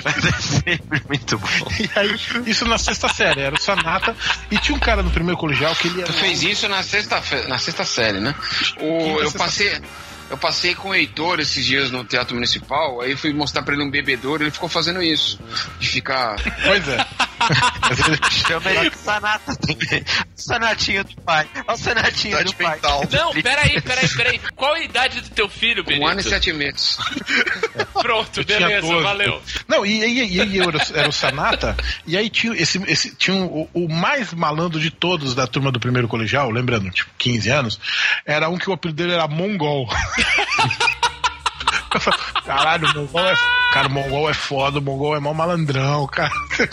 Mas 0.03 0.25
é 0.25 0.31
sempre 0.41 1.01
muito 1.07 1.37
bom. 1.37 1.47
e 1.95 1.99
aí, 1.99 2.15
isso 2.45 2.65
na 2.65 2.77
sexta 2.77 3.07
série, 3.09 3.41
era 3.41 3.55
o 3.55 3.59
Sanata, 3.59 4.15
e 4.51 4.57
tinha 4.57 4.75
um 4.75 4.79
cara 4.79 5.03
no 5.03 5.11
primeiro 5.11 5.37
colegial 5.37 5.75
que 5.75 5.87
ele 5.87 6.01
era. 6.01 6.11
Tu 6.11 6.13
fez 6.13 6.43
isso 6.43 6.67
na 6.67 6.83
sexta, 6.83 7.21
na 7.47 7.57
sexta 7.57 7.85
série, 7.85 8.19
né? 8.19 8.35
O, 8.79 9.21
eu 9.21 9.31
passei. 9.31 9.81
Eu 10.29 10.37
passei 10.37 10.75
com 10.75 10.89
o 10.89 10.95
Heitor 10.95 11.39
esses 11.39 11.65
dias 11.65 11.89
no 11.91 12.03
Teatro 12.03 12.35
Municipal, 12.35 13.01
aí 13.01 13.15
fui 13.15 13.33
mostrar 13.33 13.63
pra 13.63 13.73
ele 13.73 13.83
um 13.83 13.89
bebedouro, 13.89 14.43
ele 14.43 14.51
ficou 14.51 14.69
fazendo 14.69 15.01
isso. 15.01 15.39
De 15.79 15.87
ficar. 15.87 16.35
Pois 16.63 16.87
é. 16.87 17.05
Chama 18.29 18.71
ele 18.71 18.89
de 18.89 18.97
Sanata 18.97 19.55
também. 19.55 20.03
Sanatinho 20.35 21.03
do 21.03 21.15
pai. 21.21 21.47
Olha 21.67 21.75
o 21.75 21.77
Sanatinho 21.77 22.33
Idade 22.33 22.51
do 22.51 22.55
pai. 22.55 22.73
mental. 22.75 23.07
Não, 23.11 23.31
peraí, 23.41 23.81
peraí, 23.81 24.07
peraí. 24.09 24.41
Qual 24.55 24.73
a 24.73 24.79
idade 24.79 25.21
do 25.21 25.29
teu 25.29 25.49
filho, 25.49 25.83
Um 25.87 26.05
ano 26.05 26.19
e 26.19 26.23
Benito? 26.23 26.29
sete 26.29 26.53
meses. 26.53 26.97
Pronto, 27.93 28.43
beleza, 28.45 28.81
12. 28.81 29.03
valeu. 29.03 29.41
Não, 29.67 29.85
e 29.85 30.03
aí 30.03 30.19
e, 30.31 30.57
eu 30.57 30.69
era, 30.69 30.79
era 30.93 31.09
o 31.09 31.11
Sanata, 31.11 31.75
e 32.05 32.17
aí 32.17 32.29
tinha, 32.29 32.53
esse, 32.53 32.81
esse, 32.87 33.15
tinha 33.15 33.35
um, 33.35 33.45
o, 33.45 33.69
o 33.85 33.89
mais 33.89 34.33
malandro 34.33 34.79
de 34.79 34.91
todos 34.91 35.33
da 35.33 35.47
turma 35.47 35.71
do 35.71 35.79
primeiro 35.79 36.07
colegial, 36.07 36.49
lembrando, 36.49 36.89
tipo, 36.91 37.09
15 37.17 37.49
anos, 37.49 37.79
era 38.25 38.49
um 38.49 38.57
que 38.57 38.69
o 38.69 38.73
apelido 38.73 38.97
dele 38.97 39.13
era 39.13 39.27
Mongol. 39.27 39.87
Caralho, 42.45 42.89
o 42.89 42.93
Mongol 42.93 43.27
é. 43.27 43.35
Cara, 43.73 43.87
o 43.87 43.91
Mongol 43.91 44.29
é 44.29 44.33
foda, 44.33 44.79
o 44.79 44.81
Mongol 44.81 45.15
é 45.15 45.19
mó 45.19 45.33
malandrão, 45.33 46.07
cara. 46.07 46.31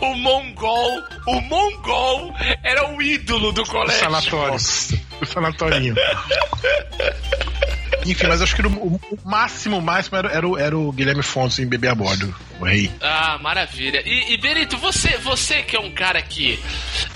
O 0.00 0.14
Mongol, 0.14 1.02
o 1.26 1.40
Mongol 1.40 2.34
era 2.62 2.86
o 2.90 3.00
ídolo 3.00 3.50
do 3.50 3.64
colégio. 3.64 3.98
Sanatório. 3.98 4.54
O 4.54 5.26
sanatorinho. 5.26 5.94
Enfim, 8.04 8.26
mas 8.26 8.42
acho 8.42 8.54
que 8.56 8.62
o, 8.66 8.70
o- 8.70 9.00
máximo, 9.24 9.78
o 9.78 9.82
máximo 9.82 10.16
era, 10.18 10.28
era, 10.30 10.48
o, 10.48 10.58
era 10.58 10.76
o 10.76 10.92
Guilherme 10.92 11.22
Fontes 11.22 11.58
em 11.58 11.66
Bebê 11.66 11.88
a 11.88 11.94
Bordo, 11.94 12.34
o 12.60 12.64
rei. 12.64 12.90
Ah, 13.00 13.38
maravilha. 13.40 14.02
E, 14.04 14.32
e 14.32 14.36
Benito, 14.36 14.76
você, 14.78 15.16
você 15.18 15.62
que 15.62 15.76
é 15.76 15.80
um 15.80 15.90
cara 15.92 16.20
que, 16.22 16.58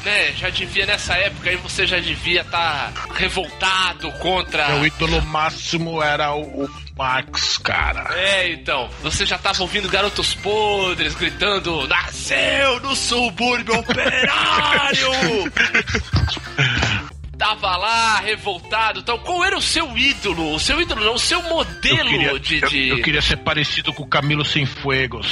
né, 0.04 0.32
já 0.32 0.50
devia 0.50 0.86
nessa 0.86 1.14
época 1.14 1.50
aí 1.50 1.56
você 1.56 1.86
já 1.86 1.98
devia 1.98 2.42
estar 2.42 2.92
revoltado 3.14 4.10
contra. 4.12 4.68
Meu 4.68 4.86
ídolo 4.86 5.20
máximo 5.22 6.02
era 6.02 6.34
o, 6.34 6.64
o 6.64 6.70
Max, 6.96 7.58
cara. 7.58 8.12
É, 8.16 8.50
então, 8.50 8.88
você 9.02 9.24
já 9.24 9.38
tava 9.38 9.62
ouvindo 9.62 9.88
garotos 9.88 10.34
podres 10.34 11.14
gritando: 11.14 11.86
Nasceu 11.86 12.80
no 12.80 12.96
subúrbio 12.96 13.78
operário! 13.78 15.08
Tava 17.38 17.76
lá, 17.76 18.18
revoltado. 18.18 18.98
Então, 19.00 19.16
qual 19.18 19.44
era 19.44 19.56
o 19.56 19.62
seu 19.62 19.96
ídolo? 19.96 20.54
O 20.54 20.58
seu 20.58 20.80
ídolo 20.80 21.04
não, 21.04 21.14
o 21.14 21.18
seu 21.18 21.40
modelo 21.42 21.98
Eu 22.00 22.06
queria, 22.06 22.38
de. 22.40 22.60
eu- 22.62 22.68
de- 22.68 22.88
eu 22.88 23.02
queria 23.02 23.22
ser 23.22 23.36
parecido 23.38 23.92
com 23.92 24.02
o 24.02 24.06
Camilo 24.08 24.44
Cienfuegos. 24.44 25.26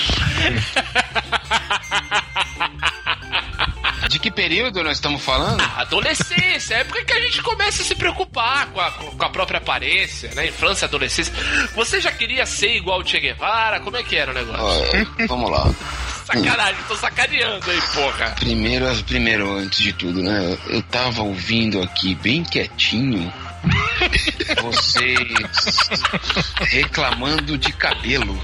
De 4.09 4.19
que 4.21 4.31
período 4.31 4.83
nós 4.85 4.99
estamos 4.99 5.21
falando? 5.23 5.61
Adolescência, 5.77 6.75
é 6.77 6.81
época 6.81 7.05
que 7.05 7.13
a 7.13 7.21
gente 7.21 7.43
começa 7.43 7.83
a 7.83 7.85
se 7.85 7.95
preocupar 7.97 8.67
com 8.69 8.81
a, 8.81 8.91
com 8.93 9.25
a 9.25 9.29
própria 9.29 9.59
aparência, 9.59 10.31
né? 10.35 10.47
Infância, 10.47 10.87
adolescência. 10.87 11.35
Você 11.75 12.01
já 12.01 12.13
queria 12.13 12.47
ser 12.47 12.77
igual 12.77 13.01
o 13.01 13.07
Che 13.07 13.19
Guevara? 13.19 13.81
Como 13.81 13.97
é 13.97 14.03
que 14.05 14.15
era 14.17 14.31
o 14.31 14.35
negócio? 14.35 14.87
Vamos 15.27 15.51
lá. 15.51 15.69
Sacanagem, 16.27 16.83
tô 16.89 16.97
sacaneando 16.97 17.71
aí, 17.71 17.81
porra. 17.95 18.31
Primeiro, 18.41 19.05
primeiro, 19.05 19.57
antes 19.59 19.79
de 19.79 19.93
tudo, 19.93 20.21
né? 20.25 20.59
Eu 20.67 20.83
tava 20.83 21.23
ouvindo 21.23 21.81
aqui 21.81 22.17
bem 22.17 22.43
quietinho 22.43 23.33
vocês 24.61 25.29
reclamando 26.63 27.57
de 27.57 27.73
cabelo. 27.75 28.43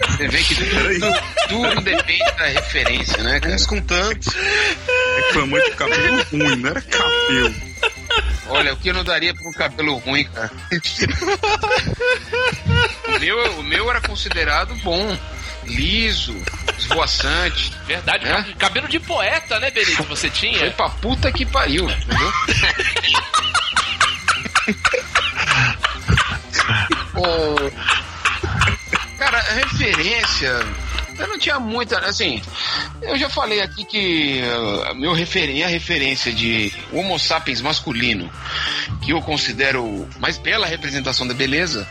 Você 0.00 0.28
vê 0.28 0.42
que 0.44 0.54
tudo, 0.54 1.12
tudo 1.48 1.80
depende 1.82 2.32
da 2.38 2.46
referência, 2.46 3.22
né, 3.22 3.38
cara? 3.38 3.54
Uns 3.54 3.66
com 3.66 3.80
tanto. 3.82 4.30
Reclamou 5.26 5.62
de 5.62 5.70
cabelo 5.72 6.24
ruim, 6.32 6.56
não 6.56 6.70
era 6.70 6.80
cabelo. 6.80 7.73
Olha, 8.48 8.74
o 8.74 8.76
que 8.76 8.90
eu 8.90 8.94
não 8.94 9.02
daria 9.04 9.34
por 9.34 9.48
um 9.48 9.52
cabelo 9.52 9.96
ruim, 9.98 10.24
cara? 10.24 10.50
o, 13.16 13.18
meu, 13.18 13.60
o 13.60 13.62
meu 13.62 13.90
era 13.90 14.00
considerado 14.02 14.74
bom, 14.76 15.16
liso, 15.64 16.36
esvoaçante. 16.78 17.72
Verdade, 17.86 18.26
É? 18.28 18.42
cabelo 18.58 18.86
de 18.88 19.00
poeta, 19.00 19.58
né, 19.60 19.70
Benito? 19.70 20.02
Você 20.04 20.28
Foi 20.28 20.38
tinha? 20.38 20.70
pra 20.72 20.88
puta 20.90 21.32
que 21.32 21.46
pariu, 21.46 21.88
entendeu? 21.90 22.32
Ô, 27.16 27.70
Cara, 29.18 29.38
a 29.38 29.52
referência. 29.54 30.58
Eu 31.18 31.28
não 31.28 31.38
tinha 31.38 31.58
muita. 31.60 31.98
Assim, 31.98 32.42
eu 33.02 33.16
já 33.16 33.28
falei 33.28 33.60
aqui 33.60 33.84
que 33.84 34.40
a 34.88 34.94
meu 34.94 35.12
referen 35.12 35.54
minha 35.54 35.68
referência 35.68 36.32
de 36.32 36.72
Homo 36.92 37.18
sapiens 37.18 37.60
masculino, 37.60 38.30
que 39.02 39.12
eu 39.12 39.20
considero 39.20 40.08
mais 40.18 40.36
bela 40.36 40.66
representação 40.66 41.26
da 41.26 41.34
beleza, 41.34 41.86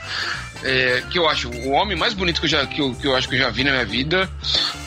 é, 0.63 1.03
que 1.09 1.17
eu 1.17 1.27
acho 1.27 1.49
o 1.49 1.71
homem 1.71 1.97
mais 1.97 2.13
bonito 2.13 2.39
que 2.39 2.45
eu, 2.45 2.49
já, 2.49 2.65
que, 2.65 2.81
eu, 2.81 2.93
que 2.93 3.07
eu 3.07 3.15
acho 3.15 3.27
que 3.27 3.35
eu 3.35 3.39
já 3.39 3.49
vi 3.49 3.63
na 3.63 3.71
minha 3.71 3.85
vida, 3.85 4.29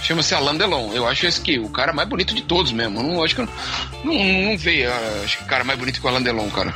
chama-se 0.02 0.34
Alain 0.34 0.56
Delon. 0.56 0.92
Eu 0.92 1.08
acho 1.08 1.26
esse 1.26 1.40
que 1.40 1.58
o 1.58 1.68
cara 1.68 1.92
mais 1.92 2.08
bonito 2.08 2.34
de 2.34 2.42
todos 2.42 2.72
mesmo. 2.72 3.00
Eu 3.00 3.02
não 3.02 3.24
acho 3.24 3.34
que 3.34 3.40
eu 3.40 3.48
não, 4.04 4.14
não, 4.14 4.50
não 4.50 4.58
veio, 4.58 4.90
ah, 4.90 5.22
acho 5.24 5.38
que 5.38 5.44
o 5.44 5.46
cara 5.46 5.64
mais 5.64 5.78
bonito 5.78 6.00
que 6.00 6.06
o 6.06 6.08
Alain 6.08 6.22
Delon, 6.22 6.50
cara. 6.50 6.74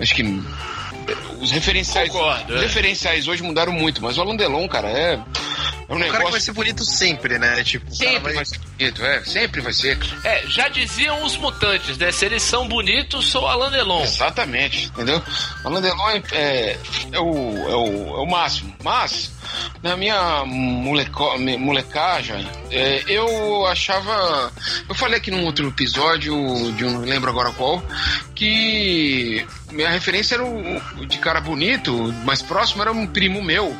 Acho 0.00 0.14
que 0.14 0.22
eh, 0.22 0.81
os 1.40 1.50
referenciais, 1.50 2.10
Concordo, 2.10 2.54
os 2.54 2.60
é. 2.60 2.64
referenciais 2.64 3.28
hoje 3.28 3.42
mudaram 3.42 3.72
muito, 3.72 4.02
mas 4.02 4.18
o 4.18 4.22
Alain 4.22 4.36
Delon, 4.36 4.68
cara, 4.68 4.88
é, 4.88 5.14
é 5.14 5.16
um 5.16 5.20
O 5.96 5.98
cara 5.98 6.04
que 6.04 6.12
negócio 6.12 6.30
vai 6.30 6.40
ser 6.40 6.52
bonito 6.52 6.84
sempre, 6.84 7.38
né? 7.38 7.62
Tipo, 7.64 7.86
o 7.92 7.98
cara 7.98 8.10
sempre 8.10 8.22
vai- 8.22 8.34
vai 8.34 8.44
ser 8.44 8.58
bonito, 8.58 9.04
é, 9.04 9.24
sempre 9.24 9.60
vai 9.60 9.72
ser. 9.72 9.98
É, 10.24 10.42
já 10.46 10.68
diziam 10.68 11.22
os 11.24 11.36
mutantes, 11.36 11.96
né? 11.98 12.10
Se 12.12 12.24
eles 12.26 12.42
são 12.42 12.66
bonitos, 12.68 13.26
sou 13.26 13.46
Alain 13.46 13.70
Delon. 13.70 14.02
Exatamente, 14.02 14.86
entendeu? 14.86 15.22
Alain 15.64 15.82
Delon 15.82 16.08
é, 16.10 16.22
é, 16.32 16.78
é 17.12 17.20
o, 17.20 17.56
é, 17.68 17.76
o, 17.76 18.16
é 18.16 18.22
o 18.22 18.26
máximo. 18.26 18.74
Mas, 18.82 19.30
na 19.82 19.96
minha 19.96 20.44
moleco, 20.44 21.38
molecagem, 21.58 22.46
é, 22.70 23.02
eu 23.06 23.66
achava. 23.66 24.52
Eu 24.88 24.94
falei 24.94 25.18
aqui 25.18 25.30
num 25.30 25.44
outro 25.44 25.68
episódio, 25.68 26.34
de 26.72 26.84
um, 26.84 26.92
não 26.92 27.00
lembro 27.00 27.30
agora 27.30 27.50
qual, 27.52 27.82
que 28.34 29.46
minha 29.72 29.90
referência 29.90 30.34
era 30.34 30.44
o, 30.44 30.76
o 31.00 31.06
de 31.06 31.18
cara 31.18 31.40
bonito, 31.40 32.12
mais 32.24 32.42
próximo 32.42 32.82
era 32.82 32.92
um 32.92 33.06
primo 33.06 33.42
meu. 33.42 33.76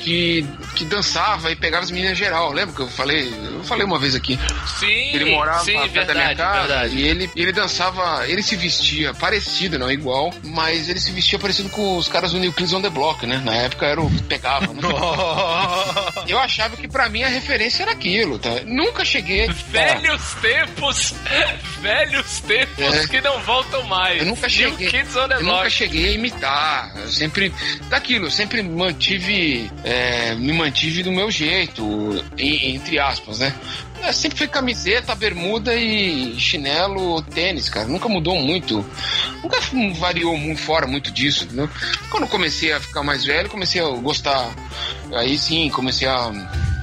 Que, 0.00 0.46
que 0.76 0.84
dançava 0.86 1.50
e 1.50 1.56
pegava 1.56 1.84
as 1.84 1.90
meninas 1.90 2.16
geral, 2.16 2.52
lembra 2.52 2.74
que 2.74 2.80
eu 2.80 2.88
falei? 2.88 3.32
Eu 3.52 3.62
falei 3.64 3.84
uma 3.84 3.98
vez 3.98 4.14
aqui. 4.14 4.38
Sim, 4.78 4.86
Ele 5.14 5.30
morava 5.32 5.62
sim, 5.64 5.72
perto 5.74 5.90
verdade, 5.92 6.06
da 6.18 6.24
minha 6.24 6.34
casa 6.36 6.66
verdade. 6.68 6.96
e 6.96 7.02
ele, 7.06 7.30
ele 7.36 7.52
dançava, 7.52 8.26
ele 8.26 8.42
se 8.42 8.56
vestia 8.56 9.12
parecido, 9.14 9.78
não 9.78 9.90
igual, 9.90 10.32
mas 10.42 10.88
ele 10.88 10.98
se 10.98 11.12
vestia 11.12 11.38
parecido 11.38 11.68
com 11.68 11.98
os 11.98 12.08
caras 12.08 12.32
do 12.32 12.38
New 12.38 12.52
Kids 12.52 12.72
on 12.72 12.80
the 12.80 12.88
Block, 12.88 13.26
né? 13.26 13.42
Na 13.44 13.54
época 13.54 13.84
era 13.86 14.00
o 14.00 14.10
que 14.10 14.22
pegava, 14.22 14.72
né? 14.72 14.80
Eu 16.26 16.38
achava 16.38 16.76
que 16.76 16.88
pra 16.88 17.08
mim 17.08 17.22
a 17.22 17.28
referência 17.28 17.82
era 17.82 17.92
aquilo, 17.92 18.38
tá? 18.38 18.50
Nunca 18.64 19.04
cheguei. 19.04 19.48
Velhos 19.68 20.34
tempos, 20.40 21.14
velhos 21.80 22.40
tempos 22.40 22.94
É. 22.94 23.06
que 23.06 23.20
não 23.20 23.38
voltam 23.40 23.82
mais. 23.84 24.20
Eu 24.20 24.26
nunca 24.26 24.46
New 24.46 24.50
cheguei. 24.50 24.88
Kids 24.88 25.16
on 25.16 25.28
the 25.28 25.34
Eu 25.34 25.40
Block. 25.40 25.56
nunca 25.58 25.70
cheguei 25.70 26.08
a 26.08 26.12
imitar. 26.12 26.92
Eu 26.96 27.08
sempre. 27.08 27.52
Daquilo, 27.88 28.26
eu 28.26 28.30
sempre 28.30 28.62
mantive. 28.62 29.70
É, 29.90 30.36
me 30.36 30.52
mantive 30.52 31.02
do 31.02 31.10
meu 31.10 31.30
jeito. 31.32 32.24
entre 32.38 32.98
aspas, 33.00 33.40
né? 33.40 33.52
É, 34.02 34.12
sempre 34.12 34.38
foi 34.38 34.46
camiseta, 34.46 35.14
bermuda 35.16 35.74
e 35.74 36.38
chinelo, 36.38 37.20
tênis, 37.22 37.68
cara. 37.68 37.88
Nunca 37.88 38.08
mudou 38.08 38.36
muito. 38.36 38.86
Nunca 39.42 39.58
variou 39.98 40.36
muito 40.36 40.60
fora 40.60 40.86
muito 40.86 41.10
disso, 41.10 41.44
entendeu? 41.44 41.68
Quando 42.08 42.28
comecei 42.28 42.72
a 42.72 42.80
ficar 42.80 43.02
mais 43.02 43.24
velho, 43.24 43.50
comecei 43.50 43.82
a 43.82 43.88
gostar. 43.88 44.48
Aí 45.12 45.36
sim, 45.36 45.68
comecei 45.70 46.06
a 46.06 46.30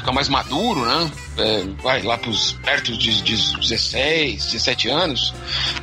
ficar 0.08 0.14
mais 0.14 0.30
maduro, 0.30 0.86
né? 0.86 1.12
É, 1.38 1.64
vai 1.84 2.02
lá 2.02 2.18
pros 2.18 2.54
perto 2.64 2.98
de, 2.98 3.22
de 3.22 3.36
16, 3.60 4.46
17 4.54 4.88
anos, 4.90 5.34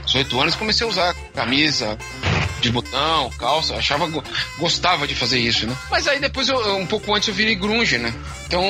18 0.06 0.40
anos, 0.40 0.54
comecei 0.54 0.86
a 0.86 0.90
usar 0.90 1.14
camisa 1.34 1.98
de 2.62 2.70
botão, 2.72 3.28
calça, 3.38 3.74
achava 3.76 4.06
go- 4.06 4.24
gostava 4.58 5.06
de 5.06 5.14
fazer 5.14 5.38
isso, 5.38 5.66
né? 5.66 5.76
Mas 5.90 6.08
aí 6.08 6.18
depois 6.18 6.48
eu, 6.48 6.58
eu- 6.58 6.76
um 6.78 6.86
pouco 6.86 7.14
antes 7.14 7.28
eu 7.28 7.34
virei 7.34 7.54
grunge, 7.54 7.98
né? 7.98 8.14
Então 8.46 8.64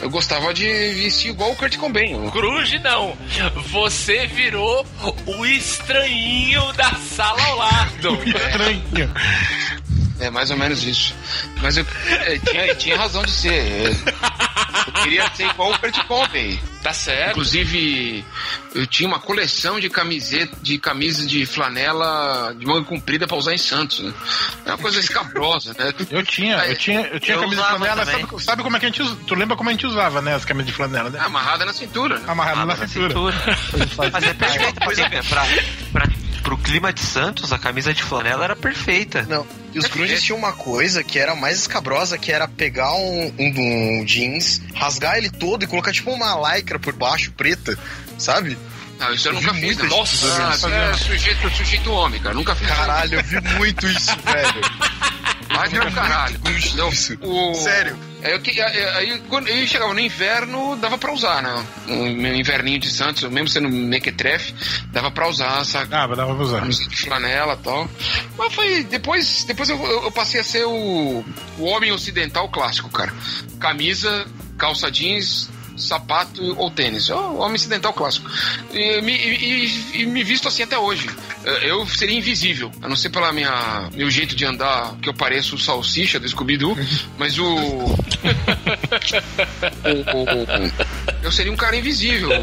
eu 0.00 0.08
gostava 0.08 0.54
de 0.54 0.64
vestir 0.92 1.30
igual 1.30 1.50
o 1.50 1.56
Kurt 1.56 1.76
Cobain. 1.76 2.12
Eu- 2.12 2.30
Grunge 2.30 2.78
não. 2.78 3.16
Você 3.72 4.28
virou 4.28 4.86
o 5.26 5.44
estranhinho 5.44 6.72
da 6.74 6.94
sala 6.94 7.42
ao 7.42 7.56
lado. 7.56 8.18
Estranho. 8.24 9.12
É 10.20 10.30
mais 10.30 10.50
ou 10.50 10.56
menos 10.56 10.82
isso. 10.84 11.14
Mas 11.62 11.76
eu 11.76 11.86
é, 12.08 12.38
tinha, 12.38 12.74
tinha 12.74 12.96
razão 12.96 13.22
de 13.22 13.30
ser. 13.30 13.52
É, 13.52 13.90
Eu 14.86 14.92
queria 15.02 15.30
ser 15.34 15.46
igual 15.46 15.72
o 15.72 15.78
Kurt 15.78 15.98
Cobain. 16.06 16.58
Tá 16.82 16.92
certo. 16.92 17.30
Inclusive, 17.32 18.24
eu 18.74 18.86
tinha 18.86 19.08
uma 19.08 19.18
coleção 19.18 19.78
de 19.78 19.90
camiseta, 19.90 20.56
de 20.62 20.78
camisas 20.78 21.28
de 21.28 21.44
flanela 21.44 22.54
de 22.58 22.66
manga 22.66 22.84
comprida 22.84 23.26
pra 23.26 23.36
usar 23.36 23.54
em 23.54 23.58
Santos. 23.58 24.00
Né? 24.00 24.12
É 24.64 24.70
uma 24.70 24.78
coisa 24.78 24.98
escabrosa, 24.98 25.74
né? 25.78 25.92
Eu 26.10 26.22
tinha, 26.24 26.56
eu 26.64 26.76
tinha, 26.76 27.00
eu 27.08 27.20
tinha 27.20 27.36
Eu 27.36 27.42
camisa 27.42 27.62
de 27.62 27.68
flanela. 27.68 28.04
Sabe, 28.06 28.44
sabe 28.44 28.62
como 28.62 28.76
é 28.76 28.80
que 28.80 28.86
a 28.86 28.88
gente 28.88 29.02
usa? 29.02 29.16
Tu 29.26 29.34
lembra 29.34 29.56
como 29.56 29.68
a 29.68 29.72
gente 29.72 29.86
usava, 29.86 30.22
né? 30.22 30.34
As 30.34 30.44
camisas 30.44 30.68
de 30.68 30.72
flanela, 30.72 31.10
né? 31.10 31.18
Amarrada 31.20 31.64
na 31.64 31.72
cintura. 31.72 32.18
Né? 32.18 32.24
Amarrada 32.26 32.64
na, 32.64 32.86
cintura. 32.86 33.34
Mas 33.96 34.24
é 34.24 34.34
perfeito, 34.34 34.80
porque 34.80 35.28
pra, 35.28 35.44
pra, 35.92 36.08
pro 36.48 36.56
clima 36.56 36.90
de 36.94 37.00
Santos, 37.02 37.52
a 37.52 37.58
camisa 37.58 37.92
de 37.92 38.02
flanela 38.02 38.42
era 38.42 38.56
perfeita. 38.56 39.26
Não. 39.28 39.46
E 39.74 39.78
os 39.78 39.84
grunges 39.86 40.22
tinham 40.22 40.38
uma 40.38 40.54
coisa 40.54 41.04
que 41.04 41.18
era 41.18 41.34
mais 41.34 41.58
escabrosa, 41.58 42.16
que 42.16 42.32
era 42.32 42.48
pegar 42.48 42.90
um, 42.94 43.34
um, 43.38 44.00
um 44.00 44.04
jeans, 44.06 44.62
rasgar 44.74 45.18
ele 45.18 45.28
todo 45.28 45.64
e 45.64 45.66
colocar 45.66 45.92
tipo 45.92 46.10
uma 46.10 46.54
lycra 46.54 46.78
por 46.78 46.94
baixo, 46.94 47.32
preta, 47.32 47.78
sabe? 48.16 48.56
Não, 48.98 49.12
isso 49.12 49.28
eu 49.28 49.34
Eu 49.34 49.40
nunca 49.42 49.52
vi 49.52 49.60
fiz. 49.60 49.66
muito 49.66 49.82
né? 49.82 49.88
isso, 49.88 49.96
Nossa, 49.98 50.48
vi 50.48 50.54
isso 50.56 50.68
é 50.68 50.94
sujeito, 50.94 51.50
sujeito 51.50 51.92
homem, 51.92 52.18
cara. 52.18 52.34
Nunca 52.34 52.54
fiz. 52.54 52.66
Caralho, 52.66 53.18
eu 53.18 53.24
vi 53.24 53.40
muito 53.58 53.86
isso, 53.86 54.16
velho. 54.24 54.60
Vai 55.50 55.68
ver 55.68 55.86
o 55.86 55.92
caralho. 55.92 56.40
Não, 56.76 56.88
o... 56.88 57.54
Sério. 57.56 58.07
Aí, 58.22 58.84
aí, 58.96 59.22
quando 59.28 59.46
aí 59.48 59.66
chegava 59.66 59.94
no 59.94 60.00
inverno, 60.00 60.76
dava 60.76 60.98
pra 60.98 61.12
usar, 61.12 61.42
né? 61.42 61.64
No 61.86 61.96
meu 62.20 62.34
inverninho 62.34 62.78
de 62.80 62.90
Santos, 62.90 63.22
mesmo 63.30 63.48
sendo 63.48 63.68
mequetrefe, 63.68 64.52
dava 64.92 65.10
pra 65.10 65.28
usar 65.28 65.60
essa 65.60 65.86
Ah, 65.90 66.08
mas 66.08 66.16
dava 66.16 66.34
pra 66.34 66.44
usar. 66.44 66.60
camiseta 66.60 66.90
de 66.90 66.96
flanela 66.96 67.52
e 67.54 67.64
tal. 67.64 67.88
Mas 68.36 68.54
foi. 68.54 68.82
Depois, 68.84 69.44
depois 69.44 69.68
eu, 69.68 69.76
eu- 69.82 70.02
eu 70.04 70.10
passei 70.12 70.40
a 70.40 70.44
ser 70.44 70.64
o, 70.66 71.24
o 71.58 71.64
homem 71.64 71.92
ocidental 71.92 72.48
clássico, 72.48 72.88
cara. 72.90 73.12
Camisa, 73.60 74.26
calça 74.56 74.90
jeans. 74.90 75.48
Sapato 75.78 76.42
ou 76.58 76.70
tênis, 76.70 77.08
o 77.10 77.36
homem 77.36 77.54
ocidental 77.56 77.92
clássico. 77.92 78.28
E 78.72 79.00
me, 79.00 79.12
e- 79.16 80.02
e- 80.02 80.06
me 80.06 80.22
visto 80.24 80.48
assim 80.48 80.62
até 80.62 80.78
hoje. 80.78 81.08
Eu 81.62 81.86
seria 81.86 82.16
invisível, 82.18 82.70
a 82.82 82.88
não 82.88 82.96
ser 82.96 83.10
pela 83.10 83.32
minha 83.32 83.88
meu 83.94 84.10
jeito 84.10 84.34
de 84.36 84.44
andar, 84.44 84.94
que 85.00 85.08
eu 85.08 85.14
pareço 85.14 85.56
o 85.56 85.58
salsicha 85.58 86.18
do 86.20 86.28
Scooby-Doo, 86.28 86.76
mas 87.16 87.38
o, 87.38 87.44
o- 87.54 87.94
o- 90.16 90.24
o- 90.24 91.17
Eu 91.22 91.32
seria 91.32 91.52
um 91.52 91.56
cara 91.56 91.76
invisível. 91.76 92.28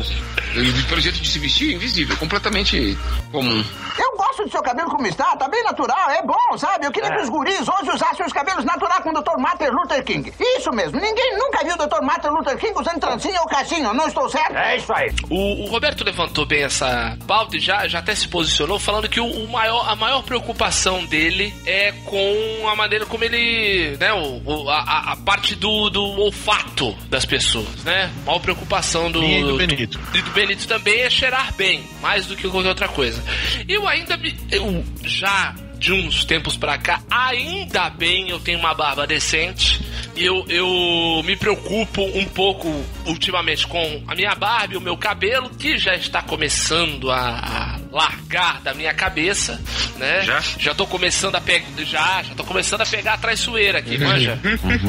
Pelo 0.87 1.01
jeito 1.01 1.19
de 1.19 1.27
se 1.27 1.37
vestir, 1.39 1.73
invisível, 1.75 2.15
completamente 2.17 2.97
comum. 3.31 3.63
Eu 3.97 4.15
gosto 4.17 4.43
do 4.45 4.51
seu 4.51 4.61
cabelo 4.61 4.89
como 4.89 5.05
está, 5.05 5.35
tá 5.35 5.49
bem 5.49 5.61
natural, 5.63 6.09
é 6.11 6.21
bom, 6.21 6.57
sabe? 6.57 6.85
Eu 6.85 6.91
queria 6.91 7.09
que 7.13 7.21
os 7.23 7.29
guris 7.29 7.59
hoje 7.67 7.91
usassem 7.93 8.25
os 8.25 8.31
cabelos 8.31 8.63
naturais 8.63 9.03
com 9.03 9.09
o 9.09 9.13
Dr. 9.13 9.37
Martin 9.37 9.65
Luther 9.65 10.01
King. 10.05 10.31
Isso 10.57 10.71
mesmo, 10.71 10.97
ninguém 10.99 11.37
nunca 11.37 11.61
viu 11.63 11.73
o 11.73 11.77
Dr. 11.77 12.01
Martin 12.03 12.27
Luther 12.27 12.57
King 12.57 12.73
usando 12.79 12.99
trancinha 12.99 13.39
ou 13.41 13.47
caixinha, 13.47 13.93
não 13.93 14.07
estou 14.07 14.29
certo? 14.29 14.55
É 14.55 14.77
isso 14.77 14.93
aí. 14.93 15.13
O, 15.29 15.63
o 15.65 15.69
Roberto 15.69 16.03
levantou 16.05 16.45
bem 16.45 16.63
essa 16.63 17.17
pauta 17.27 17.57
e 17.57 17.59
já, 17.59 17.85
já 17.89 17.99
até 17.99 18.15
se 18.15 18.27
posicionou 18.29 18.79
falando 18.79 19.09
que 19.09 19.19
o, 19.19 19.25
o 19.25 19.49
maior, 19.51 19.89
a 19.89 19.95
maior 19.95 20.21
preocupação 20.23 21.05
dele 21.05 21.53
é 21.65 21.91
com 22.05 22.67
a 22.69 22.75
maneira 22.75 23.05
como 23.05 23.23
ele. 23.25 23.97
né, 23.97 24.13
o, 24.13 24.41
o- 24.45 24.69
a, 24.69 25.11
a- 25.11 25.17
parte 25.25 25.55
do, 25.55 25.89
do 25.89 26.01
olfato 26.21 26.93
das 27.09 27.25
pessoas, 27.25 27.83
né? 27.83 28.09
A 28.23 28.25
maior 28.27 28.39
preocupação 28.65 29.11
do, 29.11 29.23
E 29.23 29.43
do 29.43 29.55
Benito. 29.57 29.99
e 30.13 30.21
do 30.21 30.31
Benito 30.31 30.67
também 30.67 31.01
é 31.01 31.09
cheirar 31.09 31.53
bem, 31.55 31.83
mais 32.01 32.25
do 32.25 32.35
que 32.35 32.47
qualquer 32.49 32.69
outra 32.69 32.87
coisa. 32.87 33.23
Eu 33.67 33.87
ainda 33.87 34.17
me. 34.17 34.35
Eu 34.51 34.83
já. 35.03 35.55
De 35.85 35.93
uns 35.93 36.25
tempos 36.25 36.57
pra 36.57 36.79
cá, 36.79 36.99
ainda 37.11 37.91
bem 37.91 38.27
eu 38.31 38.39
tenho 38.39 38.57
uma 38.57 38.73
barba 38.73 39.05
decente. 39.05 39.79
Eu, 40.17 40.43
eu 40.49 41.21
me 41.23 41.35
preocupo 41.35 42.01
um 42.01 42.25
pouco 42.25 42.67
ultimamente 43.05 43.67
com 43.67 44.03
a 44.07 44.15
minha 44.15 44.33
barba 44.33 44.73
e 44.73 44.77
o 44.77 44.81
meu 44.81 44.97
cabelo, 44.97 45.47
que 45.51 45.77
já 45.77 45.93
está 45.93 46.23
começando 46.23 47.11
a, 47.11 47.19
a 47.19 47.79
largar 47.91 48.61
da 48.61 48.73
minha 48.73 48.95
cabeça, 48.95 49.61
né? 49.97 50.23
Já? 50.23 50.39
Já 50.57 50.73
tô 50.73 50.87
começando 50.87 51.35
a 51.35 51.41
pegar. 51.41 51.67
Já, 51.83 52.23
já 52.23 52.33
tô 52.33 52.43
começando 52.43 52.81
a 52.81 52.85
pegar 52.87 53.13
a 53.13 53.17
traiçoeira 53.19 53.77
aqui, 53.77 53.99
manja? 53.99 54.39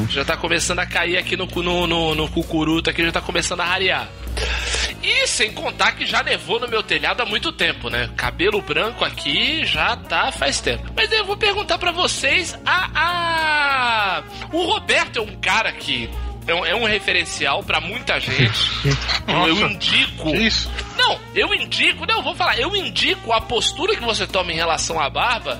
Já 0.09 0.25
tá 0.25 0.35
começando 0.35 0.79
a 0.79 0.87
cair 0.87 1.17
aqui 1.17 1.37
no, 1.37 1.45
no, 1.45 1.85
no, 1.85 2.15
no 2.15 2.27
cucuruto 2.27 2.89
aqui, 2.89 3.05
já 3.05 3.11
tá 3.11 3.21
começando 3.21 3.59
a 3.59 3.65
rarear. 3.65 4.09
E 5.03 5.27
sem 5.27 5.53
contar 5.53 5.93
que 5.93 6.05
já 6.05 6.21
nevou 6.21 6.59
no 6.59 6.67
meu 6.67 6.83
telhado 6.83 7.21
há 7.21 7.25
muito 7.25 7.51
tempo, 7.51 7.89
né? 7.89 8.09
Cabelo 8.17 8.61
branco 8.61 9.05
aqui 9.05 9.65
já 9.65 9.95
tá 9.95 10.31
faz 10.31 10.59
tempo. 10.59 10.91
Mas 10.95 11.11
eu 11.11 11.25
vou 11.25 11.37
perguntar 11.37 11.77
pra 11.77 11.91
vocês: 11.91 12.57
a, 12.65 12.89
a... 12.95 14.23
o 14.51 14.63
Roberto 14.65 15.19
é 15.19 15.21
um 15.21 15.35
cara 15.37 15.71
que 15.71 16.09
é 16.47 16.53
um, 16.55 16.65
é 16.65 16.75
um 16.75 16.85
referencial 16.85 17.63
pra 17.63 17.79
muita 17.81 18.19
gente. 18.19 18.59
eu 19.27 19.55
Nossa. 19.55 19.73
indico. 19.73 20.35
Isso? 20.35 20.69
Não, 20.97 21.19
eu 21.35 21.53
indico, 21.53 22.05
não, 22.07 22.15
eu 22.17 22.23
vou 22.23 22.35
falar, 22.35 22.57
eu 22.59 22.75
indico 22.75 23.31
a 23.31 23.39
postura 23.39 23.95
que 23.95 24.03
você 24.03 24.25
toma 24.25 24.51
em 24.51 24.55
relação 24.55 24.99
à 24.99 25.09
barba, 25.09 25.59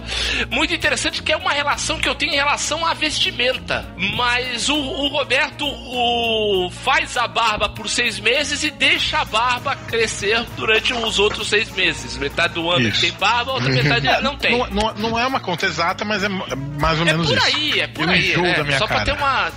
muito 0.50 0.74
interessante, 0.74 1.22
que 1.22 1.32
é 1.32 1.38
uma 1.38 1.52
relação 1.52 2.00
que 2.00 2.10
eu 2.10 2.16
tenho 2.16 2.34
em 2.34 2.36
relação 2.36 2.86
à 2.86 2.94
vestimenta. 2.94 3.86
Mas 4.16 4.68
o, 4.68 4.76
o 4.76 5.08
Roberto 5.10 5.66
o, 5.66 6.70
faz 6.84 7.16
a 7.18 7.28
barba 7.28 7.70
por 7.70 7.88
seis 7.88 8.20
meses 8.20 8.64
e 8.64 8.72
deixa 8.72 9.20
a 9.20 9.26
barba 9.26 9.76
crescer 9.76 10.44
durante 10.58 10.92
os 10.94 11.20
outros 11.20 11.48
seis 11.48 11.70
meses. 11.72 12.18
Metade 12.18 12.56
do 12.56 12.70
ano 12.72 12.92
tem 13.00 13.12
barba, 13.14 13.52
a 13.52 13.56
outra 13.56 13.70
metade 13.70 14.24
não 14.24 14.36
tem. 14.36 14.58
Não, 14.58 14.68
não, 14.70 14.94
não 14.96 15.20
é 15.20 15.26
uma 15.28 15.40
conta 15.40 15.66
exata, 15.66 16.04
mas 16.04 16.24
é 16.24 16.30
mais 16.30 17.00
ou 17.00 17.08
É 17.08 17.12
menos 17.12 17.28
por 17.28 17.38
isso. 17.38 17.46
aí, 17.46 17.80
é 17.80 17.88
por 17.88 18.04
Eu 18.06 18.10
aí, 18.10 18.32
enjoo 18.32 18.44
né? 18.44 18.54
da 18.56 18.64
minha 18.64 18.78
Só 18.80 18.88
pra 18.88 18.98
cara. 18.98 19.06
ter 19.06 19.12
uma. 19.22 19.52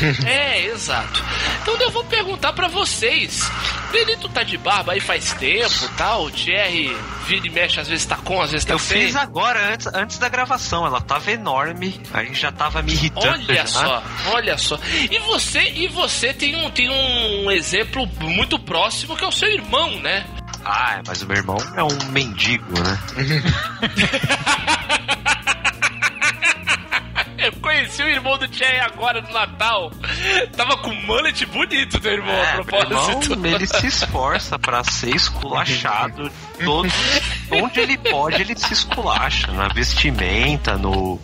É, 0.26 0.66
exato. 0.66 1.22
Então 1.62 1.76
eu 1.76 1.90
vou 1.90 2.04
perguntar 2.04 2.52
pra 2.52 2.68
vocês. 2.68 3.50
Benito 3.90 4.28
tá 4.28 4.42
de 4.42 4.56
barba 4.58 4.92
aí 4.92 5.00
faz 5.00 5.32
tempo 5.32 5.88
tal. 5.96 6.24
O 6.24 6.30
Thierry 6.30 6.94
vira 7.26 7.46
e 7.46 7.50
mexe, 7.50 7.80
às 7.80 7.88
vezes 7.88 8.06
tá 8.06 8.16
com, 8.16 8.40
às 8.40 8.52
vezes 8.52 8.64
tá 8.64 8.74
Eu 8.74 8.78
sem. 8.78 9.06
fiz 9.06 9.16
agora, 9.16 9.72
antes, 9.72 9.86
antes 9.88 10.18
da 10.18 10.28
gravação. 10.28 10.86
Ela 10.86 11.00
tava 11.00 11.30
enorme, 11.32 12.00
aí 12.12 12.32
já 12.34 12.52
tava 12.52 12.82
me 12.82 12.92
irritando. 12.92 13.44
Olha 13.48 13.54
já. 13.54 13.66
só, 13.66 14.02
olha 14.32 14.58
só. 14.58 14.78
E 15.10 15.18
você, 15.20 15.60
e 15.70 15.88
você 15.88 16.32
tem 16.32 16.54
um, 16.56 16.70
tem 16.70 16.88
um 16.90 17.50
exemplo 17.50 18.06
muito 18.20 18.58
próximo 18.58 19.16
que 19.16 19.24
é 19.24 19.28
o 19.28 19.32
seu 19.32 19.48
irmão, 19.48 19.90
né? 20.00 20.26
Ah, 20.64 21.00
mas 21.06 21.22
o 21.22 21.26
meu 21.26 21.36
irmão 21.38 21.56
é 21.76 21.82
um 21.82 22.10
mendigo, 22.10 22.74
né? 22.80 22.98
Eu 27.48 27.52
conheci 27.62 28.02
o 28.02 28.08
irmão 28.08 28.36
do 28.36 28.46
Thierry 28.46 28.78
agora 28.80 29.22
no 29.22 29.32
Natal. 29.32 29.90
Tava 30.54 30.76
com 30.76 30.90
um 30.90 31.06
mullet 31.06 31.46
bonito, 31.46 31.98
teu 31.98 32.12
irmão, 32.12 32.34
a 32.34 32.38
É, 32.38 32.54
meu 32.56 32.64
propósito. 32.66 33.32
irmão, 33.32 33.46
ele 33.46 33.66
se 33.66 33.86
esforça 33.86 34.58
pra 34.58 34.84
ser 34.84 35.16
esculachado. 35.16 36.30
Todo, 36.62 36.88
onde 37.50 37.80
ele 37.80 37.96
pode, 37.96 38.42
ele 38.42 38.54
se 38.54 38.70
esculacha. 38.72 39.50
Na 39.52 39.68
vestimenta, 39.68 40.76
no 40.76 41.18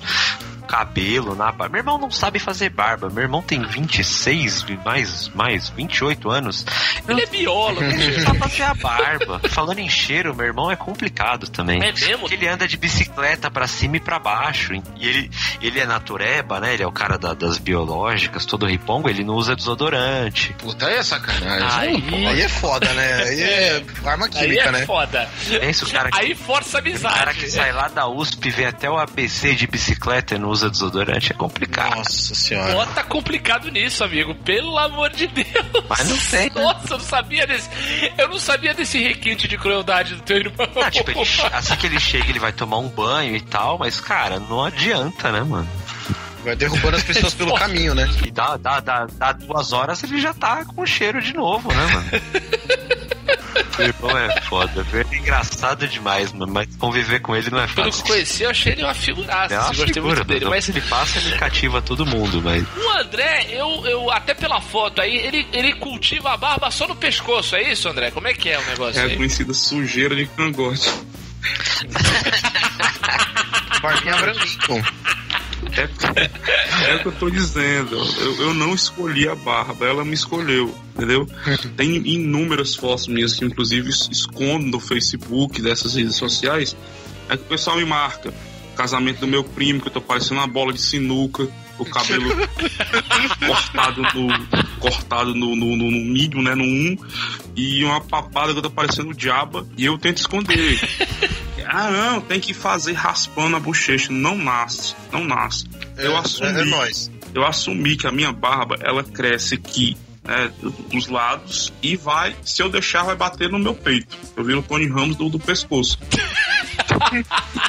cabelo, 0.65 1.35
na 1.35 1.47
barba. 1.53 1.69
Meu 1.69 1.79
irmão 1.81 1.99
não 1.99 2.11
sabe 2.11 2.39
fazer 2.39 2.69
barba. 2.71 3.09
Meu 3.11 3.23
irmão 3.23 3.43
tem 3.43 3.63
26, 3.63 4.65
mais, 4.85 5.29
mais 5.35 5.69
28 5.71 6.31
anos. 6.31 6.65
Ele 7.09 7.23
é 7.23 7.27
biólogo, 7.27 7.83
Ele 7.85 8.17
não 8.19 8.25
sabe 8.25 8.39
fazer 8.39 8.63
a 8.63 8.75
barba. 8.75 9.41
Falando 9.51 9.79
em 9.79 9.89
cheiro, 9.89 10.35
meu 10.35 10.47
irmão 10.47 10.71
é 10.71 10.77
complicado 10.77 11.49
também. 11.49 11.83
É 11.83 11.93
mesmo? 11.93 12.21
Porque 12.21 12.35
ele 12.35 12.49
anda 12.49 12.67
de 12.67 12.77
bicicleta 12.77 13.51
pra 13.51 13.67
cima 13.67 13.97
e 13.97 14.01
pra 14.01 14.19
baixo. 14.19 14.73
E 14.97 15.07
ele, 15.09 15.31
ele 15.61 15.81
é 15.81 15.87
natureba, 15.87 16.61
né? 16.61 16.75
Ele 16.75 16.83
é 16.83 16.87
o 16.87 16.93
cara 16.93 17.19
da- 17.19 17.35
das 17.35 17.59
biológicas, 17.59 18.45
todo 18.47 18.67
ripongo. 18.67 19.09
Ele 19.09 19.23
não 19.25 19.35
usa 19.35 19.55
desodorante. 19.55 20.53
Puta, 20.59 20.87
aí 20.87 20.95
é 20.97 21.03
sacanagem. 21.03 22.05
Aí, 22.13 22.27
Aí 22.27 22.41
é 22.43 22.49
foda, 22.49 22.93
né? 22.95 23.15
Aí 23.25 23.43
é 23.43 23.85
arma 24.05 24.27
aí 24.27 24.31
química, 24.31 24.69
é 24.69 24.73
né? 24.73 24.87
foda. 24.87 25.29
Pensa 25.61 25.85
o 25.85 25.91
cara 25.91 26.11
que, 26.11 26.19
Aí 26.19 26.35
força 26.35 26.79
a 26.79 26.81
o 26.81 26.85
cara 27.03 27.33
que 27.33 27.41
amizade. 27.41 27.51
sai 27.51 27.73
lá 27.73 27.89
da 27.89 28.07
USP, 28.09 28.51
vem 28.51 28.67
até 28.67 28.89
o 28.91 28.97
ABC 28.99 29.55
de 29.55 29.67
bicicleta 29.67 30.35
e 30.35 30.39
não 30.39 30.51
usa 30.55 30.71
desodorante. 30.71 31.33
É 31.33 31.35
complicado. 31.35 31.97
Nossa 31.97 32.35
senhora. 32.35 32.77
Ó, 32.77 32.87
tá 32.87 33.03
complicado 33.03 33.71
nisso, 33.71 34.03
amigo. 34.03 34.35
Pelo 34.37 34.79
amor 34.79 35.11
de 35.11 35.27
Deus. 35.27 35.47
Mas 35.89 36.09
não 36.09 36.17
tem, 36.17 36.51
né? 36.51 36.63
Nossa, 36.63 36.95
eu 36.95 36.99
não 36.99 37.05
sabia 37.05 37.47
desse. 37.47 37.69
Eu 38.17 38.29
não 38.29 38.39
sabia 38.39 38.73
desse 38.75 38.99
requinte 39.03 39.47
de 39.47 39.59
crueldade 39.59 40.15
do 40.15 40.23
teu 40.23 40.39
irmão. 40.39 40.67
Ah, 40.83 40.91
tipo, 40.91 41.11
ele- 41.11 41.21
assim 41.53 41.77
que 41.77 41.87
ele 41.87 42.01
chega, 42.01 42.29
ele 42.31 42.39
vai 42.39 42.53
tomar 42.53 42.79
um 42.79 42.89
banho 42.89 43.37
e 43.37 43.41
tal, 43.41 43.79
mas, 43.79 44.01
cara, 44.01 44.39
não 44.41 44.65
adianta, 44.65 45.31
né, 45.31 45.43
mano? 45.43 45.69
Vai 46.45 46.55
derrubando 46.55 46.97
as 46.97 47.03
pessoas 47.03 47.33
pelo 47.35 47.55
caminho, 47.59 47.95
né? 47.95 48.09
E 48.27 48.31
dá, 48.31 48.57
dá, 48.57 48.79
dá, 48.81 49.07
dá 49.13 49.33
duas 49.33 49.73
horas 49.73 50.03
ele 50.03 50.21
já 50.21 50.35
tá 50.35 50.65
com 50.65 50.85
cheiro 50.85 51.21
de 51.23 51.33
novo, 51.33 51.69
né, 51.73 51.87
mano? 51.87 52.11
Meu 53.79 53.89
irmão 53.89 54.19
é 54.19 54.41
foda, 54.43 54.83
velho. 54.85 55.09
É 55.11 55.17
engraçado 55.17 55.87
demais, 55.89 56.33
mano, 56.33 56.53
mas 56.53 56.69
conviver 56.77 57.21
com 57.21 57.35
ele 57.35 57.51
não 57.51 57.61
é 57.61 57.67
Pelo 57.67 57.91
que 57.91 57.99
fácil. 57.99 58.05
conheci, 58.07 58.43
eu 58.45 58.51
achei 58.51 58.73
ele 58.73 58.83
uma 58.85 58.95
figuraça. 58.95 59.55
É 59.55 59.59
uma 59.59 59.67
gostei 59.69 59.87
figura, 59.95 60.15
muito 60.17 60.25
dele. 60.29 60.45
Mas 60.47 60.69
Ele 60.69 60.81
passa, 60.83 61.19
ele 61.19 61.37
cativa 61.37 61.83
todo 61.83 62.07
mundo, 62.07 62.41
mas... 62.43 62.65
o 62.77 62.91
André, 62.99 63.47
eu, 63.51 63.85
eu 63.87 64.11
até 64.11 64.35
pela 64.35 64.61
foto 64.61 65.01
aí, 65.01 65.17
ele, 65.17 65.47
ele 65.53 65.73
cultiva 65.75 66.33
a 66.33 66.37
barba 66.37 66.71
só 66.71 66.87
no 66.87 66.95
pescoço, 66.97 67.57
é 67.57 67.71
isso, 67.73 67.89
André? 67.89 68.11
Como 68.11 68.29
é 68.29 68.35
que 68.35 68.49
é 68.49 68.59
o 68.59 68.65
negócio 68.67 69.01
É 69.01 69.05
a 69.05 69.07
aí? 69.07 69.17
conhecida 69.17 69.53
sujeira 69.55 70.15
de 70.15 70.27
cangote. 70.27 70.89
Barbinha 73.83 74.17
branquinho. 74.21 74.85
É, 75.77 76.91
é 76.91 76.95
o 76.97 77.01
que 77.01 77.07
eu 77.09 77.13
tô 77.13 77.31
dizendo. 77.31 77.97
Eu, 77.97 78.41
eu 78.49 78.55
não 78.55 78.75
escolhi 78.75 79.29
a 79.29 79.35
barba, 79.35 79.87
ela 79.87 80.05
me 80.05 80.15
escolheu, 80.15 80.75
entendeu? 80.95 81.29
Tem 81.77 81.97
inúmeras 82.07 82.75
fotos 82.75 83.07
minhas 83.09 83.35
que, 83.35 83.45
inclusive, 83.45 83.89
es- 83.91 84.09
escondo 84.11 84.67
no 84.67 84.81
Facebook 84.81 85.61
dessas 85.61 85.95
redes 85.95 86.17
sociais. 86.17 86.77
É 87.29 87.37
que 87.37 87.43
o 87.43 87.47
pessoal 87.47 87.77
me 87.77 87.85
marca. 87.85 88.33
Casamento 88.77 89.21
do 89.21 89.27
meu 89.29 89.45
primo, 89.45 89.81
que 89.81 89.89
eu 89.89 89.93
tô 89.93 90.01
parecendo 90.01 90.41
uma 90.41 90.47
bola 90.49 90.73
de 90.73 90.81
sinuca, 90.81 91.49
o 91.79 91.85
cabelo 91.85 92.25
cortado 93.47 94.03
no. 94.03 94.47
cortado 94.81 95.35
no, 95.35 95.55
no, 95.57 95.77
no, 95.77 95.91
no 95.91 95.99
mínimo, 96.13 96.43
né? 96.43 96.55
No 96.55 96.65
1, 96.65 96.97
e 97.57 97.85
uma 97.85 98.01
papada 98.01 98.53
que 98.53 98.59
eu 98.59 98.63
tô 98.63 98.71
parecendo 98.71 99.11
o 99.11 99.15
diaba, 99.15 99.67
e 99.77 99.85
eu 99.85 99.97
tento 99.99 100.19
esconder. 100.19 100.79
Ah, 101.69 101.91
não, 101.91 102.21
tem 102.21 102.41
que 102.41 102.53
fazer 102.55 102.93
raspando 102.93 103.57
a 103.57 103.61
bochecha. 103.61 104.13
Não 104.13 104.37
nasce, 104.37 104.95
não 105.13 105.25
nasce. 105.25 105.67
Eu 105.97 106.13
É, 106.15 106.19
assumi. 106.19 106.49
é 106.61 106.65
nóis. 106.65 107.11
Eu 107.35 107.45
assumi 107.45 107.97
que 107.97 108.07
a 108.07 108.13
minha 108.13 108.33
barba, 108.33 108.77
ela 108.81 109.03
cresce 109.03 109.55
aqui, 109.55 109.97
né, 110.23 110.51
dos 110.91 111.09
lados, 111.09 111.73
e 111.83 111.97
vai, 111.97 112.35
se 112.45 112.63
eu 112.63 112.69
deixar, 112.69 113.03
vai 113.03 113.17
bater 113.17 113.49
no 113.51 113.59
meu 113.59 113.75
peito. 113.75 114.17
Eu 114.37 114.45
viro 114.45 114.61
o 114.61 114.63
Tony 114.63 114.87
Ramos 114.89 115.17
do, 115.17 115.29
do 115.29 115.39
pescoço. 115.39 115.99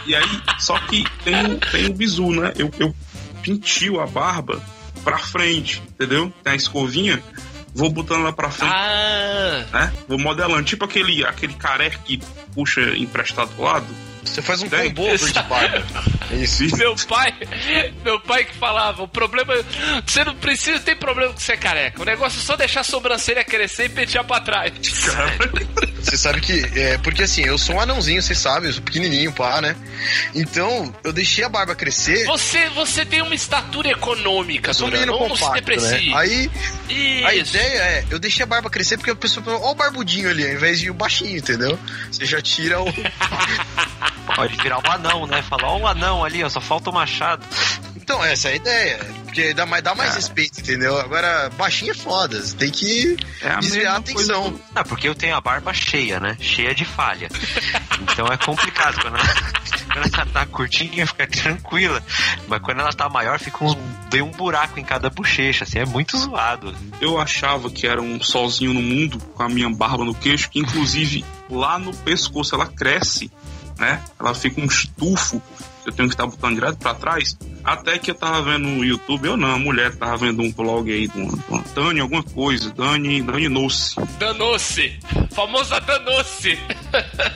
e 0.06 0.16
aí, 0.16 0.42
só 0.60 0.78
que 0.80 1.04
tem, 1.24 1.36
o- 1.46 1.60
tem 1.60 1.86
o 1.88 1.94
bizu, 1.94 2.30
né? 2.30 2.54
Eu, 2.58 2.72
eu 2.80 2.96
pintio 3.42 4.00
a 4.00 4.06
barba 4.08 4.62
pra 5.04 5.18
frente, 5.18 5.82
entendeu? 5.90 6.32
Tem 6.44 6.54
a 6.54 6.56
escovinha, 6.56 7.22
vou 7.76 7.90
botando 7.92 8.22
ela 8.22 8.34
pra 8.34 8.50
frente 8.50 8.74
Ah, 8.74 9.66
né? 9.72 9.94
Vou 10.08 10.18
modelando, 10.18 10.64
tipo 10.64 10.86
aquele, 10.86 11.24
aquele 11.26 11.54
careca 11.54 12.00
que 12.04 12.20
puxa 12.54 12.82
emprestado 12.98 13.50
pro 13.50 13.66
lado. 13.66 13.86
Você 14.26 14.42
faz 14.42 14.62
um 14.62 14.70
Tem. 14.70 14.94
combo 14.94 15.18
de 15.18 15.34
barba. 15.44 15.86
Isso, 16.32 16.64
isso. 16.64 16.76
meu 16.78 16.96
pai, 17.08 17.34
meu 18.04 18.20
pai 18.20 18.44
que 18.46 18.56
falava, 18.56 19.04
o 19.04 19.08
problema, 19.08 19.54
você 20.06 20.24
não 20.24 20.36
precisa 20.36 20.80
ter 20.80 20.96
problema 20.96 21.32
com 21.34 21.40
ser 21.40 21.58
careca. 21.58 22.02
O 22.02 22.06
negócio 22.06 22.40
é 22.40 22.44
só 22.44 22.56
deixar 22.56 22.82
a 22.82 22.84
sobrancelha 22.84 23.44
crescer 23.44 23.86
e 23.86 23.90
pentear 23.90 24.26
pra 24.26 24.40
trás. 24.42 24.74
Você 26.02 26.18
sabe 26.18 26.42
que. 26.42 26.80
É, 26.80 26.98
porque 27.00 27.24
assim, 27.24 27.44
eu 27.44 27.58
sou 27.58 27.76
um 27.76 27.80
anãozinho, 27.80 28.22
você 28.22 28.36
sabe, 28.36 28.68
eu 28.68 28.74
sou 28.74 28.84
pequenininho, 28.84 29.32
pá, 29.32 29.62
né? 29.62 29.76
Então, 30.34 30.94
eu 31.04 31.14
deixei 31.14 31.44
a 31.44 31.50
barba 31.50 31.76
crescer. 31.76 32.26
Você, 32.26 32.70
você 32.70 33.06
tem 33.06 33.22
uma 33.22 33.34
estatura 33.36 33.90
econômica, 33.90 34.72
Eu 34.72 34.74
sou 34.74 34.88
um 34.88 34.90
Duran, 34.90 35.02
menino 35.06 35.20
não, 35.20 35.30
não 35.30 35.36
se 35.36 35.42
compacto, 35.44 35.66
deprecie. 35.66 36.10
né? 36.10 36.18
Aí, 36.18 36.52
a 37.26 37.34
Isso. 37.34 37.56
ideia 37.58 37.78
é, 37.80 38.06
eu 38.10 38.20
deixei 38.20 38.44
a 38.44 38.46
barba 38.46 38.70
crescer 38.70 38.98
porque 38.98 39.12
a 39.12 39.16
pessoa 39.16 39.44
falou, 39.44 39.62
ó 39.62 39.72
o 39.72 39.76
barbudinho 39.76 40.30
ali, 40.30 40.46
ao 40.46 40.54
invés 40.54 40.80
de 40.80 40.90
o 40.90 40.94
baixinho, 40.94 41.38
entendeu? 41.38 41.78
Você 42.12 42.26
já 42.26 42.42
tira 42.42 42.82
o. 42.82 42.86
Pode 44.36 44.56
virar 44.58 44.80
um 44.80 44.92
anão, 44.92 45.26
né? 45.28 45.42
Falar, 45.44 45.68
ó, 45.70 45.78
um 45.78 45.88
anão 45.88 46.24
ali, 46.24 46.44
ó, 46.44 46.50
só 46.50 46.60
falta 46.62 46.90
o 46.90 46.94
machado. 46.94 47.46
Então, 47.96 48.24
essa 48.24 48.50
é 48.50 48.54
a 48.54 48.56
ideia. 48.56 49.00
Porque 49.26 49.54
dá 49.54 49.66
mais, 49.66 49.84
dá 49.84 49.96
mais 49.96 50.12
Ah. 50.12 50.16
respeito, 50.16 50.60
entendeu? 50.62 50.98
Agora, 51.00 51.50
baixinho 51.58 51.92
é 51.92 51.96
foda. 51.96 52.40
Você 52.40 52.56
tem 52.56 52.70
que 52.72 53.18
É 53.42 53.50
a 53.50 53.56
desviar 53.60 53.98
a 53.98 54.02
coisa 54.02 54.34
atenção. 54.38 54.60
Ah, 54.76 54.84
porque 54.84 55.10
eu 55.10 55.16
tenho 55.16 55.36
a 55.36 55.42
barba 55.42 55.74
cheia, 55.74 56.20
né? 56.20 56.38
Cheia 56.40 56.74
de 56.76 56.86
falha. 56.86 57.30
Então 58.02 58.28
é 58.28 58.38
complicado. 58.38 59.02
Quando 59.02 59.16
ela, 59.18 59.26
quando 59.92 60.14
ela 60.16 60.26
tá 60.28 60.46
curtinha, 60.46 61.08
fica 61.08 61.26
tranquila. 61.28 62.02
Mas 62.48 62.62
quando 62.62 62.80
ela 62.82 62.94
tá 62.94 63.10
maior, 63.10 63.40
fica 63.40 63.64
um, 63.66 63.74
tem 64.10 64.22
um 64.22 64.32
buraco 64.32 64.80
em 64.80 64.84
cada 64.84 65.10
bochecha, 65.10 65.64
assim, 65.64 65.80
é 65.80 65.86
muito 65.86 66.16
zoado. 66.18 66.76
Eu 67.02 67.20
achava 67.20 67.70
que 67.72 67.88
era 67.88 68.02
um 68.02 68.22
sozinho 68.22 68.74
no 68.74 68.82
mundo, 68.82 69.18
com 69.34 69.44
a 69.44 69.50
minha 69.50 69.70
barba 69.70 70.06
no 70.06 70.14
queixo, 70.14 70.50
que 70.50 70.60
inclusive 70.60 71.26
lá 71.50 71.78
no 71.80 71.94
pescoço 71.94 72.54
ela 72.56 72.68
cresce, 72.68 73.32
né? 73.78 74.04
Ela 74.20 74.34
fica 74.34 74.62
um 74.62 74.66
estufo. 74.66 75.42
Eu 75.86 75.92
tenho 75.92 76.10
que 76.10 76.16
estar 76.16 76.26
botando 76.26 76.56
direto 76.56 76.78
pra 76.78 76.96
trás. 76.96 77.38
Até 77.64 78.00
que 78.00 78.10
eu 78.10 78.16
tava 78.16 78.42
vendo 78.42 78.68
no 78.68 78.84
YouTube, 78.84 79.28
eu 79.28 79.38
não, 79.38 79.54
a 79.54 79.60
mulher 79.60 79.96
tava 79.96 80.18
vendo 80.18 80.42
um 80.42 80.52
blog 80.52 80.92
aí 80.92 81.08
de 81.08 81.20
uma 81.20 81.64
Dani, 81.76 82.00
alguma 82.00 82.24
coisa, 82.24 82.72
Dani, 82.74 83.22
Dani 83.22 83.50
Noce. 83.50 83.96
Danou-se. 84.18 85.00
Famosa 85.32 85.80
danou-se. 85.82 86.58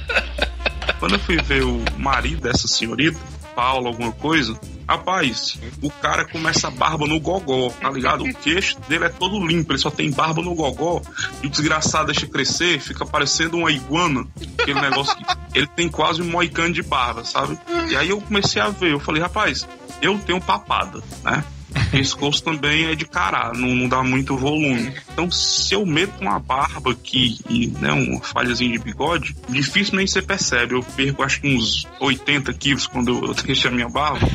Quando 0.99 1.15
eu 1.15 1.19
fui 1.19 1.37
ver 1.37 1.63
o 1.63 1.83
marido 1.97 2.41
dessa 2.41 2.67
senhorita, 2.67 3.19
Paulo, 3.55 3.87
alguma 3.87 4.11
coisa, 4.11 4.59
rapaz, 4.87 5.59
o 5.81 5.89
cara 5.89 6.25
começa 6.25 6.67
a 6.67 6.71
barba 6.71 7.05
no 7.05 7.19
gogó, 7.19 7.69
tá 7.69 7.89
ligado? 7.89 8.23
O 8.23 8.33
queixo 8.33 8.79
dele 8.87 9.05
é 9.05 9.09
todo 9.09 9.45
limpo, 9.45 9.71
ele 9.71 9.79
só 9.79 9.91
tem 9.91 10.11
barba 10.11 10.41
no 10.41 10.55
gogó. 10.55 11.01
E 11.43 11.47
o 11.47 11.49
desgraçado 11.49 12.07
deixa 12.07 12.27
crescer, 12.27 12.79
fica 12.79 13.05
parecendo 13.05 13.57
uma 13.57 13.71
iguana. 13.71 14.25
Aquele 14.59 14.81
negócio 14.81 15.15
que 15.15 15.23
ele 15.53 15.67
tem 15.67 15.89
quase 15.89 16.21
um 16.21 16.29
moicano 16.29 16.73
de 16.73 16.81
barba, 16.81 17.23
sabe? 17.23 17.57
E 17.89 17.95
aí 17.95 18.09
eu 18.09 18.21
comecei 18.21 18.61
a 18.61 18.69
ver, 18.69 18.91
eu 18.91 18.99
falei, 18.99 19.21
rapaz, 19.21 19.67
eu 20.01 20.17
tenho 20.19 20.41
papada, 20.41 21.01
né? 21.23 21.43
Pescoço 21.91 22.43
também 22.43 22.85
é 22.85 22.95
de 22.95 23.05
cará, 23.05 23.51
não, 23.55 23.69
não 23.75 23.87
dá 23.87 24.03
muito 24.03 24.37
volume. 24.37 24.93
Então, 25.11 25.29
se 25.31 25.73
eu 25.73 25.85
meto 25.85 26.21
uma 26.21 26.39
barba 26.39 26.91
aqui 26.91 27.39
e 27.49 27.67
né, 27.67 27.91
uma 27.91 28.21
falhazinha 28.21 28.71
de 28.71 28.79
bigode, 28.79 29.35
dificilmente 29.47 30.11
você 30.11 30.21
percebe. 30.21 30.75
Eu 30.75 30.83
perco 30.83 31.23
acho 31.23 31.41
que 31.41 31.55
uns 31.55 31.87
80 31.99 32.53
quilos 32.53 32.87
quando 32.87 33.27
eu, 33.27 33.33
deixo 33.43 33.67
a 33.67 33.71
minha 33.71 33.89
barba. 33.89 34.27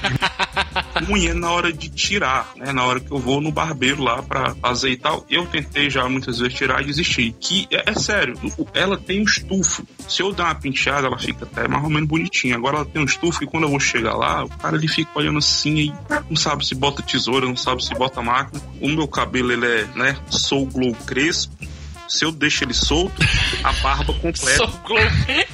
Ruim 1.06 1.26
é 1.26 1.34
na 1.34 1.50
hora 1.50 1.72
de 1.72 1.88
tirar, 1.88 2.52
né? 2.56 2.72
Na 2.72 2.84
hora 2.84 3.00
que 3.00 3.10
eu 3.10 3.18
vou 3.18 3.40
no 3.40 3.52
barbeiro 3.52 4.02
lá 4.02 4.22
pra 4.22 4.54
fazer 4.54 4.90
e 4.90 4.96
tal. 4.96 5.24
Eu 5.28 5.46
tentei 5.46 5.90
já 5.90 6.08
muitas 6.08 6.38
vezes 6.38 6.54
tirar 6.54 6.82
e 6.82 6.86
desisti. 6.86 7.34
Que 7.38 7.66
é, 7.70 7.90
é 7.90 7.94
sério, 7.94 8.34
ela 8.72 8.96
tem 8.96 9.20
um 9.20 9.24
estufo. 9.24 9.86
Se 10.08 10.22
eu 10.22 10.32
dar 10.32 10.44
uma 10.44 10.54
penteada, 10.54 11.06
ela 11.06 11.18
fica 11.18 11.44
até 11.44 11.68
mais 11.68 11.84
ou 11.84 11.90
menos 11.90 12.08
bonitinha. 12.08 12.56
Agora 12.56 12.76
ela 12.76 12.86
tem 12.86 13.02
um 13.02 13.04
estufo 13.04 13.40
que 13.40 13.46
quando 13.46 13.64
eu 13.64 13.70
vou 13.70 13.80
chegar 13.80 14.14
lá, 14.14 14.44
o 14.44 14.48
cara 14.48 14.76
ele 14.76 14.88
fica 14.88 15.10
olhando 15.14 15.38
assim 15.38 15.76
e 15.76 15.94
não 16.28 16.36
sabe 16.36 16.66
se 16.66 16.74
bota 16.74 17.02
tesoura, 17.02 17.46
não 17.46 17.56
sabe 17.56 17.84
se 17.84 17.94
bota 17.94 18.22
máquina. 18.22 18.62
O 18.80 18.88
meu 18.88 19.08
cabelo, 19.08 19.52
ele 19.52 19.66
é, 19.66 19.84
né, 19.94 20.16
soul 20.30 20.66
glow 20.66 20.94
crespo. 21.06 21.54
Se 22.08 22.24
eu 22.24 22.32
deixo 22.32 22.64
ele 22.64 22.74
solto, 22.74 23.22
a 23.62 23.72
barba 23.72 24.12
completa. 24.20 24.56
Soul 24.56 24.80
Glow. 24.84 25.00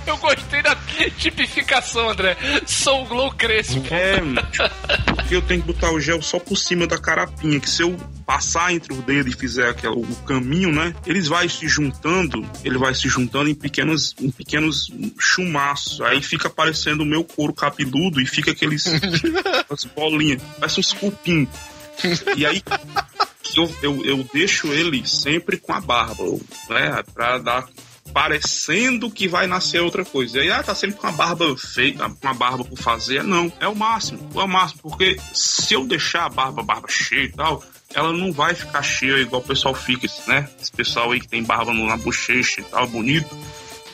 Eu 0.07 0.17
gostei 0.19 0.63
da 0.63 0.77
tipificação, 1.19 2.11
André. 2.11 2.37
Soul 2.67 3.07
Glow 3.07 3.33
Crespo. 3.33 3.83
É, 3.91 4.21
porque 5.15 5.37
eu 5.37 5.43
tenho 5.43 5.61
que 5.63 5.67
botar 5.67 5.93
o 5.93 6.01
gel 6.01 6.21
só 6.23 6.39
por 6.39 6.57
cima 6.57 6.87
da 6.87 6.99
carapinha, 6.99 7.61
que 7.61 7.71
se 7.71 7.83
eu 7.83 7.97
passar 8.27 8.73
entre 8.73 8.93
o 8.93 9.03
dedo 9.03 9.29
e 9.29 9.33
fizer 9.33 9.69
aquele, 9.69 9.95
o 9.95 10.17
caminho, 10.25 10.73
né, 10.73 10.95
eles 11.05 11.27
vai 11.27 11.49
se 11.49 11.67
juntando, 11.67 12.49
ele 12.65 12.79
vai 12.79 12.95
se 12.95 13.09
juntando 13.09 13.51
em 13.51 13.55
pequenos, 13.55 14.15
em 14.21 14.31
pequenos 14.31 14.89
chumaços, 15.19 16.01
aí 16.01 16.23
fica 16.23 16.49
parecendo 16.49 17.03
o 17.03 17.07
meu 17.07 17.25
couro 17.25 17.53
cabeludo 17.53 18.21
e 18.21 18.27
fica 18.27 18.53
aqueles 18.53 18.85
as 19.69 19.85
bolinhas, 19.85 20.41
parece 20.59 20.79
uns 20.79 20.93
cupim. 20.93 21.49
E 22.37 22.47
aí 22.47 22.63
eu, 23.57 23.75
eu, 23.83 24.05
eu 24.05 24.29
deixo 24.33 24.73
ele 24.73 25.07
sempre 25.07 25.57
com 25.57 25.73
a 25.73 25.81
barba, 25.81 26.25
né, 26.69 27.03
pra 27.15 27.39
dar 27.39 27.67
parecendo 28.13 29.11
que 29.11 29.29
vai 29.29 29.47
nascer 29.47 29.81
outra 29.81 30.05
coisa. 30.05 30.39
E 30.39 30.41
aí, 30.41 30.51
ah, 30.51 30.63
tá 30.63 30.75
sempre 30.75 30.97
com 30.97 31.07
a 31.07 31.13
barba 31.13 31.57
feita, 31.57 32.09
com 32.09 32.29
a 32.29 32.35
barba 32.35 32.65
por 32.65 32.79
fazer. 32.79 33.23
Não, 33.23 33.53
é 33.61 33.69
o 33.69 33.75
máximo, 33.75 34.29
é 34.35 34.39
o 34.39 34.49
máximo, 34.49 34.81
porque 34.83 35.17
se 35.33 35.75
eu 35.75 35.87
deixar 35.87 36.27
a 36.27 36.29
barba, 36.29 36.63
barba 36.63 36.89
cheia 36.89 37.25
e 37.25 37.33
tal, 37.33 37.63
ela 37.95 38.13
não 38.13 38.33
vai 38.33 38.55
ficar 38.55 38.83
cheia 38.83 39.19
igual 39.19 39.43
o 39.43 39.45
pessoal 39.45 39.75
fica, 39.75 40.07
né? 40.27 40.49
Esse 40.61 40.73
pessoal 40.73 41.11
aí 41.13 41.21
que 41.21 41.29
tem 41.29 41.43
barba 41.43 41.73
na 41.73 41.97
bochecha 41.97 42.61
e 42.61 42.65
tal, 42.65 42.87
bonito. 42.87 43.37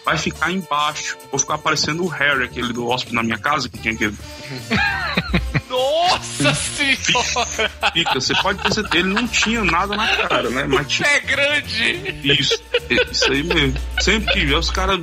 Vai 0.05 0.17
ficar 0.19 0.53
embaixo. 0.53 1.19
Vou 1.31 1.41
ficar 1.41 1.59
parecendo 1.59 2.05
o 2.05 2.09
Harry, 2.09 2.45
aquele 2.45 2.73
do 2.73 2.87
hóspede 2.87 3.15
na 3.15 3.25
minha 3.25 3.39
casa, 3.39 3.69
que 3.69 3.79
tinha 3.79 3.93
aquele. 3.93 4.17
Nossa 5.69 6.55
senhora! 6.55 7.71
Fica, 7.93 8.14
você 8.14 8.35
pode 8.43 8.62
ter 8.62 8.73
certeza, 8.73 9.05
ele 9.05 9.14
não 9.14 9.27
tinha 9.29 9.64
nada 9.64 9.97
na 9.97 10.17
cara, 10.29 10.51
né? 10.51 10.64
Mas 10.64 10.87
tinha 10.89 11.09
Pé 11.09 11.21
grande! 11.21 12.14
Isso, 12.25 12.62
isso 13.11 13.33
aí 13.33 13.43
mesmo. 13.43 13.79
Sempre 14.01 14.33
que 14.33 14.55
os 14.55 14.71
caras 14.71 15.01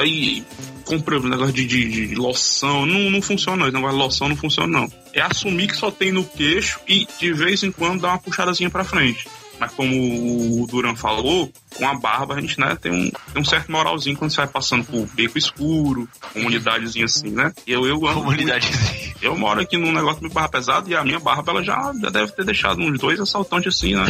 aí 0.00 0.44
compram 0.84 1.18
um 1.18 1.28
negócio 1.28 1.52
de, 1.52 1.64
de, 1.64 2.08
de 2.08 2.14
loção, 2.14 2.84
não, 2.84 3.10
não 3.10 3.22
funciona, 3.22 3.64
esse 3.64 3.74
negócio 3.74 3.96
de 3.96 4.02
loção 4.02 4.28
não 4.28 4.36
funciona, 4.36 4.80
não. 4.80 4.92
É 5.12 5.20
assumir 5.20 5.68
que 5.68 5.76
só 5.76 5.90
tem 5.90 6.12
no 6.12 6.24
queixo 6.24 6.80
e 6.86 7.06
de 7.18 7.32
vez 7.32 7.62
em 7.62 7.72
quando 7.72 8.02
dá 8.02 8.08
uma 8.08 8.18
puxadazinha 8.18 8.70
pra 8.70 8.84
frente. 8.84 9.26
Mas 9.58 9.72
como 9.72 10.62
o 10.62 10.66
Duran 10.66 10.96
falou, 10.96 11.52
com 11.76 11.88
a 11.88 11.94
barba 11.98 12.34
a 12.34 12.40
gente 12.40 12.58
né, 12.58 12.76
tem, 12.80 12.92
um, 12.92 13.10
tem 13.32 13.42
um 13.42 13.44
certo 13.44 13.70
moralzinho 13.72 14.16
quando 14.16 14.30
você 14.30 14.38
vai 14.38 14.46
passando 14.46 14.84
por 14.84 15.06
beco 15.14 15.38
escuro, 15.38 16.08
comunidadezinha 16.32 17.04
assim, 17.04 17.30
né? 17.30 17.52
E 17.66 17.72
eu, 17.72 17.86
eu 17.86 18.06
amo. 18.06 18.20
Comunidadezinha. 18.22 19.12
Eu 19.20 19.36
moro 19.36 19.60
aqui 19.60 19.76
num 19.76 19.92
negócio 19.92 20.20
de 20.26 20.32
barra 20.34 20.48
pesado 20.48 20.90
e 20.90 20.94
a 20.96 21.04
minha 21.04 21.18
barba 21.20 21.52
ela 21.52 21.62
já, 21.62 21.92
já 22.00 22.10
deve 22.10 22.32
ter 22.32 22.44
deixado 22.44 22.80
uns 22.80 22.98
dois 22.98 23.20
assaltantes 23.20 23.74
assim, 23.76 23.94
né? 23.94 24.04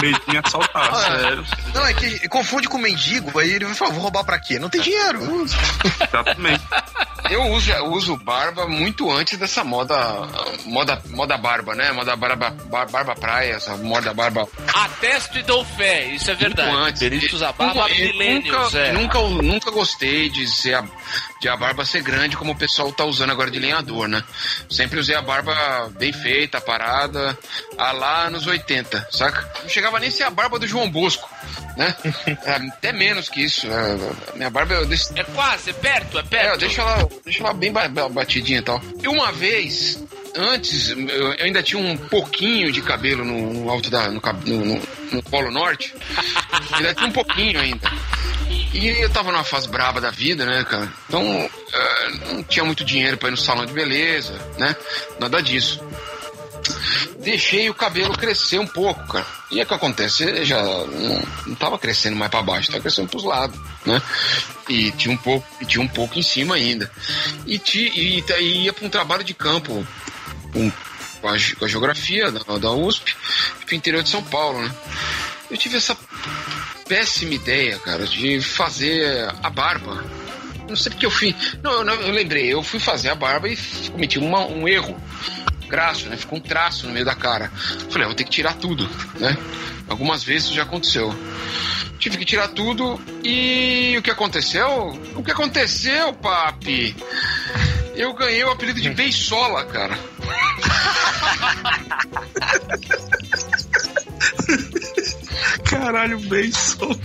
medo 0.00 0.18
de 0.26 0.32
me 0.32 0.38
assaltar, 0.38 0.88
Ah, 0.92 1.00
sério. 1.22 1.44
Não, 1.74 1.86
é 1.86 1.92
que 1.94 2.28
confunde 2.28 2.68
com 2.68 2.78
mendigo, 2.78 3.38
aí 3.38 3.50
ele 3.50 3.64
vai 3.66 3.74
falar, 3.74 3.90
vou 3.92 4.02
roubar 4.02 4.24
pra 4.24 4.38
quê? 4.38 4.58
Não 4.58 4.68
tem 4.68 4.80
dinheiro. 4.80 5.20
Exatamente. 6.00 6.62
Eu 7.30 7.42
uso, 7.52 7.70
eu 7.70 7.86
uso 7.86 8.16
barba 8.16 8.66
muito 8.66 9.10
antes 9.10 9.38
dessa 9.38 9.62
moda, 9.64 9.94
moda, 10.66 11.00
moda 11.10 11.36
barba, 11.38 11.74
né? 11.74 11.92
Moda 11.92 12.16
barba, 12.16 12.50
bar- 12.68 12.90
barba 12.90 13.14
praia, 13.14 13.54
essa 13.54 13.76
moda 13.76 14.12
barba 14.12 14.46
Atesto 14.74 15.38
e 15.38 15.42
dou 15.42 15.64
fé, 15.64 16.06
isso 16.06 16.30
é 16.30 16.34
verdade. 16.42 16.70
muito 16.70 17.04
antes. 17.04 17.32
Usa 17.32 17.52
barba 17.52 17.88
milênios, 17.88 18.54
nunca, 18.54 18.78
é. 18.78 18.92
nunca, 18.92 19.18
nunca 19.20 19.70
gostei 19.70 20.28
de 20.28 20.46
ser 20.46 20.74
a, 20.74 20.84
de 21.40 21.48
a 21.48 21.56
barba 21.56 21.84
ser 21.84 22.02
grande 22.02 22.36
como 22.36 22.52
o 22.52 22.56
pessoal 22.56 22.92
tá 22.92 23.04
usando 23.04 23.30
agora 23.30 23.50
de 23.50 23.58
lenhador, 23.58 24.08
né? 24.08 24.22
Sempre 24.68 25.00
usei 25.00 25.14
a 25.14 25.22
barba 25.22 25.90
bem 25.98 26.12
feita, 26.12 26.60
parada, 26.60 27.38
a 27.78 27.92
lá 27.92 28.30
nos 28.30 28.46
80, 28.46 29.08
saca? 29.10 29.50
Não 29.62 29.68
chegava 29.68 29.98
nem 29.98 30.08
a 30.08 30.12
ser 30.12 30.24
a 30.24 30.30
barba 30.30 30.58
do 30.58 30.66
João 30.66 30.90
Bosco, 30.90 31.28
né? 31.76 31.94
É, 32.44 32.52
Até 32.52 32.92
menos 32.92 33.28
que 33.28 33.42
isso. 33.44 33.66
é, 33.66 34.30
a 34.32 34.36
minha 34.36 34.50
barba 34.50 34.74
eu 34.74 34.86
deixo, 34.86 35.10
É 35.16 35.24
quase, 35.24 35.70
é 35.70 35.72
perto, 35.72 36.18
é 36.18 36.20
é, 36.20 36.24
perto. 36.24 36.48
eu 36.52 36.58
deixo 36.58 36.80
ela, 36.80 37.08
deixo 37.24 37.42
ela 37.42 37.52
bem 37.54 37.72
ba- 37.72 37.88
ba- 37.88 38.08
batidinha 38.08 38.58
e 38.58 38.62
tal. 38.62 38.80
E 39.02 39.08
uma 39.08 39.32
vez, 39.32 40.02
antes, 40.36 40.90
eu 40.90 41.32
ainda 41.40 41.62
tinha 41.62 41.80
um 41.82 41.96
pouquinho 41.96 42.70
de 42.72 42.82
cabelo 42.82 43.24
no, 43.24 43.52
no 43.52 43.70
alto 43.70 43.90
da. 43.90 44.08
No, 44.10 44.20
no, 44.46 44.82
no- 45.12 45.22
Polo 45.24 45.50
Norte. 45.50 45.94
ainda 46.72 46.94
tinha 46.94 47.08
um 47.08 47.12
pouquinho 47.12 47.60
ainda. 47.60 47.90
E 48.74 48.88
eu 48.88 49.10
tava 49.10 49.30
numa 49.30 49.44
fase 49.44 49.68
braba 49.68 50.00
da 50.00 50.10
vida, 50.10 50.46
né, 50.46 50.64
cara? 50.64 50.90
Então, 51.06 51.22
eh, 51.72 52.10
não 52.32 52.42
tinha 52.42 52.64
muito 52.64 52.82
dinheiro 52.84 53.18
pra 53.18 53.28
ir 53.28 53.32
no 53.32 53.36
salão 53.36 53.66
de 53.66 53.72
beleza, 53.72 54.32
né? 54.58 54.74
Nada 55.20 55.42
disso. 55.42 55.78
Deixei 57.20 57.68
o 57.70 57.74
cabelo 57.74 58.16
crescer 58.16 58.58
um 58.58 58.66
pouco, 58.66 59.06
cara. 59.06 59.26
E 59.50 59.60
é 59.60 59.64
que 59.64 59.74
acontece, 59.74 60.44
já 60.44 60.62
não, 60.62 61.22
não 61.46 61.54
tava 61.54 61.78
crescendo 61.78 62.16
mais 62.16 62.30
pra 62.30 62.42
baixo, 62.42 62.68
tava 62.70 62.80
crescendo 62.82 63.08
pros 63.08 63.24
lados, 63.24 63.58
né? 63.86 64.00
E 64.68 64.90
tinha 64.92 65.12
um 65.14 65.16
pouco, 65.16 65.46
tinha 65.66 65.82
um 65.82 65.88
pouco 65.88 66.18
em 66.18 66.22
cima 66.22 66.54
ainda. 66.56 66.90
E, 67.46 67.58
ti, 67.58 67.80
e, 67.94 68.22
ta- 68.22 68.38
e 68.38 68.64
ia 68.64 68.72
pra 68.72 68.86
um 68.86 68.90
trabalho 68.90 69.22
de 69.24 69.34
campo 69.34 69.86
com, 70.52 70.70
com, 71.20 71.28
a, 71.28 71.34
com 71.58 71.64
a 71.64 71.68
geografia 71.68 72.30
da, 72.30 72.58
da 72.58 72.70
USP, 72.72 73.14
pro 73.66 73.74
interior 73.74 74.02
de 74.02 74.08
São 74.08 74.22
Paulo, 74.22 74.60
né? 74.62 74.74
Eu 75.50 75.56
tive 75.56 75.76
essa 75.76 75.96
péssima 76.88 77.34
ideia, 77.34 77.78
cara, 77.78 78.06
de 78.06 78.40
fazer 78.40 79.32
a 79.42 79.50
barba. 79.50 80.04
Não 80.68 80.76
sei 80.76 80.90
porque 80.92 81.04
eu 81.06 81.10
fui. 81.10 81.34
Não, 81.62 81.72
eu, 81.82 82.00
eu 82.02 82.12
lembrei, 82.12 82.52
eu 82.52 82.62
fui 82.62 82.80
fazer 82.80 83.10
a 83.10 83.14
barba 83.14 83.48
e 83.48 83.56
cometi 83.90 84.18
uma- 84.18 84.46
um 84.46 84.66
erro. 84.66 84.98
Graço, 85.72 86.06
né? 86.10 86.18
Ficou 86.18 86.38
um 86.38 86.42
traço 86.42 86.86
no 86.86 86.92
meio 86.92 87.06
da 87.06 87.14
cara. 87.14 87.50
Falei, 87.88 88.02
ah, 88.02 88.08
vou 88.08 88.14
ter 88.14 88.24
que 88.24 88.30
tirar 88.30 88.52
tudo, 88.52 88.86
né? 89.18 89.34
Algumas 89.88 90.22
vezes 90.22 90.44
isso 90.44 90.54
já 90.54 90.64
aconteceu. 90.64 91.14
Tive 91.98 92.18
que 92.18 92.26
tirar 92.26 92.48
tudo 92.48 93.00
e 93.24 93.96
o 93.98 94.02
que 94.02 94.10
aconteceu? 94.10 94.68
O 95.16 95.22
que 95.22 95.30
aconteceu, 95.30 96.12
papi? 96.12 96.94
Eu 97.94 98.12
ganhei 98.12 98.44
o 98.44 98.50
apelido 98.50 98.82
de 98.82 98.90
Beisola, 98.90 99.64
cara. 99.64 99.98
Caralho, 105.64 106.18
o 106.18 106.20
Beisola. 106.20 106.96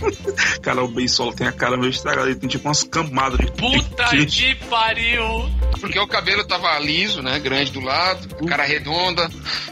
Cara, 0.62 0.82
o 0.84 0.88
Beisola 0.88 1.34
tem 1.34 1.46
a 1.46 1.52
cara 1.52 1.76
meio 1.76 1.90
estragada, 1.90 2.28
ele 2.28 2.38
tem 2.38 2.48
tipo 2.48 2.66
umas 2.68 2.82
camadas 2.82 3.38
de. 3.38 3.50
Puta 3.52 4.04
de- 4.16 4.26
que 4.26 4.54
pariu! 4.66 5.48
Porque 5.80 5.98
o 5.98 6.06
cabelo 6.06 6.44
tava 6.44 6.78
liso, 6.78 7.22
né? 7.22 7.38
Grande 7.38 7.70
do 7.72 7.80
lado, 7.80 8.28
cara 8.46 8.64
redonda, 8.64 9.28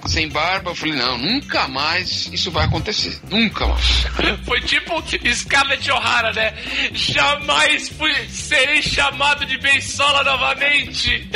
sem 0.06 0.28
barba. 0.28 0.70
Eu 0.70 0.74
falei, 0.74 0.94
não, 0.96 1.18
nunca 1.18 1.66
mais 1.68 2.28
isso 2.32 2.50
vai 2.50 2.64
acontecer. 2.66 3.18
Nunca 3.30 3.66
mais. 3.66 4.06
Foi 4.44 4.60
tipo 4.60 5.02
Scarlett 5.34 5.90
O'Hara, 5.90 6.32
né? 6.32 6.54
Jamais 6.92 7.88
fui, 7.88 8.12
serei 8.28 8.82
chamado 8.82 9.44
de 9.46 9.58
Bensola 9.58 10.22
novamente. 10.24 11.28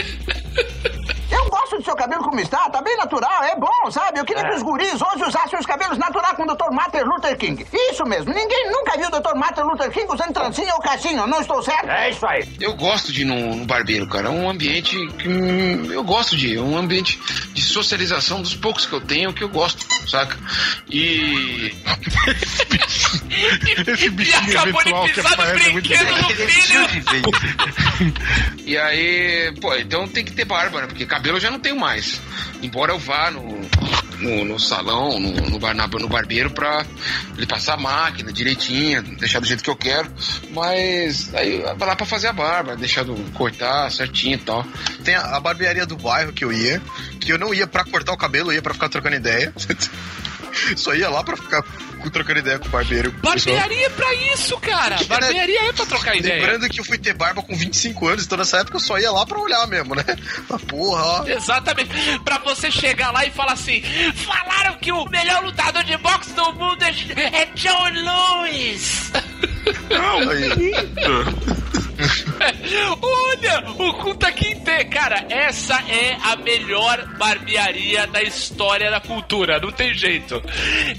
Seu 1.91 1.97
cabelo 1.97 2.23
como 2.23 2.39
está, 2.39 2.71
tá 2.71 2.81
bem 2.81 2.97
natural, 2.97 3.43
é 3.43 3.57
bom, 3.57 3.91
sabe? 3.91 4.21
Eu 4.21 4.25
queria 4.25 4.45
que 4.45 4.55
os 4.55 4.62
guris 4.62 4.95
hoje 4.95 5.25
usassem 5.25 5.59
os 5.59 5.67
cabelos 5.67 5.99
naturais 5.99 6.37
com 6.37 6.45
o 6.45 6.47
Dr. 6.47 6.71
Martin 6.71 6.99
Luther 6.99 7.37
King. 7.37 7.67
Isso 7.91 8.05
mesmo, 8.05 8.33
ninguém 8.33 8.71
nunca 8.71 8.97
viu 8.97 9.09
o 9.09 9.11
Dr. 9.11 9.35
Martin 9.35 9.62
Luther 9.62 9.91
King 9.91 10.07
usando 10.09 10.33
trancinha 10.33 10.73
ou 10.75 10.81
caixinha, 10.81 11.27
não 11.27 11.41
estou 11.41 11.61
certo? 11.65 11.89
É 11.89 12.11
isso 12.11 12.25
aí. 12.25 12.49
Eu 12.61 12.77
gosto 12.77 13.12
de 13.12 13.23
ir 13.23 13.25
no, 13.25 13.57
no 13.57 13.67
barbeiro, 13.67 14.07
cara. 14.09 14.29
É 14.29 14.31
um 14.31 14.49
ambiente 14.49 14.95
que 15.19 15.29
hum, 15.29 15.91
eu 15.91 16.05
gosto 16.05 16.37
de 16.37 16.55
ir. 16.55 16.59
É 16.59 16.61
um 16.61 16.79
ambiente 16.79 17.21
de 17.53 17.61
socialização 17.61 18.41
dos 18.41 18.55
poucos 18.55 18.87
que 18.87 18.93
eu 18.93 19.01
tenho 19.01 19.33
que 19.33 19.43
eu 19.43 19.49
gosto, 19.49 19.85
saca? 20.09 20.39
E. 20.89 21.75
Esse 23.89 24.07
E 24.07 24.11
bichinho 24.11 24.61
acabou 24.61 24.85
de 24.85 24.93
que 24.93 25.15
pisar 25.15 25.37
no 25.37 25.43
aparece 25.43 25.69
é 25.69 25.73
muito 25.73 25.89
brinquedo 25.89 26.23
do 26.23 27.33
filho. 27.33 28.21
E 28.71 28.79
aí, 28.79 29.53
pô, 29.61 29.75
então 29.75 30.07
tem 30.07 30.25
que 30.25 30.31
ter 30.31 30.45
barba, 30.45 30.83
né? 30.83 30.87
Porque 30.87 31.05
cabelo 31.05 31.39
eu 31.39 31.41
já 31.41 31.51
não 31.51 31.59
tenho 31.59 31.77
mais. 31.81 32.20
Embora 32.62 32.93
eu 32.93 32.98
vá 32.98 33.31
no, 33.31 33.61
no, 34.19 34.44
no 34.44 34.61
salão, 34.61 35.19
no, 35.19 35.32
no, 35.51 35.59
bar, 35.59 35.74
na- 35.74 35.86
no 35.89 36.09
barbeiro 36.09 36.51
pra 36.51 36.85
ele 37.36 37.47
passar 37.47 37.74
a 37.74 37.77
máquina 37.78 38.32
direitinho, 38.32 39.02
deixar 39.16 39.40
do 39.40 39.47
jeito 39.47 39.65
que 39.65 39.70
eu 39.70 39.77
quero. 39.77 40.09
Mas 40.51 41.35
aí 41.35 41.59
vai 41.77 41.89
lá 41.89 41.97
pra 41.97 42.07
fazer 42.07 42.28
a 42.28 42.32
barba, 42.32 42.77
deixar 42.77 43.02
do, 43.05 43.15
cortar 43.32 43.90
certinho 43.90 44.35
e 44.35 44.39
tal. 44.39 44.65
Tem 45.02 45.15
a, 45.15 45.36
a 45.36 45.40
barbearia 45.40 45.86
do 45.86 45.97
bairro 45.97 46.32
que 46.32 46.44
eu 46.44 46.52
ia, 46.52 46.81
que 47.20 47.32
eu 47.32 47.39
não 47.39 47.52
ia 47.55 47.66
pra 47.66 47.85
cortar 47.85 48.12
o 48.12 48.16
cabelo, 48.19 48.51
eu 48.51 48.57
ia 48.57 48.62
pra 48.62 48.74
ficar 48.74 48.89
trocando 48.89 49.16
ideia. 49.16 49.52
Só 50.77 50.94
ia 50.94 51.09
lá 51.09 51.23
pra 51.24 51.36
ficar 51.36 51.65
trocando 52.09 52.39
ideia 52.39 52.59
com 52.59 52.67
o 52.67 52.71
barbeiro. 52.71 53.11
Barbearia 53.23 53.87
é 53.87 53.91
pra 53.91 54.15
isso, 54.33 54.57
cara. 54.59 54.97
Barbearia 55.05 55.69
é 55.69 55.73
pra 55.73 55.87
trocar 55.87 56.17
ideia. 56.17 56.41
Lembrando 56.41 56.69
que 56.69 56.81
eu 56.81 56.85
fui 56.85 56.97
ter 56.97 57.13
barba 57.13 57.43
com 57.43 57.55
25 57.55 58.09
anos, 58.09 58.25
então 58.25 58.39
nessa 58.39 58.59
época 58.59 58.77
eu 58.77 58.81
só 58.81 58.99
ia 58.99 59.11
lá 59.11 59.27
pra 59.27 59.39
olhar 59.39 59.67
mesmo, 59.67 59.95
né? 59.95 60.05
Mas 60.49 60.63
porra, 60.63 61.03
ó. 61.03 61.27
Exatamente. 61.27 61.91
Pra 62.25 62.39
você 62.39 62.71
chegar 62.71 63.11
lá 63.11 63.27
e 63.27 63.31
falar 63.31 63.53
assim: 63.53 63.83
falaram 64.15 64.79
que 64.79 64.93
o 64.93 65.05
melhor 65.07 65.45
lutador 65.45 65.85
de 65.85 65.97
boxe 65.99 66.33
do 66.33 66.53
mundo 66.55 66.83
é, 66.83 67.43
é 67.43 67.47
John 67.55 67.91
Lewis. 67.91 69.11
Não, 69.91 70.31
Aí. 70.31 71.60
Olha, 73.03 73.65
o 73.79 73.95
Kunta 73.95 74.31
Kinte. 74.33 74.85
Cara, 74.91 75.27
essa 75.29 75.75
é 75.89 76.17
a 76.23 76.37
melhor 76.37 77.05
barbearia 77.19 78.07
da 78.07 78.23
história 78.23 78.91
da 78.91 79.01
cultura. 79.01 79.59
Não 79.61 79.71
tem 79.73 79.95
jeito. 79.95 80.41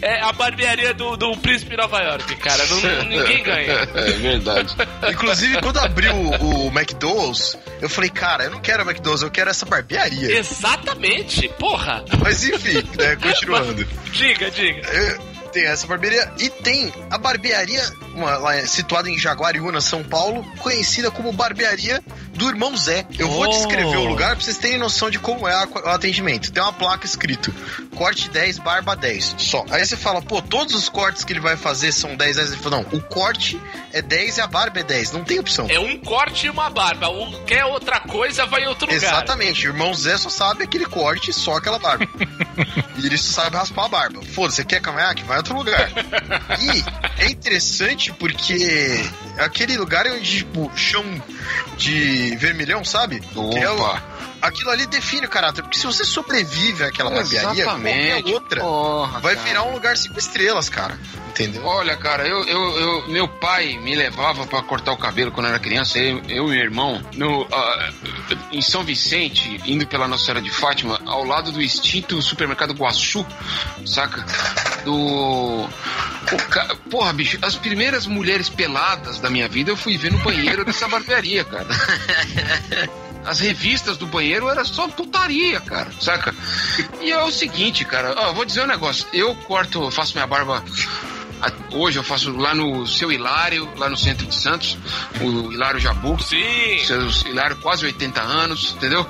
É 0.02 0.22
a 0.22 0.32
barbearia 0.32 0.94
do, 0.94 1.16
do 1.18 1.36
Príncipe 1.38 1.76
Nova 1.78 2.00
York, 2.02 2.36
cara. 2.38 2.64
Não- 2.66 2.82
ninguém 3.06 3.44
ganha. 3.44 3.74
É 3.96 4.12
verdade. 4.12 4.76
Inclusive, 5.12 5.62
quando 5.62 5.78
abriu 5.80 6.14
o, 6.16 6.66
o 6.66 6.68
McDonald's, 6.68 7.58
eu 7.82 7.90
falei, 7.90 8.10
cara, 8.10 8.46
eu 8.46 8.52
não 8.52 8.60
quero 8.60 8.84
McDonald's, 8.84 9.24
eu 9.24 9.32
quero 9.32 9.50
essa 9.50 9.66
barbearia. 9.66 10.38
Exatamente. 10.38 11.48
Porra. 11.60 12.04
Mas 12.22 12.44
enfim, 12.44 12.84
né, 12.98 13.16
continuando. 13.16 13.86
Diga, 14.12 14.52
diga. 14.52 14.82
É, 14.88 15.18
Tem 15.52 15.66
essa 15.66 15.86
barbearia 15.86 16.32
e 16.40 16.50
tem 16.50 16.94
a 17.10 17.18
barbearia 17.18 17.84
uma, 18.14 18.38
lá 18.38 18.66
situada 18.66 19.10
em 19.10 19.18
Jaguariúna, 19.18 19.82
São 19.82 20.04
Paulo, 20.04 20.46
conhecida 20.60 21.12
como 21.12 21.32
barbearia 21.32 22.02
do 22.42 22.50
irmão 22.50 22.76
Zé. 22.76 23.06
Eu 23.20 23.28
vou 23.30 23.44
Oh. 23.44 23.48
descrever 23.50 23.98
o 23.98 24.06
lugar 24.06 24.36
pra 24.36 24.44
vocês 24.44 24.58
terem 24.58 24.80
noção 24.80 25.12
de 25.12 25.20
como 25.20 25.48
é 25.48 25.64
o 25.64 25.90
atendimento. 25.90 26.52
Tem 26.52 26.64
uma 26.64 26.74
placa 26.74 27.06
escrito 27.06 27.54
corte 27.96 28.32
10, 28.32 28.58
barba 28.58 28.96
10, 28.96 29.36
só. 29.38 29.64
Aí 29.70 29.86
você 29.86 29.96
fala, 29.96 30.24
pô, 30.24 30.42
todos 30.42 30.74
os 30.74 30.90
cortes 30.90 31.24
que 31.24 31.34
ele 31.34 31.40
vai 31.40 31.56
fazer 31.56 31.92
são 31.92 32.16
10, 32.16 32.38
10. 32.38 32.52
Ele 32.54 32.62
fala, 32.62 32.78
não, 32.78 32.98
o 32.98 33.02
corte 33.04 33.62
é 33.94 34.02
10 34.02 34.38
e 34.38 34.42
a 34.42 34.48
barba 34.48 34.80
é 34.80 34.84
10, 34.84 35.12
não 35.12 35.24
tem 35.24 35.38
opção. 35.38 35.68
É 35.70 35.80
um 35.80 36.00
corte 36.00 36.48
e 36.48 36.50
uma 36.50 36.68
barba. 36.72 37.10
O 37.10 37.44
quer 37.46 37.64
outra 37.66 38.00
coisa, 38.00 38.48
vai 38.48 38.64
em 38.64 38.68
outro 38.68 38.88
lugar. 38.88 38.98
Exatamente, 38.98 39.68
o 39.68 39.70
irmão 39.70 39.94
Zé 39.94 40.18
só 40.18 40.30
sabe 40.30 40.64
aquele 40.64 40.86
corte, 40.86 41.32
só 41.32 41.58
aquela 41.58 41.78
barba. 41.78 42.08
e 42.98 43.06
ele 43.06 43.18
só 43.20 43.44
sabe 43.44 43.56
raspar 43.58 43.86
a 43.86 43.90
barba. 43.90 44.22
Foda-se, 44.34 44.56
você 44.58 44.66
quer 44.66 44.82
cavanhaque? 44.82 45.24
Vai 45.24 45.36
em 45.36 45.40
outro 45.40 45.56
lugar. 45.56 45.92
E 46.60 47.22
é 47.22 47.30
interessante 47.30 48.12
porque 48.14 49.06
aquele 49.38 49.78
lugar 49.78 50.08
é 50.08 50.12
onde, 50.14 50.38
tipo, 50.38 50.72
chão 50.76 51.04
de 51.78 52.31
vermelhão, 52.36 52.84
sabe? 52.84 53.20
Que 53.20 53.38
é 53.60 53.70
o- 53.70 53.76
Opa. 53.76 54.04
Aquilo 54.42 54.70
ali 54.72 54.86
define 54.88 55.26
o 55.26 55.30
caráter. 55.30 55.62
Porque 55.62 55.78
se 55.78 55.86
você 55.86 56.04
sobrevive 56.04 56.84
àquela 56.84 57.10
barbearia, 57.10 57.64
qualquer 57.66 58.24
outra 58.26 58.62
Porra, 58.62 59.20
vai 59.20 59.36
cara. 59.36 59.48
virar 59.48 59.64
um 59.64 59.74
lugar 59.74 59.98
cinco 59.98 60.18
estrelas, 60.20 60.70
cara. 60.70 60.98
Entendeu? 61.30 61.64
Olha, 61.66 61.96
cara, 61.96 62.28
eu, 62.28 62.44
eu, 62.46 62.80
eu- 62.80 63.08
meu 63.08 63.28
pai 63.28 63.78
me 63.78 63.96
levava 63.96 64.46
pra 64.46 64.62
cortar 64.64 64.92
o 64.92 64.98
cabelo 64.98 65.32
quando 65.32 65.46
eu 65.46 65.52
era 65.54 65.60
criança, 65.60 65.98
eu, 65.98 66.22
eu 66.28 66.48
e 66.48 66.52
meu 66.52 66.60
irmão, 66.60 67.02
no, 67.16 67.48
ah, 67.52 67.90
em 68.52 68.62
São 68.62 68.84
Vicente, 68.84 69.62
indo 69.66 69.88
pela 69.88 70.08
Nossa 70.10 70.26
Senhora 70.26 70.42
de 70.42 70.50
Fátima, 70.50 71.00
ao 71.06 71.24
lado 71.24 71.52
do 71.52 71.62
extinto 71.62 72.22
supermercado 72.22 72.74
Guaçu, 72.74 73.26
saca? 73.86 74.26
Do. 74.84 75.68
ca- 76.50 76.76
Porra, 76.90 77.14
bicho, 77.14 77.38
as 77.42 77.56
primeiras 77.56 78.06
mulheres 78.06 78.50
peladas 78.50 79.20
da 79.20 79.30
minha 79.30 79.48
vida 79.48 79.72
eu 79.72 79.78
fui 79.78 79.98
ver 79.98 80.12
no 80.12 80.18
banheiro 80.20 80.66
dessa 80.66 80.88
barbearia, 80.88 81.46
cara. 81.46 81.68
as 83.26 83.40
revistas 83.40 83.98
do 83.98 84.08
banheiro 84.08 84.50
era 84.50 84.64
só 84.64 84.88
putaria, 84.88 85.60
cara, 85.62 85.92
saca? 86.00 86.34
E 87.00 87.12
é 87.12 87.24
o 87.24 87.32
seguinte, 87.32 87.86
cara, 87.86 88.14
ó, 88.18 88.34
vou 88.34 88.46
dizer 88.46 88.64
um 88.64 88.68
negócio. 88.68 89.08
Eu 89.14 89.36
corto, 89.36 89.90
faço 89.92 90.14
minha 90.14 90.28
barba. 90.28 90.64
Hoje 91.72 91.98
eu 91.98 92.04
faço 92.04 92.36
lá 92.36 92.54
no 92.54 92.86
seu 92.86 93.12
Hilário, 93.12 93.68
lá 93.78 93.90
no 93.90 93.96
centro 93.98 94.26
de 94.28 94.36
Santos, 94.36 94.78
o 95.22 95.52
Hilário 95.52 95.80
Jabu. 95.80 96.22
Sim. 96.22 96.80
Seu 96.86 97.10
Hilário, 97.30 97.56
quase 97.58 97.86
80 97.86 98.22
anos, 98.22 98.74
entendeu? 98.76 99.08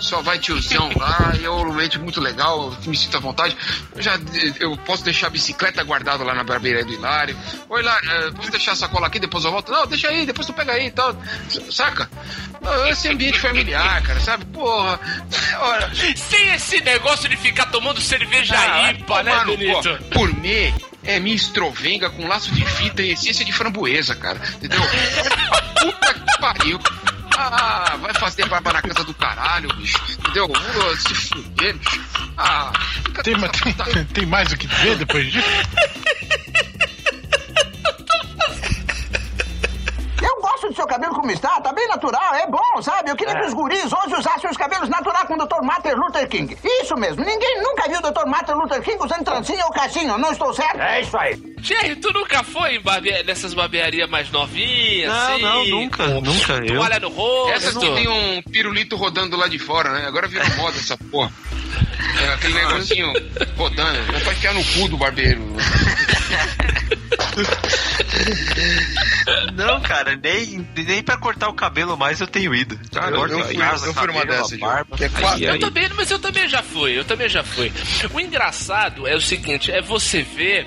Só 0.00 0.20
vai 0.20 0.38
tiozão 0.38 0.90
lá, 0.96 1.32
e 1.38 1.44
eu 1.44 1.56
realmente 1.56 1.98
muito 1.98 2.20
legal, 2.20 2.76
me 2.86 2.96
sinto 2.96 3.16
à 3.16 3.20
vontade. 3.20 3.56
Eu 3.94 4.02
já 4.02 4.18
eu 4.60 4.76
posso 4.78 5.04
deixar 5.04 5.28
a 5.28 5.30
bicicleta 5.30 5.82
guardada 5.84 6.24
lá 6.24 6.34
na 6.34 6.42
barbearia 6.44 6.84
do 6.84 6.92
Hilário. 6.92 7.36
Oi, 7.68 7.80
Hilário, 7.80 8.10
eh, 8.10 8.30
posso 8.32 8.50
deixar 8.50 8.72
a 8.72 8.76
sacola 8.76 9.06
aqui, 9.06 9.18
depois 9.18 9.44
eu 9.44 9.50
volto? 9.52 9.70
Não, 9.70 9.86
deixa 9.86 10.08
aí, 10.08 10.26
depois 10.26 10.46
tu 10.46 10.52
pega 10.52 10.72
aí 10.72 10.86
e 10.86 10.90
tal. 10.90 11.16
Saca? 11.70 12.10
Esse 12.88 13.08
ambiente 13.08 13.38
familiar, 13.38 14.02
cara, 14.02 14.18
sabe? 14.20 14.44
Porra, 14.46 14.98
é, 15.52 15.58
olha. 15.58 15.92
Sem 16.16 16.48
esse 16.54 16.80
negócio 16.80 17.28
de 17.28 17.36
ficar 17.36 17.66
tomando 17.66 18.00
cerveja 18.00 18.56
Ah, 18.58 18.90
IPA, 18.92 19.22
né, 19.22 19.30
tomar 19.30 19.46
no 19.46 19.56
Benito? 19.56 19.98
É 21.06 21.18
minha 21.20 21.34
estrovenga 21.36 22.10
com 22.10 22.26
laço 22.26 22.52
de 22.52 22.64
fita 22.64 23.02
e 23.02 23.12
essência 23.12 23.44
de 23.44 23.52
framboesa, 23.52 24.14
cara. 24.14 24.40
Entendeu? 24.56 24.80
Puta 25.80 26.14
que 26.14 26.38
pariu. 26.40 26.80
Ah, 27.38 27.96
vai 28.00 28.14
fazer 28.14 28.46
barba 28.46 28.72
na 28.72 28.80
casa 28.80 29.04
do 29.04 29.12
caralho, 29.12 29.68
bicho. 29.76 29.98
Entendeu? 30.18 30.46
Uh, 30.46 30.96
Se 30.96 31.14
fuder, 31.14 31.76
bicho. 31.76 32.00
Ah, 32.38 32.72
Tem, 33.22 33.34
tem, 33.34 34.04
tem 34.14 34.26
mais 34.26 34.50
o 34.52 34.56
que 34.56 34.66
dizer 34.66 34.96
depois 34.96 35.30
disso? 35.30 35.46
Seu 40.86 40.86
cabelo 40.86 41.14
como 41.14 41.30
está, 41.30 41.60
tá 41.60 41.72
bem 41.72 41.86
natural, 41.88 42.34
é 42.34 42.46
bom, 42.46 42.80
sabe? 42.80 43.10
Eu 43.10 43.16
queria 43.16 43.34
que 43.34 43.46
os 43.46 43.52
guris 43.52 43.92
hoje 43.92 44.14
usassem 44.16 44.48
os 44.48 44.56
cabelos 44.56 44.88
naturais 44.88 45.26
com 45.26 45.34
o 45.34 45.44
Dr. 45.44 45.60
Martin 45.62 45.90
Luther 45.90 46.28
King. 46.28 46.56
Isso 46.82 46.96
mesmo, 46.96 47.24
ninguém 47.24 47.60
nunca 47.60 47.88
viu 47.88 47.98
o 47.98 48.02
Dr. 48.02 48.26
Martin 48.26 48.52
Luther 48.52 48.80
King 48.82 49.04
usando 49.04 49.24
trancinha 49.24 49.64
ou 49.66 49.72
cachinho, 49.72 50.16
não 50.16 50.30
estou 50.30 50.54
certo? 50.54 50.80
É 50.80 51.00
isso 51.00 51.18
aí. 51.18 51.42
Jerry, 51.60 51.96
tu 51.96 52.12
nunca 52.12 52.44
foi 52.44 52.76
em 52.76 52.80
barbe... 52.80 53.10
nessas 53.24 53.52
barbearias 53.52 54.08
mais 54.08 54.30
novinhas? 54.30 55.12
Não, 55.12 55.34
assim, 55.34 55.42
não, 55.42 55.66
nunca, 55.66 56.04
com 56.04 56.20
nunca. 56.20 56.52
Eu, 56.64 56.76
Toalha 56.76 57.00
no 57.00 57.08
rosto. 57.08 57.52
Essa 57.52 57.76
que 57.78 57.90
tem 57.90 58.08
um 58.08 58.40
pirulito 58.42 58.96
rodando 58.96 59.36
lá 59.36 59.48
de 59.48 59.58
fora, 59.58 59.90
né? 59.90 60.06
Agora 60.06 60.28
virou 60.28 60.46
moda 60.56 60.78
essa 60.78 60.96
porra. 60.96 61.32
É 62.22 62.28
aquele 62.34 62.54
negocinho 62.54 63.12
rodando. 63.56 63.98
É 64.16 64.20
pra 64.20 64.32
enfiar 64.32 64.54
no 64.54 64.64
cu 64.64 64.88
do 64.88 64.96
barbeiro. 64.96 65.42
Não, 69.54 69.80
cara, 69.80 70.16
nem, 70.16 70.66
nem 70.76 71.02
pra 71.02 71.16
cortar 71.16 71.48
o 71.48 71.54
cabelo 71.54 71.96
mais 71.96 72.20
eu 72.20 72.26
tenho 72.26 72.54
ido. 72.54 72.78
Cara, 72.92 73.14
eu- 73.16 73.26
eu 73.26 73.44
fui- 73.44 73.56
casa, 73.56 73.86
eu 73.86 73.94
fui 73.94 74.06
numa 74.06 74.20
cabelo, 74.20 74.42
dessa, 74.42 74.58
já. 74.58 74.66
barba. 74.66 74.96
É 75.00 75.08
quase- 75.08 75.44
Eu 75.44 75.52
aí. 75.54 75.58
também, 75.58 75.88
mas 75.96 76.10
eu 76.10 76.18
também 76.18 76.48
já 76.48 76.62
fui, 76.62 76.98
eu 76.98 77.04
também 77.04 77.28
já 77.28 77.42
fui. 77.42 77.72
O 78.12 78.20
engraçado 78.20 79.06
é 79.06 79.14
o 79.16 79.20
seguinte, 79.20 79.70
é 79.72 79.80
você 79.82 80.22
ver 80.22 80.66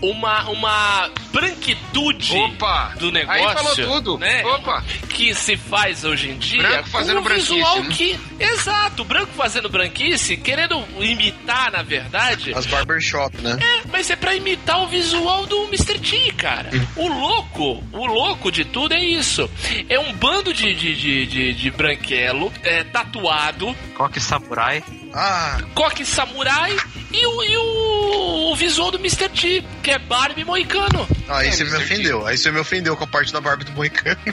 uma, 0.00 0.48
uma 0.48 1.10
branquitude 1.32 2.36
Opa! 2.36 2.94
do 2.98 3.10
negócio. 3.12 3.48
Aí 3.48 3.54
falou 3.54 3.74
tudo. 3.74 4.18
Né? 4.18 4.44
Opa! 4.44 4.82
Que 5.08 5.34
se 5.34 5.56
faz 5.56 6.04
hoje 6.04 6.30
em 6.30 6.38
dia. 6.38 6.62
Branco 6.62 6.88
fazendo 6.88 7.14
com 7.16 7.20
um 7.20 7.24
branquice, 7.24 7.54
visual 7.54 7.82
né? 7.82 7.88
que. 7.94 8.20
Exato, 8.40 9.04
branco 9.04 9.32
fazendo 9.36 9.68
branquice, 9.68 10.36
querendo 10.36 10.82
imitar, 10.98 11.70
na 11.72 11.82
verdade. 11.82 12.52
As 12.54 12.66
barbershop, 12.66 13.36
né? 13.38 13.58
É, 13.60 13.88
mas 13.88 14.10
é 14.10 14.16
pra 14.16 14.34
imitar 14.34 14.80
o 14.82 14.86
visual 14.88 15.46
do 15.46 15.64
Mr. 15.64 15.98
T, 15.98 16.32
cara. 16.32 16.70
O 16.96 17.08
louco, 17.08 17.81
o 17.92 18.06
louco 18.06 18.50
de 18.50 18.64
tudo 18.64 18.94
é 18.94 19.04
isso. 19.04 19.48
É 19.88 19.98
um 19.98 20.12
bando 20.12 20.52
de, 20.52 20.74
de, 20.74 20.94
de, 20.94 21.26
de, 21.26 21.54
de 21.54 21.70
branquelo, 21.70 22.52
é, 22.62 22.84
tatuado, 22.84 23.74
Coque 23.94 24.20
samurai. 24.20 24.82
Ah, 25.14 25.60
coque 25.74 26.04
samurai 26.04 26.76
e 27.12 27.26
o, 27.26 27.44
e 27.44 27.56
o, 27.56 28.52
o 28.52 28.56
visual 28.56 28.90
do 28.90 28.98
Mr. 28.98 29.28
T, 29.28 29.64
que 29.82 29.90
é 29.90 29.98
Barbie 29.98 30.44
moicano. 30.44 31.06
aí 31.28 31.48
É, 31.48 31.50
você 31.50 31.64
me 31.64 31.76
ofendeu. 31.76 32.26
Aí 32.26 32.36
você 32.38 32.50
me 32.50 32.58
ofendeu 32.58 32.96
com 32.96 33.04
a 33.04 33.06
parte 33.06 33.32
da 33.32 33.40
barba 33.40 33.64
do 33.64 33.72
moicano. 33.72 34.18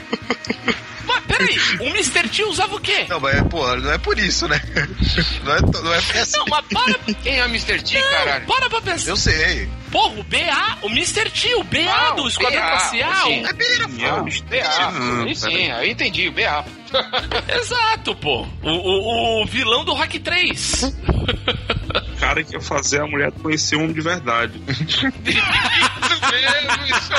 Mas 1.06 1.24
peraí, 1.26 1.58
o 1.80 1.86
Mr. 1.86 2.28
T 2.28 2.44
usava 2.44 2.74
o 2.76 2.80
quê? 2.80 3.06
Não, 3.08 3.18
mas, 3.20 3.40
pô, 3.48 3.76
não 3.76 3.92
é 3.92 3.98
por 3.98 4.18
isso, 4.18 4.46
né? 4.48 4.60
Não 5.44 5.54
é, 5.56 5.60
não 5.60 5.94
é 5.94 5.98
assim. 5.98 6.36
Não, 6.38 6.44
mas 6.48 6.64
para. 6.66 7.14
Quem 7.22 7.38
é 7.38 7.44
o 7.44 7.48
Mr. 7.48 7.82
T, 7.82 7.98
Não, 7.98 8.10
caralho? 8.10 8.46
para 8.46 8.68
pra 8.70 8.80
pensar. 8.82 9.10
Eu 9.10 9.16
sei. 9.16 9.68
Porra, 9.90 10.20
o 10.20 10.22
BA, 10.24 10.78
o 10.82 10.86
Mr. 10.88 11.30
T, 11.30 11.54
o 11.56 11.64
BA 11.64 11.90
Ah, 11.90 12.10
do 12.12 12.28
Esquadrão 12.28 12.60
Espacial. 12.76 13.26
sim. 13.26 13.44
É 13.46 13.52
beira 13.52 13.84
Ah, 13.84 14.22
BA. 14.22 14.30
Sim, 15.28 15.34
sim, 15.34 15.70
aí 15.72 15.90
entendi, 15.90 16.28
o 16.28 16.32
BA. 16.32 16.64
Exato, 17.60 18.14
pô. 18.16 18.46
O, 18.62 18.70
o, 18.70 19.42
o 19.42 19.46
vilão 19.46 19.84
do 19.84 19.94
Rock 19.94 20.18
3. 20.20 20.82
O 20.84 22.16
cara 22.20 22.44
que 22.44 22.54
ia 22.54 22.60
fazer 22.60 23.00
a 23.00 23.06
mulher 23.06 23.32
conhecer 23.32 23.76
o 23.76 23.80
homem 23.80 23.92
de 23.94 24.00
verdade. 24.00 24.60
Isso 24.68 25.02
mesmo, 26.30 26.86
isso. 26.86 27.12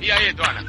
E 0.00 0.10
aí, 0.12 0.32
dona? 0.32 0.64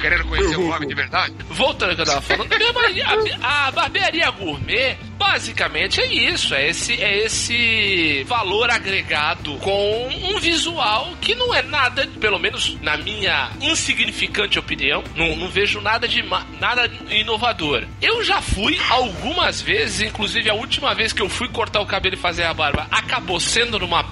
Querendo 0.00 0.24
conhecer 0.24 0.56
o 0.56 0.68
homem 0.70 0.88
de 0.88 0.94
verdade? 0.94 1.34
Voltando 1.50 1.90
ao 1.90 1.96
que 1.96 2.02
eu 2.02 2.06
tava 2.06 2.20
falando, 2.22 2.52
a, 2.52 2.72
barbearia- 2.72 3.38
a- 3.42 3.70
barbearia 3.70 4.30
gourmet 4.30 4.96
basicamente 5.18 6.00
é 6.00 6.06
isso, 6.06 6.54
é 6.54 6.68
esse, 6.68 6.94
é 7.00 7.24
esse 7.26 8.24
valor 8.26 8.70
agregado 8.70 9.54
com 9.58 10.08
um 10.32 10.40
visual 10.40 11.12
que 11.20 11.34
não 11.34 11.54
é 11.54 11.60
nada, 11.62 12.06
pelo 12.18 12.38
menos 12.38 12.78
na 12.80 12.96
minha 12.96 13.50
insignificante 13.60 14.58
opinião, 14.58 15.04
não, 15.14 15.36
não 15.36 15.48
vejo 15.48 15.80
nada 15.80 16.08
de 16.08 16.22
nada 16.58 16.90
inovador. 17.10 17.84
Eu 18.00 18.24
já 18.24 18.40
fui 18.40 18.80
algumas 18.88 19.60
vezes, 19.60 20.00
inclusive 20.08 20.48
a 20.50 20.54
última 20.54 20.94
vez 20.94 21.12
que 21.12 21.20
eu 21.22 21.28
fui 21.28 21.48
cortar 21.48 21.80
o 21.80 21.86
cabelo 21.86 22.14
e 22.14 22.18
fazer 22.18 22.44
a 22.44 22.54
barba, 22.54 22.86
acabou 22.90 23.38
sendo 23.38 23.78
numa 23.78 24.04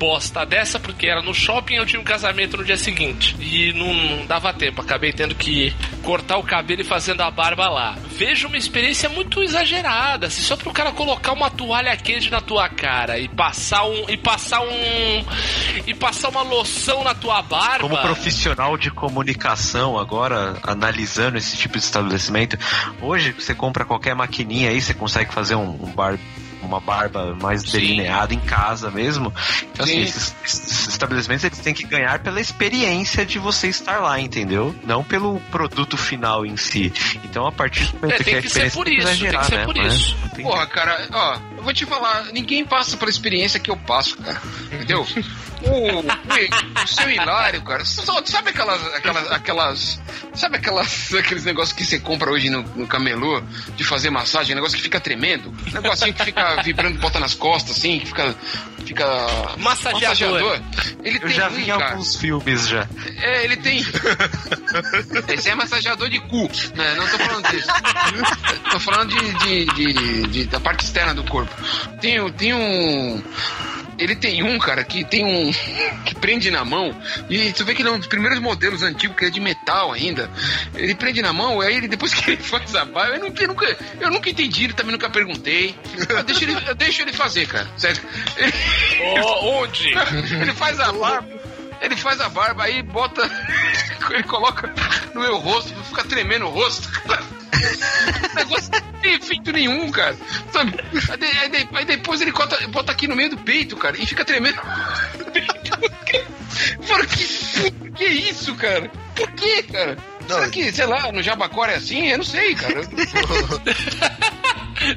bosta 0.00 0.46
dessa, 0.46 0.80
porque 0.80 1.06
era 1.06 1.20
no 1.20 1.34
shopping 1.34 1.74
e 1.74 1.76
eu 1.76 1.84
tinha 1.84 2.00
um 2.00 2.04
casamento 2.04 2.56
no 2.56 2.64
dia 2.64 2.78
seguinte. 2.78 3.36
E 3.38 3.70
não, 3.74 3.92
não 3.92 4.26
dava 4.26 4.50
tempo, 4.54 4.80
acabei 4.80 5.12
tendo 5.12 5.34
que 5.34 5.74
cortar 6.02 6.38
o 6.38 6.42
cabelo 6.42 6.80
e 6.80 6.84
fazendo 6.84 7.20
a 7.20 7.30
barba 7.30 7.68
lá. 7.68 7.98
Vejo 8.16 8.48
uma 8.48 8.56
experiência 8.56 9.10
muito 9.10 9.42
exagerada, 9.42 10.28
assim, 10.28 10.40
só 10.40 10.56
pro 10.56 10.72
cara 10.72 10.90
colocar 10.92 11.32
uma 11.32 11.50
toalha 11.50 11.94
quente 11.98 12.30
na 12.30 12.40
tua 12.40 12.66
cara 12.70 13.18
e 13.18 13.28
passar 13.28 13.84
um. 13.84 14.06
e 14.08 14.16
passar 14.16 14.62
um. 14.62 15.24
e 15.86 15.92
passar 15.92 16.30
uma 16.30 16.42
loção 16.42 17.04
na 17.04 17.14
tua 17.14 17.42
barba. 17.42 17.80
Como 17.80 17.98
profissional 17.98 18.78
de 18.78 18.90
comunicação, 18.90 19.98
agora 19.98 20.56
analisando 20.62 21.36
esse 21.36 21.58
tipo 21.58 21.76
de 21.76 21.84
estabelecimento, 21.84 22.56
hoje 23.02 23.32
você 23.32 23.54
compra 23.54 23.84
qualquer 23.84 24.14
maquininha 24.14 24.70
aí, 24.70 24.80
você 24.80 24.94
consegue 24.94 25.34
fazer 25.34 25.56
um, 25.56 25.78
um 25.82 25.92
bar, 25.92 26.18
uma 26.62 26.80
barba 26.80 27.36
mais 27.40 27.62
Sim. 27.62 27.72
delineada 27.72 28.34
em 28.34 28.40
casa 28.40 28.90
mesmo. 28.90 29.32
Então, 29.72 29.84
assim, 29.84 29.94
Sim. 29.96 30.02
esses, 30.02 30.34
esses 30.44 30.88
estabelecimentos 30.88 31.44
eles 31.44 31.58
têm 31.58 31.74
que 31.74 31.84
ganhar 31.84 32.18
pela 32.20 32.40
experiência 32.40 33.24
de 33.24 33.38
você 33.38 33.68
estar 33.68 33.98
lá, 34.00 34.20
entendeu? 34.20 34.74
Não 34.84 35.02
pelo 35.02 35.40
produto 35.50 35.96
final 35.96 36.44
em 36.44 36.56
si. 36.56 36.92
Então, 37.24 37.46
a 37.46 37.52
partir 37.52 37.86
do 37.86 38.00
momento 38.00 38.12
É, 38.12 38.14
a 38.16 38.18
que 38.42 38.48
ser 38.48 38.66
experiência 38.66 38.78
por 38.78 38.84
tem 38.86 38.98
isso, 38.98 39.06
tem 39.06 39.38
que 39.38 39.46
ser 39.46 39.56
né? 39.58 39.64
por 39.64 39.76
Mas 39.76 39.94
isso. 39.94 40.16
tem- 40.34 40.44
Porra, 40.44 40.66
cara, 40.66 41.08
ó, 41.12 41.38
eu 41.60 41.64
vou 41.64 41.74
te 41.74 41.84
falar, 41.84 42.24
ninguém 42.32 42.64
passa 42.64 42.96
pela 42.96 43.10
experiência 43.10 43.60
que 43.60 43.70
eu 43.70 43.76
passo, 43.76 44.16
cara. 44.16 44.40
Entendeu? 44.72 45.06
O, 45.62 45.68
o, 45.68 46.82
o 46.82 46.86
seu 46.86 47.10
Hilário, 47.10 47.60
cara, 47.62 47.84
sabe 47.84 48.48
aquelas, 48.48 48.82
aquelas, 48.94 49.30
aquelas. 49.30 50.00
Sabe 50.34 50.56
aquelas, 50.56 51.12
aqueles 51.12 51.44
negócios 51.44 51.72
que 51.76 51.84
você 51.84 51.98
compra 52.00 52.30
hoje 52.30 52.48
no, 52.48 52.62
no 52.62 52.86
camelô 52.86 53.42
de 53.76 53.84
fazer 53.84 54.08
massagem, 54.10 54.54
negócio 54.54 54.76
que 54.76 54.82
fica 54.82 54.98
tremendo? 54.98 55.52
Negocinho 55.72 56.14
que 56.14 56.24
fica 56.24 56.62
vibrando, 56.62 56.98
bota 56.98 57.20
nas 57.20 57.34
costas, 57.34 57.76
assim, 57.76 57.98
que 58.00 58.06
fica. 58.06 58.34
Fica. 58.86 59.04
Massageador. 59.58 60.58
Ele 61.04 61.18
Eu 61.18 61.20
tem 61.22 61.30
já 61.30 61.48
um, 61.48 61.50
vi 61.50 61.62
em 61.64 61.66
cara. 61.66 61.90
alguns 61.90 62.16
filmes 62.16 62.66
já. 62.66 62.88
É, 63.20 63.44
ele 63.44 63.56
tem. 63.58 63.84
Esse 65.28 65.50
é 65.50 65.54
massageador 65.54 66.08
de 66.08 66.18
cu, 66.20 66.50
né? 66.74 66.94
Não 66.96 67.06
tô 67.06 67.18
falando 67.18 67.48
disso. 67.50 67.68
tô 68.70 68.80
falando 68.80 69.10
de, 69.10 69.34
de- 69.34 69.66
de- 69.92 70.22
de- 70.28 70.44
da 70.46 70.58
parte 70.60 70.84
externa 70.84 71.12
do 71.14 71.22
corpo. 71.24 71.49
Tem, 72.00 72.20
um- 72.20 72.30
tem 72.32 72.54
um. 72.54 73.22
Ele 73.98 74.16
tem 74.16 74.42
um, 74.42 74.58
cara, 74.58 74.82
que 74.82 75.04
tem 75.04 75.24
um. 75.24 75.52
que 76.06 76.14
prende 76.14 76.50
na 76.50 76.64
mão. 76.64 76.94
E 77.28 77.52
tu 77.52 77.64
vê 77.64 77.74
que 77.74 77.82
ele 77.82 77.90
é 77.90 77.92
um 77.92 77.98
dos 77.98 78.06
primeiros 78.06 78.38
modelos 78.40 78.82
antigos, 78.82 79.14
que 79.16 79.26
é 79.26 79.30
de 79.30 79.40
metal 79.40 79.92
ainda. 79.92 80.30
Ele 80.74 80.94
prende 80.94 81.20
na 81.20 81.32
mão, 81.32 81.60
aí 81.60 81.76
ele, 81.76 81.86
depois 81.88 82.12
que 82.14 82.30
ele 82.30 82.42
faz 82.42 82.74
a 82.74 82.84
barba, 82.84 83.16
eu, 83.16 83.20
nunca- 83.20 83.42
eu 83.42 83.48
nunca, 83.48 83.76
eu 84.00 84.10
nunca 84.10 84.30
entendi, 84.30 84.64
ele 84.64 84.72
também 84.72 84.92
nunca 84.92 85.10
perguntei. 85.10 85.74
Eu 86.08 86.22
deixo 86.24 86.44
ele, 86.44 86.56
eu 86.66 86.74
deixo 86.74 87.02
ele 87.02 87.12
fazer, 87.12 87.46
cara. 87.46 87.68
Sério. 87.76 88.00
Ele, 88.36 88.52
Ó, 89.22 89.62
onde? 89.62 89.88
ele 90.40 90.52
faz 90.54 90.80
a 90.80 90.92
barba. 90.92 91.28
Ele 91.82 91.96
faz 91.96 92.20
a 92.20 92.28
barba 92.28 92.64
aí, 92.64 92.82
bota. 92.82 93.22
Ele 94.10 94.22
coloca 94.24 94.72
no 95.14 95.20
meu 95.20 95.36
rosto, 95.38 95.74
fica 95.84 96.04
tremendo 96.04 96.46
o 96.46 96.50
rosto. 96.50 96.88
O 98.32 98.34
negócio 98.34 98.70
tem 99.00 99.14
efeito 99.14 99.52
nenhum, 99.52 99.90
cara. 99.90 100.16
Sabe? 100.52 100.74
Aí, 101.10 101.38
aí 101.38 101.48
de- 101.50 101.68
aí 101.76 101.84
depois 101.84 102.20
ele 102.20 102.32
bota, 102.32 102.66
bota 102.68 102.92
aqui 102.92 103.06
no 103.08 103.16
meio 103.16 103.30
do 103.30 103.38
peito, 103.38 103.76
cara, 103.76 103.96
e 103.98 104.06
fica 104.06 104.24
tremendo. 104.24 104.58
Por 106.86 107.06
que, 107.06 107.70
por 107.70 107.90
que 107.92 108.04
isso, 108.04 108.54
cara? 108.56 108.90
Por 109.14 109.30
que, 109.32 109.62
cara? 109.64 109.96
Será 110.28 110.48
que, 110.50 110.72
sei 110.72 110.86
lá, 110.86 111.10
no 111.12 111.22
Jabacora 111.22 111.72
é 111.72 111.76
assim? 111.76 112.08
Eu 112.08 112.18
não 112.18 112.24
sei, 112.24 112.54
cara. 112.54 112.80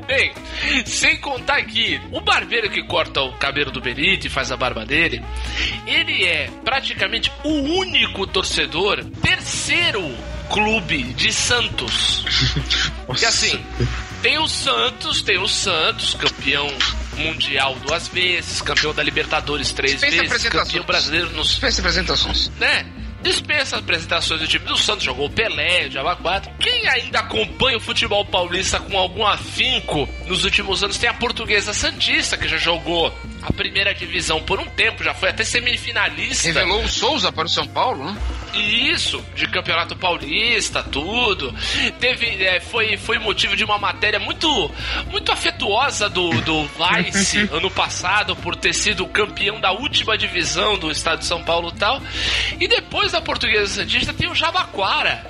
Bem, 0.07 0.33
sem 0.85 1.17
contar 1.17 1.61
que 1.63 1.99
o 2.11 2.19
barbeiro 2.21 2.69
que 2.69 2.83
corta 2.83 3.21
o 3.21 3.33
cabelo 3.37 3.71
do 3.71 3.81
Benito 3.81 4.27
e 4.27 4.29
faz 4.29 4.51
a 4.51 4.57
barba 4.57 4.85
dele, 4.85 5.23
ele 5.85 6.25
é 6.25 6.49
praticamente 6.63 7.31
o 7.43 7.49
único 7.79 8.25
torcedor, 8.27 9.03
terceiro 9.21 10.01
clube 10.53 11.03
de 11.13 11.33
Santos. 11.33 12.23
Porque 13.07 13.25
assim, 13.25 13.59
tem 14.21 14.37
o 14.37 14.47
Santos, 14.47 15.23
tem 15.23 15.39
o 15.39 15.47
Santos, 15.47 16.13
campeão 16.13 16.71
mundial 17.17 17.75
duas 17.85 18.07
vezes, 18.07 18.61
campeão 18.61 18.93
da 18.93 19.01
Libertadores 19.01 19.71
três 19.71 19.99
Dispensa 19.99 20.29
vezes, 20.29 20.49
campeão 20.49 20.83
brasileiro 20.85 21.31
nos 21.31 21.49
Dispensa 21.49 21.81
apresentações. 21.81 22.51
né? 22.59 22.85
Dispensa 23.23 23.77
as 23.77 23.81
apresentações 23.81 24.41
do 24.41 24.47
time 24.47 24.65
do 24.65 24.77
Santos, 24.77 25.05
jogou 25.05 25.27
o 25.27 25.29
Pelé, 25.29 25.87
o 25.87 25.91
Java 25.91 26.13
4. 26.17 26.51
Quem 26.59 26.87
ainda 26.89 27.19
acompanha 27.19 27.77
o 27.77 27.79
futebol 27.79 28.25
paulista 28.25 28.81
com 28.81 28.97
algum 28.97 29.25
afinco 29.25 30.07
nos 30.27 30.43
últimos 30.43 30.83
anos 30.83 30.97
tem 30.97 31.09
a 31.09 31.13
portuguesa 31.13 31.73
Santista, 31.73 32.37
que 32.37 32.49
já 32.49 32.57
jogou 32.57 33.07
a 33.41 33.53
primeira 33.53 33.93
divisão 33.95 34.41
por 34.43 34.59
um 34.59 34.65
tempo, 34.65 35.03
já 35.03 35.13
foi 35.13 35.29
até 35.29 35.45
semifinalista. 35.45 36.47
Revelou 36.47 36.83
o 36.83 36.89
Souza 36.89 37.31
para 37.31 37.45
o 37.45 37.49
São 37.49 37.65
Paulo, 37.65 38.03
né? 38.03 38.17
Isso, 38.53 39.23
de 39.35 39.47
campeonato 39.47 39.95
paulista, 39.95 40.83
tudo. 40.83 41.53
Teve, 41.99 42.43
é, 42.43 42.59
foi, 42.59 42.97
foi 42.97 43.17
motivo 43.17 43.55
de 43.55 43.63
uma 43.63 43.77
matéria 43.77 44.19
muito, 44.19 44.71
muito 45.09 45.31
afetuosa 45.31 46.09
do, 46.09 46.29
do 46.41 46.63
Vice 46.67 47.49
ano 47.51 47.71
passado 47.71 48.35
por 48.35 48.55
ter 48.55 48.73
sido 48.73 49.07
campeão 49.07 49.59
da 49.59 49.71
última 49.71 50.17
divisão 50.17 50.77
do 50.77 50.91
estado 50.91 51.19
de 51.19 51.25
São 51.25 51.43
Paulo 51.43 51.71
e 51.75 51.79
tal. 51.79 52.01
E 52.59 52.67
depois 52.67 53.11
da 53.11 53.21
Portuguesa 53.21 53.81
Santista 53.81 54.13
tem 54.13 54.29
o 54.29 54.35
Jabaquara, 54.35 55.25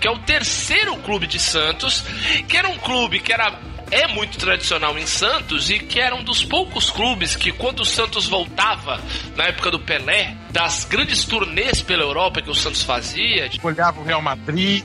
que 0.00 0.08
é 0.08 0.10
o 0.10 0.18
terceiro 0.18 0.96
clube 0.98 1.26
de 1.26 1.38
Santos, 1.38 2.04
que 2.48 2.56
era 2.56 2.68
um 2.68 2.78
clube 2.78 3.20
que 3.20 3.32
era 3.32 3.52
é 3.90 4.06
muito 4.08 4.38
tradicional 4.38 4.98
em 4.98 5.06
Santos 5.06 5.70
e 5.70 5.78
que 5.78 6.00
era 6.00 6.14
um 6.14 6.22
dos 6.22 6.44
poucos 6.44 6.90
clubes 6.90 7.36
que, 7.36 7.52
quando 7.52 7.80
o 7.80 7.84
Santos 7.84 8.26
voltava, 8.26 9.00
na 9.36 9.44
época 9.44 9.70
do 9.70 9.78
Pelé, 9.78 10.36
das 10.50 10.84
grandes 10.84 11.24
turnês 11.24 11.82
pela 11.82 12.02
Europa 12.02 12.40
que 12.42 12.50
o 12.50 12.54
Santos 12.54 12.82
fazia, 12.82 13.50
Olhava 13.62 14.00
o 14.00 14.04
Real 14.04 14.22
Madrid, 14.22 14.84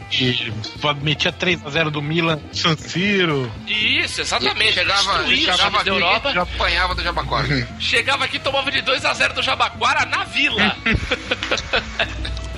metia 1.02 1.32
3x0 1.32 1.90
do 1.90 2.02
Milan, 2.02 2.40
San 2.52 2.76
Siro. 2.76 3.52
Isso, 3.68 4.22
exatamente. 4.22 4.74
Chegava, 4.74 5.28
chegava 5.28 5.84
da 5.84 5.92
Europa. 5.92 6.34
já 6.34 6.42
apanhava 6.42 6.96
do 6.96 7.04
Jabacora. 7.04 7.68
Chegava 7.80 8.26
aqui 8.26 8.38
e 8.38 8.40
tomava 8.40 8.72
de 8.72 8.82
2 8.82 9.06
a 9.06 9.14
0 9.14 9.34
do 9.34 9.44
Jabaquara 9.44 10.06
na 10.06 10.24
vila. 10.24 10.76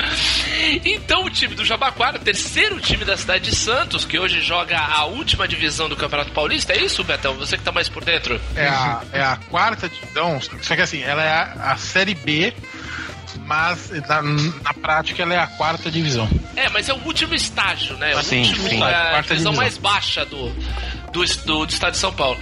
então 0.85 1.23
o 1.25 1.29
time 1.29 1.55
do 1.55 1.65
Jabaquara, 1.65 2.19
terceiro 2.19 2.79
time 2.79 3.03
da 3.05 3.17
cidade 3.17 3.49
de 3.49 3.55
Santos, 3.55 4.05
que 4.05 4.17
hoje 4.19 4.41
joga 4.41 4.77
a 4.79 5.05
última 5.05 5.47
divisão 5.47 5.87
do 5.89 5.95
Campeonato 5.95 6.31
Paulista, 6.31 6.73
é 6.73 6.83
isso, 6.83 7.03
Betão? 7.03 7.33
Você 7.35 7.57
que 7.57 7.63
tá 7.63 7.71
mais 7.71 7.89
por 7.89 8.03
dentro? 8.03 8.39
É 8.55 8.67
a, 8.67 9.01
é 9.13 9.21
a 9.21 9.37
quarta 9.49 9.89
divisão, 9.89 10.39
só 10.61 10.75
que 10.75 10.81
assim, 10.81 11.01
ela 11.01 11.23
é 11.23 11.31
a, 11.31 11.71
a 11.71 11.77
Série 11.77 12.15
B, 12.15 12.53
mas 13.45 13.89
na, 14.07 14.21
na 14.21 14.73
prática 14.81 15.21
ela 15.23 15.33
é 15.33 15.39
a 15.39 15.47
quarta 15.47 15.89
divisão. 15.91 16.29
É, 16.55 16.69
mas 16.69 16.89
é 16.89 16.93
o 16.93 16.97
último 17.05 17.33
estágio, 17.33 17.95
né? 17.97 18.15
O 18.15 18.23
Sim, 18.23 18.39
último, 18.47 18.69
sim. 18.69 18.81
é 18.81 18.85
a 18.85 19.09
Quarta 19.11 19.33
divisão 19.35 19.51
divisão. 19.51 19.53
mais 19.53 19.77
baixa 19.77 20.25
do, 20.25 20.49
do, 21.11 21.25
do, 21.45 21.65
do 21.65 21.69
estado 21.71 21.91
de 21.93 21.97
São 21.97 22.13
Paulo. 22.13 22.37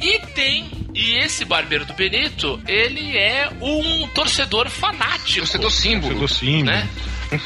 E 0.00 0.18
tem. 0.34 0.81
E 0.94 1.14
esse 1.18 1.44
barbeiro 1.44 1.84
do 1.86 1.94
Benito, 1.94 2.60
ele 2.66 3.16
é 3.16 3.48
um 3.60 4.06
torcedor 4.08 4.68
fanático. 4.68 5.38
Torcedor 5.38 5.70
símbolo. 5.70 6.12
Chegou 6.12 6.28
sim, 6.28 6.62
né? 6.62 6.88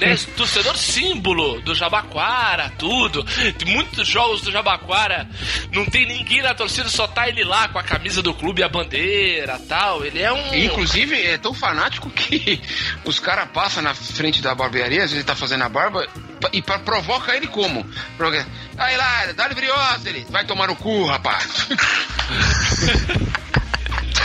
Né? 0.01 0.17
Torcedor 0.37 0.77
símbolo 0.77 1.61
do 1.63 1.75
Jabaquara, 1.75 2.73
tudo. 2.79 3.25
Muitos 3.67 4.07
jogos 4.07 4.43
do 4.43 4.51
Jabaquara, 4.51 5.29
não 5.73 5.85
tem 5.85 6.07
ninguém 6.07 6.43
na 6.43 6.55
torcida, 6.55 6.89
só 6.89 7.07
tá 7.07 7.29
ele 7.29 7.45
lá 7.45 7.69
com 7.69 7.79
a 7.79 7.83
camisa 7.83 8.23
do 8.23 8.35
clube 8.35 8.61
e 8.61 8.65
a 8.65 8.69
bandeira 8.69 9.61
tal. 9.69 10.05
Ele 10.05 10.21
é 10.21 10.33
um. 10.33 10.55
Inclusive, 10.55 11.21
é 11.21 11.39
tão 11.39 11.55
fanático 11.55 12.11
que 12.11 12.61
os 13.05 13.19
caras 13.19 13.49
passam 13.51 13.83
na 13.83 13.95
frente 13.95 14.43
da 14.43 14.55
barbearia, 14.55 14.99
às 14.99 15.11
vezes 15.11 15.17
ele 15.17 15.25
tá 15.25 15.37
fazendo 15.37 15.63
a 15.63 15.69
barba, 15.69 16.07
e 16.53 16.63
pra, 16.63 16.79
provoca 16.79 17.35
ele 17.37 17.47
como? 17.47 17.85
Provoca, 18.17 18.47
Aí 18.79 18.97
lá, 18.97 19.33
dá-lhe 19.33 19.55
briose, 19.55 20.09
ele 20.09 20.27
vai 20.31 20.45
tomar 20.45 20.67
no 20.69 20.77
cu, 20.77 21.07
rapaz. 21.07 21.69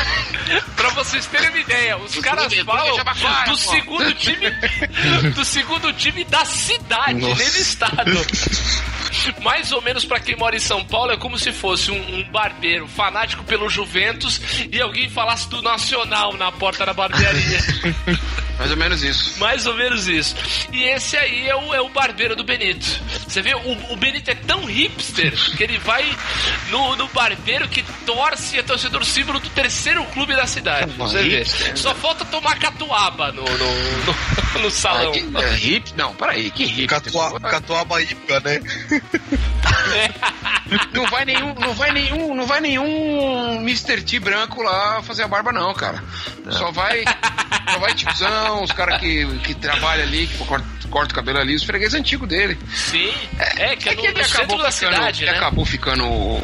Pra 0.76 0.90
vocês 0.90 1.26
terem 1.28 1.49
uma 1.49 1.60
ideia, 1.60 1.98
os 1.98 2.15
caras 2.18 2.53
falam 2.53 2.98
do 3.45 3.52
pô. 3.52 3.56
segundo 3.56 4.14
time 4.15 4.49
do 5.36 5.45
segundo 5.45 5.94
time 5.94 6.23
da 6.26 6.44
cidade, 6.45 7.14
nem 7.14 7.34
do 7.36 7.57
estado. 7.57 8.11
Mais 9.41 9.72
ou 9.72 9.82
menos 9.82 10.06
pra 10.06 10.19
quem 10.19 10.36
mora 10.36 10.56
em 10.56 10.60
São 10.60 10.84
Paulo 10.84 11.11
é 11.11 11.18
como 11.18 11.38
se 11.38 11.52
fosse 11.52 11.91
um, 11.91 12.15
um 12.15 12.23
barbeiro 12.32 12.88
fanático 12.88 13.44
pelo 13.44 13.69
Juventus 13.69 14.41
e 14.72 14.82
alguém 14.82 15.10
falasse 15.10 15.48
do 15.49 15.61
Nacional 15.61 16.34
na 16.34 16.52
porta 16.52 16.86
da 16.86 16.94
barbearia. 16.94 17.60
Mais 18.61 18.69
ou 18.71 18.77
menos 18.77 19.03
isso. 19.03 19.39
Mais 19.39 19.65
ou 19.65 19.73
menos 19.75 20.07
isso. 20.07 20.35
E 20.71 20.83
esse 20.83 21.17
aí 21.17 21.47
é 21.49 21.55
o, 21.55 21.73
é 21.73 21.81
o 21.81 21.89
barbeiro 21.89 22.35
do 22.35 22.43
Benito. 22.43 22.85
Você 23.27 23.41
vê, 23.41 23.55
o, 23.55 23.71
o 23.91 23.95
Benito 23.95 24.29
é 24.29 24.35
tão 24.35 24.65
hipster 24.65 25.33
que 25.57 25.63
ele 25.63 25.79
vai 25.79 26.05
no, 26.69 26.95
no 26.95 27.07
barbeiro 27.07 27.67
que 27.67 27.81
torce, 28.05 28.59
é 28.59 28.61
torcedor 28.61 29.03
símbolo 29.03 29.39
do 29.39 29.49
terceiro 29.49 30.03
clube 30.13 30.35
da 30.35 30.45
cidade. 30.45 30.91
Você 30.95 31.23
vê. 31.23 31.43
Só 31.75 31.95
falta 31.95 32.23
tomar 32.25 32.59
catuaba 32.59 33.31
no, 33.31 33.43
no, 33.43 33.49
no, 33.49 34.61
no 34.61 34.67
Ah, 34.67 34.71
salão. 34.71 35.11
que, 35.11 35.19
é, 35.38 35.57
hip? 35.57 35.93
Não, 35.97 36.13
peraí, 36.13 36.51
que 36.51 36.63
hip? 36.63 36.85
Catua, 36.85 37.39
catuaba 37.39 37.99
ípica, 37.99 38.39
né? 38.41 38.59
Não 40.93 41.05
vai 41.07 41.25
nenhum, 41.25 41.53
não 41.55 41.73
vai 41.73 41.91
nenhum, 41.91 42.33
não 42.33 42.45
vai 42.45 42.61
nenhum 42.61 43.55
Mr. 43.61 44.01
T 44.01 44.19
branco 44.19 44.61
lá 44.61 45.01
fazer 45.03 45.23
a 45.23 45.27
barba 45.27 45.51
não, 45.51 45.73
cara. 45.73 46.01
Só 46.49 46.71
vai, 46.71 47.03
só 47.69 47.79
vai 47.79 47.93
tiozão, 47.93 48.63
os 48.63 48.71
caras 48.71 48.99
que, 49.01 49.25
que 49.39 49.53
trabalham 49.53 50.05
ali, 50.05 50.27
que 50.27 50.38
corta, 50.45 50.65
corta 50.89 51.11
o 51.11 51.15
cabelo 51.15 51.39
ali, 51.39 51.55
os 51.55 51.63
fregueses 51.63 51.93
antigos 51.93 52.27
dele. 52.27 52.57
Sim. 52.73 53.13
É, 53.57 53.75
que 53.75 53.89
é, 53.89 53.95
no, 53.95 54.05
ele 54.05 54.13
da 54.13 54.23
ficando, 54.23 54.71
cidade, 54.71 55.23
ele 55.23 55.31
né? 55.31 55.38
acabou 55.38 55.65
ficando 55.65 56.41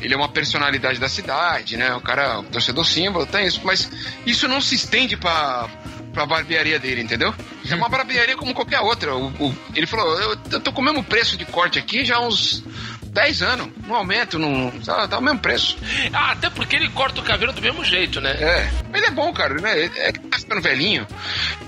ele 0.00 0.14
é 0.14 0.16
uma 0.16 0.28
personalidade 0.28 0.98
da 0.98 1.08
cidade, 1.08 1.76
né? 1.76 1.94
O 1.94 2.00
cara, 2.00 2.40
o 2.40 2.42
torcedor 2.44 2.86
símbolo, 2.86 3.26
tem 3.26 3.46
isso, 3.46 3.60
mas 3.64 3.90
isso 4.24 4.46
não 4.46 4.60
se 4.60 4.74
estende 4.74 5.16
pra, 5.16 5.68
pra 6.16 6.24
barbearia 6.24 6.78
dele, 6.78 7.02
entendeu? 7.02 7.34
É 7.68 7.74
uma 7.74 7.90
barbearia 7.90 8.34
como 8.36 8.54
qualquer 8.54 8.80
outra. 8.80 9.14
O- 9.14 9.26
o- 9.38 9.54
ele 9.74 9.86
falou, 9.86 10.18
eu, 10.18 10.30
eu 10.52 10.60
tô 10.60 10.72
com 10.72 10.80
o 10.80 10.84
mesmo 10.84 11.04
preço 11.04 11.36
de 11.36 11.44
corte 11.44 11.78
aqui 11.78 12.04
já 12.06 12.16
há 12.16 12.20
uns 12.26 12.64
10 13.02 13.42
anos. 13.42 13.68
Não 13.86 13.94
aumento, 13.96 14.38
não. 14.38 14.70
Tá, 14.84 15.06
tá 15.06 15.18
o 15.18 15.22
mesmo 15.22 15.38
preço. 15.40 15.76
Ah, 16.12 16.32
até 16.32 16.48
porque 16.48 16.74
ele 16.76 16.88
corta 16.90 17.20
o 17.20 17.24
cabelo 17.24 17.52
do 17.52 17.60
mesmo 17.60 17.84
jeito, 17.84 18.18
né? 18.20 18.30
É. 18.32 18.70
Mas 18.90 19.02
ele 19.02 19.06
é 19.06 19.10
bom, 19.10 19.30
cara, 19.32 19.54
né? 19.60 19.90
É 19.96 20.12
que 20.12 20.20
tá 20.20 20.38
ficando 20.38 20.62
velhinho. 20.62 21.06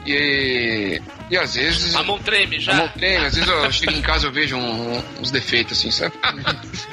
E. 0.06 1.00
E 1.30 1.36
às 1.36 1.54
vezes. 1.54 1.94
A 1.94 2.02
mão 2.02 2.18
treme 2.18 2.58
já. 2.58 2.72
a 2.72 2.76
mão 2.76 2.88
treme, 2.88 3.26
às 3.26 3.34
vezes 3.34 3.48
eu 3.50 3.70
chego 3.72 3.92
em 3.92 4.00
casa 4.02 4.26
eu 4.26 4.32
vejo 4.32 4.56
um- 4.56 5.02
uns 5.20 5.30
defeitos, 5.30 5.78
assim, 5.78 5.90
sabe? 5.90 6.14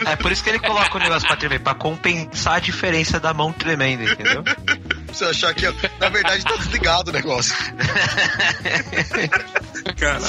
É 0.06 0.15
por 0.18 0.30
isso 0.32 0.44
que 0.44 0.49
ele 0.49 0.60
coloca 0.60 0.98
o 0.98 0.99
negócio 0.99 1.26
pra 1.27 1.38
tremer, 1.38 1.60
pra 1.60 1.73
compensar 1.73 2.56
a 2.56 2.60
diferença 2.60 3.18
da 3.19 3.34
mão 3.34 3.53
tremenda, 3.53 4.03
entendeu? 4.11 4.44
Você 5.16 5.26
achar 5.26 5.54
que, 5.54 5.66
na 6.00 6.10
verdade, 6.10 6.44
tá 6.44 6.56
desligado 6.58 7.10
o 7.10 7.14
negócio. 7.14 7.56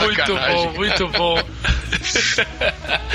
Muito 0.00 0.34
bom, 0.34 0.72
muito 0.74 1.08
bom. 1.08 1.38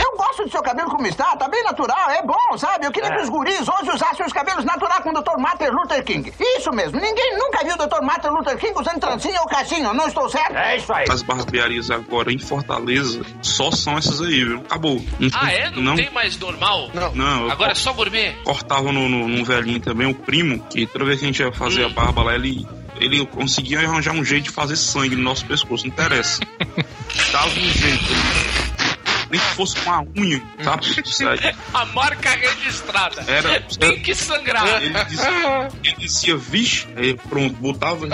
Eu 0.04 0.18
gosto 0.18 0.44
do 0.44 0.52
seu 0.52 0.62
cabelo 0.62 0.90
como 0.90 1.06
está, 1.08 1.36
tá 1.38 1.48
bem 1.48 1.64
natural, 1.64 2.10
é 2.10 2.22
bom, 2.24 2.58
sabe? 2.58 2.86
Eu 2.86 2.92
queria 2.92 3.10
que 3.12 3.22
os 3.22 3.30
guris 3.30 3.62
hoje 3.68 3.92
usassem 3.94 4.26
os 4.26 4.34
cabelos 4.34 4.66
naturais 4.66 5.02
com 5.04 5.10
o 5.12 5.14
Dr. 5.22 5.38
Martin 5.40 5.66
Luther 5.66 6.04
King. 6.04 6.34
Isso 6.40 6.72
mesmo, 6.72 7.00
ninguém 7.00 7.38
nunca 7.38 7.64
viu 7.64 7.74
o 7.76 7.78
Dr. 7.78 8.02
Martin 8.04 8.28
Luther 8.28 8.58
King 8.58 8.74
usando 8.80 9.00
trancinha 9.00 9.40
ou 9.42 9.48
cachinho, 9.48 9.94
não 9.94 10.08
estou 10.08 10.28
certo? 10.30 10.56
É 10.56 10.78
isso 10.78 10.92
aí. 10.94 11.06
As 11.10 11.22
barbearias 11.22 11.90
agora 11.92 12.32
em 12.34 12.40
Fortaleza 12.40 13.22
só 13.42 13.72
são 13.72 13.98
essas 13.98 14.22
aí, 14.22 14.44
viu? 14.44 14.58
Acabou. 14.60 15.02
Não, 15.20 15.30
Ah, 15.34 15.52
é? 15.54 15.70
Não, 15.72 15.82
não, 15.82 15.96
tem 15.96 16.10
mais 16.12 16.38
normal? 16.38 16.90
não, 17.14 17.46
eu 17.46 17.52
Agora 17.52 17.72
é 17.72 17.76
só 17.76 17.94
gourmet? 17.94 18.34
cortava 18.44 18.92
no, 18.92 19.08
no, 19.08 19.28
num 19.28 19.44
velhinho 19.44 19.80
também, 19.80 20.08
o 20.08 20.14
primo, 20.16 20.60
que 20.70 20.86
toda 20.86 21.06
vez 21.06 21.20
que 21.20 21.26
a 21.26 21.28
gente 21.28 21.42
ia 21.42 21.52
fazer 21.62 21.86
a 21.86 21.90
barba 21.90 22.24
lá, 22.24 22.34
ele, 22.34 22.66
ele 23.00 23.24
conseguia 23.28 23.80
arranjar 23.88 24.14
um 24.14 24.26
jeito 24.26 24.46
de 24.46 24.50
fazer 24.50 24.76
sangue 24.76 25.16
no 25.16 25.22
nosso 25.22 25.46
pescoço, 25.46 25.86
não 25.86 25.94
interessa. 25.94 26.40
Dava 27.32 27.48
um 27.50 27.72
jeito. 27.72 28.04
Nem 29.30 29.40
que 29.40 29.46
fosse 29.56 29.76
com 29.80 29.92
a 29.92 30.02
unha, 30.18 30.42
sabe? 30.64 30.88
A 31.74 31.86
marca 31.86 32.30
registrada. 32.32 33.24
Era- 33.28 33.62
Tem 33.62 34.02
que 34.02 34.14
sangrar. 34.16 34.82
Ele 34.82 35.04
dizia, 35.06 35.70
ele 35.84 35.96
dizia 36.00 36.36
vixe, 36.38 36.88
aí 36.98 37.14
pronto, 37.14 37.56
botava. 37.58 38.08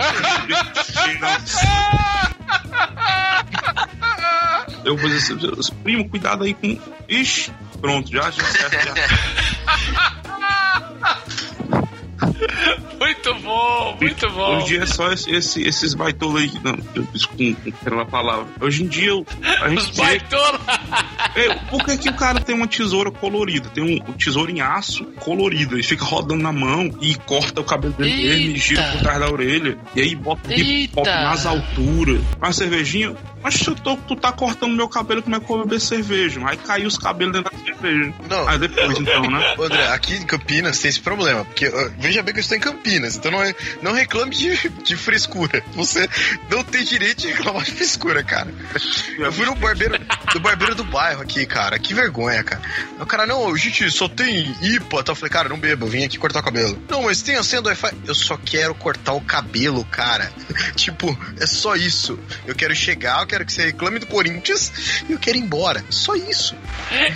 Eu 4.83 4.97
fazia 4.97 5.17
assim, 5.17 5.73
primo, 5.83 6.09
cuidado 6.09 6.43
aí 6.43 6.53
com. 6.53 6.79
Ixi, 7.09 7.51
pronto, 7.81 8.11
já, 8.11 8.29
já, 8.29 8.43
certo, 8.43 8.77
já. 8.85 8.93
Muito 12.99 13.33
bom, 13.35 13.97
muito 14.01 14.29
bom. 14.31 14.55
Hoje 14.57 14.63
em 14.63 14.67
dia 14.69 14.83
é 14.83 14.85
só 14.85 15.11
esse, 15.11 15.29
esse- 15.31 15.61
esses 15.61 15.93
baitolos 15.93 16.41
aí. 16.41 16.51
Não, 16.63 16.77
eu 16.95 17.03
desculpa 17.13 17.71
pela 17.83 18.05
palavra. 18.05 18.47
Hoje 18.59 18.83
em 18.83 18.87
dia 18.87 19.09
eu- 19.09 19.25
a 19.61 19.69
gente 19.69 19.79
Os 19.81 19.89
vê. 19.95 20.01
baitola. 20.03 20.59
É, 21.35 21.53
por 21.69 21.83
que, 21.85 21.97
que 21.97 22.09
o 22.09 22.13
cara 22.15 22.39
tem 22.39 22.55
uma 22.55 22.67
tesoura 22.67 23.11
colorida? 23.11 23.69
Tem 23.69 23.83
um, 23.83 24.09
um 24.09 24.13
tesouro 24.13 24.49
em 24.51 24.61
aço 24.61 25.05
colorido. 25.19 25.77
E 25.79 25.83
fica 25.83 26.03
rodando 26.03 26.41
na 26.41 26.51
mão 26.51 26.89
e 27.01 27.15
corta 27.15 27.61
o 27.61 27.63
cabelo 27.63 27.93
dele 27.93 28.27
mesmo 28.27 28.55
e 28.55 28.57
gira 28.57 28.83
por 28.91 29.01
trás 29.01 29.19
da 29.19 29.29
orelha. 29.31 29.77
E 29.95 30.01
aí 30.01 30.15
bota 30.15 30.53
hip 30.53 30.91
hop 30.95 31.05
nas 31.05 31.45
alturas. 31.45 32.21
Uma 32.37 32.51
cervejinha. 32.51 33.15
Mas 33.43 33.53
se 33.55 33.67
eu 33.67 33.75
tô, 33.75 33.95
tu 33.95 34.15
tá 34.15 34.31
cortando 34.31 34.75
meu 34.75 34.89
cabelo, 34.89 35.21
como 35.21 35.35
é 35.35 35.39
que 35.39 35.45
eu 35.45 35.57
vou 35.57 35.63
beber 35.65 35.79
cerveja? 35.79 36.41
Aí 36.45 36.57
caiu 36.57 36.87
os 36.87 36.97
cabelos 36.97 37.33
dentro 37.33 37.51
da 37.51 37.57
cerveja. 37.63 38.13
Não. 38.29 38.47
Aí 38.47 38.57
depois, 38.57 38.97
então, 38.99 39.21
né? 39.21 39.55
Ô, 39.57 39.63
André, 39.63 39.87
aqui 39.89 40.15
em 40.15 40.25
Campinas 40.25 40.79
tem 40.79 40.89
esse 40.89 40.99
problema, 40.99 41.45
porque 41.45 41.67
ó, 41.67 41.89
veja 42.07 42.23
bem 42.23 42.33
que 42.33 42.39
eu 42.39 42.41
estou 42.41 42.57
em 42.57 42.61
Campinas, 42.61 43.17
então 43.17 43.29
não, 43.29 43.39
não 43.81 43.91
reclame 43.91 44.33
de, 44.33 44.69
de 44.69 44.95
frescura. 44.95 45.61
Você 45.73 46.07
não 46.49 46.63
tem 46.63 46.85
direito 46.85 47.21
de 47.21 47.27
reclamar 47.27 47.63
de 47.63 47.71
frescura, 47.71 48.23
cara. 48.23 48.53
Eu 49.17 49.31
fui 49.33 49.45
no 49.45 49.55
barbeiro, 49.55 49.99
do 50.33 50.39
barbeiro 50.39 50.73
do 50.73 50.85
bairro 50.85 51.21
aqui, 51.21 51.45
cara. 51.45 51.77
Que 51.77 51.93
vergonha, 51.93 52.43
cara. 52.43 52.61
O 52.97 53.05
cara, 53.05 53.25
não, 53.25 53.53
a 53.53 53.57
gente 53.57 53.89
só 53.91 54.07
tem 54.07 54.55
IPA. 54.61 54.99
Então 55.01 55.11
eu 55.11 55.15
falei, 55.15 55.29
cara, 55.29 55.49
não 55.49 55.59
beba, 55.59 55.85
eu 55.85 55.89
vim 55.89 56.05
aqui 56.05 56.17
cortar 56.17 56.39
o 56.39 56.43
cabelo. 56.43 56.81
Não, 56.89 57.03
mas 57.03 57.21
tem 57.21 57.35
a 57.35 57.43
senha 57.43 57.61
do 57.61 57.67
Wi-Fi. 57.67 57.91
Eu 58.05 58.15
só 58.15 58.37
quero 58.37 58.73
cortar 58.73 59.13
o 59.13 59.21
cabelo, 59.21 59.83
cara. 59.85 60.31
tipo, 60.75 61.17
é 61.39 61.45
só 61.45 61.75
isso. 61.75 62.17
Eu 62.45 62.55
quero 62.55 62.73
chegar, 62.73 63.19
eu 63.21 63.27
quero 63.27 63.45
que 63.45 63.51
você 63.51 63.65
reclame 63.65 63.99
do 63.99 64.07
Corinthians 64.07 65.03
e 65.09 65.11
eu 65.11 65.19
quero 65.19 65.37
ir 65.37 65.41
embora. 65.41 65.83
Só 65.89 66.15
isso. 66.15 66.55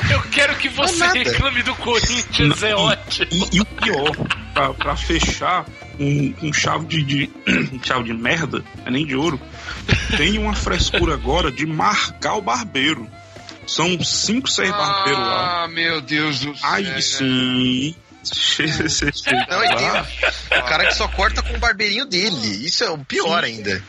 Eu 0.10 0.22
quero 0.24 0.56
que 0.58 0.68
você 0.68 0.96
é 0.96 1.08
nada. 1.08 1.20
reclame 1.20 1.64
do 1.64 1.76
Corinthians, 1.76 2.62
é 2.62 2.76
ótimo. 2.76 3.28
E, 3.32 3.58
e 3.58 3.62
o 3.62 3.66
pior, 3.66 4.12
pra, 4.53 4.73
pra 4.73 4.95
fechar 4.95 5.65
um, 5.99 6.34
um 6.44 6.53
chave 6.53 6.86
de, 6.88 7.03
de- 7.03 7.30
um 7.73 7.82
chave 7.84 8.03
de 8.06 8.14
merda, 8.14 8.64
é 8.86 8.91
nem 8.91 9.06
de 9.06 9.15
ouro, 9.15 9.40
tem 10.18 10.38
uma 10.38 10.53
frescura 10.56 11.14
agora 11.14 11.52
de 11.52 11.65
marcar 11.65 12.36
o 12.36 12.41
barbeiro. 12.41 13.07
São 13.68 14.03
cinco, 14.03 14.49
seis 14.49 14.69
barbeiros 14.72 15.19
lá. 15.22 15.64
Ah, 15.64 15.68
meu 15.68 16.02
Deus 16.02 16.40
do 16.40 16.57
céu. 16.57 16.69
Aí 16.69 17.02
sim. 17.02 17.95
Não, 19.49 19.64
e 19.64 19.68
tem 20.49 20.60
o 20.60 20.64
cara 20.64 20.86
que 20.88 20.94
só 20.95 21.07
corta 21.07 21.41
com 21.41 21.53
o 21.56 21.60
barbeirinho 21.60 22.06
dele. 22.06 22.65
Isso 22.65 22.84
é 22.84 22.90
o 22.90 22.98
pior 22.98 23.44
ainda. 23.44 23.82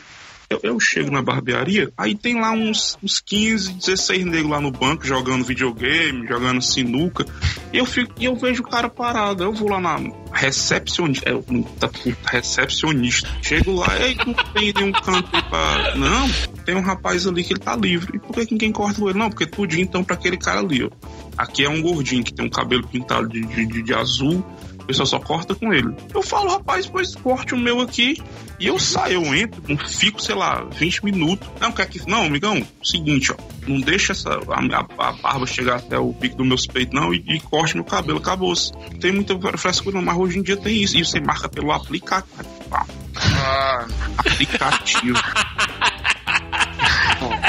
Eu, 0.61 0.79
chego 0.79 1.09
na 1.11 1.21
barbearia, 1.21 1.91
aí 1.97 2.13
tem 2.15 2.39
lá 2.39 2.51
uns, 2.51 2.97
uns 3.01 3.19
15, 3.19 3.73
16 3.73 4.25
negros 4.25 4.49
lá 4.51 4.59
no 4.61 4.71
banco 4.71 5.05
jogando 5.05 5.43
videogame, 5.45 6.27
jogando 6.27 6.61
sinuca. 6.61 7.25
E 7.71 7.77
eu, 7.77 7.85
fico, 7.85 8.13
e 8.19 8.25
eu 8.25 8.35
vejo 8.35 8.61
o 8.61 8.67
cara 8.67 8.89
parado. 8.89 9.43
Eu 9.43 9.53
vou 9.53 9.69
lá 9.69 9.79
na 9.79 9.99
recepcionista. 10.31 11.29
É, 11.29 11.33
puta, 11.33 11.87
puta, 11.87 12.29
recepcionista. 12.29 13.29
Chego 13.41 13.73
lá, 13.73 13.87
e 14.07 14.15
não 14.15 14.33
tem 14.53 14.73
nenhum 14.73 14.91
canto 14.91 15.29
pra. 15.31 15.95
Não, 15.95 16.29
tem 16.65 16.75
um 16.75 16.81
rapaz 16.81 17.25
ali 17.25 17.43
que 17.43 17.53
ele 17.53 17.59
tá 17.59 17.75
livre. 17.75 18.17
E 18.17 18.19
por 18.19 18.35
que 18.35 18.51
ninguém 18.51 18.71
corta 18.71 19.01
ele? 19.01 19.13
Não, 19.17 19.29
porque 19.29 19.45
tudinho 19.45 19.83
então 19.83 20.03
pra 20.03 20.15
aquele 20.15 20.37
cara 20.37 20.59
ali, 20.59 20.83
ó. 20.83 20.89
Aqui 21.37 21.63
é 21.65 21.69
um 21.69 21.81
gordinho 21.81 22.23
que 22.23 22.33
tem 22.33 22.45
um 22.45 22.49
cabelo 22.49 22.87
pintado 22.87 23.27
de, 23.27 23.41
de- 23.41 23.81
de 23.81 23.93
azul. 23.93 24.45
O 24.83 24.85
pessoal 24.85 25.05
só 25.07 25.19
corta 25.19 25.55
com 25.55 25.73
ele. 25.73 25.95
Eu 26.13 26.21
falo, 26.21 26.49
rapaz, 26.51 26.85
pois 26.85 27.15
corte 27.15 27.53
o 27.53 27.57
meu 27.57 27.79
aqui. 27.81 28.21
E 28.59 28.67
eu 28.67 28.77
saio, 28.79 29.23
eu 29.23 29.35
entro, 29.35 29.61
fico, 29.87 30.21
sei 30.21 30.35
lá, 30.35 30.63
20 30.71 31.03
minutos. 31.05 31.47
Não, 31.59 31.71
quer 31.71 31.87
que. 31.87 32.07
Não, 32.07 32.25
amigão, 32.25 32.65
seguinte, 32.83 33.31
ó. 33.31 33.35
Não 33.67 33.79
deixa 33.79 34.11
essa, 34.11 34.29
a, 34.29 34.59
a- 34.77 35.09
a 35.09 35.11
barba 35.13 35.45
chegar 35.45 35.77
até 35.77 35.97
o 35.97 36.13
pico 36.13 36.35
dos 36.37 36.47
meus 36.47 36.67
peitos, 36.67 36.93
não, 36.93 37.13
e, 37.13 37.23
e 37.27 37.39
corte 37.39 37.75
meu 37.75 37.83
cabelo, 37.85 38.19
acabou-se. 38.19 38.71
Tem 38.99 39.11
muita 39.11 39.37
frescura, 39.57 40.01
mas 40.01 40.17
hoje 40.17 40.39
em 40.39 40.43
dia 40.43 40.57
tem 40.57 40.81
isso. 40.81 40.97
E 40.97 41.03
você 41.05 41.19
marca 41.19 41.49
pelo 41.49 41.71
aplicativo. 41.71 42.43
Ah, 42.71 43.85
Aplicativo. 44.17 45.17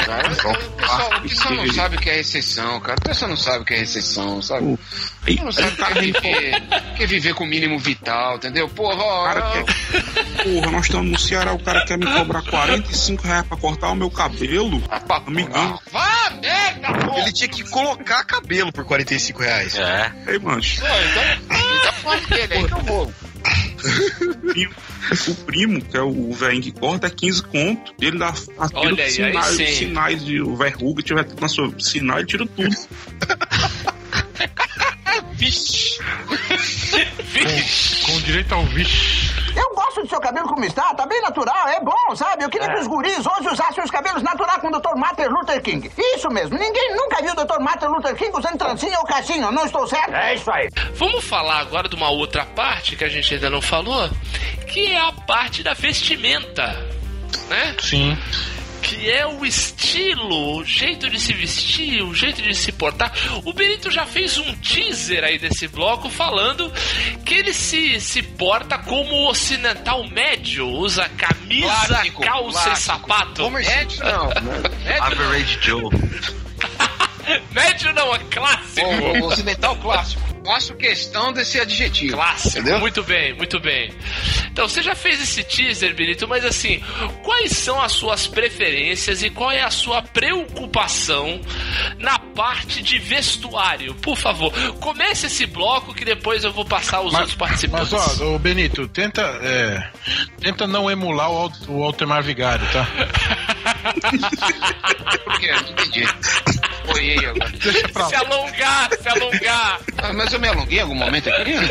Cara, 0.05 0.27
o 0.27 0.29
pessoal, 0.29 0.55
o 1.17 1.21
pessoal 1.21 1.55
não 1.55 1.73
sabe 1.73 1.95
o 1.95 1.99
que 1.99 2.09
é 2.11 2.13
recessão, 2.13 2.79
cara. 2.79 2.97
O 2.99 3.03
pessoal 3.03 3.29
não 3.29 3.37
sabe 3.37 3.59
o 3.59 3.65
que 3.65 3.73
é 3.73 3.77
recessão, 3.77 4.41
sabe? 4.41 4.65
O 4.65 4.79
não 5.43 5.51
sabe 5.51 5.69
o 5.69 5.75
que 5.75 5.83
é 5.83 6.01
viver, 6.01 6.63
quer 6.95 7.07
viver 7.07 7.33
com 7.33 7.43
o 7.43 7.47
mínimo 7.47 7.79
vital, 7.79 8.35
entendeu? 8.35 8.69
Porra, 8.69 9.01
ó, 9.01 9.25
cara 9.25 9.43
ó, 9.43 9.51
quer. 9.51 9.65
Porra, 10.43 10.71
nós 10.71 10.85
estamos 10.85 11.11
no 11.11 11.19
Ceará, 11.19 11.53
o 11.53 11.59
cara 11.59 11.83
quer 11.85 11.97
me 11.97 12.05
cobrar 12.05 12.43
45 12.43 13.23
reais 13.23 13.47
pra 13.47 13.57
cortar 13.57 13.89
o 13.89 13.95
meu 13.95 14.11
cabelo. 14.11 14.83
Amigão. 15.25 15.79
Vá, 15.91 16.31
merda, 16.39 17.05
porra! 17.05 17.21
Ele 17.21 17.33
tinha 17.33 17.49
que 17.49 17.63
colocar 17.63 18.23
cabelo 18.25 18.71
por 18.71 18.85
45 18.85 19.41
reais. 19.41 19.75
É. 19.75 20.11
Ei, 20.27 20.37
mancho. 20.37 20.81
Pô, 20.81 20.87
então, 20.87 21.57
então 22.11 22.29
dele 22.29 22.53
aí 22.53 22.67
que 22.67 22.73
eu 22.73 22.83
vou. 22.83 23.13
O 25.29 25.35
primo, 25.35 25.79
que 25.81 25.95
é 25.95 26.01
o 26.01 26.33
velho 26.33 26.61
que 26.61 26.71
corta, 26.71 27.05
é 27.05 27.11
15 27.11 27.43
conto. 27.43 27.93
Ele 28.01 28.17
dá 28.17 28.33
aquilo 28.57 28.99
aí, 28.99 29.11
sinais, 29.11 29.59
aí 29.59 29.75
sinais 29.75 30.25
de 30.25 30.41
o 30.41 30.55
verruga 30.55 31.03
tiver 31.03 31.23
tudo 31.25 31.41
na 31.41 31.47
sua 31.47 31.71
sinal, 31.79 32.17
ele 32.17 32.27
tira 32.27 32.47
tudo. 32.47 32.75
Vixe. 35.33 35.99
Com 38.05 38.21
direito 38.21 38.53
ao 38.53 38.63
vixe. 38.65 39.33
Eu 39.55 39.73
gosto 39.73 40.01
do 40.01 40.09
seu 40.09 40.19
cabelo 40.19 40.47
como 40.47 40.65
está, 40.65 40.93
tá 40.93 41.05
bem 41.05 41.21
natural, 41.21 41.67
é 41.69 41.79
bom, 41.79 42.15
sabe? 42.15 42.43
Eu 42.43 42.49
queria 42.49 42.67
que 42.67 42.79
os 42.79 42.87
guris 42.87 43.25
hoje 43.25 43.49
usassem 43.49 43.83
os 43.83 43.89
cabelos 43.89 44.21
naturais 44.21 44.59
com 44.61 44.67
o 44.67 44.71
Dr. 44.71 44.95
Martin 44.97 45.23
Luther 45.23 45.61
King. 45.61 45.89
Isso 45.97 46.29
mesmo, 46.29 46.57
ninguém 46.57 46.95
nunca 46.95 47.21
viu 47.21 47.31
o 47.31 47.35
Dr. 47.35 47.59
Martin 47.61 47.85
Luther 47.85 48.15
King 48.15 48.31
usando 48.37 48.57
trancinha 48.57 48.97
ou 48.99 49.05
caixinha, 49.05 49.51
não 49.51 49.65
estou 49.65 49.87
certo? 49.87 50.13
É 50.13 50.35
isso 50.35 50.51
aí. 50.51 50.69
Vamos 50.95 51.23
falar 51.23 51.59
agora 51.59 51.87
de 51.87 51.95
uma 51.95 52.09
outra 52.09 52.45
parte 52.45 52.95
que 52.95 53.03
a 53.03 53.09
gente 53.09 53.33
ainda 53.33 53.49
não 53.49 53.61
falou, 53.61 54.09
que 54.67 54.91
é 54.91 54.99
a 54.99 55.11
parte 55.11 55.63
da 55.63 55.73
vestimenta, 55.73 56.67
né? 57.47 57.75
Sim. 57.81 58.17
Que 58.85 59.09
é 59.09 59.25
o 59.25 59.43
estilo, 59.43 60.57
o 60.57 60.63
jeito 60.63 61.09
de 61.09 61.19
se 61.19 61.33
vestir, 61.33 62.03
o 62.03 62.13
jeito 62.13 62.41
de 62.41 62.53
se 62.53 62.71
portar. 62.71 63.11
O 63.43 63.51
Benito 63.51 63.89
já 63.89 64.05
fez 64.05 64.37
um 64.37 64.55
teaser 64.57 65.23
aí 65.23 65.39
desse 65.39 65.67
bloco 65.67 66.07
falando 66.07 66.71
que 67.25 67.33
ele 67.33 67.51
se, 67.51 67.99
se 67.99 68.21
porta 68.21 68.77
como 68.77 69.27
ocidental 69.27 70.07
médio, 70.07 70.67
usa 70.67 71.09
camisa, 71.09 71.65
Clássico, 71.87 72.21
calça 72.21 72.69
e 72.69 72.75
sapato. 72.75 73.49
Médio 73.49 74.03
não, 74.03 74.27
médio 74.27 74.99
não. 74.99 75.03
Average 75.03 75.59
Joe. 75.61 75.89
Médio 77.51 77.91
não, 77.93 78.13
é 78.13 78.19
clássico. 78.19 78.87
O, 78.87 79.19
o 79.19 79.27
ocidental 79.27 79.75
clássico. 79.77 80.34
Faço 80.45 80.73
questão 80.75 81.33
desse 81.33 81.59
adjetivo. 81.59 82.15
Clássico, 82.15 82.59
Entendeu? 82.59 82.79
muito 82.79 83.03
bem, 83.03 83.33
muito 83.33 83.59
bem. 83.59 83.91
Então, 84.51 84.67
você 84.69 84.81
já 84.81 84.95
fez 84.95 85.21
esse 85.21 85.43
teaser, 85.43 85.93
Benito, 85.95 86.27
mas 86.27 86.45
assim, 86.45 86.81
quais 87.23 87.51
são 87.51 87.81
as 87.81 87.91
suas 87.91 88.27
preferências 88.27 89.21
e 89.23 89.29
qual 89.29 89.51
é 89.51 89.61
a 89.61 89.71
sua 89.71 90.01
preocupação 90.01 91.41
na 91.97 92.17
parte 92.19 92.81
de 92.81 92.97
vestuário? 92.99 93.93
Por 93.95 94.17
favor, 94.17 94.53
comece 94.79 95.27
esse 95.27 95.45
bloco 95.45 95.93
que 95.93 96.05
depois 96.05 96.43
eu 96.43 96.51
vou 96.53 96.65
passar 96.65 97.01
os 97.01 97.13
outros 97.13 97.35
participantes. 97.35 97.91
Mas, 97.91 98.21
ó, 98.21 98.35
ô 98.35 98.39
Benito, 98.39 98.87
tenta, 98.87 99.21
é, 99.41 99.89
tenta 100.39 100.65
não 100.67 100.89
emular 100.89 101.29
o, 101.31 101.51
o 101.67 101.83
Altemar 101.83 102.23
Vigário, 102.23 102.65
tá? 102.71 102.85
Por 105.25 105.39
quê? 105.39 105.51
Não 105.51 105.69
entendi. 105.71 106.05
Boiei 106.85 107.17
agora. 107.25 107.49
Deixa 107.51 107.87
pra 107.89 108.05
Se 108.05 108.13
lá. 108.13 108.19
alongar, 108.21 108.89
se 109.01 109.09
alongar. 109.09 109.79
Ah, 109.97 110.13
mas 110.13 110.33
eu 110.35 110.39
me 110.39 110.47
alonguei 110.47 110.77
em 110.79 110.81
algum 110.81 110.95
momento 110.95 111.29
aqui? 111.29 111.53
Não, 111.53 111.61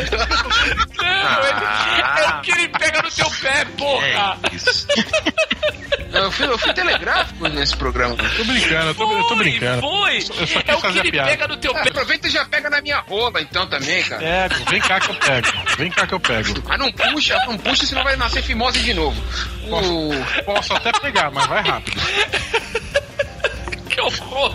ele, 1.45 2.23
é 2.23 2.29
o 2.29 2.41
que 2.41 2.51
ele 2.51 2.67
pega 2.69 3.01
no 3.01 3.11
teu 3.11 3.29
pé, 3.41 3.65
porra. 3.77 4.37
É 4.51 4.55
isso. 4.55 4.87
Eu 6.13 6.31
fui, 6.31 6.45
eu 6.45 6.57
fui 6.57 6.73
telegráfico 6.73 7.47
nesse 7.49 7.75
programa. 7.75 8.15
Tô 8.15 8.43
brincando, 8.45 8.87
eu 8.87 8.95
tô, 8.95 9.11
eu 9.11 9.21
tô 9.23 9.27
Foi, 9.29 9.37
brincando. 9.37 9.81
Foi, 9.81 10.17
Eu 10.17 10.21
só 10.21 10.33
quis 10.33 10.55
é 10.67 10.75
o 10.75 10.81
que 10.81 10.99
ele 10.99 11.11
piada. 11.11 11.29
pega 11.29 11.47
no 11.49 11.57
teu 11.57 11.71
Ah, 11.75 11.81
pé. 11.81 11.89
aproveita 11.89 12.27
e 12.27 12.31
já 12.31 12.45
pega 12.45 12.69
na 12.69 12.81
minha 12.81 12.99
rola 13.01 13.41
então 13.41 13.67
também, 13.67 14.01
cara. 14.03 14.21
Pego, 14.21 14.55
vem 14.69 14.79
cá 14.81 14.99
que 15.01 15.09
eu 15.09 15.15
pego. 15.15 15.47
Vem 15.77 15.91
cá 15.91 16.07
que 16.07 16.13
eu 16.13 16.19
pego. 16.21 16.53
Mas 16.65 16.79
não 16.79 16.91
puxa, 16.93 17.37
não 17.45 17.57
puxa, 17.57 17.85
senão 17.85 18.03
vai 18.03 18.15
nascer 18.15 18.41
fimose 18.43 18.79
de 18.79 18.93
novo. 18.93 19.21
O, 19.69 20.43
Posso 20.45 20.73
até 20.73 20.91
pegar, 20.93 21.29
mas 21.31 21.45
vai 21.47 21.61
rápido. 21.63 22.01
Que 23.95 24.01
horror. 24.01 24.53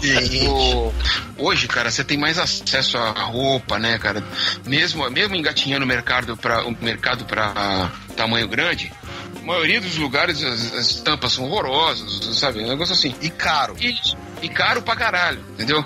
o- 0.49 0.93
hoje, 1.39 1.67
cara, 1.67 1.91
você 1.91 2.05
tem 2.05 2.19
mais 2.19 2.39
acesso 2.39 2.99
à 2.99 3.11
roupa, 3.23 3.79
né, 3.79 3.99
cara? 3.99 4.23
Mesmo, 4.67 5.09
mesmo 5.11 5.35
engatinhando 5.35 5.85
o 5.85 5.89
mercado 5.89 6.37
para 6.37 6.67
o 6.67 6.77
mercado 6.81 7.25
para 7.25 7.91
tamanho 8.17 8.47
grande, 8.47 8.93
a 9.37 9.47
maioria 9.47 9.81
dos 9.81 9.97
lugares 9.97 10.43
as, 10.45 10.75
as 10.75 10.91
estampas 10.91 11.33
são 11.33 11.45
horrorosas, 11.47 12.39
sabe? 12.39 12.63
Um 12.63 12.69
negócio 12.69 12.95
assim. 12.95 13.15
E 13.23 13.31
caro. 13.31 13.75
E, 13.81 13.99
e 14.43 14.49
caro 14.51 14.83
pra 14.83 14.95
caralho, 14.95 15.41
entendeu? 15.55 15.83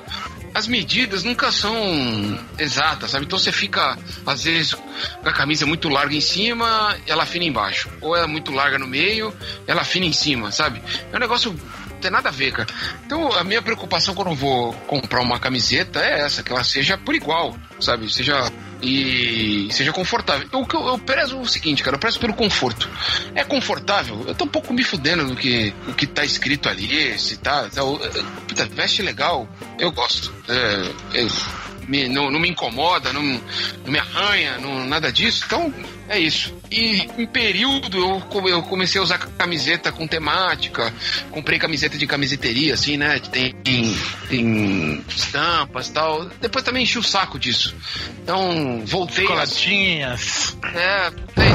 As 0.52 0.68
medidas 0.68 1.24
nunca 1.24 1.50
são 1.50 1.76
exatas, 2.58 3.10
sabe? 3.10 3.24
Então 3.24 3.36
você 3.38 3.50
fica, 3.50 3.98
às 4.24 4.44
vezes, 4.44 4.74
com 4.74 5.28
a 5.28 5.32
camisa 5.32 5.66
muito 5.66 5.88
larga 5.88 6.14
em 6.14 6.20
cima, 6.20 6.96
ela 7.08 7.26
fina 7.26 7.44
embaixo. 7.44 7.88
Ou 8.00 8.14
ela 8.16 8.28
muito 8.28 8.52
larga 8.52 8.78
no 8.78 8.86
meio, 8.86 9.32
ela 9.66 9.82
fina 9.84 10.06
em 10.06 10.12
cima, 10.12 10.52
sabe? 10.52 10.80
É 11.12 11.16
um 11.16 11.18
negócio. 11.20 11.54
Tem 12.04 12.10
nada 12.10 12.28
a 12.28 12.32
ver, 12.32 12.52
cara. 12.52 12.68
Então 13.06 13.32
a 13.32 13.42
minha 13.42 13.62
preocupação 13.62 14.14
quando 14.14 14.32
eu 14.32 14.36
vou 14.36 14.74
comprar 14.86 15.22
uma 15.22 15.40
camiseta 15.40 16.00
é 16.00 16.20
essa, 16.20 16.42
que 16.42 16.52
ela 16.52 16.62
seja 16.62 16.98
por 16.98 17.14
igual, 17.14 17.56
sabe? 17.80 18.12
Seja 18.12 18.52
e 18.82 19.68
seja 19.72 19.90
confortável. 19.90 20.46
Eu, 20.52 20.66
eu, 20.70 20.86
eu 20.88 20.98
prezo 20.98 21.40
o 21.40 21.48
seguinte, 21.48 21.82
cara, 21.82 21.96
eu 21.96 21.98
prezo 21.98 22.20
pelo 22.20 22.34
conforto. 22.34 22.90
É 23.34 23.42
confortável? 23.42 24.22
Eu 24.26 24.34
tô 24.34 24.44
um 24.44 24.48
pouco 24.48 24.74
me 24.74 24.84
fudendo 24.84 25.24
do 25.24 25.34
que, 25.34 25.72
o 25.88 25.94
que 25.94 26.06
tá 26.06 26.22
escrito 26.26 26.68
ali, 26.68 27.18
se 27.18 27.38
tá. 27.38 27.70
tá 27.70 27.80
puta, 28.46 28.66
veste 28.66 29.00
legal, 29.00 29.48
eu 29.78 29.90
gosto. 29.90 30.30
É, 30.46 31.20
é, 31.20 31.26
me, 31.88 32.06
não, 32.06 32.30
não 32.30 32.38
me 32.38 32.50
incomoda, 32.50 33.14
não, 33.14 33.22
não 33.22 33.92
me 33.92 33.98
arranha, 33.98 34.58
não, 34.58 34.84
nada 34.86 35.10
disso. 35.10 35.44
Então, 35.46 35.72
é 36.08 36.18
isso. 36.18 36.54
E 36.70 37.08
em 37.18 37.26
período 37.26 37.98
eu, 37.98 38.48
eu 38.48 38.62
comecei 38.62 39.00
a 39.00 39.04
usar 39.04 39.18
camiseta 39.18 39.90
com 39.92 40.06
temática, 40.06 40.92
comprei 41.30 41.58
camiseta 41.58 41.96
de 41.96 42.06
camiseteria, 42.06 42.74
assim, 42.74 42.96
né? 42.96 43.18
Tem, 43.18 43.52
tem 44.28 45.04
estampas 45.08 45.88
e 45.88 45.92
tal. 45.92 46.24
Depois 46.40 46.64
também 46.64 46.82
enchi 46.84 46.98
o 46.98 47.02
saco 47.02 47.38
disso. 47.38 47.74
Então, 48.22 48.82
voltei. 48.86 49.24
a- 49.24 49.28
Chocolatinhas. 49.28 50.56
é, 50.74 51.10
tem. 51.34 51.54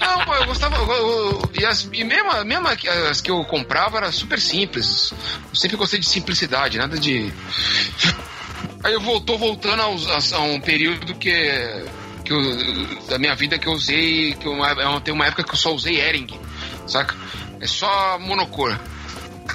Não, 0.00 0.24
pô, 0.24 0.34
eu 0.34 0.46
gostava. 0.46 0.76
eu- 0.76 0.90
eu- 0.92 1.50
e, 1.60 1.64
as, 1.66 1.88
e 1.92 2.04
mesmo, 2.04 2.44
mesmo 2.44 2.68
as 3.10 3.20
que 3.20 3.30
eu 3.30 3.44
comprava 3.44 3.98
era 3.98 4.12
super 4.12 4.40
simples. 4.40 5.12
Eu 5.50 5.54
sempre 5.56 5.76
gostei 5.76 5.98
de 5.98 6.06
simplicidade, 6.08 6.78
nada 6.78 6.98
de. 6.98 7.32
Aí 8.84 8.92
eu 8.92 9.00
voltou 9.00 9.36
voltando 9.36 9.80
aos- 9.82 10.32
a, 10.32 10.36
a 10.36 10.40
um 10.40 10.60
período 10.60 11.14
que. 11.16 11.30
Que 12.28 12.34
eu- 12.34 13.06
da 13.08 13.18
minha 13.18 13.34
vida 13.34 13.58
que 13.58 13.66
eu 13.66 13.72
usei. 13.72 14.34
Que 14.34 14.46
eu, 14.46 14.54
eu 14.54 15.00
tenho 15.00 15.14
uma 15.14 15.26
época 15.26 15.42
que 15.44 15.50
eu 15.52 15.56
só 15.56 15.72
usei 15.74 16.00
Ering, 16.00 16.28
saca? 16.86 17.14
É 17.60 17.66
só 17.66 18.18
monocor. 18.18 18.78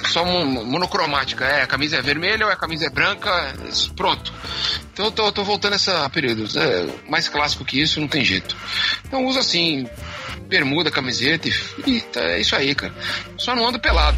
Só 0.08 0.24
mon- 0.24 0.64
monocromática. 0.64 1.44
É, 1.44 1.62
a 1.62 1.66
camisa 1.66 1.96
é 1.96 2.02
vermelha 2.02 2.46
ou 2.46 2.52
a 2.52 2.56
camisa 2.56 2.86
é 2.86 2.90
branca. 2.90 3.30
é- 3.30 3.94
Pronto. 3.96 4.32
Então 4.92 5.06
eu 5.06 5.12
tô, 5.12 5.30
tô 5.32 5.44
voltando 5.44 5.74
a 5.74 5.76
esse 5.76 5.90
período. 6.10 6.46
É, 6.58 6.86
mais 7.08 7.28
clássico 7.28 7.64
que 7.64 7.80
isso, 7.80 8.00
não 8.00 8.08
tem 8.08 8.24
jeito. 8.24 8.56
Então 9.06 9.24
uso 9.24 9.38
assim, 9.38 9.88
bermuda, 10.48 10.90
camiseta 10.90 11.48
e, 11.86 12.00
tá, 12.00 12.20
é 12.20 12.40
isso 12.40 12.54
aí, 12.56 12.74
cara. 12.74 12.92
Só 13.38 13.54
não 13.54 13.66
ando 13.68 13.78
pelado. 13.78 14.16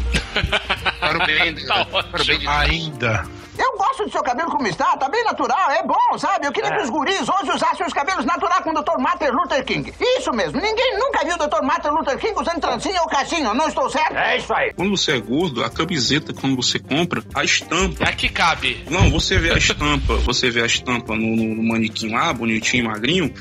para 0.99 1.23
o 1.23 1.25
bem, 1.25 1.55
Tá 1.65 1.85
para 1.85 2.21
o 2.21 2.25
bem 2.25 2.39
de 2.39 2.47
Ainda. 2.47 3.25
Eu 3.57 3.77
gosto 3.77 4.05
do 4.05 4.11
seu 4.11 4.21
cabelo 4.23 4.49
como 4.51 4.67
está, 4.67 4.95
tá 4.97 5.09
bem 5.09 5.23
natural, 5.23 5.71
é 5.71 5.83
bom, 5.83 6.17
sabe? 6.17 6.45
Eu 6.47 6.51
queria 6.51 6.71
que 6.75 6.83
os 6.83 6.89
guris 6.89 7.21
hoje 7.27 7.51
usassem 7.51 7.85
os 7.85 7.93
cabelos 7.93 8.25
naturais 8.25 8.63
com 8.63 8.69
o 8.71 8.73
Dr. 8.73 8.99
Martin 8.99 9.25
Luther 9.31 9.63
King. 9.65 9.93
Isso 9.99 10.31
mesmo, 10.31 10.59
ninguém 10.61 10.97
nunca 10.97 11.23
viu 11.25 11.35
o 11.35 11.37
Dr. 11.37 11.63
Martin 11.63 11.89
Luther 11.89 12.17
King 12.17 12.33
usando 12.39 12.59
trancinha 12.61 13.01
ou 13.01 13.07
caixinha, 13.07 13.53
não 13.53 13.67
estou 13.67 13.89
certo? 13.89 14.15
É 14.15 14.37
isso 14.37 14.53
aí. 14.53 14.73
Quando 14.73 14.95
você 14.95 15.13
é 15.13 15.19
gordo, 15.19 15.63
a 15.63 15.69
camiseta, 15.69 16.33
quando 16.33 16.55
você 16.55 16.79
compra, 16.79 17.23
a 17.33 17.43
estampa. 17.43 18.03
Aqui 18.05 18.29
cabe. 18.29 18.83
Não, 18.89 19.09
você 19.09 19.37
vê 19.37 19.51
a 19.51 19.57
estampa, 19.57 20.15
você 20.17 20.49
vê 20.49 20.61
a 20.61 20.65
estampa 20.65 21.15
no, 21.15 21.35
no- 21.35 21.55
no 21.55 21.63
manequim 21.67 22.13
lá, 22.13 22.31
bonitinho, 22.33 22.85
magrinho, 22.85 23.33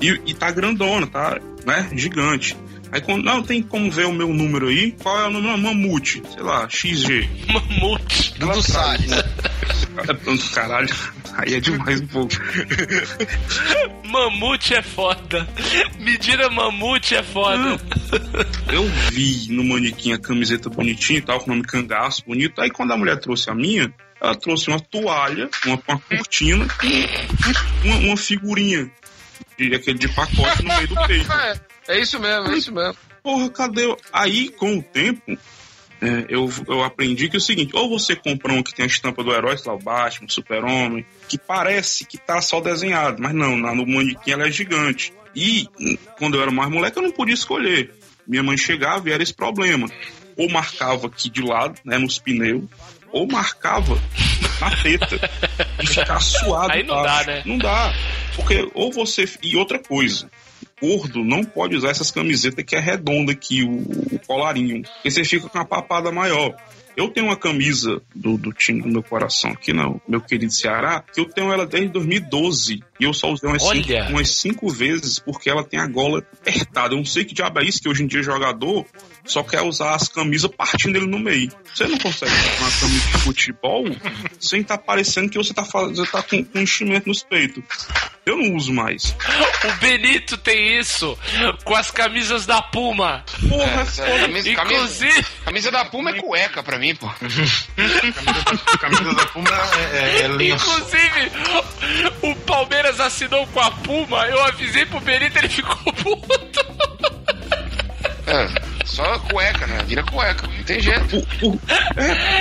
e, 0.00 0.20
e 0.26 0.34
tá 0.34 0.50
grandona, 0.50 1.06
tá, 1.06 1.38
né, 1.64 1.88
gigante. 1.92 2.56
Aí 2.92 3.00
quando, 3.00 3.24
não, 3.24 3.42
tem 3.42 3.62
como 3.62 3.90
ver 3.90 4.06
o 4.06 4.12
meu 4.12 4.28
número 4.28 4.68
aí, 4.68 4.92
qual 4.92 5.18
é 5.20 5.26
o 5.28 5.30
número? 5.30 5.56
Mamute, 5.58 6.22
sei 6.32 6.42
lá, 6.42 6.68
XG. 6.68 7.28
Mamute. 7.48 8.38
Do 8.38 8.62
Salles. 8.62 9.12
É, 9.12 10.54
Caralho, 10.54 10.88
aí 11.34 11.54
é 11.54 11.60
demais 11.60 12.00
um 12.00 12.06
pouco. 12.06 12.34
Mamute 14.04 14.74
é 14.74 14.82
foda. 14.82 15.48
Medida 15.98 16.48
mamute 16.50 17.14
é 17.14 17.22
foda. 17.22 17.80
Eu 18.72 18.84
vi 19.10 19.48
no 19.50 19.64
manequim 19.64 20.12
a 20.12 20.18
camiseta 20.18 20.68
bonitinha 20.68 21.18
e 21.18 21.22
tal, 21.22 21.40
com 21.40 21.50
o 21.50 21.54
nome 21.54 21.66
cangaço, 21.66 22.24
bonito. 22.26 22.60
Aí 22.60 22.70
quando 22.70 22.92
a 22.92 22.96
mulher 22.96 23.18
trouxe 23.20 23.50
a 23.50 23.54
minha, 23.54 23.92
ela 24.20 24.34
trouxe 24.34 24.68
uma 24.68 24.80
toalha, 24.80 25.48
uma, 25.64 25.80
uma 25.86 25.98
cortina 25.98 26.66
e 26.82 27.86
uma, 27.86 27.96
uma 27.96 28.16
figurinha. 28.16 28.90
De, 29.56 29.74
aquele 29.74 29.98
de 29.98 30.08
pacote 30.08 30.62
no 30.62 30.74
meio 30.74 30.88
do 30.88 31.06
peito. 31.06 31.28
É, 31.90 31.98
isso 32.00 32.18
mesmo, 32.18 32.48
é 32.48 32.56
isso 32.56 32.72
mesmo. 32.72 32.96
Porra, 33.22 33.50
cadê? 33.50 33.94
Aí, 34.12 34.48
com 34.50 34.78
o 34.78 34.82
tempo, 34.82 35.20
é, 36.00 36.26
eu, 36.28 36.50
eu 36.66 36.82
aprendi 36.82 37.28
que 37.28 37.36
é 37.36 37.38
o 37.38 37.42
seguinte: 37.42 37.72
ou 37.74 37.88
você 37.88 38.16
compra 38.16 38.52
um 38.52 38.62
que 38.62 38.74
tem 38.74 38.84
a 38.84 38.88
estampa 38.88 39.22
do 39.22 39.32
herói, 39.32 39.56
sei 39.58 39.70
lá, 39.70 39.76
o 39.76 39.82
Batman, 39.82 40.26
o 40.26 40.32
Super-Homem, 40.32 41.04
que 41.28 41.36
parece 41.38 42.04
que 42.06 42.16
tá 42.16 42.40
só 42.40 42.60
desenhado, 42.60 43.20
mas 43.22 43.34
não, 43.34 43.56
na- 43.56 43.74
no 43.74 43.86
manequim 43.86 44.30
ela 44.32 44.46
é 44.46 44.50
gigante. 44.50 45.12
E 45.36 45.68
quando 46.18 46.36
eu 46.36 46.42
era 46.42 46.50
mais 46.50 46.70
moleque, 46.70 46.98
eu 46.98 47.02
não 47.02 47.12
podia 47.12 47.34
escolher. 47.34 47.92
Minha 48.26 48.42
mãe 48.42 48.56
chegava 48.56 49.08
e 49.08 49.12
era 49.12 49.22
esse 49.22 49.34
problema. 49.34 49.86
Ou 50.36 50.48
marcava 50.48 51.06
aqui 51.08 51.28
de 51.28 51.42
lado, 51.42 51.78
né, 51.84 51.98
nos 51.98 52.18
pneus, 52.18 52.64
ou 53.12 53.26
marcava 53.26 54.00
na 54.60 54.70
teta 54.82 55.20
e 55.82 55.86
ficar 55.86 56.20
suado. 56.20 56.72
Aí 56.72 56.82
não 56.82 56.98
embaixo. 57.00 57.26
dá, 57.26 57.32
né? 57.32 57.42
Não 57.44 57.58
dá. 57.58 57.92
Porque 58.36 58.68
ou 58.74 58.90
você. 58.92 59.28
E 59.42 59.56
outra 59.56 59.78
coisa, 59.78 60.30
gordo 60.80 61.24
não 61.24 61.44
pode 61.44 61.76
usar 61.76 61.90
essas 61.90 62.10
camisetas 62.10 62.64
que 62.64 62.76
é 62.76 62.80
redonda 62.80 63.32
aqui, 63.32 63.62
o, 63.62 63.76
o 64.14 64.18
colarinho. 64.26 64.82
Porque 64.82 65.10
você 65.10 65.24
fica 65.24 65.48
com 65.48 65.58
a 65.58 65.64
papada 65.64 66.10
maior. 66.10 66.54
Eu 66.96 67.08
tenho 67.08 67.26
uma 67.26 67.36
camisa 67.36 68.02
do, 68.14 68.36
do 68.36 68.52
time 68.52 68.82
do 68.82 68.88
meu 68.88 69.02
coração 69.02 69.52
aqui, 69.52 69.72
não, 69.72 70.00
meu 70.08 70.20
querido 70.20 70.52
Ceará, 70.52 71.02
que 71.02 71.20
eu 71.20 71.24
tenho 71.24 71.52
ela 71.52 71.66
desde 71.66 71.88
2012. 71.90 72.82
E 72.98 73.04
eu 73.04 73.14
só 73.14 73.30
usei 73.30 73.48
umas 73.48 73.62
cinco, 73.62 73.92
umas 74.10 74.30
cinco 74.30 74.68
vezes 74.68 75.18
porque 75.18 75.48
ela 75.48 75.64
tem 75.64 75.80
a 75.80 75.86
gola 75.86 76.18
apertada. 76.18 76.94
Eu 76.94 76.98
não 76.98 77.04
sei 77.04 77.24
que 77.24 77.32
diabo 77.32 77.60
é 77.60 77.64
isso, 77.64 77.80
que 77.80 77.88
hoje 77.88 78.02
em 78.02 78.06
dia 78.06 78.22
jogador 78.22 78.84
só 79.30 79.42
quer 79.42 79.62
usar 79.62 79.94
as 79.94 80.08
camisas 80.08 80.50
partindo 80.56 80.96
ele 80.96 81.06
no 81.06 81.18
meio. 81.18 81.50
Você 81.74 81.86
não 81.86 81.98
consegue 81.98 82.32
usar 82.32 82.50
uma 82.62 82.70
camisa 82.70 83.06
de 83.10 83.18
futebol 83.18 83.84
sem 84.40 84.60
estar 84.60 84.78
parecendo 84.78 85.30
que 85.30 85.38
você 85.38 85.54
tá, 85.54 85.64
faz- 85.64 85.96
você 85.96 86.10
tá 86.10 86.22
com, 86.22 86.44
com 86.44 86.58
enchimento 86.58 87.08
nos 87.08 87.22
peitos. 87.22 87.62
Eu 88.26 88.36
não 88.36 88.54
uso 88.56 88.72
mais. 88.72 89.16
O 89.64 89.72
Benito 89.80 90.36
tem 90.36 90.78
isso 90.78 91.16
com 91.64 91.74
as 91.74 91.90
camisas 91.90 92.44
da 92.46 92.60
Puma. 92.60 93.24
Porra, 93.48 93.86
É, 93.98 94.16
é 94.16 94.20
camisa, 94.20 94.54
camisa, 94.54 94.74
Inclusive, 94.74 95.26
camisa 95.44 95.70
da 95.70 95.84
Puma 95.86 96.10
é 96.10 96.12
cueca 96.20 96.62
pra 96.62 96.78
mim, 96.78 96.94
pô. 96.94 97.06
A 97.06 97.14
camisa 98.78 99.14
da 99.14 99.26
Puma 99.26 99.48
é, 99.50 99.96
é, 99.96 100.20
é 100.22 100.48
inclusive, 100.48 101.32
o 102.22 102.34
Palmeiras 102.44 103.00
assinou 103.00 103.46
com 103.48 103.60
a 103.60 103.70
Puma. 103.70 104.26
Eu 104.26 104.42
avisei 104.44 104.84
pro 104.86 105.00
Benito, 105.00 105.38
ele 105.38 105.48
ficou 105.48 105.92
puto. 105.94 106.60
É, 108.26 108.79
só 108.90 109.18
cueca, 109.20 109.66
né? 109.66 109.82
Vira 109.86 110.02
cueca, 110.02 110.46
não 110.46 110.64
tem 110.64 110.80
jeito. 110.80 111.16
O- 111.42 111.58
é, 111.96 112.40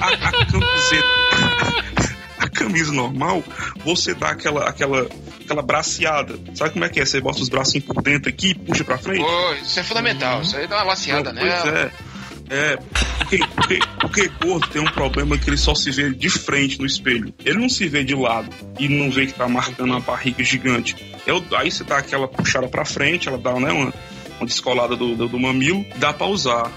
a, 0.00 0.06
a 0.06 0.46
camiseta. 0.46 2.12
A 2.38 2.48
camisa 2.48 2.92
normal, 2.92 3.42
você 3.84 4.14
dá 4.14 4.30
aquela, 4.30 4.68
aquela, 4.68 5.06
aquela 5.44 5.62
braceada. 5.62 6.38
Sabe 6.54 6.70
como 6.72 6.84
é 6.84 6.88
que 6.88 7.00
é? 7.00 7.04
Você 7.04 7.20
bota 7.20 7.40
os 7.40 7.48
bracinhos 7.48 7.86
por 7.86 8.02
dentro 8.02 8.28
aqui 8.28 8.48
e 8.50 8.54
puxa 8.54 8.82
pra 8.84 8.98
frente? 8.98 9.22
Pô, 9.24 9.52
isso 9.54 9.78
é 9.78 9.82
fundamental. 9.82 10.42
Isso 10.42 10.56
aí 10.56 10.66
dá 10.66 10.76
uma 10.78 10.84
laceada, 10.84 11.32
né? 11.32 11.40
Pois 11.40 11.74
é. 11.74 11.90
É, 12.50 12.76
porque, 13.18 13.38
porque, 13.54 13.78
porque 14.00 14.28
gordo 14.44 14.66
tem 14.68 14.82
um 14.82 14.90
problema 14.90 15.38
que 15.38 15.48
ele 15.48 15.56
só 15.56 15.74
se 15.74 15.90
vê 15.90 16.10
de 16.10 16.28
frente 16.28 16.78
no 16.78 16.84
espelho. 16.84 17.32
Ele 17.44 17.58
não 17.58 17.68
se 17.68 17.88
vê 17.88 18.04
de 18.04 18.14
lado 18.14 18.50
e 18.78 18.88
não 18.88 19.10
vê 19.10 19.24
que 19.26 19.32
tá 19.32 19.48
marcando 19.48 19.90
uma 19.90 20.00
barriga 20.00 20.42
gigante. 20.44 20.94
Eu, 21.26 21.42
aí 21.56 21.70
você 21.70 21.82
dá 21.84 21.98
aquela 21.98 22.28
puxada 22.28 22.68
pra 22.68 22.84
frente, 22.84 23.28
ela 23.28 23.38
dá 23.38 23.54
né, 23.54 23.72
uma 23.72 23.94
descolada 24.46 24.96
do, 24.96 25.14
do, 25.14 25.28
do 25.28 25.38
mamilo, 25.38 25.84
dá 25.96 26.12
pra 26.12 26.26
usar. 26.26 26.70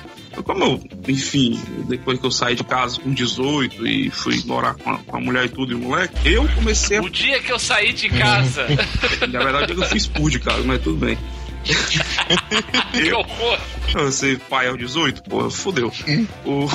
Como 0.44 0.64
eu, 0.66 0.84
enfim, 1.08 1.58
depois 1.88 2.20
que 2.20 2.26
eu 2.26 2.32
saí 2.32 2.56
de 2.56 2.64
casa 2.66 3.00
com 3.00 3.14
18 3.14 3.88
e 3.88 4.10
fui 4.10 4.42
morar 4.46 4.74
com 4.76 4.90
a, 4.92 4.98
com 4.98 5.16
a 5.16 5.20
mulher 5.22 5.46
e 5.46 5.50
tudo 5.50 5.72
e 5.72 5.76
o 5.76 5.80
moleque, 5.80 6.14
eu 6.30 6.46
comecei 6.56 6.98
a. 6.98 7.02
O 7.02 7.10
dia 7.10 7.40
que 7.40 7.52
eu 7.54 7.58
saí 7.58 7.94
de 7.94 8.10
casa. 8.10 8.68
Na 9.32 9.40
verdade, 9.44 9.72
eu 9.74 9.82
fui 9.88 9.98
expulso 9.98 10.32
de 10.32 10.40
casa, 10.40 10.62
mas 10.66 10.82
tudo 10.82 10.98
bem. 11.06 11.18
horror. 13.16 13.60
Você, 13.94 14.38
pai 14.50 14.68
aos 14.68 14.78
18, 14.78 15.24
pô, 15.24 15.50
fodeu. 15.50 15.92
O, 16.46 16.68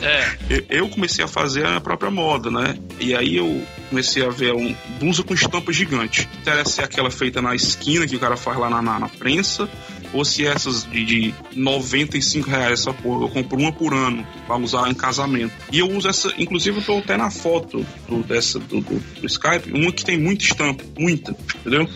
É. 0.00 0.36
eu- 0.48 0.64
eu 0.70 0.88
comecei 0.88 1.24
a 1.24 1.28
fazer 1.28 1.66
a 1.66 1.80
própria 1.80 2.10
moda, 2.10 2.50
né? 2.50 2.76
E 3.00 3.14
aí 3.14 3.36
eu 3.36 3.66
comecei 3.88 4.24
a 4.24 4.30
ver 4.30 4.54
um 4.54 4.74
blusa 5.00 5.22
com 5.24 5.34
estampa 5.34 5.72
gigante. 5.72 6.28
Interessa 6.40 6.70
se 6.70 6.80
é 6.80 6.84
aquela 6.84 7.10
feita 7.10 7.42
na 7.42 7.54
esquina 7.54 8.06
que 8.06 8.14
o 8.14 8.20
cara 8.20 8.36
faz 8.36 8.56
lá 8.58 8.70
na, 8.70 8.80
na, 8.80 8.98
na 9.00 9.08
prensa, 9.08 9.68
ou 10.12 10.24
se 10.24 10.46
essas 10.46 10.84
de, 10.90 11.04
de 11.04 11.34
95 11.54 12.48
reais 12.50 12.80
essa 12.80 12.92
porra. 12.92 13.24
Eu 13.24 13.28
compro 13.28 13.58
uma 13.58 13.72
por 13.72 13.94
ano 13.94 14.26
pra 14.46 14.56
usar 14.56 14.90
em 14.90 14.94
casamento. 14.94 15.52
E 15.72 15.78
eu 15.78 15.90
uso 15.90 16.08
essa, 16.08 16.32
inclusive 16.38 16.78
eu 16.78 16.82
tô 16.84 16.98
até 16.98 17.16
na 17.16 17.30
foto 17.30 17.86
do, 18.08 18.22
dessa, 18.22 18.58
do, 18.58 18.80
do, 18.80 18.98
do 19.20 19.26
Skype, 19.26 19.72
uma 19.72 19.92
que 19.92 20.04
tem 20.04 20.18
muita 20.18 20.44
estampa, 20.44 20.84
muita, 20.98 21.36
entendeu? 21.60 21.88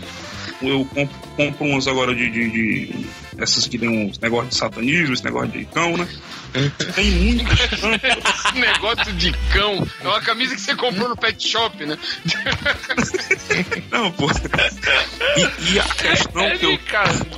Eu 0.62 0.84
compro, 0.94 1.16
compro 1.36 1.66
umas 1.66 1.86
agora 1.88 2.14
de, 2.14 2.30
de, 2.30 2.50
de- 2.50 3.06
essas 3.36 3.66
que 3.66 3.76
tem 3.76 3.88
uns 3.88 4.18
negócios 4.18 4.50
de 4.50 4.56
satanismo, 4.56 5.12
esse 5.12 5.24
negócio 5.24 5.48
de 5.50 5.64
cão, 5.66 5.96
né? 5.96 6.06
Tem 6.94 7.36
estampa. 7.36 8.06
Esse 8.46 8.58
negócio 8.58 9.12
de 9.14 9.32
cão. 9.52 9.86
É 10.00 10.08
uma 10.08 10.20
camisa 10.20 10.54
que 10.54 10.60
você 10.60 10.76
comprou 10.76 11.08
no 11.08 11.16
pet 11.16 11.48
shop, 11.48 11.84
né? 11.84 11.98
Não, 13.90 14.12
pô. 14.12 14.26
E, 15.36 15.72
e 15.72 15.80
a 15.80 15.84
questão 15.84 16.42
É 16.44 16.56
que 16.56 16.66
eu, 16.66 16.78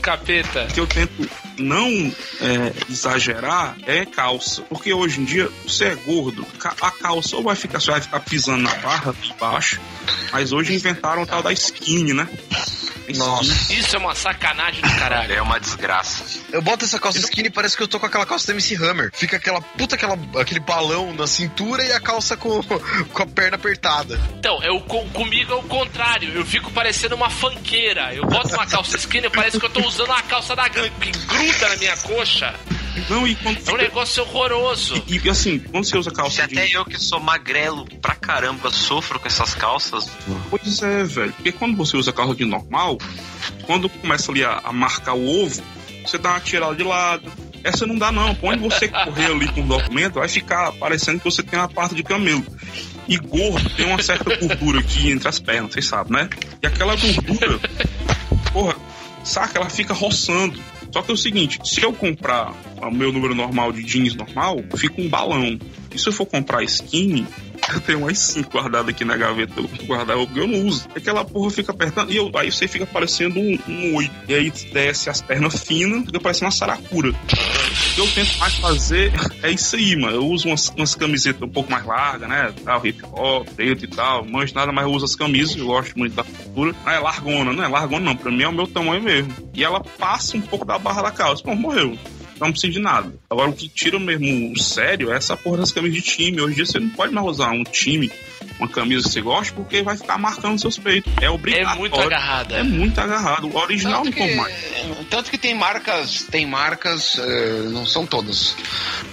capeta. 0.02 0.66
que 0.66 0.80
eu 0.80 0.86
tento 0.86 1.28
não 1.59 1.88
é, 2.40 2.72
exagerar 2.90 3.76
é 3.86 4.05
calça. 4.05 4.62
Porque 4.62 4.93
hoje 4.93 5.20
em 5.20 5.24
dia, 5.24 5.48
você 5.66 5.86
é 5.86 5.94
gordo, 5.94 6.47
a 6.82 6.90
calça 6.90 7.36
ou 7.36 7.43
vai 7.43 7.56
ficar, 7.56 7.80
você 7.80 7.90
vai 7.90 8.01
ficar 8.01 8.20
pisando 8.20 8.62
na 8.62 8.74
barra 8.76 9.14
de 9.14 9.32
baixo, 9.34 9.80
mas 10.30 10.52
hoje 10.52 10.74
inventaram 10.74 11.22
o 11.22 11.26
tal 11.26 11.43
da 11.43 11.52
skinny, 11.52 12.12
né? 12.12 12.28
Nossa. 13.14 13.72
Isso 13.72 13.94
é 13.94 13.98
uma 13.98 14.14
sacanagem 14.14 14.80
do 14.80 14.90
caralho. 14.97 15.32
É 15.32 15.40
uma 15.40 15.60
desgraça. 15.60 16.24
Eu 16.52 16.60
boto 16.60 16.84
essa 16.84 16.98
calça 16.98 17.18
skinny 17.18 17.48
e 17.48 17.51
parece 17.51 17.76
que 17.76 17.82
eu 17.82 17.88
tô 17.88 18.01
com 18.01 18.06
aquela 18.06 18.26
calça 18.26 18.48
da 18.48 18.52
MC 18.52 18.74
Hammer. 18.74 19.06
Fica 19.12 19.37
aquela 19.37 19.61
puta, 19.61 19.95
aquela, 19.95 20.19
aquele 20.41 20.61
balão 20.61 21.12
na 21.15 21.27
cintura 21.27 21.85
e 21.85 21.93
a 21.93 22.01
calça 22.01 22.37
com, 22.37 22.62
com 23.12 23.23
a 23.23 23.27
perna 23.27 23.57
apertada. 23.57 24.20
Então, 24.39 24.62
eu, 24.62 24.81
com- 24.81 25.09
comigo 25.11 25.53
é 25.53 25.57
o 25.57 25.62
contrário. 25.62 26.33
Eu 26.35 26.45
fico 26.45 26.70
parecendo 26.70 27.15
uma 27.15 27.31
fanqueira. 27.31 28.15
Eu 28.15 28.24
boto 28.27 28.55
uma 28.55 28.66
calça 28.66 28.97
skinny, 28.97 29.28
parece 29.31 29.59
que 29.59 29.65
eu 29.66 29.70
tô 29.70 29.81
usando 29.87 30.09
uma 30.09 30.23
calça 30.23 30.55
da 30.57 30.69
gangue, 30.69 30.91
que 31.01 31.11
gruda 31.11 31.69
na 31.69 31.77
minha 31.77 31.97
coxa. 31.99 32.55
Não, 33.11 33.27
e 33.28 33.37
quando 33.37 33.59
É 33.69 33.73
um 33.73 33.77
negócio 33.77 34.23
horroroso. 34.23 35.03
E, 35.07 35.19
e, 35.23 35.28
assim, 35.31 35.59
quando 35.59 35.85
você 35.85 35.99
usa 35.99 36.09
Se 36.11 36.16
calça 36.16 36.45
até 36.45 36.55
jeans. 36.62 36.73
eu 36.74 36.85
que 36.85 36.99
sou 36.99 37.20
magrelo 37.20 37.85
pra 38.01 38.15
caramba 38.15 38.70
sofro 38.70 39.20
com 39.20 39.27
essas 39.28 39.55
calças, 39.55 40.09
Pois 40.49 40.83
é, 40.83 41.05
velho. 41.05 41.33
Porque 41.33 41.53
quando 41.53 41.77
você 41.77 41.97
usa 41.97 42.11
calça 42.12 42.35
de 42.35 42.45
normal, 42.47 42.97
quando 43.66 43.89
começa 43.89 44.31
ali 44.33 44.43
a, 44.45 44.61
a 44.65 44.73
marcar 44.73 45.12
o 45.15 45.45
ovo, 45.45 45.62
você 46.07 46.16
dá 46.16 46.31
uma 46.31 46.41
tirada 46.41 46.74
de 46.74 46.83
lado. 46.85 47.31
Essa 47.66 47.84
não 47.84 47.98
dá, 47.98 48.12
não. 48.12 48.32
Quando 48.36 48.60
você 48.60 48.86
correr 48.86 49.26
ali 49.26 49.48
com 49.48 49.60
o 49.60 49.66
documento, 49.66 50.20
vai 50.20 50.28
ficar 50.28 50.70
parecendo 50.74 51.18
que 51.18 51.24
você 51.24 51.43
tem 51.43 51.59
uma 51.59 51.68
parte 51.68 51.97
de 51.97 52.02
camelo. 52.05 52.47
E 53.09 53.16
gordo 53.18 53.68
tem 53.70 53.86
uma 53.86 54.01
certa 54.01 54.36
gordura 54.36 54.78
aqui 54.78 55.10
entre 55.10 55.28
as 55.28 55.40
pernas, 55.40 55.72
vocês 55.72 55.86
sabem, 55.86 56.12
né? 56.12 56.28
E 56.62 56.66
aquela 56.66 56.94
gordura, 56.94 57.59
porra, 58.52 58.76
saca? 59.24 59.59
Ela 59.59 59.68
fica 59.68 59.93
roçando. 59.93 60.60
Só 60.93 61.02
que 61.02 61.10
é 61.10 61.14
o 61.14 61.16
seguinte, 61.16 61.59
se 61.64 61.82
eu 61.82 61.93
comprar 61.93 62.52
o 62.80 62.90
meu 62.93 63.12
número 63.12 63.34
normal 63.34 63.72
de 63.72 63.82
jeans 63.82 64.14
normal, 64.14 64.62
fica 64.76 65.01
um 65.01 65.09
balão. 65.09 65.59
E 65.93 65.98
se 65.98 66.09
eu 66.09 66.12
for 66.12 66.24
comprar 66.24 66.62
skinny, 66.62 67.26
eu 67.73 67.81
tenho 67.81 67.99
umas 68.01 68.19
5 68.19 68.51
guardadas 68.51 68.89
aqui 68.89 69.05
na 69.05 69.16
gaveta 69.16 69.55
do 69.61 69.69
guarda-roupa 69.85 70.33
que 70.33 70.41
eu 70.41 70.47
não 70.47 70.66
uso. 70.66 70.89
Aquela 70.95 71.24
porra 71.24 71.51
fica 71.51 71.73
apertando 71.73 72.12
e 72.12 72.16
eu, 72.16 72.31
aí 72.35 72.51
você 72.51 72.69
fica 72.69 72.87
parecendo 72.87 73.39
um, 73.39 73.59
um 73.69 73.97
oito. 73.97 74.15
E 74.28 74.35
aí 74.35 74.51
desce 74.73 75.11
as 75.11 75.20
pernas 75.20 75.65
finas, 75.65 76.05
fica 76.07 76.20
parecendo 76.20 76.47
uma 76.47 76.51
saracura. 76.53 77.11
O 77.11 77.95
que 77.95 78.01
eu 78.01 78.09
tento 78.12 78.39
mais 78.39 78.55
fazer 78.55 79.12
é 79.43 79.51
isso 79.51 79.77
aí, 79.77 79.97
mano. 79.97 80.16
Eu 80.16 80.27
uso 80.27 80.49
umas, 80.49 80.69
umas 80.70 80.95
camisetas 80.95 81.43
um 81.43 81.49
pouco 81.49 81.70
mais 81.70 81.85
largas, 81.85 82.28
né? 82.28 82.53
Tal, 82.65 82.87
hip 82.87 83.03
hop, 83.12 83.49
preto 83.51 83.85
e 83.85 83.89
tal. 83.89 84.24
Manjo 84.24 84.55
nada, 84.55 84.73
mas 84.73 84.85
eu 84.85 84.93
uso 84.93 85.05
as 85.05 85.16
camisas, 85.16 85.57
eu 85.57 85.66
gosto 85.66 85.99
muito 85.99 86.15
da 86.15 86.24
cultura. 86.24 86.74
É 86.87 86.99
largona, 86.99 87.53
não 87.53 87.65
é 87.65 87.69
largona 87.69 88.07
não. 88.07 88.16
Pra 88.16 88.31
mim 88.31 88.43
é 88.43 88.49
o 88.49 88.53
meu 88.53 88.66
tamanho 88.66 89.03
mesmo. 89.03 89.33
E 89.53 89.65
ela 89.65 89.81
passa 89.81 90.37
um 90.37 90.41
pouco 90.41 90.65
da 90.65 90.78
barra 90.78 91.03
da 91.03 91.11
calça. 91.11 91.43
Pô, 91.43 91.55
morreu. 91.55 91.99
Não 92.41 92.51
precisa 92.51 92.73
de 92.73 92.81
nada. 92.81 93.13
Agora, 93.31 93.51
o 93.51 93.55
que 93.55 93.69
tira 93.69 93.99
mesmo 93.99 94.53
o 94.53 94.59
sério 94.59 95.13
é 95.13 95.17
essa 95.17 95.37
porra 95.37 95.59
das 95.59 95.73
camisas 95.73 95.97
de 95.97 96.03
time. 96.03 96.41
Hoje 96.41 96.53
em 96.53 96.57
dia 96.57 96.67
você 96.67 96.79
não 96.79 96.91
pode 96.91 97.13
mais 97.13 97.27
usar 97.27 97.51
um 97.51 97.65
time, 97.65 98.11
uma 98.59 98.69
camisa 98.69 99.05
que 99.07 99.12
você 99.15 99.20
gosta, 99.20 99.53
porque 99.55 99.83
vai 99.83 99.97
ficar 99.97 100.19
marcando 100.19 100.59
seus 100.61 100.78
peitos. 100.78 101.12
É 101.20 101.27
É 101.27 101.31
obrigatório. 101.31 101.78
muito 101.78 102.01
agarrada. 102.01 102.57
É 102.57 102.62
muito 102.62 102.99
agarrado. 103.01 103.49
O 103.49 103.57
original 103.59 104.03
Tanto 104.03 104.19
não 104.19 104.27
que, 104.28 104.35
mais. 104.35 104.55
tanto 105.11 105.31
que 105.31 105.39
tem 105.39 105.55
marcas, 105.55 106.23
tem 106.31 106.47
marcas, 106.47 107.19
eh, 107.19 107.62
não 107.70 107.85
são 107.87 108.07
todas, 108.07 108.57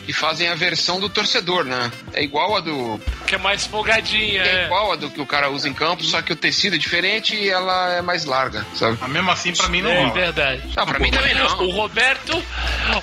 que 0.05 0.13
fazem 0.13 0.47
a 0.49 0.55
versão 0.55 0.99
do 0.99 1.09
torcedor, 1.09 1.63
né? 1.65 1.91
É 2.13 2.23
igual 2.23 2.55
a 2.57 2.59
do. 2.59 2.99
Que 3.27 3.35
é 3.35 3.37
mais 3.37 3.65
folgadinha. 3.65 4.41
É 4.43 4.61
É. 4.63 4.65
igual 4.65 4.91
a 4.91 4.95
do 4.95 5.09
que 5.09 5.19
o 5.21 5.25
cara 5.25 5.49
usa 5.49 5.67
em 5.67 5.73
campo, 5.73 6.03
só 6.03 6.21
que 6.21 6.31
o 6.33 6.35
tecido 6.35 6.75
é 6.75 6.79
diferente 6.79 7.35
e 7.35 7.49
ela 7.49 7.93
é 7.93 8.01
mais 8.01 8.25
larga, 8.25 8.65
sabe? 8.75 8.97
Mas 9.01 9.09
mesmo 9.11 9.31
assim, 9.31 9.53
pra 9.53 9.67
mim, 9.69 9.81
não 9.81 9.89
É 9.91 9.99
rola. 10.01 10.13
verdade. 10.13 10.61
Não, 10.75 10.85
pra 10.85 10.99
mim 10.99 11.11
também 11.11 11.33
não. 11.35 11.45
O 11.63 11.71
Roberto, 11.71 12.43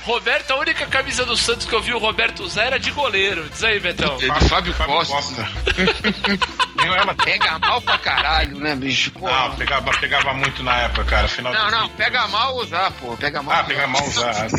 Roberto, 0.05 0.51
a 0.53 0.57
única 0.59 0.87
camisa 0.87 1.25
do 1.25 1.37
Santos 1.37 1.67
que 1.67 1.73
eu 1.75 1.81
vi 1.83 1.93
o 1.93 1.99
Roberto 1.99 2.43
usar 2.43 2.65
era 2.65 2.79
de 2.79 2.91
goleiro. 2.91 3.49
Diz 3.51 3.63
aí, 3.65 3.79
Betão. 3.81 4.17
É 4.21 4.27
do 4.41 4.49
Fábio 4.49 4.75
Costa. 4.75 5.49
Nem 6.77 6.87
ela 6.95 7.15
Pega 7.15 7.59
mal 7.59 7.81
pra 7.83 7.99
caralho, 7.99 8.59
né, 8.59 8.75
bicho? 8.75 9.11
Pô, 9.13 9.29
Não, 9.29 9.55
pegava, 9.57 9.91
pegava 9.99 10.33
muito 10.35 10.63
na 10.63 10.77
época, 10.83 11.05
cara. 11.05 11.29
Final 11.29 11.53
não, 11.53 11.71
não, 11.71 11.89
pega 11.91 12.27
mal 12.29 12.57
usar, 12.57 12.91
pô. 12.93 13.17
Pega 13.17 13.43
mal. 13.43 13.55
Ah, 13.55 13.59
usar. 13.59 13.67
pegar 13.69 13.87
mal 13.87 14.05
usado. 14.07 14.51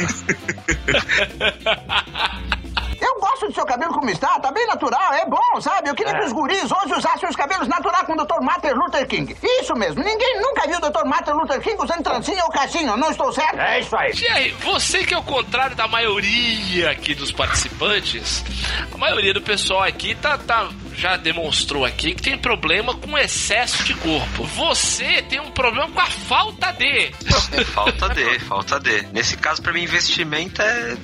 Eu 3.01 3.19
gosto 3.19 3.47
do 3.47 3.53
seu 3.53 3.65
cabelo 3.65 3.91
como 3.93 4.09
está, 4.11 4.39
tá 4.39 4.51
bem 4.51 4.65
natural, 4.67 5.13
é 5.13 5.25
bom, 5.25 5.59
sabe? 5.59 5.89
Eu 5.89 5.95
queria 5.95 6.13
que 6.13 6.25
os 6.25 6.31
guris 6.31 6.71
hoje 6.71 6.93
usassem 6.95 7.27
os 7.27 7.35
cabelos 7.35 7.67
naturais 7.67 8.05
com 8.05 8.13
o 8.13 8.15
Dr. 8.23 8.41
Martin 8.43 8.67
Luther 8.75 9.07
King. 9.07 9.35
Isso 9.41 9.73
mesmo, 9.73 10.03
ninguém 10.03 10.39
nunca 10.39 10.67
viu 10.67 10.77
o 10.77 10.81
Dr. 10.81 11.05
Martin 11.05 11.31
Luther 11.31 11.59
King 11.61 11.77
usando 11.83 12.03
trancinha 12.03 12.43
ou 12.43 12.51
caixinha, 12.51 12.95
não 12.95 13.09
estou 13.09 13.31
certo? 13.33 13.59
É 13.59 13.79
isso 13.79 13.95
aí. 13.95 14.11
Thierry, 14.11 14.51
você 14.63 15.03
que 15.03 15.15
é 15.15 15.17
o 15.17 15.23
contrário 15.23 15.75
da 15.75 15.87
maioria 15.87 16.91
aqui 16.91 17.15
dos 17.15 17.31
participantes, 17.31 18.43
a 18.93 18.97
maioria 18.97 19.33
do 19.33 19.41
pessoal 19.41 19.81
aqui 19.81 20.13
tá, 20.13 20.37
tá- 20.37 20.69
já 20.95 21.17
demonstrou 21.17 21.85
aqui 21.85 22.13
que 22.13 22.21
tem 22.21 22.37
problema 22.37 22.93
com 22.95 23.17
excesso 23.17 23.83
de 23.83 23.93
corpo. 23.95 24.43
Você 24.43 25.21
tem 25.23 25.39
um 25.39 25.51
problema 25.51 25.89
com 25.89 25.99
a 25.99 26.05
falta 26.05 26.71
de. 26.71 27.11
Falta 27.65 28.09
de, 28.09 28.39
falta 28.39 28.79
de. 28.79 29.07
Nesse 29.13 29.37
caso, 29.37 29.61
pra 29.61 29.73
mim, 29.73 29.83
investimento 29.83 30.61
é. 30.61 30.91
é, 30.91 30.97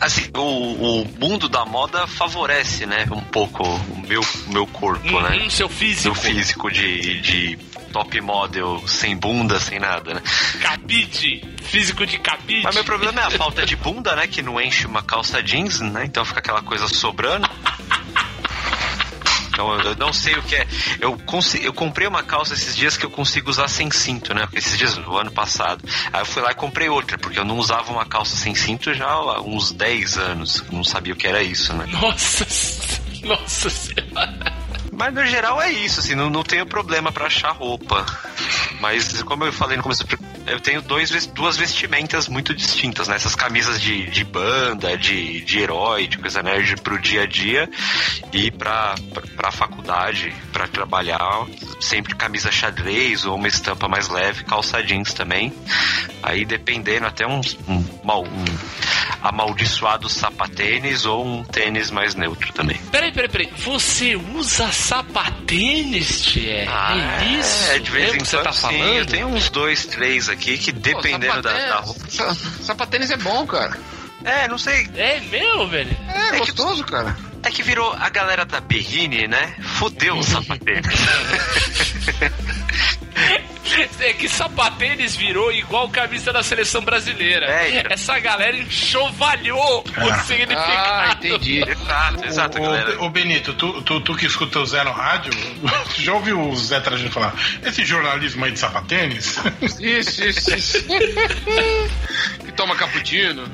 Assim, 0.00 0.30
o, 0.34 0.40
o 0.40 1.04
mundo 1.18 1.48
da 1.48 1.64
moda 1.64 2.06
favorece, 2.06 2.86
né? 2.86 3.06
Um 3.10 3.20
pouco 3.20 3.62
o 3.62 4.06
meu, 4.06 4.20
o 4.20 4.52
meu 4.52 4.66
corpo, 4.66 5.20
né? 5.20 5.38
Hum, 5.44 5.50
seu 5.50 5.68
físico. 5.68 6.14
Meu 6.14 6.14
físico 6.14 6.70
de, 6.70 7.20
de 7.20 7.58
top 7.92 8.20
model, 8.20 8.82
sem 8.86 9.16
bunda, 9.16 9.60
sem 9.60 9.78
nada, 9.78 10.14
né? 10.14 10.22
Cabide. 10.60 11.42
Físico 11.62 12.04
de 12.04 12.18
cabide. 12.18 12.62
Mas 12.64 12.74
meu 12.74 12.84
problema 12.84 13.20
é 13.20 13.24
a 13.24 13.30
falta 13.30 13.64
de 13.64 13.76
bunda, 13.76 14.14
né? 14.16 14.26
Que 14.26 14.42
não 14.42 14.60
enche 14.60 14.86
uma 14.86 15.02
calça 15.02 15.42
jeans, 15.42 15.80
né? 15.80 16.04
Então 16.04 16.24
fica 16.24 16.40
aquela 16.40 16.62
coisa 16.62 16.88
sobrando. 16.88 17.48
Então 19.54 19.72
eu 19.78 19.94
eu 19.94 19.96
não 19.96 20.12
sei 20.12 20.34
o 20.34 20.42
que 20.42 20.56
é. 20.56 20.66
Eu, 21.00 21.18
eu 21.62 21.72
comprei 21.72 22.06
uma 22.06 22.22
calça 22.22 22.54
esses 22.54 22.74
dias 22.76 22.96
que 22.96 23.06
eu 23.06 23.10
consigo 23.10 23.48
usar 23.48 23.68
sem 23.68 23.90
cinto, 23.90 24.34
né? 24.34 24.46
Esses 24.52 24.76
dias, 24.76 24.98
o 24.98 25.16
ano 25.16 25.30
passado. 25.30 25.82
Aí 26.12 26.20
eu 26.20 26.26
fui 26.26 26.42
lá 26.42 26.50
e 26.50 26.54
comprei 26.54 26.88
outra, 26.88 27.16
porque 27.16 27.38
eu 27.38 27.44
não 27.44 27.58
usava 27.58 27.92
uma 27.92 28.04
calça 28.04 28.36
sem 28.36 28.54
cinto 28.54 28.92
já 28.92 29.06
há 29.06 29.40
uns 29.40 29.70
10 29.70 30.18
anos. 30.18 30.64
Não 30.70 30.82
sabia 30.82 31.12
o 31.12 31.16
que 31.16 31.26
era 31.26 31.42
isso, 31.42 31.72
né? 31.72 31.86
Nossa, 31.86 32.46
nossa 33.22 33.70
senhora. 33.70 34.64
Mas 34.92 35.14
no 35.14 35.26
geral 35.26 35.60
é 35.60 35.72
isso, 35.72 36.00
assim, 36.00 36.14
não, 36.14 36.30
não 36.30 36.42
tenho 36.42 36.66
problema 36.66 37.10
pra 37.10 37.26
achar 37.26 37.50
roupa. 37.50 38.04
Mas 38.80 39.22
como 39.22 39.44
eu 39.44 39.52
falei 39.52 39.76
no 39.76 39.82
começo, 39.82 40.04
eu 40.46 40.60
tenho 40.60 40.82
dois, 40.82 41.26
duas 41.26 41.56
vestimentas 41.56 42.28
muito 42.28 42.54
distintas, 42.54 43.08
né? 43.08 43.16
Essas 43.16 43.34
camisas 43.34 43.80
de, 43.80 44.06
de 44.10 44.24
banda, 44.24 44.96
de, 44.96 45.40
de 45.42 45.58
herói, 45.58 46.06
de 46.06 46.18
coisa 46.18 46.42
nerd 46.42 46.76
pro 46.82 46.98
dia 46.98 47.22
a 47.22 47.26
dia 47.26 47.68
e 48.32 48.50
pra, 48.50 48.94
pra, 49.12 49.22
pra 49.36 49.52
faculdade, 49.52 50.34
pra 50.52 50.66
trabalhar, 50.66 51.46
sempre 51.80 52.14
camisa 52.14 52.50
xadrez 52.50 53.24
ou 53.24 53.36
uma 53.36 53.48
estampa 53.48 53.88
mais 53.88 54.08
leve, 54.08 54.44
calça 54.44 54.82
jeans 54.82 55.12
também. 55.12 55.52
Aí 56.22 56.44
dependendo 56.44 57.06
até 57.06 57.26
um, 57.26 57.40
um, 57.68 57.74
um 57.74 58.44
amaldiçoado 59.22 60.08
sapatênis 60.08 61.06
ou 61.06 61.24
um 61.24 61.44
tênis 61.44 61.90
mais 61.90 62.14
neutro 62.14 62.52
também. 62.52 62.78
Peraí, 62.90 63.12
peraí, 63.12 63.28
peraí. 63.28 63.50
Você 63.58 64.16
usa 64.16 64.70
sapatênis, 64.70 66.20
Thierry? 66.22 66.68
é 66.68 67.38
isso? 67.38 67.70
É, 67.70 67.78
de 67.78 67.90
vez 67.90 68.04
mesmo 68.04 68.16
em 68.16 68.20
que 68.20 68.28
você 68.28 68.36
quando 68.36 68.44
tá 68.44 68.52
sim. 68.52 68.60
falando? 68.60 68.94
Eu 68.94 69.06
tenho 69.06 69.26
uns 69.28 69.50
dois, 69.50 69.86
três 69.86 70.28
aqui 70.34 70.58
que 70.58 70.72
Pô, 70.72 70.78
dependendo 70.80 71.40
da, 71.42 71.50
sapatênis- 71.50 71.68
da 71.68 71.76
roupa. 71.80 72.10
sa- 72.10 72.34
Sapatênis 72.62 73.10
é 73.10 73.16
bom, 73.16 73.46
cara. 73.46 73.76
É, 74.24 74.48
não 74.48 74.58
sei. 74.58 74.88
É 74.96 75.20
meu, 75.20 75.66
velho? 75.68 75.96
É, 76.08 76.30
que- 76.32 76.38
gostoso, 76.38 76.84
cara. 76.84 77.16
É 77.42 77.50
que 77.50 77.62
virou 77.62 77.92
a 77.92 78.08
galera 78.08 78.44
da 78.46 78.58
Berrine, 78.60 79.26
né? 79.28 79.54
Fudeu 79.78 80.16
o 80.16 80.22
sapatênis. 80.24 80.86
É 84.00 84.12
que 84.12 84.28
sapatênis 84.28 85.16
virou 85.16 85.50
igual 85.50 85.88
camisa 85.88 86.32
da 86.32 86.42
seleção 86.42 86.82
brasileira. 86.82 87.46
É, 87.46 87.80
então. 87.80 87.92
Essa 87.92 88.18
galera 88.18 88.56
enxovalhou 88.56 89.82
o 89.82 90.24
significado. 90.26 90.60
Ah, 90.66 91.16
entendi. 91.18 91.62
exato, 91.68 92.24
exato, 92.24 92.58
Ô, 92.58 92.62
galera. 92.62 93.02
ô, 93.02 93.08
Benito, 93.08 93.54
tu, 93.54 93.82
tu, 93.82 94.00
tu 94.00 94.14
que 94.14 94.26
escuta 94.26 94.60
o 94.60 94.66
Zé 94.66 94.84
no 94.84 94.92
rádio, 94.92 95.32
tu 95.94 96.00
já 96.02 96.12
ouviu 96.12 96.40
o 96.40 96.54
Zé 96.56 96.78
Trajano 96.80 97.10
falar? 97.10 97.34
Esse 97.64 97.84
jornalismo 97.84 98.44
aí 98.44 98.52
de 98.52 98.58
sapatênis? 98.58 99.38
Isso, 99.80 100.24
isso, 100.24 100.54
isso. 100.54 100.84
que 102.44 102.52
toma 102.52 102.76
cappuccino. 102.76 103.44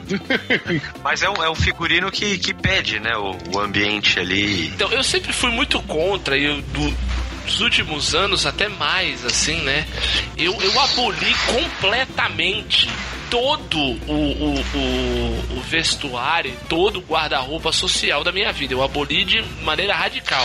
Mas 1.02 1.22
é 1.22 1.30
um, 1.30 1.42
é 1.42 1.50
um 1.50 1.54
figurino 1.54 2.10
que, 2.10 2.38
que 2.38 2.52
pede, 2.52 2.98
né? 3.00 3.16
O, 3.16 3.36
o 3.54 3.60
ambiente 3.60 4.18
ali. 4.18 4.66
Então, 4.68 4.90
eu 4.92 5.02
sempre 5.02 5.32
fui 5.32 5.50
muito 5.50 5.80
contra, 5.82 6.36
e 6.36 6.44
eu, 6.44 6.60
do, 6.62 6.96
dos 7.44 7.60
últimos 7.60 8.14
anos 8.14 8.46
até 8.46 8.68
mais, 8.68 9.24
assim, 9.24 9.56
né? 9.62 9.86
Eu, 10.36 10.54
eu 10.60 10.80
aboli 10.80 11.34
completamente 11.46 12.88
todo 13.30 13.78
o, 13.78 14.12
o, 14.12 14.54
o, 14.60 15.58
o 15.58 15.60
vestuário, 15.60 16.52
todo 16.68 16.98
o 16.98 17.02
guarda-roupa 17.02 17.72
social 17.72 18.24
da 18.24 18.32
minha 18.32 18.52
vida. 18.52 18.74
Eu 18.74 18.82
aboli 18.82 19.24
de 19.24 19.42
maneira 19.62 19.94
radical. 19.94 20.44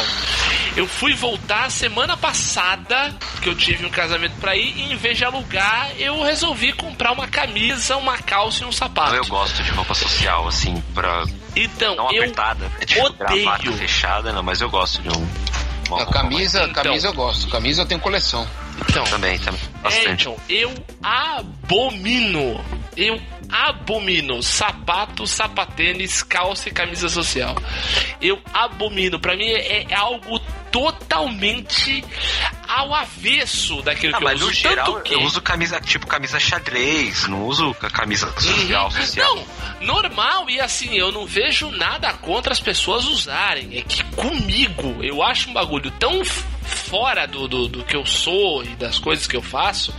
Eu 0.76 0.88
fui 0.88 1.14
voltar 1.14 1.72
semana 1.72 2.16
passada, 2.16 3.14
que 3.42 3.50
eu 3.50 3.56
tive 3.56 3.86
um 3.86 3.90
casamento 3.90 4.36
pra 4.40 4.56
ir, 4.56 4.78
e 4.78 4.94
em 4.94 4.96
vez 4.96 5.18
de 5.18 5.26
alugar, 5.26 5.92
eu 5.98 6.22
resolvi 6.22 6.74
comprar 6.74 7.14
uma 7.14 7.28
camisa, 7.28 7.98
uma 7.98 8.18
calça 8.18 8.64
e 8.64 8.68
um 8.68 8.72
sapato. 8.72 9.16
Eu 9.16 9.26
gosto 9.26 9.64
de 9.64 9.72
roupa 9.72 9.94
social, 9.94 10.48
assim, 10.48 10.82
pra. 10.94 11.24
Então, 11.56 11.96
não 11.96 12.12
eu 12.12 12.24
apertada. 12.24 12.70
É 12.80 12.86
tipo 12.86 13.06
odeio. 13.06 13.44
gravata 13.46 13.72
fechada, 13.72 14.34
não, 14.34 14.44
mas 14.44 14.62
eu 14.62 14.70
gosto 14.70 15.02
de 15.02 15.10
um. 15.10 15.28
Uma 15.88 16.04
A 16.04 16.06
camisa, 16.06 16.64
Então. 16.64 16.84
camisa 16.84 17.08
eu 17.08 17.14
gosto. 17.14 17.48
Camisa 17.50 17.82
eu 17.82 17.86
tenho 17.86 18.00
coleção. 18.02 18.48
Então, 18.90 19.04
Também, 19.06 19.38
também. 19.40 19.62
É, 19.76 19.82
Bastante. 19.82 20.22
então, 20.24 20.36
eu 20.50 20.74
abomino. 21.02 22.64
Eu 22.98 23.20
abomino 23.50 24.42
sapato, 24.44 25.26
sapatênis, 25.28 26.24
calça 26.24 26.70
e 26.70 26.72
camisa 26.72 27.10
social. 27.10 27.56
Eu 28.22 28.40
abomino. 28.54 29.20
Pra 29.20 29.36
mim 29.36 29.48
é, 29.50 29.84
é 29.90 29.96
algo 29.96 30.40
totalmente 30.72 32.04
ao 32.68 32.94
avesso 32.94 33.82
daquilo 33.82 34.14
Ah, 34.16 34.18
que 34.18 34.24
eu 34.24 34.28
mas 34.28 34.38
uso. 34.42 34.48
no 34.48 34.54
geral, 34.54 34.86
Tanto 34.94 35.04
que... 35.04 35.14
eu 35.14 35.22
uso 35.22 35.42
camisa, 35.42 35.80
tipo, 35.80 36.06
camisa 36.08 36.40
xadrez, 36.40 37.28
não 37.28 37.46
uso 37.46 37.74
camisa 37.76 38.32
social, 38.40 38.92
social. 38.92 39.36
Uhum. 39.36 39.46
Não, 39.82 39.86
normal 40.02 40.50
e 40.50 40.60
assim, 40.60 40.94
eu 40.96 41.12
não 41.12 41.26
vejo 41.26 41.70
nada 41.72 42.12
contra 42.14 42.52
as 42.52 42.60
pessoas 42.60 43.06
usarem. 43.06 43.78
É 43.78 43.82
que 43.82 44.04
comigo, 44.16 45.02
eu 45.04 45.24
acho 45.24 45.50
um 45.50 45.54
bagulho 45.54 45.90
tão 45.92 46.24
fora 46.26 47.26
do, 47.26 47.48
do, 47.48 47.68
do 47.68 47.84
que 47.84 47.96
eu 47.96 48.06
sou 48.06 48.64
e 48.64 48.70
das 48.76 49.00
coisas 49.00 49.28
que 49.28 49.38
eu 49.38 49.42
faço. 49.42 49.94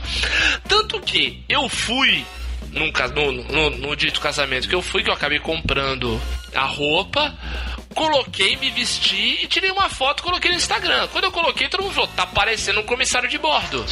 Tanto 0.69 1.01
que 1.01 1.43
eu 1.49 1.69
fui 1.69 2.25
num, 2.77 2.93
no, 3.15 3.33
no, 3.33 3.71
no 3.71 3.97
dito 3.97 4.21
casamento 4.21 4.69
que 4.69 4.75
eu 4.75 4.83
fui, 4.83 5.03
que 5.03 5.11
eu 5.11 5.15
acabei 5.15 5.39
comprando 5.41 6.21
a 6.55 6.65
roupa. 6.65 7.35
Coloquei, 7.95 8.57
me 8.57 8.71
vesti 8.73 9.39
e 9.43 9.47
tirei 9.47 9.71
uma 9.71 9.89
foto 9.89 10.23
coloquei 10.23 10.51
no 10.51 10.57
Instagram. 10.59 11.09
Quando 11.09 11.25
eu 11.25 11.33
coloquei, 11.33 11.67
todo 11.67 11.83
mundo 11.83 11.95
falou: 11.95 12.11
tá 12.15 12.27
parecendo 12.27 12.81
um 12.81 12.83
comissário 12.83 13.27
de 13.27 13.39
bordo. 13.39 13.83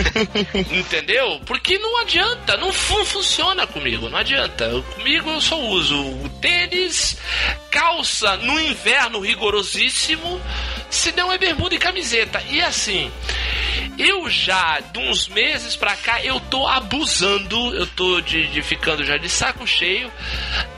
Entendeu? 0.72 1.38
Porque 1.44 1.78
não 1.78 2.00
adianta, 2.00 2.56
não 2.56 2.72
fu- 2.72 3.04
funciona 3.04 3.66
comigo, 3.66 4.08
não 4.08 4.18
adianta. 4.18 4.64
Eu- 4.64 4.82
Comigo 4.82 5.28
eu 5.30 5.40
só 5.40 5.58
uso 5.60 6.00
o 6.00 6.28
tênis, 6.40 7.18
calça 7.70 8.36
no 8.38 8.58
inverno 8.60 9.20
rigorosíssimo, 9.20 10.40
se 10.88 11.12
não 11.12 11.30
é 11.32 11.36
bermuda 11.36 11.74
e 11.74 11.78
camiseta. 11.78 12.42
E 12.48 12.60
assim, 12.62 13.10
eu 13.98 14.28
já, 14.28 14.80
de 14.80 14.98
uns 14.98 15.28
meses 15.28 15.76
pra 15.76 15.96
cá, 15.96 16.24
eu 16.24 16.40
tô 16.40 16.66
abusando, 16.66 17.74
eu 17.74 17.86
tô 17.86 18.20
de, 18.20 18.46
de 18.48 18.62
ficando 18.62 19.04
já 19.04 19.16
de 19.16 19.28
saco 19.28 19.66
cheio 19.66 20.10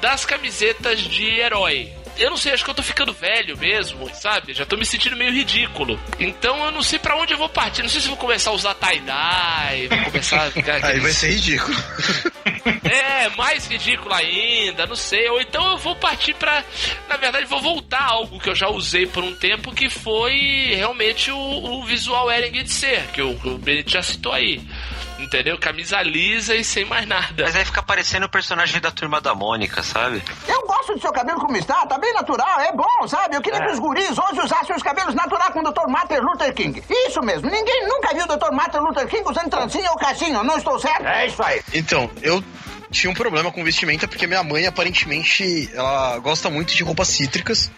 das 0.00 0.24
camisetas 0.24 1.00
de 1.00 1.24
herói. 1.24 1.92
Eu 2.16 2.30
não 2.30 2.36
sei, 2.36 2.52
acho 2.52 2.64
que 2.64 2.70
eu 2.70 2.74
tô 2.74 2.82
ficando 2.82 3.12
velho 3.12 3.56
mesmo, 3.58 4.08
sabe? 4.14 4.52
Já 4.54 4.64
tô 4.64 4.76
me 4.76 4.86
sentindo 4.86 5.16
meio 5.16 5.32
ridículo. 5.32 5.98
Então 6.18 6.64
eu 6.64 6.70
não 6.70 6.82
sei 6.82 6.98
pra 6.98 7.16
onde 7.16 7.32
eu 7.32 7.38
vou 7.38 7.48
partir. 7.48 7.82
Não 7.82 7.88
sei 7.88 8.00
se 8.00 8.06
eu 8.06 8.10
vou 8.10 8.18
começar 8.18 8.50
a 8.50 8.54
usar 8.54 8.74
tie-dye, 8.74 9.88
vou 9.88 10.04
começar 10.04 10.46
a 10.46 10.50
ficar. 10.50 10.74
Aí 10.76 10.80
vai 10.80 10.90
aqueles- 10.96 11.16
ser 11.16 11.30
ridículo. 11.32 11.76
é, 12.84 13.28
mais 13.30 13.66
ridículo 13.66 14.14
ainda, 14.14 14.86
não 14.86 14.96
sei. 14.96 15.28
Ou 15.28 15.40
então 15.40 15.72
eu 15.72 15.78
vou 15.78 15.96
partir 15.96 16.34
pra. 16.34 16.62
Na 17.08 17.16
verdade, 17.16 17.46
vou 17.46 17.60
voltar 17.60 17.98
a 18.00 18.12
algo 18.12 18.38
que 18.40 18.48
eu 18.48 18.54
já 18.54 18.68
usei 18.68 19.06
por 19.06 19.22
um 19.24 19.34
tempo, 19.34 19.72
que 19.74 19.88
foi 19.90 20.72
realmente 20.74 21.30
o, 21.30 21.36
o 21.36 21.84
visual 21.84 22.30
Ering 22.30 22.62
de 22.62 22.72
ser, 22.72 23.02
que 23.12 23.22
o, 23.22 23.34
que 23.38 23.48
o 23.48 23.58
Benito 23.58 23.90
já 23.90 24.02
citou 24.02 24.32
aí. 24.32 24.60
Entendeu? 25.18 25.58
Camisa 25.58 26.02
lisa 26.02 26.54
e 26.54 26.64
sem 26.64 26.84
mais 26.84 27.06
nada. 27.06 27.44
Mas 27.44 27.54
aí 27.54 27.64
fica 27.64 27.82
parecendo 27.82 28.26
o 28.26 28.28
personagem 28.28 28.80
da 28.80 28.90
turma 28.90 29.20
da 29.20 29.34
Mônica, 29.34 29.82
sabe? 29.82 30.22
Eu 30.46 30.66
gosto 30.66 30.94
do 30.94 31.00
seu 31.00 31.12
cabelo 31.12 31.38
como 31.40 31.56
está, 31.56 31.86
tá 31.86 31.98
bem 31.98 32.12
natural, 32.12 32.60
é 32.60 32.72
bom, 32.72 33.08
sabe? 33.08 33.36
Eu 33.36 33.40
queria 33.40 33.60
que 33.60 33.72
os 33.72 33.78
guris 33.78 34.18
hoje 34.18 34.40
usassem 34.40 34.74
os 34.74 34.82
cabelos 34.82 35.14
naturais 35.14 35.52
com 35.52 35.60
o 35.60 35.72
Dr. 35.72 35.88
Martin 35.88 36.16
Luther 36.16 36.52
King. 36.54 36.82
Isso 37.08 37.20
mesmo, 37.22 37.48
ninguém 37.48 37.86
nunca 37.86 38.12
viu 38.12 38.24
o 38.24 38.36
Dr. 38.36 38.52
Martin 38.52 38.78
Luther 38.78 39.06
King 39.06 39.22
usando 39.28 39.50
trancinha 39.50 39.90
ou 39.90 39.96
cachinho, 39.96 40.42
não 40.42 40.56
estou 40.56 40.78
certo? 40.78 41.06
É 41.06 41.26
isso 41.26 41.42
aí. 41.42 41.62
Então, 41.72 42.10
eu 42.20 42.42
tinha 42.90 43.10
um 43.10 43.14
problema 43.14 43.50
com 43.50 43.64
vestimenta 43.64 44.06
porque 44.06 44.26
minha 44.26 44.42
mãe 44.42 44.66
aparentemente 44.66 45.68
ela 45.74 46.18
gosta 46.18 46.48
muito 46.48 46.74
de 46.74 46.82
roupas 46.82 47.08
cítricas. 47.08 47.70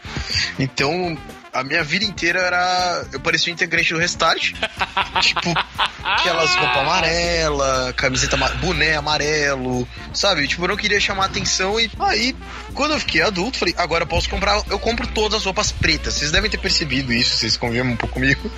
Então, 0.58 1.16
a 1.58 1.64
minha 1.64 1.82
vida 1.82 2.04
inteira 2.04 2.40
era 2.40 3.06
eu 3.12 3.20
parecia 3.20 3.52
um 3.52 3.54
integrante 3.54 3.92
do 3.92 3.98
Restart. 3.98 4.52
tipo, 5.20 5.54
aquelas 6.02 6.54
roupas 6.54 6.76
amarela, 6.76 7.92
camiseta, 7.94 8.36
boné 8.60 8.96
amarelo, 8.96 9.88
sabe? 10.12 10.46
Tipo, 10.46 10.64
eu 10.64 10.68
não 10.68 10.76
queria 10.76 11.00
chamar 11.00 11.26
atenção 11.26 11.80
e 11.80 11.90
aí 12.00 12.36
quando 12.76 12.92
eu 12.92 13.00
fiquei 13.00 13.22
adulto, 13.22 13.58
falei, 13.58 13.74
agora 13.78 14.04
eu 14.04 14.06
posso 14.06 14.28
comprar, 14.28 14.62
eu 14.68 14.78
compro 14.78 15.06
todas 15.06 15.38
as 15.38 15.44
roupas 15.44 15.72
pretas. 15.72 16.14
Vocês 16.14 16.30
devem 16.30 16.50
ter 16.50 16.58
percebido 16.58 17.12
isso, 17.12 17.36
vocês 17.38 17.56
convivem 17.56 17.92
um 17.92 17.96
pouco 17.96 18.14
comigo. 18.14 18.50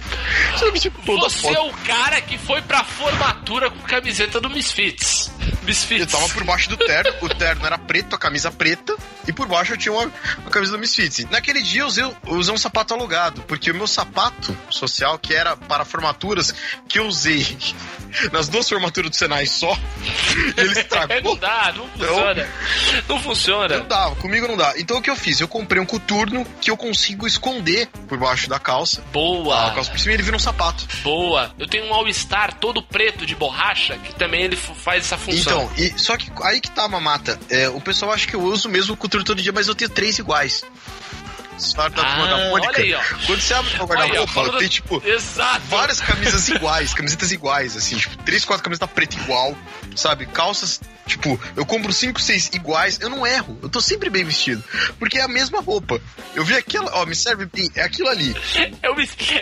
Tipo, 0.78 1.18
Você 1.18 1.48
é 1.48 1.60
o 1.60 1.72
cara 1.84 2.20
que 2.20 2.38
foi 2.38 2.62
pra 2.62 2.84
formatura 2.84 3.70
com 3.70 3.78
camiseta 3.80 4.40
do 4.40 4.50
Misfits. 4.50 5.30
Misfits. 5.62 6.00
Eu 6.00 6.06
tava 6.06 6.28
por 6.32 6.44
baixo 6.44 6.68
do 6.68 6.76
terno, 6.76 7.12
o 7.20 7.28
terno 7.28 7.66
era 7.66 7.78
preto, 7.78 8.14
a 8.14 8.18
camisa 8.18 8.50
preta, 8.50 8.96
e 9.26 9.32
por 9.32 9.46
baixo 9.46 9.72
eu 9.72 9.76
tinha 9.76 9.92
uma, 9.92 10.10
uma 10.38 10.50
camisa 10.50 10.72
do 10.72 10.78
Misfits. 10.78 11.26
Naquele 11.30 11.62
dia 11.62 11.82
eu 11.82 11.86
usei, 11.86 12.04
eu 12.04 12.16
usei 12.26 12.54
um 12.54 12.58
sapato 12.58 12.87
alugado, 12.94 13.42
porque 13.42 13.70
o 13.70 13.74
meu 13.74 13.86
sapato 13.86 14.56
social, 14.70 15.18
que 15.18 15.34
era 15.34 15.56
para 15.56 15.84
formaturas, 15.84 16.54
que 16.88 16.98
eu 16.98 17.06
usei 17.06 17.44
nas 18.32 18.48
duas 18.48 18.68
formaturas 18.68 19.10
do 19.10 19.16
Senai 19.16 19.46
só, 19.46 19.76
ele 20.56 20.74
não 20.74 20.80
estragou. 20.80 21.36
dá, 21.36 21.72
não 21.76 21.88
funciona. 21.88 22.48
Não 23.08 23.20
funciona. 23.20 23.78
Não 23.78 23.86
dava, 23.86 24.16
comigo 24.16 24.46
não 24.48 24.56
dá. 24.56 24.74
Então 24.76 24.98
o 24.98 25.02
que 25.02 25.10
eu 25.10 25.16
fiz? 25.16 25.40
Eu 25.40 25.48
comprei 25.48 25.80
um 25.80 25.86
coturno 25.86 26.46
que 26.60 26.70
eu 26.70 26.76
consigo 26.76 27.26
esconder 27.26 27.88
por 28.08 28.18
baixo 28.18 28.48
da 28.48 28.58
calça. 28.58 29.02
Boa. 29.12 29.68
A 29.68 29.74
calça 29.74 29.90
por 29.90 29.98
cima 29.98 30.14
ele 30.14 30.22
vira 30.22 30.36
um 30.36 30.40
sapato. 30.40 30.86
Boa. 31.02 31.54
Eu 31.58 31.66
tenho 31.66 31.86
um 31.86 31.94
All-Star 31.94 32.54
todo 32.54 32.82
preto 32.82 33.26
de 33.26 33.34
borracha 33.34 33.96
que 33.98 34.14
também 34.14 34.42
ele 34.42 34.56
faz 34.56 35.04
essa 35.04 35.18
função. 35.18 35.70
Então, 35.72 35.72
e, 35.76 35.98
só 35.98 36.16
que 36.16 36.30
aí 36.42 36.60
que 36.60 36.70
tá, 36.70 36.88
Mamata. 36.88 37.38
É, 37.50 37.68
o 37.68 37.80
pessoal 37.80 38.12
acha 38.12 38.26
que 38.26 38.34
eu 38.34 38.42
uso 38.42 38.68
mesmo 38.68 38.94
o 38.94 38.96
coturno 38.96 39.24
todo 39.24 39.42
dia, 39.42 39.52
mas 39.52 39.68
eu 39.68 39.74
tenho 39.74 39.90
três 39.90 40.18
iguais. 40.18 40.64
História 41.58 41.90
da 41.94 42.02
turma 42.04 42.24
Ah, 42.24 42.26
da 42.36 42.48
Mônica. 42.50 42.80
aí, 42.80 42.94
ó. 42.94 43.00
Quando 43.26 43.40
você 43.40 43.54
abre 43.54 43.74
o 43.80 43.86
guarda-roupa, 43.86 44.58
tem 44.58 44.68
tipo 44.68 45.02
Exato. 45.04 45.60
várias 45.68 46.00
camisas 46.00 46.48
iguais, 46.48 46.94
camisetas 46.94 47.32
iguais, 47.32 47.76
assim, 47.76 47.96
tipo, 47.96 48.16
três, 48.24 48.44
quatro 48.44 48.62
camisetas 48.64 48.90
preta 48.90 49.16
igual, 49.16 49.56
sabe? 49.96 50.26
Calças, 50.26 50.80
tipo, 51.06 51.40
eu 51.56 51.66
compro 51.66 51.92
cinco, 51.92 52.20
seis 52.20 52.48
iguais, 52.52 52.98
eu 53.00 53.08
não 53.10 53.26
erro, 53.26 53.58
eu 53.62 53.68
tô 53.68 53.80
sempre 53.80 54.08
bem 54.08 54.24
vestido. 54.24 54.62
Porque 54.98 55.18
é 55.18 55.22
a 55.22 55.28
mesma 55.28 55.60
roupa. 55.60 56.00
Eu 56.34 56.44
vi 56.44 56.54
aquela, 56.54 56.94
ó, 56.96 57.04
me 57.06 57.14
serve 57.16 57.46
bem, 57.46 57.70
é 57.74 57.82
aquilo 57.82 58.08
ali. 58.08 58.34
É 58.82 58.90
o, 58.90 58.94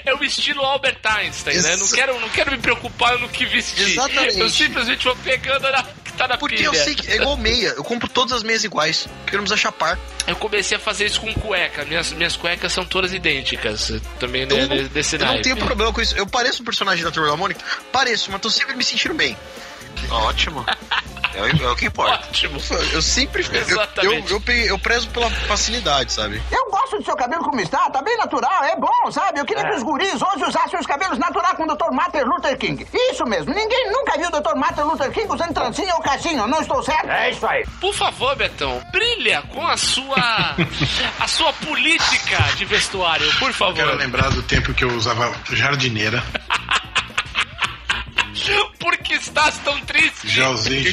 é 0.06 0.14
o 0.14 0.24
estilo 0.24 0.62
Albert 0.62 0.98
Einstein, 1.04 1.58
né? 1.60 1.76
Não 1.76 1.88
quero, 1.88 2.20
não 2.20 2.28
quero 2.30 2.50
me 2.52 2.58
preocupar 2.58 3.18
no 3.18 3.28
que 3.28 3.44
vestir. 3.44 3.88
Exatamente. 3.90 4.38
Eu 4.40 4.48
simplesmente 4.48 5.04
vou 5.04 5.16
pegando 5.16 5.70
na 5.70 5.82
que 5.82 6.12
tá 6.12 6.26
na 6.28 6.38
Porque 6.38 6.56
pilha. 6.56 6.66
eu 6.66 6.74
sei 6.74 6.94
que 6.94 7.10
é 7.10 7.16
igual 7.16 7.36
meia, 7.36 7.68
eu 7.76 7.84
compro 7.84 8.08
todas 8.08 8.32
as 8.32 8.42
meias 8.42 8.64
iguais, 8.64 9.06
porque 9.22 9.34
eu 9.34 9.38
não 9.38 9.44
precisa 9.44 9.60
chapar. 9.60 9.98
Eu 10.26 10.36
comecei 10.36 10.76
a 10.76 10.80
fazer 10.80 11.06
isso 11.06 11.20
com 11.20 11.32
cueca. 11.34 11.84
Minhas, 12.06 12.12
minhas 12.12 12.36
cuecas 12.36 12.72
são 12.72 12.84
todas 12.84 13.12
idênticas. 13.12 13.92
Também 14.18 14.42
Eu, 14.42 14.48
né, 14.68 14.82
não- 14.82 14.88
desse 14.88 15.16
eu 15.16 15.20
não 15.20 15.26
naipe. 15.28 15.42
tenho 15.44 15.56
problema 15.56 15.92
com 15.92 16.00
isso. 16.00 16.16
Eu 16.16 16.26
pareço 16.26 16.62
um 16.62 16.64
personagem 16.64 17.04
da 17.04 17.10
Turma 17.10 17.28
da 17.30 17.36
Mônica? 17.36 17.60
Pareço, 17.92 18.30
mas 18.30 18.40
tô 18.40 18.50
sempre 18.50 18.76
me 18.76 18.84
sentindo 18.84 19.14
bem. 19.14 19.36
Ótimo. 20.10 20.64
É, 21.36 21.42
o- 21.42 21.68
é 21.68 21.70
o 21.72 21.76
que 21.76 21.86
importa. 21.86 22.14
Ótimo. 22.26 22.58
Eu 22.92 23.02
sempre. 23.02 23.44
Eu, 23.46 23.52
eu, 23.52 23.60
Exatamente. 23.68 24.32
eu, 24.32 24.40
pe- 24.40 24.66
eu 24.66 24.78
prezo 24.78 25.08
pela 25.10 25.30
facilidade, 25.30 26.12
sabe? 26.12 26.42
Eu 26.50 26.70
gosto 26.70 26.98
do 26.98 27.04
seu 27.04 27.14
cabelo 27.16 27.42
como 27.44 27.60
está, 27.60 27.88
tá 27.90 28.02
bem 28.02 28.16
natural, 28.16 28.64
é 28.64 28.76
bom, 28.76 29.10
sabe? 29.10 29.38
Eu 29.40 29.44
queria 29.44 29.62
que 29.64 29.76
os 29.76 29.82
guris 29.82 30.14
hoje 30.20 30.44
usassem 30.44 30.78
os 30.78 30.86
cabelos 30.86 31.18
naturais 31.18 31.56
com 31.56 31.64
o 31.64 31.66
Dr. 31.66 31.90
Martin 31.92 32.18
Luther 32.18 32.56
King. 32.58 32.86
Isso 32.92 33.24
mesmo, 33.26 33.52
ninguém 33.54 33.90
nunca 33.92 34.16
viu 34.18 34.28
o 34.28 34.30
Dr. 34.30 34.56
Martin 34.56 34.80
Luther 34.82 35.10
King 35.12 35.26
usando 35.32 35.52
trancinha 35.54 35.94
ou 35.94 36.00
cachinho, 36.02 36.46
não 36.46 36.60
estou 36.60 36.82
certo? 36.82 37.08
É 37.08 37.30
isso 37.30 37.46
aí. 37.46 37.64
Por 37.80 37.94
favor, 37.94 38.34
Betão, 38.36 38.82
brilha 38.90 39.42
com 39.52 39.66
a 39.66 39.76
sua 39.76 40.54
a 41.20 41.28
sua 41.28 41.52
política 41.52 42.38
de 42.56 42.64
vestuário, 42.64 43.30
por 43.38 43.52
favor. 43.52 43.74
Quero 43.74 43.96
lembrar 43.96 44.30
do 44.30 44.42
tempo 44.42 44.72
que 44.74 44.84
eu 44.84 44.88
usava 44.94 45.32
jardineira. 45.52 46.22
Estás 49.36 49.58
tão 49.58 49.78
triste? 49.82 50.28
Já 50.28 50.48
usei 50.48 50.82
que 50.82 50.88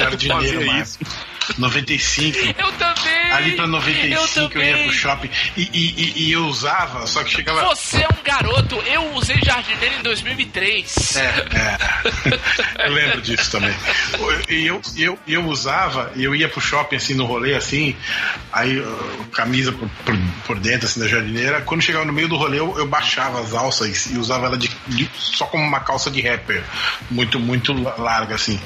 tu 1.47 1.53
jardineira, 1.53 1.57
fazia 1.57 1.57
mas 1.57 1.57
95. 1.57 2.37
Eu 2.57 2.71
também. 2.73 3.31
Ali 3.31 3.51
pra 3.55 3.65
eu 3.65 3.67
95 3.67 4.39
eu, 4.39 4.49
também. 4.49 4.69
ia 4.69 4.83
pro 4.83 4.93
shopping 4.93 5.29
e, 5.57 5.61
e, 5.73 6.13
e- 6.27 6.31
eu 6.31 6.45
usava, 6.45 7.05
só 7.07 7.23
que 7.23 7.31
chegava. 7.31 7.63
Você 7.75 7.97
é 7.97 8.07
um 8.07 8.23
garoto. 8.23 8.75
Eu 8.85 9.13
usei 9.13 9.37
jardineira 9.43 9.95
em 9.95 10.03
2003. 10.03 11.15
É, 11.17 11.19
é. 12.79 12.87
Eu 12.87 12.93
lembro 12.93 13.21
disso 13.21 13.49
também. 13.51 13.73
E 14.49 14.65
eu, 14.67 14.81
eu, 14.97 15.19
eu 15.27 15.45
usava, 15.47 16.11
eu 16.15 16.35
ia 16.35 16.47
pro 16.47 16.61
shopping 16.61 16.95
assim 16.97 17.13
no 17.15 17.25
rolê 17.25 17.55
assim, 17.55 17.95
aí 18.51 18.79
uh, 18.79 19.25
camisa 19.31 19.71
por, 19.71 19.89
por, 20.05 20.15
por 20.45 20.59
dentro 20.59 20.85
assim 20.87 20.99
da 20.99 21.07
jardineira. 21.07 21.61
Quando 21.61 21.81
chegava 21.81 22.05
no 22.05 22.13
meio 22.13 22.27
do 22.27 22.35
rolê, 22.35 22.59
eu, 22.59 22.77
eu 22.77 22.87
baixava 22.87 23.39
as 23.41 23.53
alças 23.53 24.07
e 24.11 24.17
usava 24.17 24.45
ela 24.47 24.57
de, 24.57 24.69
de- 24.87 25.09
só 25.17 25.45
como 25.45 25.63
uma 25.63 25.79
calça 25.79 26.09
de 26.11 26.21
rapper. 26.21 26.63
Muito, 27.09 27.39
muito 27.39 27.73
la- 27.73 27.95
larga 27.97 28.35
assim. 28.35 28.59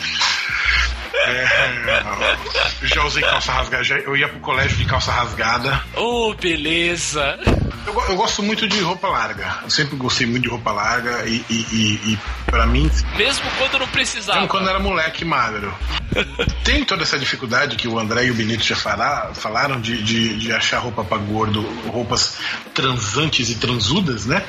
É, 1.26 2.38
já 2.84 3.04
usei 3.04 3.24
calça 3.24 3.52
rasgada, 3.52 3.84
já- 3.84 3.98
eu 4.00 4.16
ia 4.16 4.28
pro 4.28 4.40
colégio 4.40 4.78
de 4.78 4.86
calça 4.86 5.12
rasgada. 5.12 5.82
Oh, 5.96 6.34
beleza. 6.40 7.38
Eu, 7.86 7.94
eu 8.10 8.16
gosto 8.16 8.44
muito 8.44 8.68
de 8.68 8.80
roupa 8.82 9.08
larga. 9.08 9.60
Eu 9.64 9.70
sempre 9.70 9.96
gostei 9.96 10.28
muito 10.28 10.44
de 10.44 10.50
roupa 10.50 10.72
larga 10.72 11.26
e, 11.26 11.44
e, 11.50 11.56
e, 11.72 12.14
e 12.14 12.20
pra 12.48 12.66
mim, 12.66 12.90
Mesmo 13.16 13.44
quando 13.58 13.80
não 13.80 13.88
precisava. 13.90 14.40
mesmo 14.40 14.50
quando 14.50 14.70
era 14.70 14.80
moleque 14.80 15.24
magro. 15.26 15.74
Tem 16.64 16.84
toda 16.84 17.04
essa 17.04 17.20
dificuldade 17.20 17.76
que 17.76 17.88
o 17.88 18.00
André 18.00 18.26
e 18.26 18.32
o 18.32 18.34
Benito 18.34 18.64
já 18.64 18.76
fala- 18.76 19.32
falaram 19.34 19.80
de, 19.80 20.02
de, 20.02 20.38
de 20.38 20.52
achar 20.52 20.80
roupa 20.80 21.04
pra 21.04 21.18
gordo, 21.18 21.62
roupas 21.90 22.38
transantes 22.74 23.50
e 23.50 23.56
transudas, 23.56 24.26
né? 24.26 24.44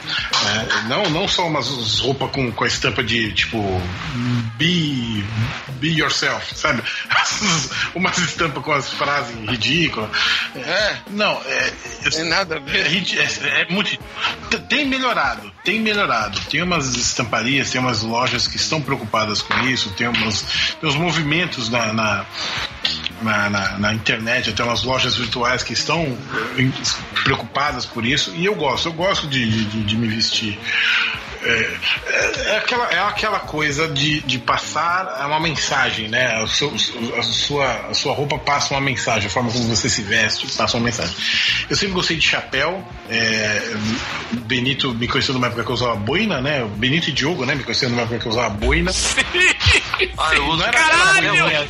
É, 0.47 0.83
não, 0.89 1.11
não 1.11 1.29
só 1.29 1.47
umas 1.47 1.99
roupas 2.01 2.31
com, 2.31 2.51
com 2.53 2.65
a 2.65 2.67
estampa 2.67 3.03
de 3.03 3.33
tipo 3.33 3.59
be, 4.57 5.25
be 5.81 5.89
yourself, 5.99 6.55
sabe? 6.57 6.83
umas 7.95 8.17
estampas 8.19 8.63
com 8.65 8.73
as 8.73 8.91
frases 8.93 9.35
ridículas. 9.49 10.11
É, 10.57 10.97
Não, 11.11 11.41
é, 11.45 11.73
tem 12.11 12.25
nada 12.29 12.57
a 12.57 12.59
é, 12.59 12.61
ver. 12.61 12.87
rid- 12.87 13.19
é- 13.19 13.63
é 13.63 13.67
muito. 13.73 13.97
Tem 14.69 14.87
melhorado, 14.87 15.53
tem 15.69 15.81
melhorado. 15.81 16.41
Tem 16.49 16.63
umas 16.63 16.97
estamparias, 16.97 17.71
tem 17.71 17.79
umas 17.79 18.01
lojas 18.01 18.49
que 18.49 18.57
estão 18.57 18.81
preocupadas 18.81 19.43
com 19.43 19.55
isso, 19.69 19.91
tem, 19.91 20.09
umas, 20.09 20.75
movimentos 20.95 21.69
na, 21.69 21.93
na, 21.93 22.27
na, 23.21 23.51
na- 23.51 23.79
na 23.79 23.93
internet, 23.93 24.49
até 24.49 24.65
umas 24.65 24.83
lojas 24.83 25.17
virtuais 25.17 25.63
que 25.63 25.75
estão 25.75 26.17
preocupadas 27.23 27.85
por 27.85 28.07
isso, 28.07 28.33
e 28.35 28.47
eu 28.47 28.55
gosto, 28.55 28.89
eu 28.89 28.95
gosto 28.95 29.27
de, 29.27 29.65
de, 29.67 29.83
de 29.85 29.97
me 29.99 30.09
vestir. 30.09 30.59
É, 31.43 31.71
é- 32.07 32.51
é 32.53 32.57
aquela, 32.59 32.85
é 32.91 32.99
aquela 33.01 33.39
coisa 33.41 33.89
de, 33.89 34.21
de 34.21 34.39
passar 34.39 35.27
uma 35.27 35.41
mensagem, 35.41 36.09
né? 36.09 36.45
Seu- 36.49 36.75
a, 37.17 37.23
sua, 37.23 37.73
a 37.91 37.95
sua 37.95 38.13
roupa 38.15 38.39
passa 38.39 38.75
uma 38.75 38.81
mensagem, 38.81 39.27
a 39.29 39.31
forma 39.31 39.51
como 39.51 39.65
você 39.65 39.89
se 39.89 40.03
veste 40.03 40.47
passa 40.57 40.77
uma 40.77 40.85
mensagem. 40.85 41.15
Eu 41.69 41.77
sempre 41.77 41.95
gostei 41.95 42.17
de 42.17 42.27
chapéu. 42.27 42.87
é, 43.09 43.75
o 44.33 44.37
Benito 44.41 44.93
me 44.95 45.07
conheceu 45.07 45.35
numa 45.35 45.47
época 45.47 45.63
que 45.65 45.71
eu 45.71 45.75
usava 45.75 45.97
boina, 45.97 46.41
né? 46.41 46.63
O 46.63 46.69
Benito 46.69 47.11
e 47.11 47.13
Diogo, 47.13 47.45
né? 47.45 47.55
Me 47.55 47.63
conheceram 47.65 47.93
numa 47.93 48.03
época 48.03 48.19
que 48.19 48.27
eu 48.27 48.33
usava 48.33 48.51
boina. 48.51 48.91
Ah, 50.17 50.35
eu 50.35 50.45
uso 50.47 50.59
Não 50.59 50.65
era 50.67 50.79
Caralho! 50.79 51.69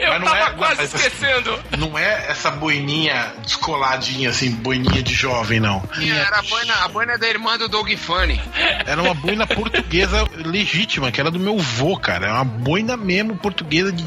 Eu 0.00 0.08
Mas 0.12 0.20
não 0.20 0.26
tava 0.28 0.38
é- 0.38 0.50
quase 0.54 0.76
mas- 0.76 0.94
esquecendo. 0.94 1.58
Não 1.78 1.98
é 1.98 2.26
essa 2.30 2.50
boininha 2.50 3.34
descoladinha, 3.42 4.30
assim, 4.30 4.50
boininha 4.50 5.02
de 5.02 5.12
jovem, 5.14 5.60
não. 5.60 5.82
Era 6.00 6.38
a 6.38 6.42
boina, 6.42 6.74
a 6.84 6.88
boina 6.88 7.18
da 7.18 7.28
irmã 7.28 7.58
do 7.58 7.68
Doug 7.68 7.90
Funny. 7.96 8.40
Era 8.86 9.02
uma 9.02 9.12
boina 9.14 9.46
portuguesa 9.46 10.24
legítima, 10.36 11.12
que 11.12 11.20
era 11.20 11.30
do 11.30 11.38
meu 11.38 11.58
vô, 11.58 11.96
cara. 11.98 12.26
Era 12.26 12.34
uma 12.36 12.44
boina 12.44 12.96
mesmo 12.96 13.36
portuguesa 13.36 13.92
de, 13.92 14.04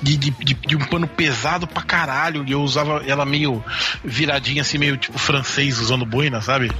de, 0.00 0.16
de, 0.16 0.30
de- 0.30 0.54
de 0.54 0.76
um 0.76 0.80
pano 0.86 1.06
pesado 1.08 1.66
pra 1.66 1.82
caralho. 1.82 2.44
E 2.46 2.52
eu 2.52 2.62
usava 2.62 3.02
ela 3.06 3.24
meio 3.24 3.64
viradinha, 4.04 4.62
assim, 4.62 4.78
meio 4.78 4.96
tipo 4.96 5.18
francês 5.18 5.78
usando 5.78 6.04
boina, 6.06 6.40
sabe? 6.40 6.70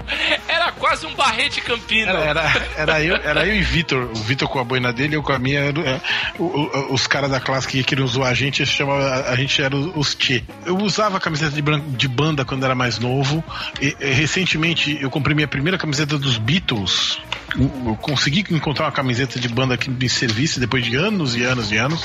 Era 0.48 0.70
quase 0.72 1.06
um 1.06 1.14
barrete 1.14 1.60
campino. 1.60 2.10
Era, 2.10 2.20
era, 2.24 2.66
era 2.76 3.02
eu, 3.02 3.16
era 3.16 3.46
eu 3.46 3.54
e 3.56 3.62
Vitor. 3.62 4.10
O 4.12 4.14
Vitor 4.22 4.48
com 4.48 4.58
a 4.60 4.64
boina 4.64 4.92
dele, 4.92 5.16
eu 5.16 5.22
com 5.22 5.32
a 5.32 5.38
minha. 5.38 5.60
era- 5.60 5.80
é, 5.80 6.00
o- 6.38 6.44
o- 6.44 6.94
os 6.94 7.06
caras 7.06 7.30
da 7.30 7.40
classe 7.40 7.66
que 7.66 7.82
queriam 7.82 8.06
zoar 8.06 8.30
a 8.30 8.34
gente, 8.34 8.51
chamava, 8.64 9.30
a 9.30 9.36
gente 9.36 9.62
era 9.62 9.76
os 9.76 10.14
Tchê. 10.14 10.42
Eu 10.66 10.76
usava 10.78 11.18
camiseta 11.18 11.50
de, 11.50 11.62
de 11.62 12.08
banda 12.08 12.44
quando 12.44 12.64
era 12.64 12.74
mais 12.74 12.98
novo. 12.98 13.42
E, 13.80 13.96
recentemente 14.00 14.98
eu 15.00 15.10
comprei 15.10 15.34
minha 15.34 15.48
primeira 15.48 15.78
camiseta 15.78 16.18
dos 16.18 16.38
Beatles. 16.38 17.18
Eu 17.56 17.96
consegui 18.00 18.44
encontrar 18.50 18.86
uma 18.86 18.92
camiseta 18.92 19.38
de 19.38 19.48
banda 19.48 19.76
que 19.76 19.90
me 19.90 20.08
servisse 20.08 20.58
depois 20.58 20.84
de 20.84 20.96
anos 20.96 21.36
e 21.36 21.44
anos 21.44 21.70
e 21.70 21.76
anos. 21.76 22.02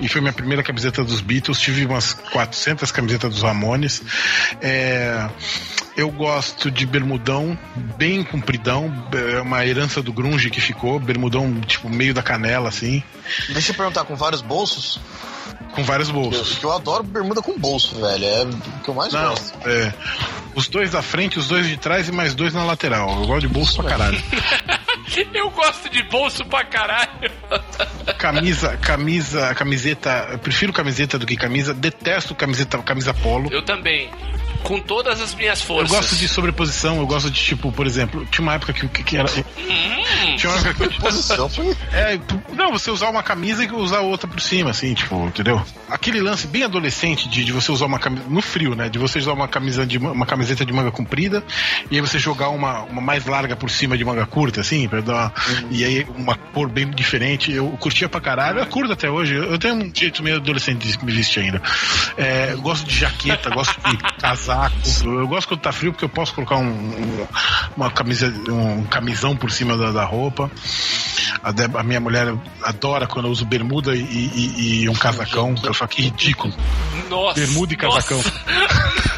E 0.00 0.08
foi 0.08 0.20
minha 0.20 0.32
primeira 0.32 0.62
camiseta 0.62 1.02
dos 1.04 1.20
Beatles. 1.20 1.60
Tive 1.60 1.86
umas 1.86 2.12
400 2.12 2.90
camisetas 2.90 3.34
dos 3.34 3.42
Ramones. 3.42 4.02
É, 4.60 5.28
eu 5.96 6.10
gosto 6.10 6.70
de 6.70 6.86
bermudão 6.86 7.56
bem 7.96 8.24
compridão, 8.24 8.92
é 9.12 9.40
uma 9.40 9.64
herança 9.64 10.02
do 10.02 10.12
grunge 10.12 10.50
que 10.50 10.60
ficou, 10.60 10.98
bermudão 10.98 11.60
tipo 11.60 11.88
meio 11.88 12.12
da 12.12 12.22
canela 12.22 12.68
assim, 12.68 13.02
Deixa 13.48 13.72
eu 13.72 13.74
perguntar, 13.74 14.04
com 14.04 14.14
vários 14.14 14.42
bolsos? 14.42 15.00
Com 15.74 15.82
vários 15.84 16.08
Eu, 16.08 16.14
bolsos. 16.14 16.58
que 16.58 16.64
eu 16.64 16.72
adoro 16.72 17.02
bermuda 17.02 17.42
com 17.42 17.58
bolso, 17.58 18.00
velho. 18.00 18.24
É 18.24 18.44
o 18.44 18.80
que 18.82 18.88
eu 18.88 18.94
mais 18.94 19.12
Não, 19.12 19.30
gosto. 19.30 19.68
é, 19.68 19.92
os 20.54 20.68
dois 20.68 20.90
da 20.92 21.02
frente, 21.02 21.38
os 21.38 21.48
dois 21.48 21.66
de 21.68 21.76
trás 21.76 22.08
e 22.08 22.12
mais 22.12 22.34
dois 22.34 22.52
na 22.54 22.64
lateral. 22.64 23.10
Eu 23.20 23.26
gosto 23.26 23.40
de 23.46 23.48
bolso 23.48 23.76
pra 23.82 23.90
caralho. 23.90 24.22
Eu 25.34 25.50
gosto 25.50 25.88
de 25.90 26.02
bolso 26.04 26.44
pra 26.46 26.64
caralho. 26.64 27.30
Camisa, 28.18 28.76
camisa, 28.78 29.54
camiseta, 29.54 30.28
eu 30.32 30.38
prefiro 30.38 30.72
camiseta 30.72 31.18
do 31.18 31.26
que 31.26 31.36
camisa, 31.36 31.72
detesto 31.74 32.34
camiseta, 32.34 32.78
camisa 32.78 33.12
polo. 33.14 33.48
Eu 33.52 33.62
também. 33.64 34.10
Com 34.64 34.80
todas 34.80 35.20
as 35.20 35.34
minhas 35.34 35.60
Eu 35.60 35.66
forças. 35.66 35.90
gosto 35.96 36.16
de 36.16 36.26
sobreposição, 36.26 36.96
eu 36.98 37.06
gosto 37.06 37.30
de 37.30 37.40
tipo, 37.40 37.70
por 37.70 37.86
exemplo, 37.86 38.26
tinha 38.30 38.42
uma 38.42 38.54
época 38.54 38.72
que, 38.72 38.88
que, 38.88 39.02
que 39.04 39.16
era. 39.16 39.28
Hum, 39.30 40.36
Tinha 40.36 40.52
uma 40.52 40.58
época 40.68 40.88
que 40.88 41.00
Posição 41.00 41.48
foi. 41.48 41.76
É, 41.92 42.16
tu- 42.18 42.42
não, 42.54 42.72
você 42.72 42.90
usar 42.90 43.08
uma 43.10 43.22
camisa 43.22 43.62
e 43.62 43.70
usar 43.70 44.00
outra 44.00 44.26
por 44.26 44.40
cima, 44.40 44.70
assim, 44.70 44.92
tipo, 44.94 45.14
entendeu? 45.26 45.62
Aquele 45.88 46.20
lance 46.20 46.46
bem 46.46 46.64
adolescente 46.64 47.28
de, 47.28 47.44
de 47.44 47.52
você 47.52 47.70
usar 47.70 47.86
uma 47.86 47.98
camisa. 47.98 48.24
No 48.28 48.40
frio, 48.40 48.74
né? 48.74 48.88
De 48.88 48.98
você 48.98 49.18
usar 49.18 49.32
uma 49.34 49.46
camisa 49.46 49.86
de 49.86 49.98
ma- 49.98 50.12
uma 50.12 50.26
camiseta 50.26 50.64
de 50.64 50.72
manga 50.72 50.90
comprida 50.90 51.44
e 51.90 51.96
aí 51.96 52.00
você 52.00 52.18
jogar 52.18 52.48
uma, 52.48 52.80
uma 52.84 53.00
mais 53.02 53.26
larga 53.26 53.54
por 53.54 53.70
cima 53.70 53.96
de 53.98 54.04
manga 54.04 54.24
curta, 54.26 54.62
assim, 54.62 54.88
pra 54.88 55.00
dar 55.02 55.12
uma, 55.14 55.32
E 55.70 55.84
aí 55.84 56.06
uma 56.16 56.36
cor 56.36 56.68
bem 56.70 56.90
diferente. 56.90 57.52
Eu 57.52 57.68
curtia 57.78 58.08
pra 58.08 58.20
caralho, 58.20 58.60
eu 58.60 58.66
curto 58.66 58.92
até 58.92 59.10
hoje. 59.10 59.34
Eu 59.34 59.58
tenho 59.58 59.74
um 59.74 59.92
jeito 59.94 60.22
meio 60.22 60.36
adolescente 60.36 60.86
de 60.88 61.04
me 61.04 61.12
vestir 61.12 61.40
ainda. 61.42 61.60
É, 62.16 62.52
eu 62.52 62.60
gosto 62.62 62.86
de 62.86 62.96
jaqueta, 62.98 63.50
gosto 63.50 63.74
de 63.90 63.98
casaco. 64.54 65.08
Eu 65.08 65.26
gosto 65.28 65.48
quando 65.48 65.60
tá 65.60 65.72
frio 65.72 65.92
porque 65.92 66.04
eu 66.04 66.08
posso 66.08 66.34
colocar 66.34 66.56
um, 66.56 66.66
um- 66.66 67.26
uma 67.76 67.90
camisa, 67.90 68.32
um 68.48 68.84
camisão 68.84 69.36
por 69.36 69.50
cima 69.50 69.76
da, 69.76 69.92
da 69.92 70.04
roupa. 70.04 70.50
A, 71.42 71.52
Deb- 71.52 71.76
a 71.76 71.82
minha 71.82 72.00
mulher 72.00 72.34
adora 72.62 73.06
quando 73.06 73.26
eu 73.26 73.32
uso 73.32 73.44
bermuda 73.44 73.94
e, 73.94 74.00
e- 74.00 74.82
e 74.82 74.88
um 74.88 74.94
casacão. 74.94 75.54
Ela 75.62 75.74
fala 75.74 75.88
que 75.88 76.02
ridículo. 76.02 76.54
nossa. 77.10 77.38
Bermuda 77.40 77.72
e 77.72 77.76
casacão. 77.76 78.22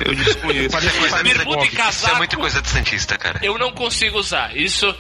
Eu 0.05 0.15
desconheço. 0.15 0.71
Parece 0.71 0.99
Coisa 0.99 1.23
Bermuda 1.23 1.63
e 1.65 1.67
Isso 1.69 1.77
casaco. 1.77 2.15
é 2.15 2.19
muito 2.19 2.37
coisa 2.39 2.63
de 2.63 2.69
Santista, 2.69 3.17
cara. 3.19 3.39
Eu 3.43 3.59
não 3.59 3.73
consigo 3.73 4.19
usar. 4.19 4.57
Isso. 4.57 4.95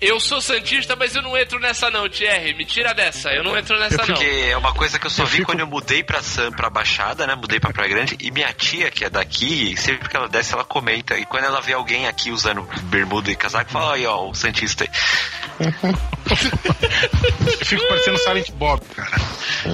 Eu 0.00 0.20
sou 0.20 0.40
Santista, 0.40 0.94
mas 0.96 1.14
eu 1.14 1.22
não 1.22 1.36
entro 1.36 1.58
nessa, 1.58 1.90
não, 1.90 2.08
Thierry. 2.08 2.54
Me 2.54 2.64
tira 2.64 2.92
dessa. 2.94 3.30
Eu 3.30 3.42
não 3.44 3.56
entro 3.56 3.78
nessa, 3.78 3.96
não. 3.98 4.04
Porque 4.06 4.24
é 4.24 4.56
uma 4.56 4.72
coisa 4.74 4.98
que 4.98 5.06
eu 5.06 5.10
só 5.10 5.22
Eu 5.22 5.26
vi 5.26 5.36
fico- 5.38 5.46
quando 5.46 5.60
eu 5.60 5.66
mudei 5.66 6.02
pra, 6.02 6.22
Sam, 6.22 6.50
pra 6.52 6.68
Baixada, 6.70 7.26
né? 7.26 7.34
Mudei 7.34 7.58
pra 7.60 7.72
Praia 7.72 7.88
Grande. 7.88 8.16
E 8.20 8.30
minha 8.30 8.52
tia, 8.52 8.90
que 8.90 9.04
é 9.04 9.10
daqui, 9.10 9.74
sempre 9.76 10.08
que 10.08 10.16
ela 10.16 10.28
desce, 10.28 10.52
ela 10.54 10.64
comenta. 10.64 11.16
E 11.18 11.24
quando 11.24 11.44
ela 11.44 11.60
vê 11.60 11.72
alguém 11.72 12.06
aqui 12.06 12.30
usando 12.30 12.68
bermuda 12.84 13.30
e 13.30 13.36
casaco, 13.36 13.70
fala, 13.70 13.94
aí, 13.94 14.06
ó, 14.06 14.28
o 14.28 14.34
Santista 14.34 14.84
aí. 14.84 14.90
Eu 17.60 17.64
fico 17.66 17.88
parecendo 17.88 18.18
Silent 18.18 18.50
Bob, 18.52 18.82
cara. 18.94 19.16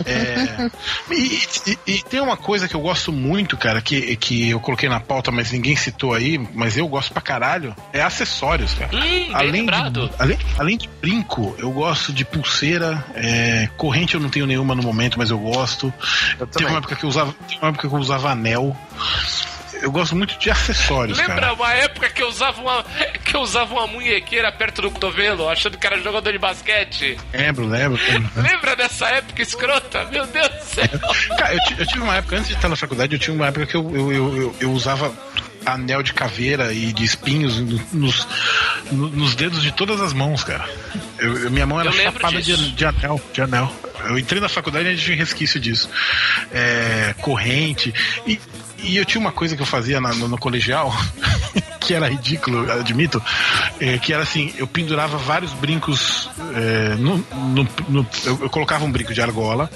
É, 0.06 0.70
e, 1.12 1.42
e- 1.66 1.78
e 1.86 2.02
tem 2.02 2.20
uma 2.20 2.36
coisa 2.36 2.68
que 2.68 2.74
eu 2.74 2.80
gosto 2.80 3.12
muito, 3.12 3.56
cara, 3.56 3.80
que, 3.80 4.16
que 4.16 4.43
eu 4.50 4.60
coloquei 4.60 4.88
na 4.88 5.00
pauta, 5.00 5.30
mas 5.30 5.50
ninguém 5.52 5.76
citou 5.76 6.14
aí, 6.14 6.38
mas 6.54 6.76
eu 6.76 6.86
gosto 6.88 7.12
pra 7.12 7.22
caralho, 7.22 7.74
é 7.92 8.02
acessórios, 8.02 8.74
cara. 8.74 8.94
Hum, 8.96 9.30
Além 9.32 9.50
de, 9.64 10.22
além, 10.22 10.38
além 10.58 10.76
de 10.78 10.88
brinco, 11.00 11.54
eu 11.58 11.70
gosto 11.70 12.12
de 12.12 12.24
pulseira, 12.24 13.04
é, 13.14 13.68
corrente 13.76 14.14
eu 14.14 14.20
não 14.20 14.28
tenho 14.28 14.46
nenhuma 14.46 14.74
no 14.74 14.82
momento, 14.82 15.18
mas 15.18 15.30
eu 15.30 15.38
gosto. 15.38 15.92
Eu 16.38 16.46
também. 16.46 16.68
uma 16.68 16.78
época 16.78 16.96
que 16.96 17.04
eu 17.04 17.08
usava, 17.08 17.32
teve 17.48 17.60
uma 17.60 17.68
época 17.70 17.88
que 17.88 17.94
eu 17.94 17.98
usava 17.98 18.30
anel. 18.30 18.76
Eu 19.82 19.90
gosto 19.92 20.16
muito 20.16 20.38
de 20.38 20.50
acessórios, 20.50 21.18
Lembra 21.18 21.34
cara. 21.34 21.52
uma 21.54 21.72
época 21.74 22.08
que 22.08 22.22
eu 22.22 22.28
usava 22.28 22.60
uma 22.60 22.84
que 23.24 23.36
eu 23.36 23.40
usava 23.40 23.74
uma 23.74 23.86
munhequeira 23.86 24.50
perto 24.52 24.82
do 24.82 24.90
cotovelo, 24.90 25.48
achando 25.48 25.76
que 25.76 25.86
era 25.86 26.00
jogador 26.00 26.32
de 26.32 26.38
basquete? 26.38 27.18
Lembro, 27.32 27.66
lembro. 27.66 28.00
Lembra 28.36 28.74
dessa 28.76 29.06
época 29.08 29.42
escrota? 29.42 30.04
Meu 30.06 30.26
Deus 30.26 30.48
do 30.48 30.62
céu. 30.64 30.88
Cara, 31.36 31.52
eu, 31.54 31.60
eu 31.78 31.86
tive 31.86 32.00
uma 32.00 32.16
época, 32.16 32.36
antes 32.36 32.48
de 32.48 32.54
estar 32.54 32.68
na 32.68 32.76
faculdade, 32.76 33.14
eu 33.14 33.18
tinha 33.18 33.34
uma 33.34 33.46
época 33.48 33.66
que 33.66 33.76
eu, 33.76 33.90
eu, 33.94 34.12
eu, 34.12 34.36
eu- 34.36 34.56
eu 34.60 34.72
usava 34.72 35.12
anel 35.66 36.02
de 36.02 36.12
caveira 36.12 36.72
e 36.74 36.92
de 36.92 37.04
espinhos 37.04 37.58
no- 37.58 37.80
nos, 37.92 38.28
no- 38.92 39.08
nos 39.10 39.34
dedos 39.34 39.62
de 39.62 39.72
todas 39.72 40.00
as 40.00 40.12
mãos, 40.12 40.44
cara. 40.44 40.68
Eu, 41.18 41.36
eu- 41.44 41.50
minha 41.50 41.66
mão 41.66 41.80
era 41.80 41.90
chapada 41.92 42.40
de, 42.40 42.72
de 42.72 42.84
anel, 42.84 43.20
de 43.32 43.40
anel. 43.42 43.72
Eu 44.06 44.18
entrei 44.18 44.38
na 44.40 44.48
faculdade 44.50 44.84
e 44.86 44.88
a 44.88 44.94
gente 44.94 45.04
tinha 45.04 45.16
resquício 45.16 45.58
disso. 45.58 45.88
É, 46.52 47.14
corrente. 47.22 47.94
E, 48.26 48.38
e 48.84 48.96
eu 48.96 49.04
tinha 49.04 49.20
uma 49.20 49.32
coisa 49.32 49.56
que 49.56 49.62
eu 49.62 49.66
fazia 49.66 50.00
na- 50.00 50.14
no, 50.14 50.28
no 50.28 50.38
colegial, 50.38 50.94
que 51.80 51.92
era 51.94 52.08
ridículo, 52.08 52.64
eu 52.64 52.80
admito, 52.80 53.22
é, 53.80 53.98
que 53.98 54.12
era 54.12 54.22
assim, 54.22 54.52
eu 54.56 54.66
pendurava 54.66 55.18
vários 55.18 55.52
brincos 55.52 56.30
é, 56.54 56.94
no, 56.96 57.18
no- 57.32 57.68
no- 57.88 58.06
eu, 58.24 58.38
eu 58.42 58.50
colocava 58.50 58.84
um 58.84 58.90
brinco 58.90 59.12
de 59.12 59.20
argola 59.20 59.70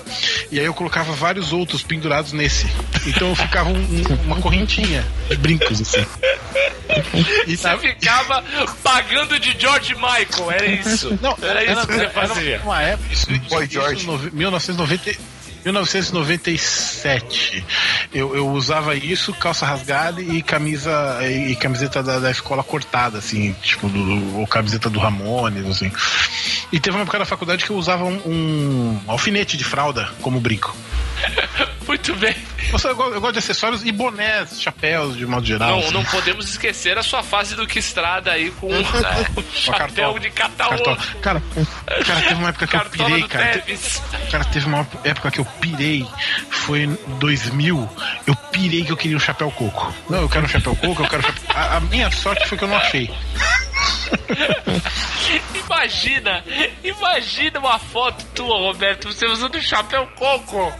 e 0.51 0.59
aí 0.59 0.65
eu 0.65 0.73
colocava 0.75 1.13
vários 1.13 1.53
outros 1.53 1.83
pendurados 1.83 2.33
nesse. 2.33 2.67
Então 3.07 3.35
ficava 3.35 3.69
um- 3.69 3.75
um- 3.77 4.25
uma 4.27 4.37
correntinha 4.41 5.05
de 5.29 5.37
brincos, 5.37 5.81
assim. 5.81 6.05
E 7.47 7.57
Você 7.57 7.77
ficava 7.79 8.43
pagando 8.83 9.39
de 9.39 9.55
George 9.59 9.95
Michael, 9.95 10.51
era 10.51 10.67
isso. 10.67 11.19
Não, 11.21 11.37
era 11.43 11.63
isso 11.65 11.87
que 11.87 11.93
você 11.93 12.01
era 12.05 12.11
fazia. 12.11 12.61
uma 12.65 12.83
época, 12.83 13.13
isso, 13.13 13.27
Boy 13.51 13.65
isso, 13.65 13.73
George. 13.75 13.97
isso, 13.99 14.07
nove- 14.07 14.31
1990, 14.33 15.15
1997. 15.69 17.65
Eu, 18.13 18.35
eu 18.35 18.49
usava 18.49 18.95
isso, 18.95 19.33
calça 19.35 19.67
rasgada 19.67 20.21
e 20.21 20.43
camisa 20.43 21.19
e 21.23 21.55
camiseta 21.57 22.03
da, 22.03 22.19
da 22.19 22.31
escola 22.31 22.65
cortada, 22.65 23.19
assim, 23.19 23.53
tipo, 23.63 23.89
do, 23.89 24.39
ou 24.39 24.47
camiseta 24.47 24.89
do 24.89 24.99
Ramones, 24.99 25.67
assim. 25.67 25.93
E 26.73 26.81
teve 26.81 26.97
uma 26.97 27.03
época 27.03 27.19
da 27.19 27.27
faculdade 27.27 27.65
que 27.65 27.71
eu 27.71 27.77
usava 27.77 28.05
um, 28.05 28.21
um 28.27 29.01
alfinete 29.07 29.57
de 29.57 29.65
fralda 29.65 30.09
como 30.23 30.41
brinco. 30.41 30.75
Muito 31.89 32.15
bem. 32.17 32.37
Nossa, 32.71 32.89
eu, 32.89 32.95
gosto, 32.95 33.15
eu 33.15 33.33
de 33.33 33.39
acessórios 33.39 33.83
e 33.83 33.91
bonés, 33.91 34.61
chapéus, 34.61 35.17
de 35.17 35.27
modo 35.27 35.47
geral. 35.47 35.71
Não, 35.71 35.79
assim. 35.79 35.93
não 35.93 36.05
podemos 36.05 36.47
esquecer 36.47 36.99
a 36.99 37.03
sua 37.03 37.23
fase 37.23 37.57
do 37.57 37.67
que 37.67 37.79
estrada 37.79 38.31
aí 38.31 38.51
com 38.51 38.67
o 38.69 39.43
chapéu 39.55 39.79
cartola. 39.79 40.21
de 40.21 40.31
cataú. 40.31 40.69
Cartola. 40.69 40.99
Cara, 41.23 41.43
cara, 42.07 42.21
teve 42.21 42.35
uma 42.35 42.49
época 42.51 42.67
que 42.67 42.77
eu 42.77 42.81
Cartola 42.81 43.09
pirei, 43.09 43.23
do 43.23 43.29
cara. 43.29 43.59
Teves. 43.59 44.03
Cara, 44.31 44.45
teve 44.45 44.67
uma 44.67 44.87
época 45.03 45.31
que 45.31 45.41
eu 45.41 45.45
pirei, 45.47 46.07
foi 46.51 46.83
em 46.83 46.99
2000, 47.19 47.91
eu 48.27 48.37
pirei 48.53 48.85
que 48.85 48.93
eu 48.93 48.97
queria 48.97 49.17
um 49.17 49.21
chapéu 49.21 49.51
coco. 49.51 49.93
Não, 50.11 50.21
eu 50.21 50.29
quero 50.29 50.45
um 50.45 50.49
chapéu 50.49 50.77
coco, 50.77 51.03
eu 51.03 51.09
quero 51.09 51.23
um 51.23 51.27
chapéu... 51.27 51.57
A, 51.57 51.77
a 51.77 51.81
minha 51.81 52.11
sorte 52.11 52.47
foi 52.47 52.59
que 52.59 52.65
eu 52.65 52.69
não 52.69 52.77
achei. 52.77 53.11
Imagina, 55.67 56.43
imagina 56.83 57.59
uma 57.59 57.79
foto 57.79 58.25
tua, 58.35 58.57
Roberto, 58.59 59.13
você 59.13 59.27
usando 59.27 59.57
um 59.57 59.61
chapéu 59.61 60.07
coco. 60.17 60.73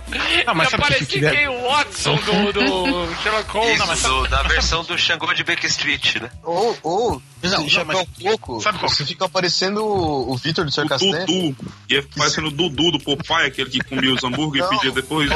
Ah, 0.47 0.55
mas 0.55 0.73
o 0.73 0.77
que 0.79 1.07
que 1.07 1.21
quem 1.31 1.49
o 1.49 1.63
Watson 1.69 2.17
do, 2.17 2.53
do 2.53 3.23
Sherlock 3.23 3.51
Holmes. 3.53 3.81
Isso, 3.83 4.09
do- 4.09 4.29
da 4.29 4.43
versão 4.45 4.83
do 4.85 4.97
Xangô 4.99 5.33
de 5.35 5.45
Baker 5.45 5.67
Street, 5.71 6.17
né? 6.17 6.31
Ou, 6.43 6.77
ou 6.83 7.23
Não, 7.43 7.61
se 7.65 7.71
chapéu 7.71 8.07
coco, 8.23 8.61
sabe 8.61 8.79
qual- 8.79 8.89
você 8.91 9.05
fica 9.05 9.29
parecendo 9.29 9.85
o 9.85 10.19
o 10.33 10.37
Vitor 10.37 10.65
do 10.65 10.71
Sr. 10.71 10.85
O 10.85 10.89
Castanho. 10.89 11.27
Dudu. 11.27 11.57
Ia 11.89 12.05
parecendo 12.17 12.49
o 12.49 12.51
Dudu 12.51 12.93
do 12.93 13.01
Popeye, 13.01 13.47
aquele 13.47 13.71
que 13.71 13.81
comia 13.81 14.13
os 14.13 14.23
hambúrguer 14.25 14.63
e 14.63 14.65
Não. 14.65 14.71
pedia 14.71 14.91
depois. 14.93 15.31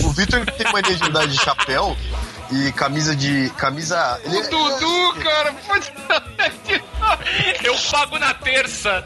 O 0.00 0.10
Vitor 0.10 0.44
tem 0.46 0.72
mania 0.72 0.94
de 0.96 1.04
andar 1.04 1.26
de 1.26 1.36
chapéu 1.38 1.96
e 2.52 2.72
camisa 2.72 3.14
de. 3.16 3.50
camisa. 3.56 4.20
Ele, 4.24 4.38
O 4.38 4.42
Dudu, 4.48 5.14
cara, 5.22 5.52
pode. 5.66 5.92
Eu 7.64 7.74
pago 7.90 8.18
na 8.18 8.34
terça. 8.34 9.04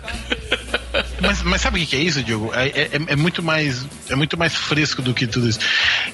Mas, 1.20 1.42
mas 1.42 1.60
sabe 1.60 1.78
o 1.78 1.80
que 1.80 1.86
que 1.86 1.96
é 1.96 2.00
isso, 2.00 2.22
Diogo? 2.22 2.52
É, 2.54 2.68
é- 2.68 2.90
é 3.08 3.16
muito 3.16 3.42
mais, 3.42 3.84
é 4.08 4.14
muito 4.14 4.36
mais 4.38 4.54
fresco 4.54 5.02
do 5.02 5.12
que 5.14 5.26
tudo 5.26 5.48
isso. 5.48 5.58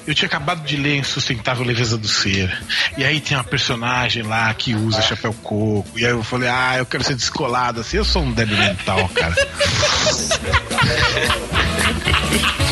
Eu 0.05 0.13
tinha 0.13 0.27
acabado 0.27 0.63
de 0.65 0.75
ler 0.77 0.97
Insustentável 0.97 1.65
Leveza 1.65 1.97
do 1.97 2.07
Ser. 2.07 2.55
E 2.97 3.03
aí 3.03 3.19
tem 3.19 3.35
uma 3.37 3.43
personagem 3.43 4.23
lá 4.23 4.53
que 4.53 4.75
usa 4.75 5.01
chapéu 5.01 5.33
coco. 5.41 5.87
E 5.97 6.05
aí 6.05 6.11
eu 6.11 6.23
falei, 6.23 6.49
ah, 6.49 6.75
eu 6.77 6.85
quero 6.85 7.03
ser 7.03 7.15
descolado 7.15 7.81
assim. 7.81 7.97
Eu 7.97 8.05
sou 8.05 8.23
um 8.23 8.31
débil 8.31 8.57
mental, 8.57 9.09
cara. 9.09 9.35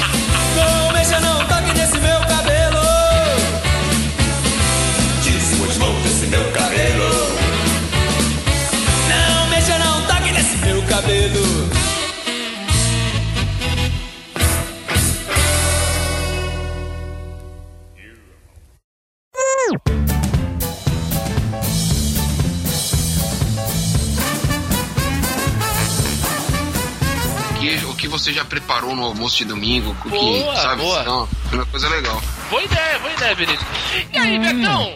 no 28.95 29.05
almoço 29.05 29.37
de 29.37 29.45
domingo? 29.45 29.91
O 29.91 29.95
que, 30.03 30.09
Boa, 30.09 30.55
sabe? 30.55 30.81
boa. 30.81 31.03
Não, 31.03 31.27
foi 31.49 31.57
uma 31.59 31.65
coisa 31.67 31.89
legal. 31.89 32.21
Boa 32.49 32.63
ideia, 32.63 32.99
boa 32.99 33.13
ideia, 33.13 33.35
Benito. 33.35 33.65
E 34.13 34.17
aí, 34.17 34.39
Betão? 34.39 34.95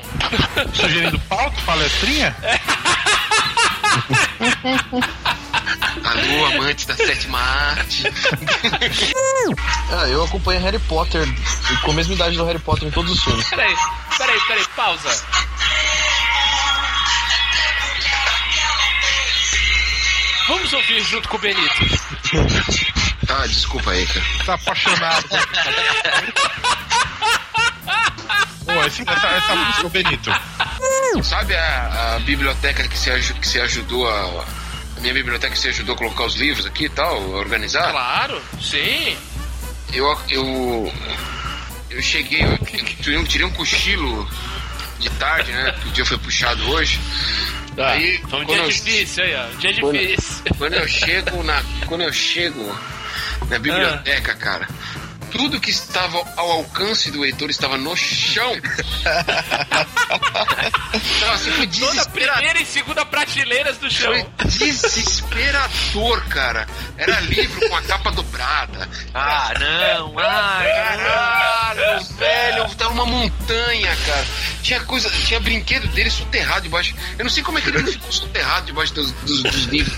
Sugerindo 0.73 1.19
pauta, 1.21 1.61
palestrinha? 1.65 2.35
Alô, 6.03 6.45
amantes 6.47 6.85
da 6.85 6.95
sétima 6.95 7.39
arte. 7.39 8.03
Ah, 9.91 10.07
eu 10.07 10.23
acompanho 10.23 10.59
Harry 10.61 10.79
Potter 10.79 11.27
com 11.83 11.91
a 11.91 11.93
mesma 11.93 12.15
idade 12.15 12.35
do 12.35 12.43
Harry 12.45 12.57
Potter 12.59 12.87
em 12.87 12.91
todos 12.91 13.11
os 13.11 13.23
filmes. 13.23 13.47
Peraí, 13.49 13.73
peraí, 14.17 14.39
peraí, 14.47 14.65
pausa. 14.75 15.23
Vamos 20.47 20.73
ouvir 20.73 21.01
junto 21.03 21.29
com 21.29 21.37
o 21.37 21.39
Benito. 21.39 21.85
Ah, 23.27 23.47
desculpa 23.47 23.91
aí, 23.91 24.05
cara. 24.07 24.25
Tá 24.45 24.53
apaixonado. 24.55 25.25
Pô, 28.65 28.83
esse- 28.85 29.03
essa, 29.07 29.27
essa 29.27 29.55
música, 29.55 29.87
ô, 29.87 29.89
Benito. 29.89 30.31
Sabe 31.23 31.55
a, 31.55 32.15
a 32.15 32.19
biblioteca 32.19 32.87
que 32.87 32.97
você, 32.97 33.11
aju- 33.11 33.33
que 33.35 33.47
você 33.47 33.61
ajudou 33.61 34.07
a. 34.09 34.45
A 34.97 35.01
minha 35.01 35.13
biblioteca 35.13 35.53
que 35.53 35.59
você 35.59 35.69
ajudou 35.69 35.93
a 35.93 35.97
colocar 35.97 36.23
os 36.25 36.35
livros 36.35 36.65
aqui 36.65 36.85
e 36.85 36.89
tal, 36.89 37.15
a 37.15 37.37
organizar? 37.37 37.91
Claro, 37.91 38.41
sim. 38.61 39.15
Eu. 39.93 40.17
Eu. 40.29 40.93
Eu 41.89 42.01
cheguei, 42.01 42.41
eu, 42.43 42.57
tirei 43.01 43.17
um- 43.17 43.23
tirei 43.23 43.45
um 43.47 43.51
cochilo 43.53 44.27
de 44.99 45.09
tarde, 45.11 45.51
né? 45.51 45.73
Que 45.81 45.87
o 45.89 45.91
dia 45.91 46.05
foi 46.05 46.17
puxado 46.17 46.67
hoje. 46.69 46.99
Aí, 47.77 48.21
Foi 48.29 48.41
um 48.41 48.45
dia 48.45 48.55
eu- 48.57 48.67
difícil 48.69 49.23
aí, 49.23 49.35
ó. 49.35 49.57
Dia 49.59 49.79
Quando- 49.81 49.97
difícil. 49.99 50.43
Quando 50.57 50.73
eu 50.73 50.87
chego 50.87 51.43
na. 51.43 51.63
Quando 51.87 52.01
eu 52.01 52.11
chego 52.13 52.79
na 53.49 53.59
biblioteca, 53.59 54.33
cara, 54.35 54.67
tudo 55.37 55.59
que 55.59 55.69
estava 55.69 56.17
ao 56.37 56.51
alcance 56.51 57.11
do 57.11 57.25
Heitor 57.25 57.49
estava 57.49 57.77
no 57.77 57.95
chão. 57.95 58.53
então, 60.93 61.31
assim, 61.33 61.51
foi 61.51 61.67
Toda 61.67 61.85
a 61.87 61.91
desesperador. 61.93 62.35
primeira 62.35 62.61
e 62.61 62.65
segunda 62.65 63.05
prateleiras 63.05 63.77
do 63.77 63.89
chão. 63.89 64.13
Foi 64.13 64.25
desesperador, 64.49 66.21
cara. 66.29 66.65
Era 66.97 67.19
livro 67.21 67.67
com 67.67 67.75
a 67.75 67.81
capa 67.81 68.11
dobrada. 68.11 68.89
Ah, 69.13 69.53
não, 69.59 70.17
ai, 70.19 70.67
Caralho, 70.71 72.03
velho, 72.17 72.75
tava 72.75 72.91
uma 72.93 73.05
montanha, 73.05 73.95
cara. 74.05 74.25
Tinha 74.61 74.79
coisa, 74.81 75.09
tinha 75.09 75.39
brinquedo 75.39 75.87
dele 75.89 76.09
soterrado 76.09 76.61
debaixo. 76.61 76.95
Eu 77.17 77.25
não 77.25 77.29
sei 77.31 77.43
como 77.43 77.57
é 77.57 77.61
que 77.61 77.69
ele 77.69 77.81
não 77.81 77.91
ficou 77.91 78.11
soterrado 78.11 78.65
debaixo 78.67 78.93
dos, 78.93 79.11
dos, 79.11 79.43
dos 79.43 79.63
livros. 79.65 79.95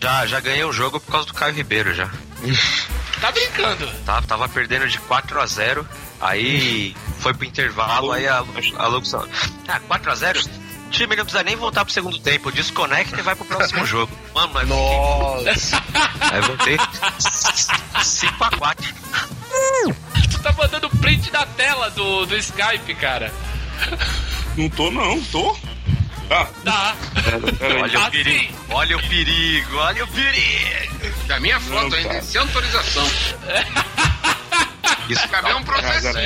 Já, 0.00 0.26
já 0.26 0.40
ganhei 0.40 0.64
o 0.64 0.72
jogo 0.72 0.98
por 0.98 1.12
causa 1.12 1.26
do 1.26 1.34
Caio 1.34 1.54
Ribeiro 1.54 1.94
já. 1.94 2.10
Tá 3.26 3.32
brincando. 3.32 3.90
Tá, 4.04 4.22
tava 4.22 4.48
perdendo 4.48 4.86
de 4.86 5.00
4 5.00 5.40
a 5.40 5.46
0 5.46 5.88
aí 6.20 6.94
foi 7.18 7.34
pro 7.34 7.44
intervalo, 7.44 8.12
aí 8.12 8.28
a, 8.28 8.44
a 8.78 8.86
locução. 8.86 9.26
Ah, 9.66 9.80
4 9.80 10.12
a 10.12 10.14
0 10.14 10.40
O 10.86 10.90
time 10.90 11.16
não 11.16 11.24
precisa 11.24 11.42
nem 11.42 11.56
voltar 11.56 11.84
pro 11.84 11.92
segundo 11.92 12.20
tempo, 12.20 12.52
desconecta 12.52 13.18
e 13.18 13.22
vai 13.24 13.34
pro 13.34 13.44
próximo 13.44 13.82
jogo. 13.84 14.16
Mano, 14.32 14.52
mas 14.54 14.68
Nossa! 14.68 15.82
aí 16.20 16.40
voltei 16.40 16.78
5 18.00 18.44
a 18.44 18.50
4 18.50 18.94
Tu 20.30 20.38
tá 20.40 20.52
mandando 20.52 20.88
print 20.88 21.28
da 21.32 21.44
tela 21.46 21.90
do, 21.90 22.26
do 22.26 22.36
Skype, 22.36 22.94
cara. 22.94 23.34
Não 24.56 24.68
tô, 24.68 24.88
não, 24.92 25.20
tô. 25.24 25.56
Ah, 26.30 26.46
Tá. 26.64 26.94
aí. 27.14 27.82
Olha 27.82 27.98
o 27.98 28.02
Assim. 28.02 28.10
perigo, 28.10 28.54
olha 28.70 28.96
o 28.96 29.08
perigo, 29.08 29.76
olha 29.76 30.04
o 30.04 30.08
perigo. 30.08 30.96
Da 31.26 31.40
minha 31.40 31.60
foto 31.60 31.88
Não, 31.90 31.96
ainda, 31.98 32.08
cara. 32.08 32.22
sem 32.22 32.40
autorização. 32.40 33.06
Isso 35.08 35.28
Cabelo 35.28 35.56
é 35.58 35.60
um 35.60 35.64
processo. 35.64 36.18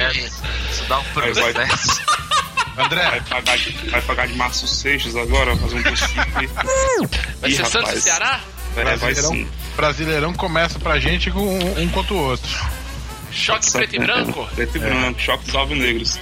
Isso 0.71 0.85
dá 0.89 0.99
um 1.01 1.03
Vai, 1.15 1.33
vai. 1.33 1.53
processo. 1.53 2.03
André, 2.79 3.03
Vai 3.11 3.21
pagar, 3.21 3.59
de, 3.59 3.91
vai 3.91 4.03
pagar 4.03 4.29
de 4.29 4.35
Márcio 4.35 4.67
Seixas 4.67 5.15
agora, 5.17 5.55
fazer 5.57 5.77
um 5.77 5.83
desfile. 5.83 6.47
Vai 7.41 7.51
Ih, 7.51 7.57
ser 7.57 7.67
Santos 7.67 7.75
e 7.75 7.79
rapaz. 7.79 8.03
Ceará? 8.05 8.41
É, 8.77 8.85
vai 8.85 8.85
Brasileirão, 8.97 9.33
sim. 9.33 9.49
Brasileirão 9.77 10.33
começa 10.35 10.79
pra 10.79 10.99
gente 10.99 11.31
com 11.31 11.41
um, 11.41 11.83
um 11.83 11.89
contra 11.91 12.15
o 12.15 12.19
outro. 12.19 12.49
Choque 13.33 13.71
preto 13.71 13.97
e 13.97 13.99
branco? 13.99 14.49
Preto 14.55 14.77
e 14.77 14.81
branco, 14.81 15.21
choque 15.21 15.45
dos 15.45 15.55
alvinegros. 15.55 16.19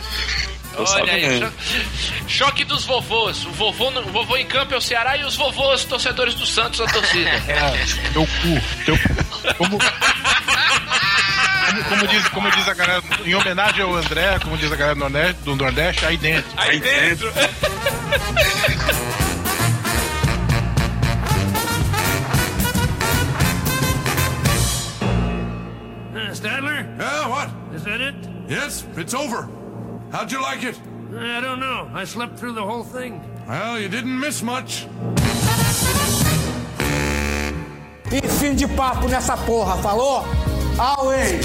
Tô 0.79 0.85
Olha 0.85 1.13
aí, 1.13 1.23
sabendo. 1.41 1.53
cho- 1.61 2.29
choque 2.29 2.65
dos 2.65 2.85
vovôs. 2.85 3.45
O 3.47 3.51
vovô, 3.51 3.91
no- 3.91 4.03
o 4.03 4.13
vovô 4.13 4.37
em 4.37 4.47
campo 4.47 4.75
é 4.75 4.77
o 4.77 4.81
Ceará 4.81 5.17
e 5.17 5.25
os 5.25 5.35
vovôs 5.35 5.83
torcedores 5.85 6.35
do 6.35 6.47
Santos 6.47 6.81
a 6.81 6.87
torcida. 6.87 7.31
Teu 8.13 8.25
cu, 8.27 8.85
teu 8.85 8.97
cu. 8.97 9.55
Como, 9.57 9.79
como, 11.67 11.85
como 11.89 12.07
diz, 12.07 12.29
como 12.29 12.51
diz 12.53 12.69
a 12.69 12.75
galera, 12.75 13.03
em 13.25 13.35
homenagem 13.35 13.83
ao 13.83 13.93
André, 13.95 14.39
como 14.41 14.57
diz 14.57 14.71
a 14.73 14.77
galera 14.77 14.95
do 14.95 15.01
Nordeste, 15.01 15.43
do 15.43 15.57
Nordeste 15.57 16.07
aí 16.07 16.17
dentro. 16.17 16.51
Aí 16.57 16.79
dentro. 16.79 17.33
Stadler? 26.33 26.87
Yeah, 26.99 27.29
what? 27.29 27.51
Is 27.75 27.85
that 27.85 28.01
it? 28.01 28.15
Yes, 28.49 28.87
it's 28.97 29.15
over. 29.15 29.49
How'd 30.11 30.33
you 30.33 30.41
like 30.41 30.65
it? 30.65 30.81
I 31.17 31.41
don't 31.41 31.61
know. 31.61 31.91
I 31.93 32.05
slept 32.05 32.39
through 32.39 32.53
the 32.53 32.63
whole 32.63 32.83
thing. 32.83 33.21
Well, 33.47 33.79
you 33.79 33.89
didn't 33.89 34.19
miss 34.19 34.43
much. 34.43 34.87
E 38.11 38.27
fim 38.27 38.55
de 38.55 38.67
papo 38.69 39.07
nessa 39.09 39.37
porra, 39.37 39.77
falou? 39.83 40.25
Away! 40.79 41.41